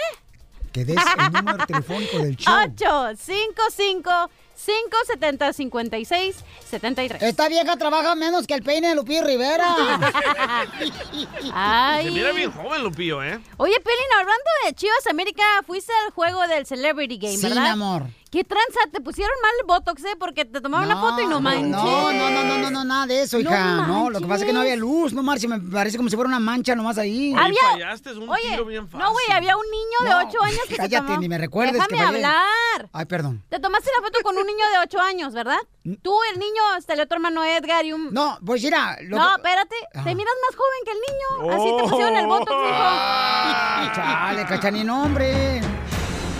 Que 0.72 0.84
des 0.84 0.96
el 0.96 1.32
número 1.44 1.66
telefónico 1.66 2.18
del 2.18 2.36
show. 2.36 2.54
855 2.54 4.30
570 4.56 5.52
56 5.52 6.36
73. 6.70 7.22
Esta 7.22 7.48
vieja 7.48 7.76
trabaja 7.76 8.14
menos 8.14 8.46
que 8.46 8.54
el 8.54 8.62
peine 8.62 8.88
de 8.88 8.94
Lupillo 8.94 9.24
Rivera. 9.24 9.76
Ay. 11.52 12.04
Se 12.06 12.10
mira 12.12 12.32
bien 12.32 12.50
joven, 12.52 12.82
Lupillo, 12.82 13.22
¿eh? 13.22 13.40
Oye, 13.56 13.74
Pelín, 13.80 14.06
hablando 14.18 14.44
de 14.64 14.74
Chivas 14.74 15.06
América, 15.08 15.42
fuiste 15.66 15.92
al 16.06 16.12
juego 16.12 16.46
del 16.46 16.66
Celebrity 16.66 17.18
Game, 17.18 17.36
Sí, 17.36 17.42
¿verdad? 17.42 17.62
mi 17.62 17.68
amor. 17.68 18.02
¿Qué 18.34 18.42
tranza? 18.42 18.80
Te 18.90 19.00
pusieron 19.00 19.32
mal 19.40 19.52
el 19.60 19.66
Botox, 19.68 20.02
¿eh? 20.06 20.16
Porque 20.18 20.44
te 20.44 20.60
tomaron 20.60 20.86
una 20.90 21.00
foto 21.00 21.20
y 21.22 21.26
no 21.28 21.40
manches. 21.40 21.68
No, 21.68 22.12
no, 22.12 22.30
no, 22.30 22.42
no, 22.42 22.58
no, 22.58 22.70
no, 22.72 22.84
nada 22.84 23.06
de 23.06 23.22
eso, 23.22 23.38
hija. 23.38 23.86
No, 23.86 24.10
lo 24.10 24.18
que 24.20 24.26
pasa 24.26 24.40
es 24.42 24.46
que 24.48 24.52
no 24.52 24.60
había 24.62 24.74
luz, 24.74 25.12
no 25.12 25.22
marche, 25.22 25.46
me 25.46 25.60
parece 25.60 25.96
como 25.98 26.08
si 26.10 26.16
fuera 26.16 26.26
una 26.26 26.40
mancha 26.40 26.74
nomás 26.74 26.98
ahí. 26.98 27.32
Había- 27.38 27.60
fallaste, 27.70 28.10
es 28.10 28.16
un 28.16 28.28
Oye, 28.28 28.42
tiro 28.50 28.64
bien 28.64 28.88
fácil. 28.88 28.98
no, 29.06 29.12
güey, 29.12 29.24
había 29.32 29.56
un 29.56 29.62
niño 29.70 29.98
de 30.02 30.08
No, 30.24 30.28
8 30.28 30.42
años 30.42 30.60
que 30.66 30.74
se 30.74 30.76
cállate, 30.76 31.06
tomó- 31.06 31.20
ni 31.20 31.28
me 31.28 31.38
recuerdes 31.38 31.74
Déjame 31.74 31.88
que 31.96 31.96
fallé. 32.04 32.16
hablar. 32.24 32.88
Ay, 32.92 33.04
perdón. 33.04 33.44
Te 33.48 33.60
tomaste 33.60 33.88
la 33.96 34.04
foto 34.04 34.18
con 34.24 34.36
un 34.36 34.46
niño 34.48 34.64
de 34.72 34.78
8 34.82 35.00
años, 35.00 35.32
¿verdad? 35.32 35.58
Tú, 36.02 36.16
el 36.32 36.40
niño, 36.40 36.62
salió 36.84 37.06
tu 37.06 37.14
hermano 37.14 37.44
Edgar 37.44 37.84
y 37.84 37.92
un... 37.92 38.12
No, 38.12 38.36
pues 38.44 38.64
mira... 38.64 38.96
lo 39.02 39.16
No, 39.16 39.36
espérate. 39.36 39.76
Te 39.92 40.14
miras 40.14 40.34
más 40.48 40.56
joven 40.56 40.80
que 40.84 40.90
el 40.90 40.98
niño. 41.06 41.54
Así 41.56 41.76
te 41.76 41.88
pusieron 41.88 42.16
el 42.16 42.26
Botox, 42.26 42.50
hijo. 42.50 43.94
Chale, 43.94 44.44
cachani, 44.46 44.82
no, 44.82 45.08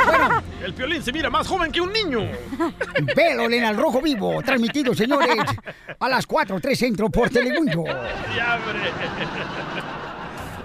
hombre. 0.01 0.47
El 0.65 0.75
piolín 0.75 1.03
se 1.03 1.13
mira 1.13 1.31
más 1.31 1.47
joven 1.47 1.71
que 1.73 1.81
un 1.81 1.93
niño. 1.93 2.21
Velo 3.15 3.45
en 3.51 3.65
al 3.65 3.77
rojo 3.77 4.01
vivo, 4.01 4.43
transmitido, 4.43 4.95
señores, 4.95 5.37
a 5.99 6.09
las 6.09 6.27
4, 6.27 6.61
3 6.61 6.79
centro 6.79 7.11
por 7.11 7.29
Telemundo. 7.31 7.85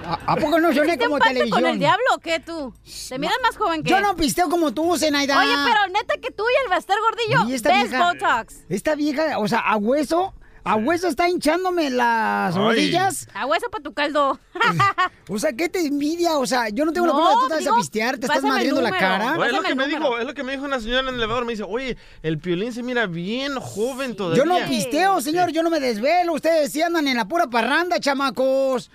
¿A, 0.05 0.13
a 0.25 0.35
poco 0.37 0.59
no 0.59 0.69
soné 0.73 0.87
¿Hiciste 0.87 1.05
como 1.05 1.19
televisión? 1.19 1.61
con 1.61 1.69
el 1.69 1.77
diablo 1.77 2.03
o 2.15 2.17
qué 2.19 2.39
tú? 2.39 2.73
Te 3.09 3.19
miras 3.19 3.35
más 3.43 3.55
joven 3.57 3.83
que 3.83 3.91
Yo 3.91 4.01
no 4.01 4.15
pisteo 4.15 4.49
como 4.49 4.71
tú, 4.73 4.97
Zenaida. 4.97 5.37
Oye, 5.37 5.53
pero 5.65 5.87
neta 5.93 6.15
que 6.19 6.31
tú 6.31 6.43
y 6.49 6.65
el 6.65 6.69
Bester 6.75 6.95
Gordillo 6.99 7.49
Y 7.51 7.53
esta 7.55 7.69
ves 7.73 7.89
vieja- 7.91 8.11
Botox. 8.13 8.55
Esta 8.69 8.95
vieja, 8.95 9.37
o 9.37 9.47
sea, 9.47 9.59
a 9.59 9.77
hueso, 9.77 10.33
a 10.63 10.75
hueso 10.75 11.07
está 11.07 11.29
hinchándome 11.29 11.89
las 11.89 12.55
Ay. 12.55 12.61
rodillas. 12.61 13.27
A 13.33 13.45
hueso 13.45 13.69
para 13.69 13.83
tu 13.83 13.93
caldo. 13.93 14.39
O 15.31 15.37
sea, 15.37 15.53
¿qué 15.53 15.69
te 15.69 15.85
envidia? 15.85 16.39
O 16.39 16.47
sea, 16.47 16.69
yo 16.69 16.85
no 16.85 16.91
tengo 16.91 17.05
la 17.05 17.13
No, 17.13 17.19
culpa 17.19 17.29
de 17.29 17.39
que 17.39 17.43
tú 17.43 17.47
te 17.49 17.69
vas 17.69 17.73
a 17.73 17.79
pistear, 17.79 18.17
te 18.17 18.25
estás 18.25 18.41
madriendo 18.41 18.81
la 18.81 18.89
cara. 18.89 19.35
Oye, 19.37 19.45
es, 19.45 19.53
lo 19.53 19.61
que 19.61 19.75
me 19.75 19.83
número. 19.85 19.99
dijo, 19.99 20.17
es 20.17 20.25
lo 20.25 20.33
que 20.33 20.43
me 20.43 20.53
dijo 20.53 20.65
una 20.65 20.79
señora 20.79 21.01
en 21.01 21.07
el 21.09 21.15
elevador. 21.15 21.45
Me 21.45 21.51
dice, 21.53 21.63
oye, 21.67 21.97
el 22.23 22.39
piolín 22.39 22.73
se 22.73 22.81
mira 22.81 23.05
bien 23.05 23.59
joven 23.59 24.15
todavía. 24.15 24.43
Yo 24.43 24.45
no 24.49 24.57
pisteo, 24.67 25.21
señor, 25.21 25.51
yo 25.51 25.61
no 25.61 25.69
me 25.69 25.79
desvelo. 25.79 26.33
Ustedes 26.33 26.71
sí 26.71 26.81
andan 26.81 27.07
en 27.07 27.17
la 27.17 27.27
pura 27.27 27.45
parranda, 27.47 27.99
chamacos. 27.99 28.89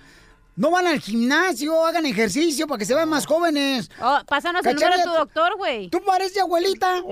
No 0.55 0.71
van 0.71 0.87
al 0.87 1.01
gimnasio, 1.01 1.85
hagan 1.85 2.05
ejercicio 2.05 2.65
para 2.65 2.77
que 2.79 2.85
se 2.85 2.95
vean 2.95 3.09
más 3.09 3.25
jóvenes. 3.25 3.89
Oh, 4.01 4.19
pásanos 4.25 4.65
el 4.65 4.75
número 4.75 4.97
de 4.97 5.03
tu 5.03 5.09
doctor, 5.11 5.57
güey. 5.57 5.89
Tú 5.89 6.01
pareces 6.05 6.41
abuelita. 6.41 7.01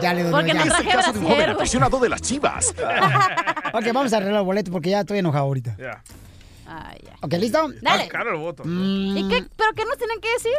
Ya 0.00 0.14
le 0.14 0.22
doy 0.24 0.32
Porque 0.32 0.52
ya. 0.52 0.64
no 0.64 0.64
traje 0.64 0.88
caso 0.88 1.12
de 1.12 1.18
un 1.20 1.26
joven 1.28 1.50
aficionado 1.50 2.00
de 2.00 2.08
las 2.08 2.22
chivas. 2.22 2.74
Ok, 3.74 3.84
vamos 3.92 4.12
a 4.14 4.16
arreglar 4.16 4.40
el 4.40 4.46
boleto 4.46 4.70
porque 4.72 4.88
ya 4.90 5.00
estoy 5.00 5.18
enojado 5.18 5.44
ahorita. 5.44 5.76
Ya. 5.78 6.02
Ay, 6.66 6.98
ya. 7.04 7.16
Ok, 7.20 7.34
¿listo? 7.34 7.68
Dale. 7.82 8.04
Más 8.04 8.08
caro 8.08 8.30
el 8.30 8.38
voto. 8.40 8.62
Mm, 8.64 9.16
¿Y 9.18 9.28
qué? 9.28 9.46
¿Pero 9.56 9.72
qué 9.76 9.84
nos 9.84 9.98
tienen 9.98 10.18
que 10.22 10.32
decir? 10.32 10.52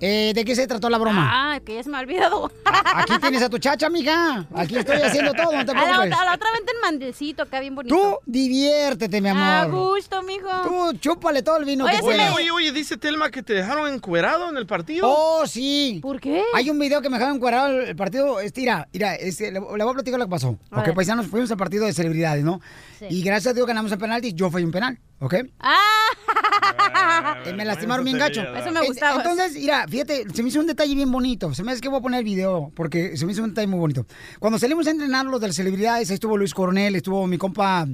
Eh, 0.00 0.32
¿De 0.34 0.44
qué 0.44 0.54
se 0.54 0.66
trató 0.66 0.90
la 0.90 0.98
broma? 0.98 1.54
Ah, 1.54 1.60
que 1.60 1.74
ya 1.76 1.82
se 1.82 1.88
me 1.90 1.96
ha 1.96 2.00
olvidado. 2.00 2.50
Aquí 2.94 3.14
tienes 3.20 3.42
a 3.42 3.48
tu 3.48 3.58
chacha, 3.58 3.88
mija. 3.88 4.46
Aquí 4.54 4.76
estoy 4.76 4.96
haciendo 5.00 5.32
todo, 5.32 5.52
no 5.52 5.64
te 5.64 5.70
A 5.72 5.74
la, 5.74 5.82
preocupes. 5.82 6.06
otra, 6.12 6.20
a 6.20 6.24
la 6.26 6.34
otra 6.34 6.48
vente 6.52 6.72
en 6.74 6.80
mandecito, 6.82 7.42
acá 7.42 7.60
bien 7.60 7.74
bonito. 7.74 7.94
Tú 7.94 8.18
diviértete, 8.26 9.20
mi 9.20 9.28
A 9.28 9.62
amor. 9.62 9.92
gusto, 9.94 10.22
mijo. 10.22 10.48
Tú 10.64 10.98
chúpale 10.98 11.42
todo 11.42 11.56
el 11.58 11.64
vino 11.64 11.84
Oye, 11.84 11.98
que. 11.98 12.04
Oye, 12.06 12.30
oye, 12.34 12.50
oye, 12.50 12.72
dice 12.72 12.96
Telma 12.96 13.30
que 13.30 13.42
te 13.42 13.54
dejaron 13.54 13.92
encuerado 13.92 14.48
en 14.50 14.56
el 14.56 14.66
partido. 14.66 15.06
Oh, 15.08 15.46
sí. 15.46 15.98
¿Por 16.02 16.20
qué? 16.20 16.42
Hay 16.54 16.70
un 16.70 16.78
video 16.78 17.00
que 17.02 17.08
me 17.08 17.16
dejaron 17.16 17.36
encuadrado 17.36 17.68
el, 17.68 17.88
el 17.88 17.96
partido. 17.96 18.40
Este, 18.40 18.60
mira, 18.60 18.88
mira, 18.92 19.14
este, 19.14 19.46
le, 19.46 19.60
le 19.60 19.60
voy 19.60 19.80
a 19.90 19.92
platicar 19.94 20.18
lo 20.18 20.26
que 20.26 20.30
pasó. 20.30 20.58
A 20.70 20.80
Ok, 20.80 20.86
ver. 20.86 20.94
paisanos, 20.94 21.26
fuimos 21.26 21.50
al 21.50 21.56
partido 21.56 21.86
de 21.86 21.92
celebridades, 21.92 22.44
¿no? 22.44 22.60
Sí. 22.98 23.06
Y 23.10 23.22
gracias 23.22 23.52
a 23.52 23.54
Dios 23.54 23.66
ganamos 23.66 23.92
en 23.92 23.98
penaltis. 23.98 24.34
Yo 24.34 24.50
fui 24.50 24.64
un 24.64 24.70
penal, 24.72 24.98
¿ok? 25.20 25.34
Ah, 25.60 25.82
Eh, 27.44 27.52
me 27.52 27.64
lastimaron 27.64 28.04
bien 28.04 28.18
gacho. 28.18 28.42
Eso 28.54 28.70
me 28.70 28.84
gustaba. 28.86 29.16
Entonces, 29.22 29.54
mira, 29.54 29.86
fíjate, 29.88 30.24
se 30.32 30.42
me 30.42 30.48
hizo 30.48 30.60
un 30.60 30.66
detalle 30.66 30.94
bien 30.94 31.10
bonito. 31.10 31.52
Se 31.54 31.62
me 31.62 31.72
hace 31.72 31.80
que 31.80 31.88
voy 31.88 31.98
a 31.98 32.02
poner 32.02 32.18
el 32.20 32.24
video 32.24 32.72
porque 32.74 33.16
se 33.16 33.24
me 33.26 33.32
hizo 33.32 33.42
un 33.42 33.50
detalle 33.50 33.66
muy 33.66 33.78
bonito. 33.78 34.06
Cuando 34.38 34.58
salimos 34.58 34.86
a 34.86 34.90
entrenar 34.90 35.26
los 35.26 35.40
de 35.40 35.48
las 35.48 35.56
celebridades, 35.56 36.10
ahí 36.10 36.14
estuvo 36.14 36.36
Luis 36.36 36.54
Coronel, 36.54 36.96
estuvo 36.96 37.26
mi 37.26 37.38
compa 37.38 37.86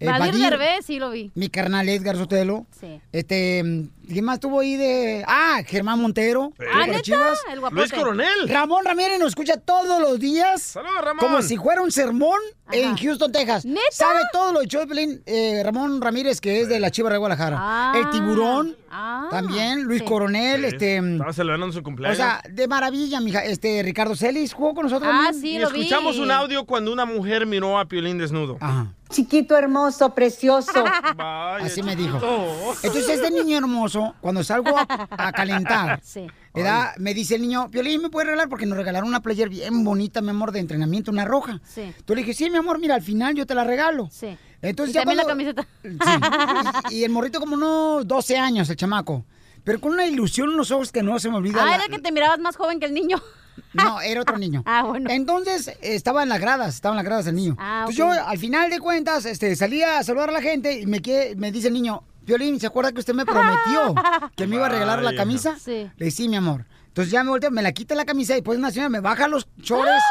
eh, 0.00 0.06
Vadir, 0.06 0.34
Derbez, 0.34 0.84
sí 0.86 0.98
lo 0.98 1.10
vi. 1.10 1.30
mi 1.34 1.48
carnal 1.48 1.88
Edgar 1.88 2.16
Sotelo. 2.16 2.66
Sí. 2.78 3.00
Este, 3.12 3.62
¿quién 4.06 4.24
más 4.24 4.34
estuvo 4.34 4.60
ahí 4.60 4.76
de...? 4.76 5.24
Ah, 5.26 5.62
Germán 5.66 6.00
Montero. 6.00 6.52
Ah, 6.72 6.86
¿neta? 6.86 7.00
Chivas. 7.02 7.38
El. 7.50 7.60
Luis 7.72 7.92
Coronel. 7.92 8.48
Ramón 8.48 8.84
Ramírez 8.84 9.18
nos 9.18 9.28
escucha 9.28 9.56
todos 9.56 10.00
los 10.00 10.18
días. 10.18 10.60
Saludos, 10.62 11.02
Ramón. 11.02 11.18
Como 11.18 11.42
si 11.42 11.56
fuera 11.56 11.82
un 11.82 11.90
sermón 11.92 12.38
en 12.72 12.96
Houston, 12.96 13.32
Texas. 13.32 13.64
¿Neta? 13.64 13.80
Sabe 13.90 14.20
todo 14.32 14.52
lo 14.52 14.60
de 14.60 14.86
Pelín, 14.86 15.22
eh, 15.26 15.62
Ramón 15.64 16.00
Ramírez, 16.00 16.40
que 16.40 16.60
es 16.60 16.68
de 16.68 16.80
la 16.80 16.90
Chiva 16.90 17.10
de 17.10 17.18
Guadalajara. 17.18 17.56
Ah. 17.58 17.92
El 17.96 18.10
tiburón, 18.10 18.76
Ah. 18.98 19.28
también, 19.30 19.82
Luis 19.82 20.00
Sí. 20.00 20.04
Coronel, 20.06 20.60
Sí, 20.62 20.66
este... 20.68 20.96
Estaba 20.96 21.32
celebrando 21.32 21.70
su 21.72 21.80
O 21.80 21.82
cumpleaños. 21.82 22.16
sea, 22.16 22.42
de 22.48 22.66
maravilla, 22.66 23.20
mija. 23.20 23.44
Este, 23.44 23.82
Ricardo 23.82 24.16
Celis 24.16 24.54
jugó 24.54 24.74
con 24.74 24.84
nosotros. 24.84 25.10
Ah, 25.12 25.30
también. 25.30 25.42
sí, 25.42 25.50
y 25.56 25.58
lo 25.58 25.70
vi. 25.70 25.80
escuchamos 25.80 26.18
un 26.18 26.30
audio 26.30 26.64
cuando 26.64 26.92
una 26.92 27.04
mujer 27.04 27.44
miró 27.46 27.78
a 27.78 27.84
Piolín 27.86 28.16
desnudo. 28.18 28.56
Ajá. 28.60 28.92
Chiquito, 29.10 29.56
hermoso, 29.56 30.14
precioso. 30.14 30.72
Vaya, 31.16 31.66
Así 31.66 31.82
me 31.82 31.94
dijo. 31.94 32.14
chiquito. 32.18 32.74
Entonces, 32.82 33.08
este 33.10 33.30
niño 33.30 33.58
hermoso, 33.58 34.14
cuando 34.20 34.42
salgo 34.42 34.76
a, 34.76 34.86
a 35.10 35.32
calentar, 35.32 36.00
Sí. 36.02 36.26
¿verdad? 36.54 36.92
me 36.98 37.12
dice 37.14 37.36
el 37.36 37.42
niño, 37.42 37.68
Piolín, 37.70 38.00
¿me 38.02 38.08
puede 38.10 38.26
regalar? 38.26 38.48
Porque 38.48 38.66
nos 38.66 38.76
regalaron 38.78 39.08
una 39.08 39.20
player 39.20 39.48
bien 39.48 39.84
bonita, 39.84 40.22
mi 40.22 40.30
amor, 40.30 40.50
de 40.52 40.58
entrenamiento, 40.60 41.10
una 41.12 41.24
roja. 41.24 41.60
Sí. 41.64 41.92
Tú 42.04 42.14
le 42.14 42.22
dije, 42.22 42.32
sí, 42.34 42.50
mi 42.50 42.56
amor, 42.56 42.78
mira, 42.80 42.94
al 42.94 43.02
final 43.02 43.34
yo 43.34 43.46
te 43.46 43.54
la 43.54 43.62
regalo. 43.64 44.08
Sí. 44.10 44.36
Entonces, 44.68 44.94
y 44.94 44.98
ya 44.98 45.00
también 45.04 45.18
la 45.18 45.24
camiseta. 45.24 45.66
Sí. 45.82 46.90
Y, 46.90 46.94
y 47.00 47.04
el 47.04 47.10
morrito 47.10 47.40
como 47.40 47.54
unos 47.54 48.06
12 48.06 48.36
años, 48.38 48.68
el 48.70 48.76
chamaco. 48.76 49.24
Pero 49.64 49.80
con 49.80 49.92
una 49.92 50.06
ilusión 50.06 50.48
en 50.48 50.54
unos 50.54 50.70
ojos 50.70 50.92
que 50.92 51.02
no 51.02 51.18
se 51.18 51.28
me 51.30 51.36
olvida. 51.36 51.60
Ah, 51.62 51.66
la- 51.66 51.74
era 51.76 51.84
que 51.88 51.98
te 51.98 52.12
mirabas 52.12 52.38
más 52.38 52.56
joven 52.56 52.78
que 52.80 52.86
el 52.86 52.94
niño. 52.94 53.20
No, 53.72 54.02
era 54.02 54.20
otro 54.20 54.36
niño. 54.36 54.62
Ah, 54.66 54.82
bueno. 54.82 55.08
Entonces, 55.10 55.72
estaba 55.80 56.22
en 56.22 56.28
las 56.28 56.40
gradas, 56.40 56.74
estaba 56.74 56.92
en 56.92 56.96
las 56.96 57.04
gradas 57.06 57.26
el 57.26 57.34
niño. 57.36 57.56
Ah, 57.58 57.86
Entonces 57.88 57.96
yo, 57.96 58.10
al 58.10 58.36
final 58.38 58.68
de 58.68 58.78
cuentas, 58.80 59.24
este, 59.24 59.56
salía 59.56 59.98
a 59.98 60.04
saludar 60.04 60.28
a 60.28 60.32
la 60.32 60.42
gente 60.42 60.80
y 60.80 60.86
me, 60.86 61.00
que- 61.00 61.34
me 61.38 61.50
dice 61.52 61.68
el 61.68 61.72
niño, 61.74 62.02
Violín, 62.26 62.60
¿se 62.60 62.66
acuerda 62.66 62.92
que 62.92 63.00
usted 63.00 63.14
me 63.14 63.24
prometió 63.24 63.94
que 64.36 64.46
me 64.46 64.56
iba 64.56 64.66
a 64.66 64.68
regalar 64.68 65.02
la 65.02 65.14
camisa? 65.14 65.56
Sí. 65.58 65.90
Le 65.96 66.04
dije, 66.04 66.10
sí, 66.10 66.28
mi 66.28 66.36
amor. 66.36 66.66
Entonces 66.96 67.12
ya 67.12 67.22
me 67.22 67.28
volteo, 67.28 67.50
me 67.50 67.60
la 67.60 67.72
quita 67.72 67.94
la 67.94 68.06
camisa 68.06 68.32
y 68.32 68.36
después 68.36 68.58
una 68.58 68.70
señora 68.70 68.88
me 68.88 69.00
baja 69.00 69.28
los 69.28 69.46
chores. 69.60 70.02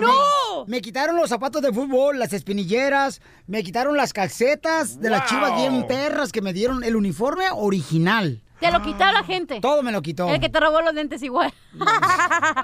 ¡No! 0.00 0.64
Me, 0.66 0.78
me 0.78 0.80
quitaron 0.80 1.14
los 1.14 1.28
zapatos 1.28 1.62
de 1.62 1.72
fútbol, 1.72 2.18
las 2.18 2.32
espinilleras, 2.32 3.20
me 3.46 3.62
quitaron 3.62 3.96
las 3.96 4.12
calcetas 4.12 5.00
de 5.00 5.08
las 5.08 5.30
chivas 5.30 5.54
bien 5.54 5.86
perras 5.86 6.32
que 6.32 6.42
me 6.42 6.52
dieron 6.52 6.82
el 6.82 6.96
uniforme 6.96 7.44
original. 7.52 8.42
Te 8.62 8.72
lo 8.72 8.82
quitaron 8.82 9.14
la 9.14 9.24
gente. 9.24 9.60
Todo 9.60 9.82
me 9.82 9.92
lo 9.92 10.00
quitó. 10.02 10.28
El 10.28 10.40
que 10.40 10.48
te 10.48 10.58
robó 10.60 10.80
los 10.80 10.94
lentes 10.94 11.22
igual. 11.22 11.52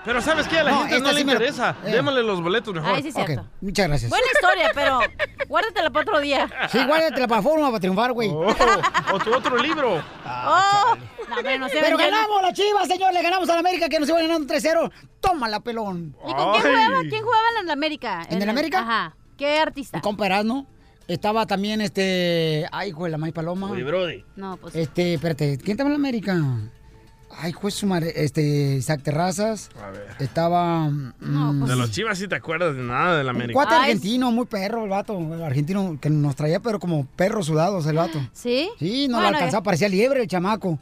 Pero 0.04 0.20
¿sabes 0.22 0.46
qué? 0.48 0.58
A 0.60 0.64
la 0.64 0.70
No, 0.70 0.78
gente 0.80 0.96
esta 0.96 1.06
no 1.08 1.12
le 1.12 1.18
sí 1.20 1.24
me 1.24 1.32
lo- 1.34 1.38
interesa. 1.38 1.76
eh. 1.84 1.90
Démosle 1.92 2.22
los 2.22 2.42
boletos 2.42 2.74
mejor. 2.74 2.94
Ay, 2.94 3.02
sí, 3.02 3.12
cierto. 3.12 3.40
Ok, 3.42 3.46
muchas 3.60 3.88
gracias. 3.88 4.10
Buena 4.10 4.26
historia, 4.32 4.70
pero 4.74 5.00
guárdatela 5.48 5.90
para 5.90 6.02
otro 6.02 6.20
día. 6.20 6.48
Sí, 6.70 6.78
guárdate 6.84 7.20
la 7.20 7.26
plataforma 7.28 7.66
para 7.68 7.80
triunfar, 7.80 8.12
güey. 8.12 8.28
o 8.30 9.18
tu 9.22 9.34
otro 9.34 9.56
libro. 9.58 10.02
Oh, 10.24 10.96
no, 11.28 11.36
hombre, 11.36 11.58
no 11.58 11.68
se 11.68 11.78
Pero 11.80 11.96
ganamos 11.98 12.42
la 12.42 12.52
chivas, 12.52 12.86
señor. 12.88 13.12
Le 13.12 13.22
ganamos 13.22 13.48
a 13.48 13.54
la 13.54 13.58
América 13.60 13.88
que 13.88 13.98
nos 13.98 14.08
iba 14.08 14.20
ganando 14.20 14.52
3-0. 14.54 14.90
Tómala, 15.20 15.60
pelón. 15.60 16.16
¿Y 16.26 16.32
con 16.34 16.52
quién 16.52 16.62
jugaba? 16.62 17.00
¿Quién 17.08 17.22
jugaba 17.24 17.42
en 17.58 17.64
el 17.64 17.70
América? 17.70 18.22
¿En 18.30 18.42
el 18.42 18.48
América? 18.48 18.80
Ajá. 18.80 19.16
¿Qué 19.36 19.58
artista? 19.58 19.98
Mi 19.98 20.02
compa 20.02 20.26
Erasmo. 20.26 20.66
Estaba 21.08 21.46
también 21.46 21.80
este. 21.80 22.66
Ay, 22.70 22.92
de 22.92 23.08
la 23.08 23.18
May 23.18 23.32
Paloma. 23.32 23.70
Oye, 23.70 23.82
Brody. 23.82 24.24
No, 24.36 24.56
pues. 24.58 24.74
Este, 24.76 25.14
espérate, 25.14 25.56
¿quién 25.58 25.72
estaba 25.72 25.88
en 25.88 25.94
la 25.94 25.98
América? 25.98 26.36
Ay, 27.40 27.52
juez 27.52 27.74
su 27.74 27.86
madre, 27.86 28.12
este, 28.16 28.76
Isaac 28.76 29.02
Terrazas. 29.02 29.70
A 29.82 29.90
ver. 29.90 30.06
Estaba. 30.18 30.88
mm, 30.88 31.64
De 31.66 31.76
los 31.76 31.90
chivas 31.90 32.18
sí 32.18 32.28
te 32.28 32.34
acuerdas 32.34 32.74
de 32.76 32.82
nada 32.82 33.16
de 33.18 33.24
la 33.24 33.30
un 33.30 33.36
América. 33.36 33.54
cuate 33.54 33.74
argentino, 33.74 34.30
muy 34.32 34.46
perro 34.46 34.84
el 34.84 34.90
vato. 34.90 35.18
el 35.18 35.42
argentino 35.42 35.98
que 36.00 36.10
nos 36.10 36.36
traía, 36.36 36.60
pero 36.60 36.78
como 36.78 37.06
perros 37.16 37.46
sudados 37.46 37.86
el 37.86 37.96
vato. 37.96 38.18
¿Sí? 38.32 38.70
Sí, 38.78 39.08
no 39.08 39.16
Bueno, 39.16 39.30
lo 39.30 39.36
alcanzaba, 39.36 39.62
parecía 39.62 39.88
liebre 39.88 40.20
el 40.22 40.28
chamaco. 40.28 40.78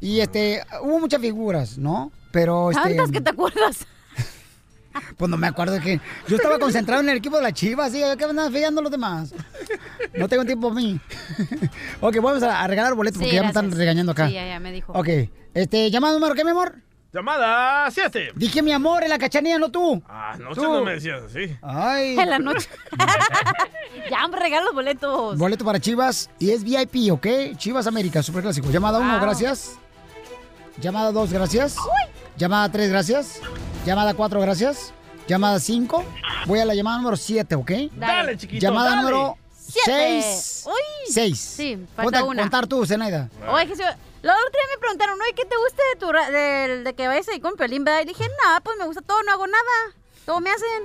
Y 0.00 0.20
este, 0.20 0.62
hubo 0.82 0.98
muchas 0.98 1.20
figuras, 1.20 1.78
¿no? 1.78 2.10
Pero 2.30 2.70
este. 2.72 2.82
¿Tantas 2.90 3.10
que 3.10 3.20
te 3.20 3.30
acuerdas? 3.30 3.86
Pues 5.16 5.30
no 5.30 5.36
me 5.36 5.46
acuerdo 5.46 5.74
de 5.74 5.80
que. 5.80 6.00
Yo 6.28 6.36
estaba 6.36 6.58
concentrado 6.58 7.02
en 7.02 7.08
el 7.08 7.16
equipo 7.18 7.36
de 7.36 7.42
la 7.42 7.52
Chivas, 7.52 7.88
así 7.88 8.00
que 8.18 8.24
me 8.24 8.30
andan 8.30 8.52
fallando 8.52 8.82
los 8.82 8.90
demás. 8.90 9.34
No 10.14 10.28
tengo 10.28 10.44
tiempo 10.44 10.68
para 10.68 10.80
mí. 10.80 11.00
ok, 12.00 12.16
vamos 12.16 12.42
a 12.42 12.62
a 12.62 12.66
regalar 12.66 12.94
boletos 12.94 13.18
porque 13.18 13.30
Sí, 13.30 13.36
ya 13.36 13.42
me 13.42 13.48
están 13.48 13.70
regañando 13.70 14.12
acá. 14.12 14.28
Sí, 14.28 14.34
ya, 14.34 14.46
ya 14.46 14.60
me 14.60 14.72
dijo. 14.72 14.92
Ok, 14.92 15.08
este, 15.54 15.90
llamada 15.90 16.14
número, 16.14 16.34
¿qué, 16.34 16.44
mi 16.44 16.50
amor? 16.50 16.74
Llamada 17.12 17.90
7. 17.90 18.32
Dije 18.36 18.62
mi 18.62 18.72
amor 18.72 19.02
en 19.02 19.10
la 19.10 19.18
cachanilla, 19.18 19.58
no 19.58 19.70
tú. 19.70 20.02
Ah, 20.08 20.34
no, 20.40 20.54
Tú. 20.54 20.62
no 20.62 20.82
me 20.82 20.92
decías 20.94 21.22
así. 21.24 21.54
Ay. 21.60 22.18
En 22.18 22.30
la 22.30 22.38
noche. 22.38 22.66
ya, 24.10 24.24
hombre, 24.24 24.40
regala 24.40 24.64
los 24.64 24.74
boletos. 24.74 25.36
Boleto 25.36 25.62
para 25.62 25.78
Chivas 25.78 26.30
y 26.38 26.50
es 26.52 26.64
VIP, 26.64 27.12
¿ok? 27.12 27.26
Chivas 27.58 27.86
América, 27.86 28.22
super 28.22 28.42
clásico. 28.42 28.70
Llamada 28.70 28.98
1, 28.98 29.10
Wow. 29.12 29.20
gracias. 29.20 29.78
Llamada 30.80 31.12
2, 31.12 31.32
gracias. 31.34 31.76
Llamada 32.38 32.70
3, 32.72 32.88
gracias. 32.88 33.40
Llamada 33.84 34.14
4, 34.14 34.40
gracias. 34.40 34.92
Llamada 35.26 35.58
5. 35.58 36.04
Voy 36.46 36.58
a 36.60 36.64
la 36.64 36.74
llamada 36.74 36.98
número 36.98 37.16
7, 37.16 37.54
¿ok? 37.54 37.70
Dale, 37.92 38.36
chiquito, 38.36 38.60
Llamada 38.60 38.90
dale. 38.90 39.02
número 39.02 39.36
Siete. 39.56 40.20
6. 40.22 40.64
Uy. 40.66 41.12
6. 41.12 41.38
Sí, 41.40 41.86
falta 41.96 42.02
Ponte 42.02 42.22
una. 42.22 42.42
contar 42.42 42.66
tú, 42.66 42.84
Zenaida. 42.86 43.28
Oye, 43.48 43.66
que 43.66 43.76
se... 43.76 43.82
La 43.82 44.34
otra 44.34 44.50
día 44.50 44.62
me 44.74 44.78
preguntaron, 44.80 45.20
oye, 45.20 45.32
¿qué 45.34 45.44
te 45.44 45.56
gusta 45.56 45.82
de, 45.94 45.98
tu 45.98 46.12
ra- 46.12 46.30
de, 46.30 46.84
de 46.84 46.94
que 46.94 47.08
vayas 47.08 47.26
ahí 47.28 47.40
con 47.40 47.54
Piolín, 47.56 47.82
verdad? 47.84 48.02
Y 48.02 48.04
dije, 48.06 48.24
no, 48.24 48.60
pues 48.62 48.76
me 48.78 48.86
gusta 48.86 49.02
todo, 49.02 49.20
no 49.24 49.32
hago 49.32 49.46
nada. 49.48 49.96
Todo 50.24 50.38
me 50.40 50.50
hacen. 50.50 50.84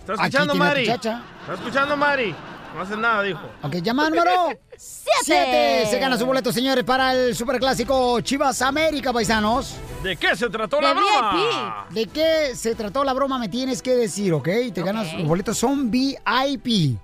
¿Está 0.00 0.12
Aquí 0.14 0.22
escuchando, 0.22 0.54
Mari? 0.54 0.86
chacha. 0.86 1.22
¿Está 1.42 1.54
escuchando, 1.54 1.96
Mari? 1.98 2.34
No 2.76 2.82
hace 2.82 2.96
nada, 2.96 3.22
dijo. 3.22 3.40
Ok, 3.62 3.76
llamada 3.76 4.10
número 4.10 4.30
7. 4.76 5.86
Se 5.90 5.98
gana 5.98 6.18
su 6.18 6.26
boleto, 6.26 6.52
señores, 6.52 6.84
para 6.84 7.14
el 7.14 7.34
superclásico 7.34 8.20
Chivas 8.20 8.60
América, 8.60 9.12
paisanos. 9.12 9.76
¿De 10.02 10.16
qué 10.16 10.36
se 10.36 10.48
trató 10.50 10.80
la 10.80 10.88
De 10.88 10.94
broma? 10.94 11.86
¿De 11.90 12.06
qué 12.06 12.54
se 12.54 12.74
trató 12.74 13.02
la 13.02 13.14
broma? 13.14 13.38
Me 13.38 13.48
tienes 13.48 13.80
que 13.80 13.94
decir, 13.94 14.32
¿ok? 14.34 14.48
Te 14.74 14.82
ganas 14.82 15.12
los 15.14 15.26
boletos, 15.26 15.56
son 15.56 15.90
VIP. 15.90 16.98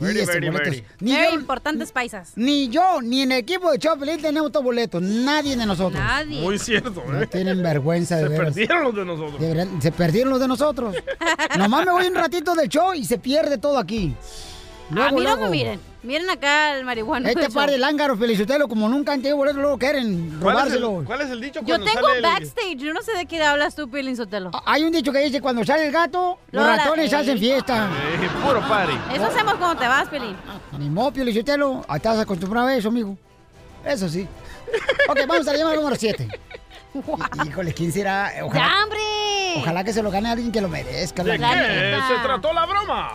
Very, 0.00 0.20
y 0.20 0.22
este, 0.22 0.34
very, 0.40 0.48
very. 0.50 0.84
Ni 1.00 1.10
yo, 1.10 1.30
importantes 1.34 1.90
paisas. 1.90 2.32
ni 2.36 2.68
yo, 2.68 3.02
ni 3.02 3.22
en 3.22 3.32
el 3.32 3.38
equipo 3.38 3.70
de 3.72 3.80
Choplin 3.80 4.22
tenemos 4.22 4.46
estos 4.50 4.62
boletos. 4.62 5.02
Nadie 5.02 5.56
de 5.56 5.66
nosotros. 5.66 6.00
Nadie. 6.00 6.40
Muy 6.40 6.56
cierto, 6.58 7.02
No 7.06 7.20
¿eh? 7.20 7.26
tienen 7.26 7.60
vergüenza 7.62 8.16
de 8.16 8.22
Se 8.22 8.28
veras. 8.28 8.44
perdieron 8.54 8.82
los 8.84 8.94
de 8.94 9.04
nosotros. 9.04 9.40
Deberían- 9.40 9.82
se 9.82 9.90
perdieron 9.92 10.30
los 10.30 10.38
de 10.40 10.46
nosotros. 10.48 10.94
Nomás 11.58 11.84
me 11.84 11.90
voy 11.92 12.06
un 12.06 12.14
ratito 12.14 12.54
del 12.54 12.68
show 12.68 12.94
y 12.94 13.04
se 13.04 13.18
pierde 13.18 13.58
todo 13.58 13.76
aquí. 13.76 14.14
A 14.90 14.94
Luego, 14.94 15.16
mí 15.18 15.24
no 15.24 15.36
me 15.36 15.48
miren. 15.50 15.80
Miren 16.02 16.30
acá 16.30 16.74
el 16.76 16.84
marihuana. 16.84 17.28
Este 17.28 17.50
par 17.50 17.70
de 17.70 17.76
lángaros, 17.78 18.18
Felicitelo, 18.18 18.68
como 18.68 18.88
nunca 18.88 19.12
han 19.12 19.20
tenido 19.20 19.36
boletos, 19.36 19.60
luego 19.60 19.76
quieren 19.78 20.38
¿Cuál 20.40 20.56
es, 20.68 20.74
el, 20.74 20.80
robárselo. 20.82 21.04
cuál 21.04 21.20
es 21.22 21.30
el 21.30 21.40
dicho 21.40 21.60
Yo 21.64 21.76
tengo 21.78 22.06
sale 22.06 22.16
el- 22.18 22.22
backstage. 22.22 22.76
Yo 22.76 22.94
no 22.94 23.02
sé 23.02 23.12
de 23.12 23.26
qué 23.26 23.42
hablas 23.42 23.74
tú, 23.74 23.90
Piolín 23.90 24.16
Sotelo. 24.16 24.50
Hay 24.64 24.84
un 24.84 24.92
dicho 24.92 25.12
que 25.12 25.18
dice, 25.18 25.40
cuando 25.40 25.64
sale 25.64 25.86
el 25.86 25.92
gato, 25.92 26.38
los 26.52 26.62
Lola, 26.64 26.76
ratones 26.76 27.12
eh. 27.12 27.16
hacen 27.16 27.38
fiesta. 27.38 27.88
Eh, 28.22 28.28
puro 28.46 28.60
party. 28.66 28.94
Eso 29.14 29.26
hacemos 29.26 29.54
cuando 29.56 29.76
te 29.80 29.88
vas, 29.88 30.08
Piolín. 30.08 30.36
Ni 30.78 30.88
modo, 30.88 31.10
Felicitelo, 31.12 31.84
estás 31.94 32.18
acostumbrado 32.20 32.68
a 32.68 32.74
eso, 32.76 32.88
amigo. 32.88 33.16
Eso 33.84 34.08
sí. 34.08 34.26
Ok, 35.08 35.18
vamos 35.26 35.48
a 35.48 35.52
la 35.52 35.58
llamada 35.58 35.76
número 35.76 35.96
7. 35.96 36.28
Híjole, 37.46 37.72
¿quién 37.74 37.92
será? 37.92 38.32
Ojalá, 38.42 38.66
¡Ya, 38.68 38.82
hombre! 38.84 38.98
ojalá 39.56 39.84
que 39.84 39.92
se 39.92 40.02
lo 40.02 40.10
gane 40.10 40.28
alguien 40.30 40.52
que 40.52 40.60
lo 40.60 40.68
merezca. 40.68 41.22
¿De 41.24 41.32
qué 41.32 41.38
neta. 41.38 42.08
se 42.08 42.14
trató 42.22 42.52
la 42.52 42.66
broma? 42.66 43.12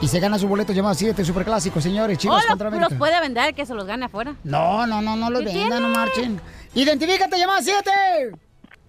Y 0.00 0.08
se 0.08 0.20
gana 0.20 0.38
su 0.38 0.46
boleto 0.48 0.72
llamado 0.72 0.94
7, 0.94 1.24
superclásico, 1.24 1.80
señores. 1.80 2.18
O 2.18 2.20
Chivas 2.20 2.42
los, 2.42 2.46
contra 2.46 2.68
los 2.70 2.76
América. 2.78 2.98
puede 2.98 3.20
vender, 3.20 3.54
que 3.54 3.64
se 3.64 3.74
los 3.74 3.86
gane 3.86 4.04
afuera. 4.06 4.34
No, 4.44 4.86
no, 4.86 5.00
no, 5.00 5.16
no 5.16 5.30
los 5.30 5.42
¿Qué 5.42 5.54
vendan, 5.54 5.82
no 5.82 5.88
marchen. 5.88 6.40
Identifícate, 6.74 7.38
llamada 7.38 7.62
7. 7.62 7.90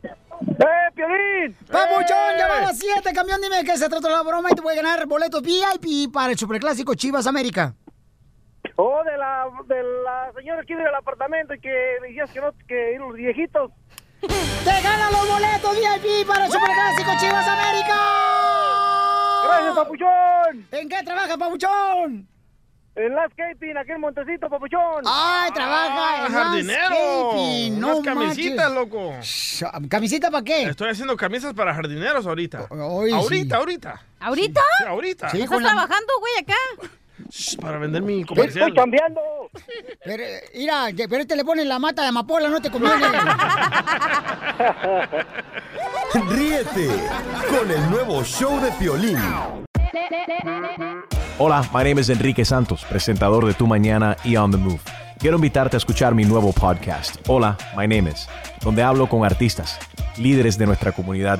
¡Eh, 0.04 0.64
Piolín! 0.94 1.56
Papuchón, 1.72 2.36
¡Eh! 2.36 2.38
llamada 2.38 2.74
7, 2.74 3.14
campeón, 3.14 3.40
dime 3.42 3.64
que 3.64 3.78
se 3.78 3.88
trató 3.88 4.10
la 4.10 4.22
broma 4.24 4.50
y 4.52 4.56
te 4.56 4.62
voy 4.62 4.74
a 4.74 4.82
ganar 4.82 5.06
boletos 5.06 5.42
VIP 5.42 6.12
para 6.12 6.34
el 6.34 6.38
superclásico 6.38 6.94
Chivas 6.96 7.28
América. 7.28 7.74
Oh, 8.76 9.02
de 9.06 9.18
la, 9.18 9.46
de 9.68 9.84
la 10.04 10.32
señora 10.38 10.62
aquí 10.62 10.74
del 10.74 10.94
apartamento 10.94 11.54
y 11.54 11.60
que 11.62 11.70
decías 12.02 12.30
que 12.32 12.42
no, 12.42 12.52
que 12.68 12.98
los 13.00 13.14
viejitos. 13.16 13.72
¡Te 14.20 14.82
ganan 14.82 15.12
los 15.14 15.30
boletos 15.30 15.76
VIP 15.76 16.28
para 16.28 16.46
el 16.46 16.52
superclásico 16.52 17.12
Chivas 17.20 17.48
América! 17.48 18.35
Gracias, 19.56 19.76
papuchón. 19.76 20.68
¿En 20.72 20.90
qué 20.90 21.04
trabaja, 21.04 21.38
Papuchón? 21.38 22.28
En 22.98 23.14
landscaping, 23.14 23.76
aquí 23.78 23.92
en 23.92 24.00
Montecito, 24.00 24.50
papuchón. 24.50 25.04
¡Ay, 25.06 25.52
trabaja 25.52 26.26
en 26.28 26.32
jardinero. 26.34 26.80
landscaping! 26.90 27.74
Unas 27.84 27.98
No 27.98 28.02
camisitas, 28.04 28.72
loco. 28.72 29.14
¿Camisita 29.90 30.32
para 30.32 30.44
qué? 30.46 30.64
Estoy 30.64 30.92
haciendo 30.92 31.18
camisas 31.18 31.54
para 31.54 31.74
jardineros 31.74 32.26
ahorita. 32.26 32.68
Hoy 32.70 33.10
sí. 33.10 33.16
ahorita, 33.16 33.58
ahorita. 33.58 34.02
¿Ahorita? 34.22 34.62
Sí, 34.78 34.84
ahorita. 34.88 35.30
Sí. 35.30 35.42
¿Estás 35.42 35.62
la- 35.62 35.68
trabajando, 35.70 36.14
güey, 36.20 36.34
acá? 36.40 36.90
Para 37.62 37.78
vender 37.80 38.02
mi 38.02 38.22
Estoy 38.22 38.36
comercial. 38.36 38.74
cambiando. 38.74 39.22
Pero, 40.04 40.24
mira, 40.54 40.88
pero 41.10 41.22
este 41.22 41.36
le 41.36 41.46
pone 41.46 41.64
la 41.66 41.80
mata 41.80 42.02
de 42.02 42.10
amapola, 42.10 42.50
no 42.50 42.62
te 42.62 42.70
conviene. 42.70 42.96
Ríete 46.30 46.90
con 47.50 47.72
el 47.72 47.90
nuevo 47.90 48.24
show 48.24 48.60
de 48.62 48.72
Piolín. 48.74 49.18
Hola, 51.38 51.62
my 51.74 51.84
name 51.84 52.00
is 52.02 52.10
Enrique 52.10 52.46
Santos, 52.46 52.86
presentador 52.86 53.46
de 53.46 53.54
Tu 53.54 53.68
Mañana 53.68 54.16
y 54.24 54.36
On 54.38 54.52
the 54.52 54.58
Move. 54.58 54.80
Quiero 55.20 55.36
invitarte 55.38 55.76
a 55.76 55.80
escuchar 55.80 56.14
mi 56.14 56.26
nuevo 56.26 56.52
podcast, 56.54 57.18
Hola, 57.28 57.58
my 57.76 57.88
name 57.88 58.10
is, 58.12 58.28
donde 58.62 58.84
hablo 58.84 59.08
con 59.08 59.26
artistas, 59.26 59.80
líderes 60.18 60.58
de 60.58 60.66
nuestra 60.66 60.92
comunidad 60.92 61.40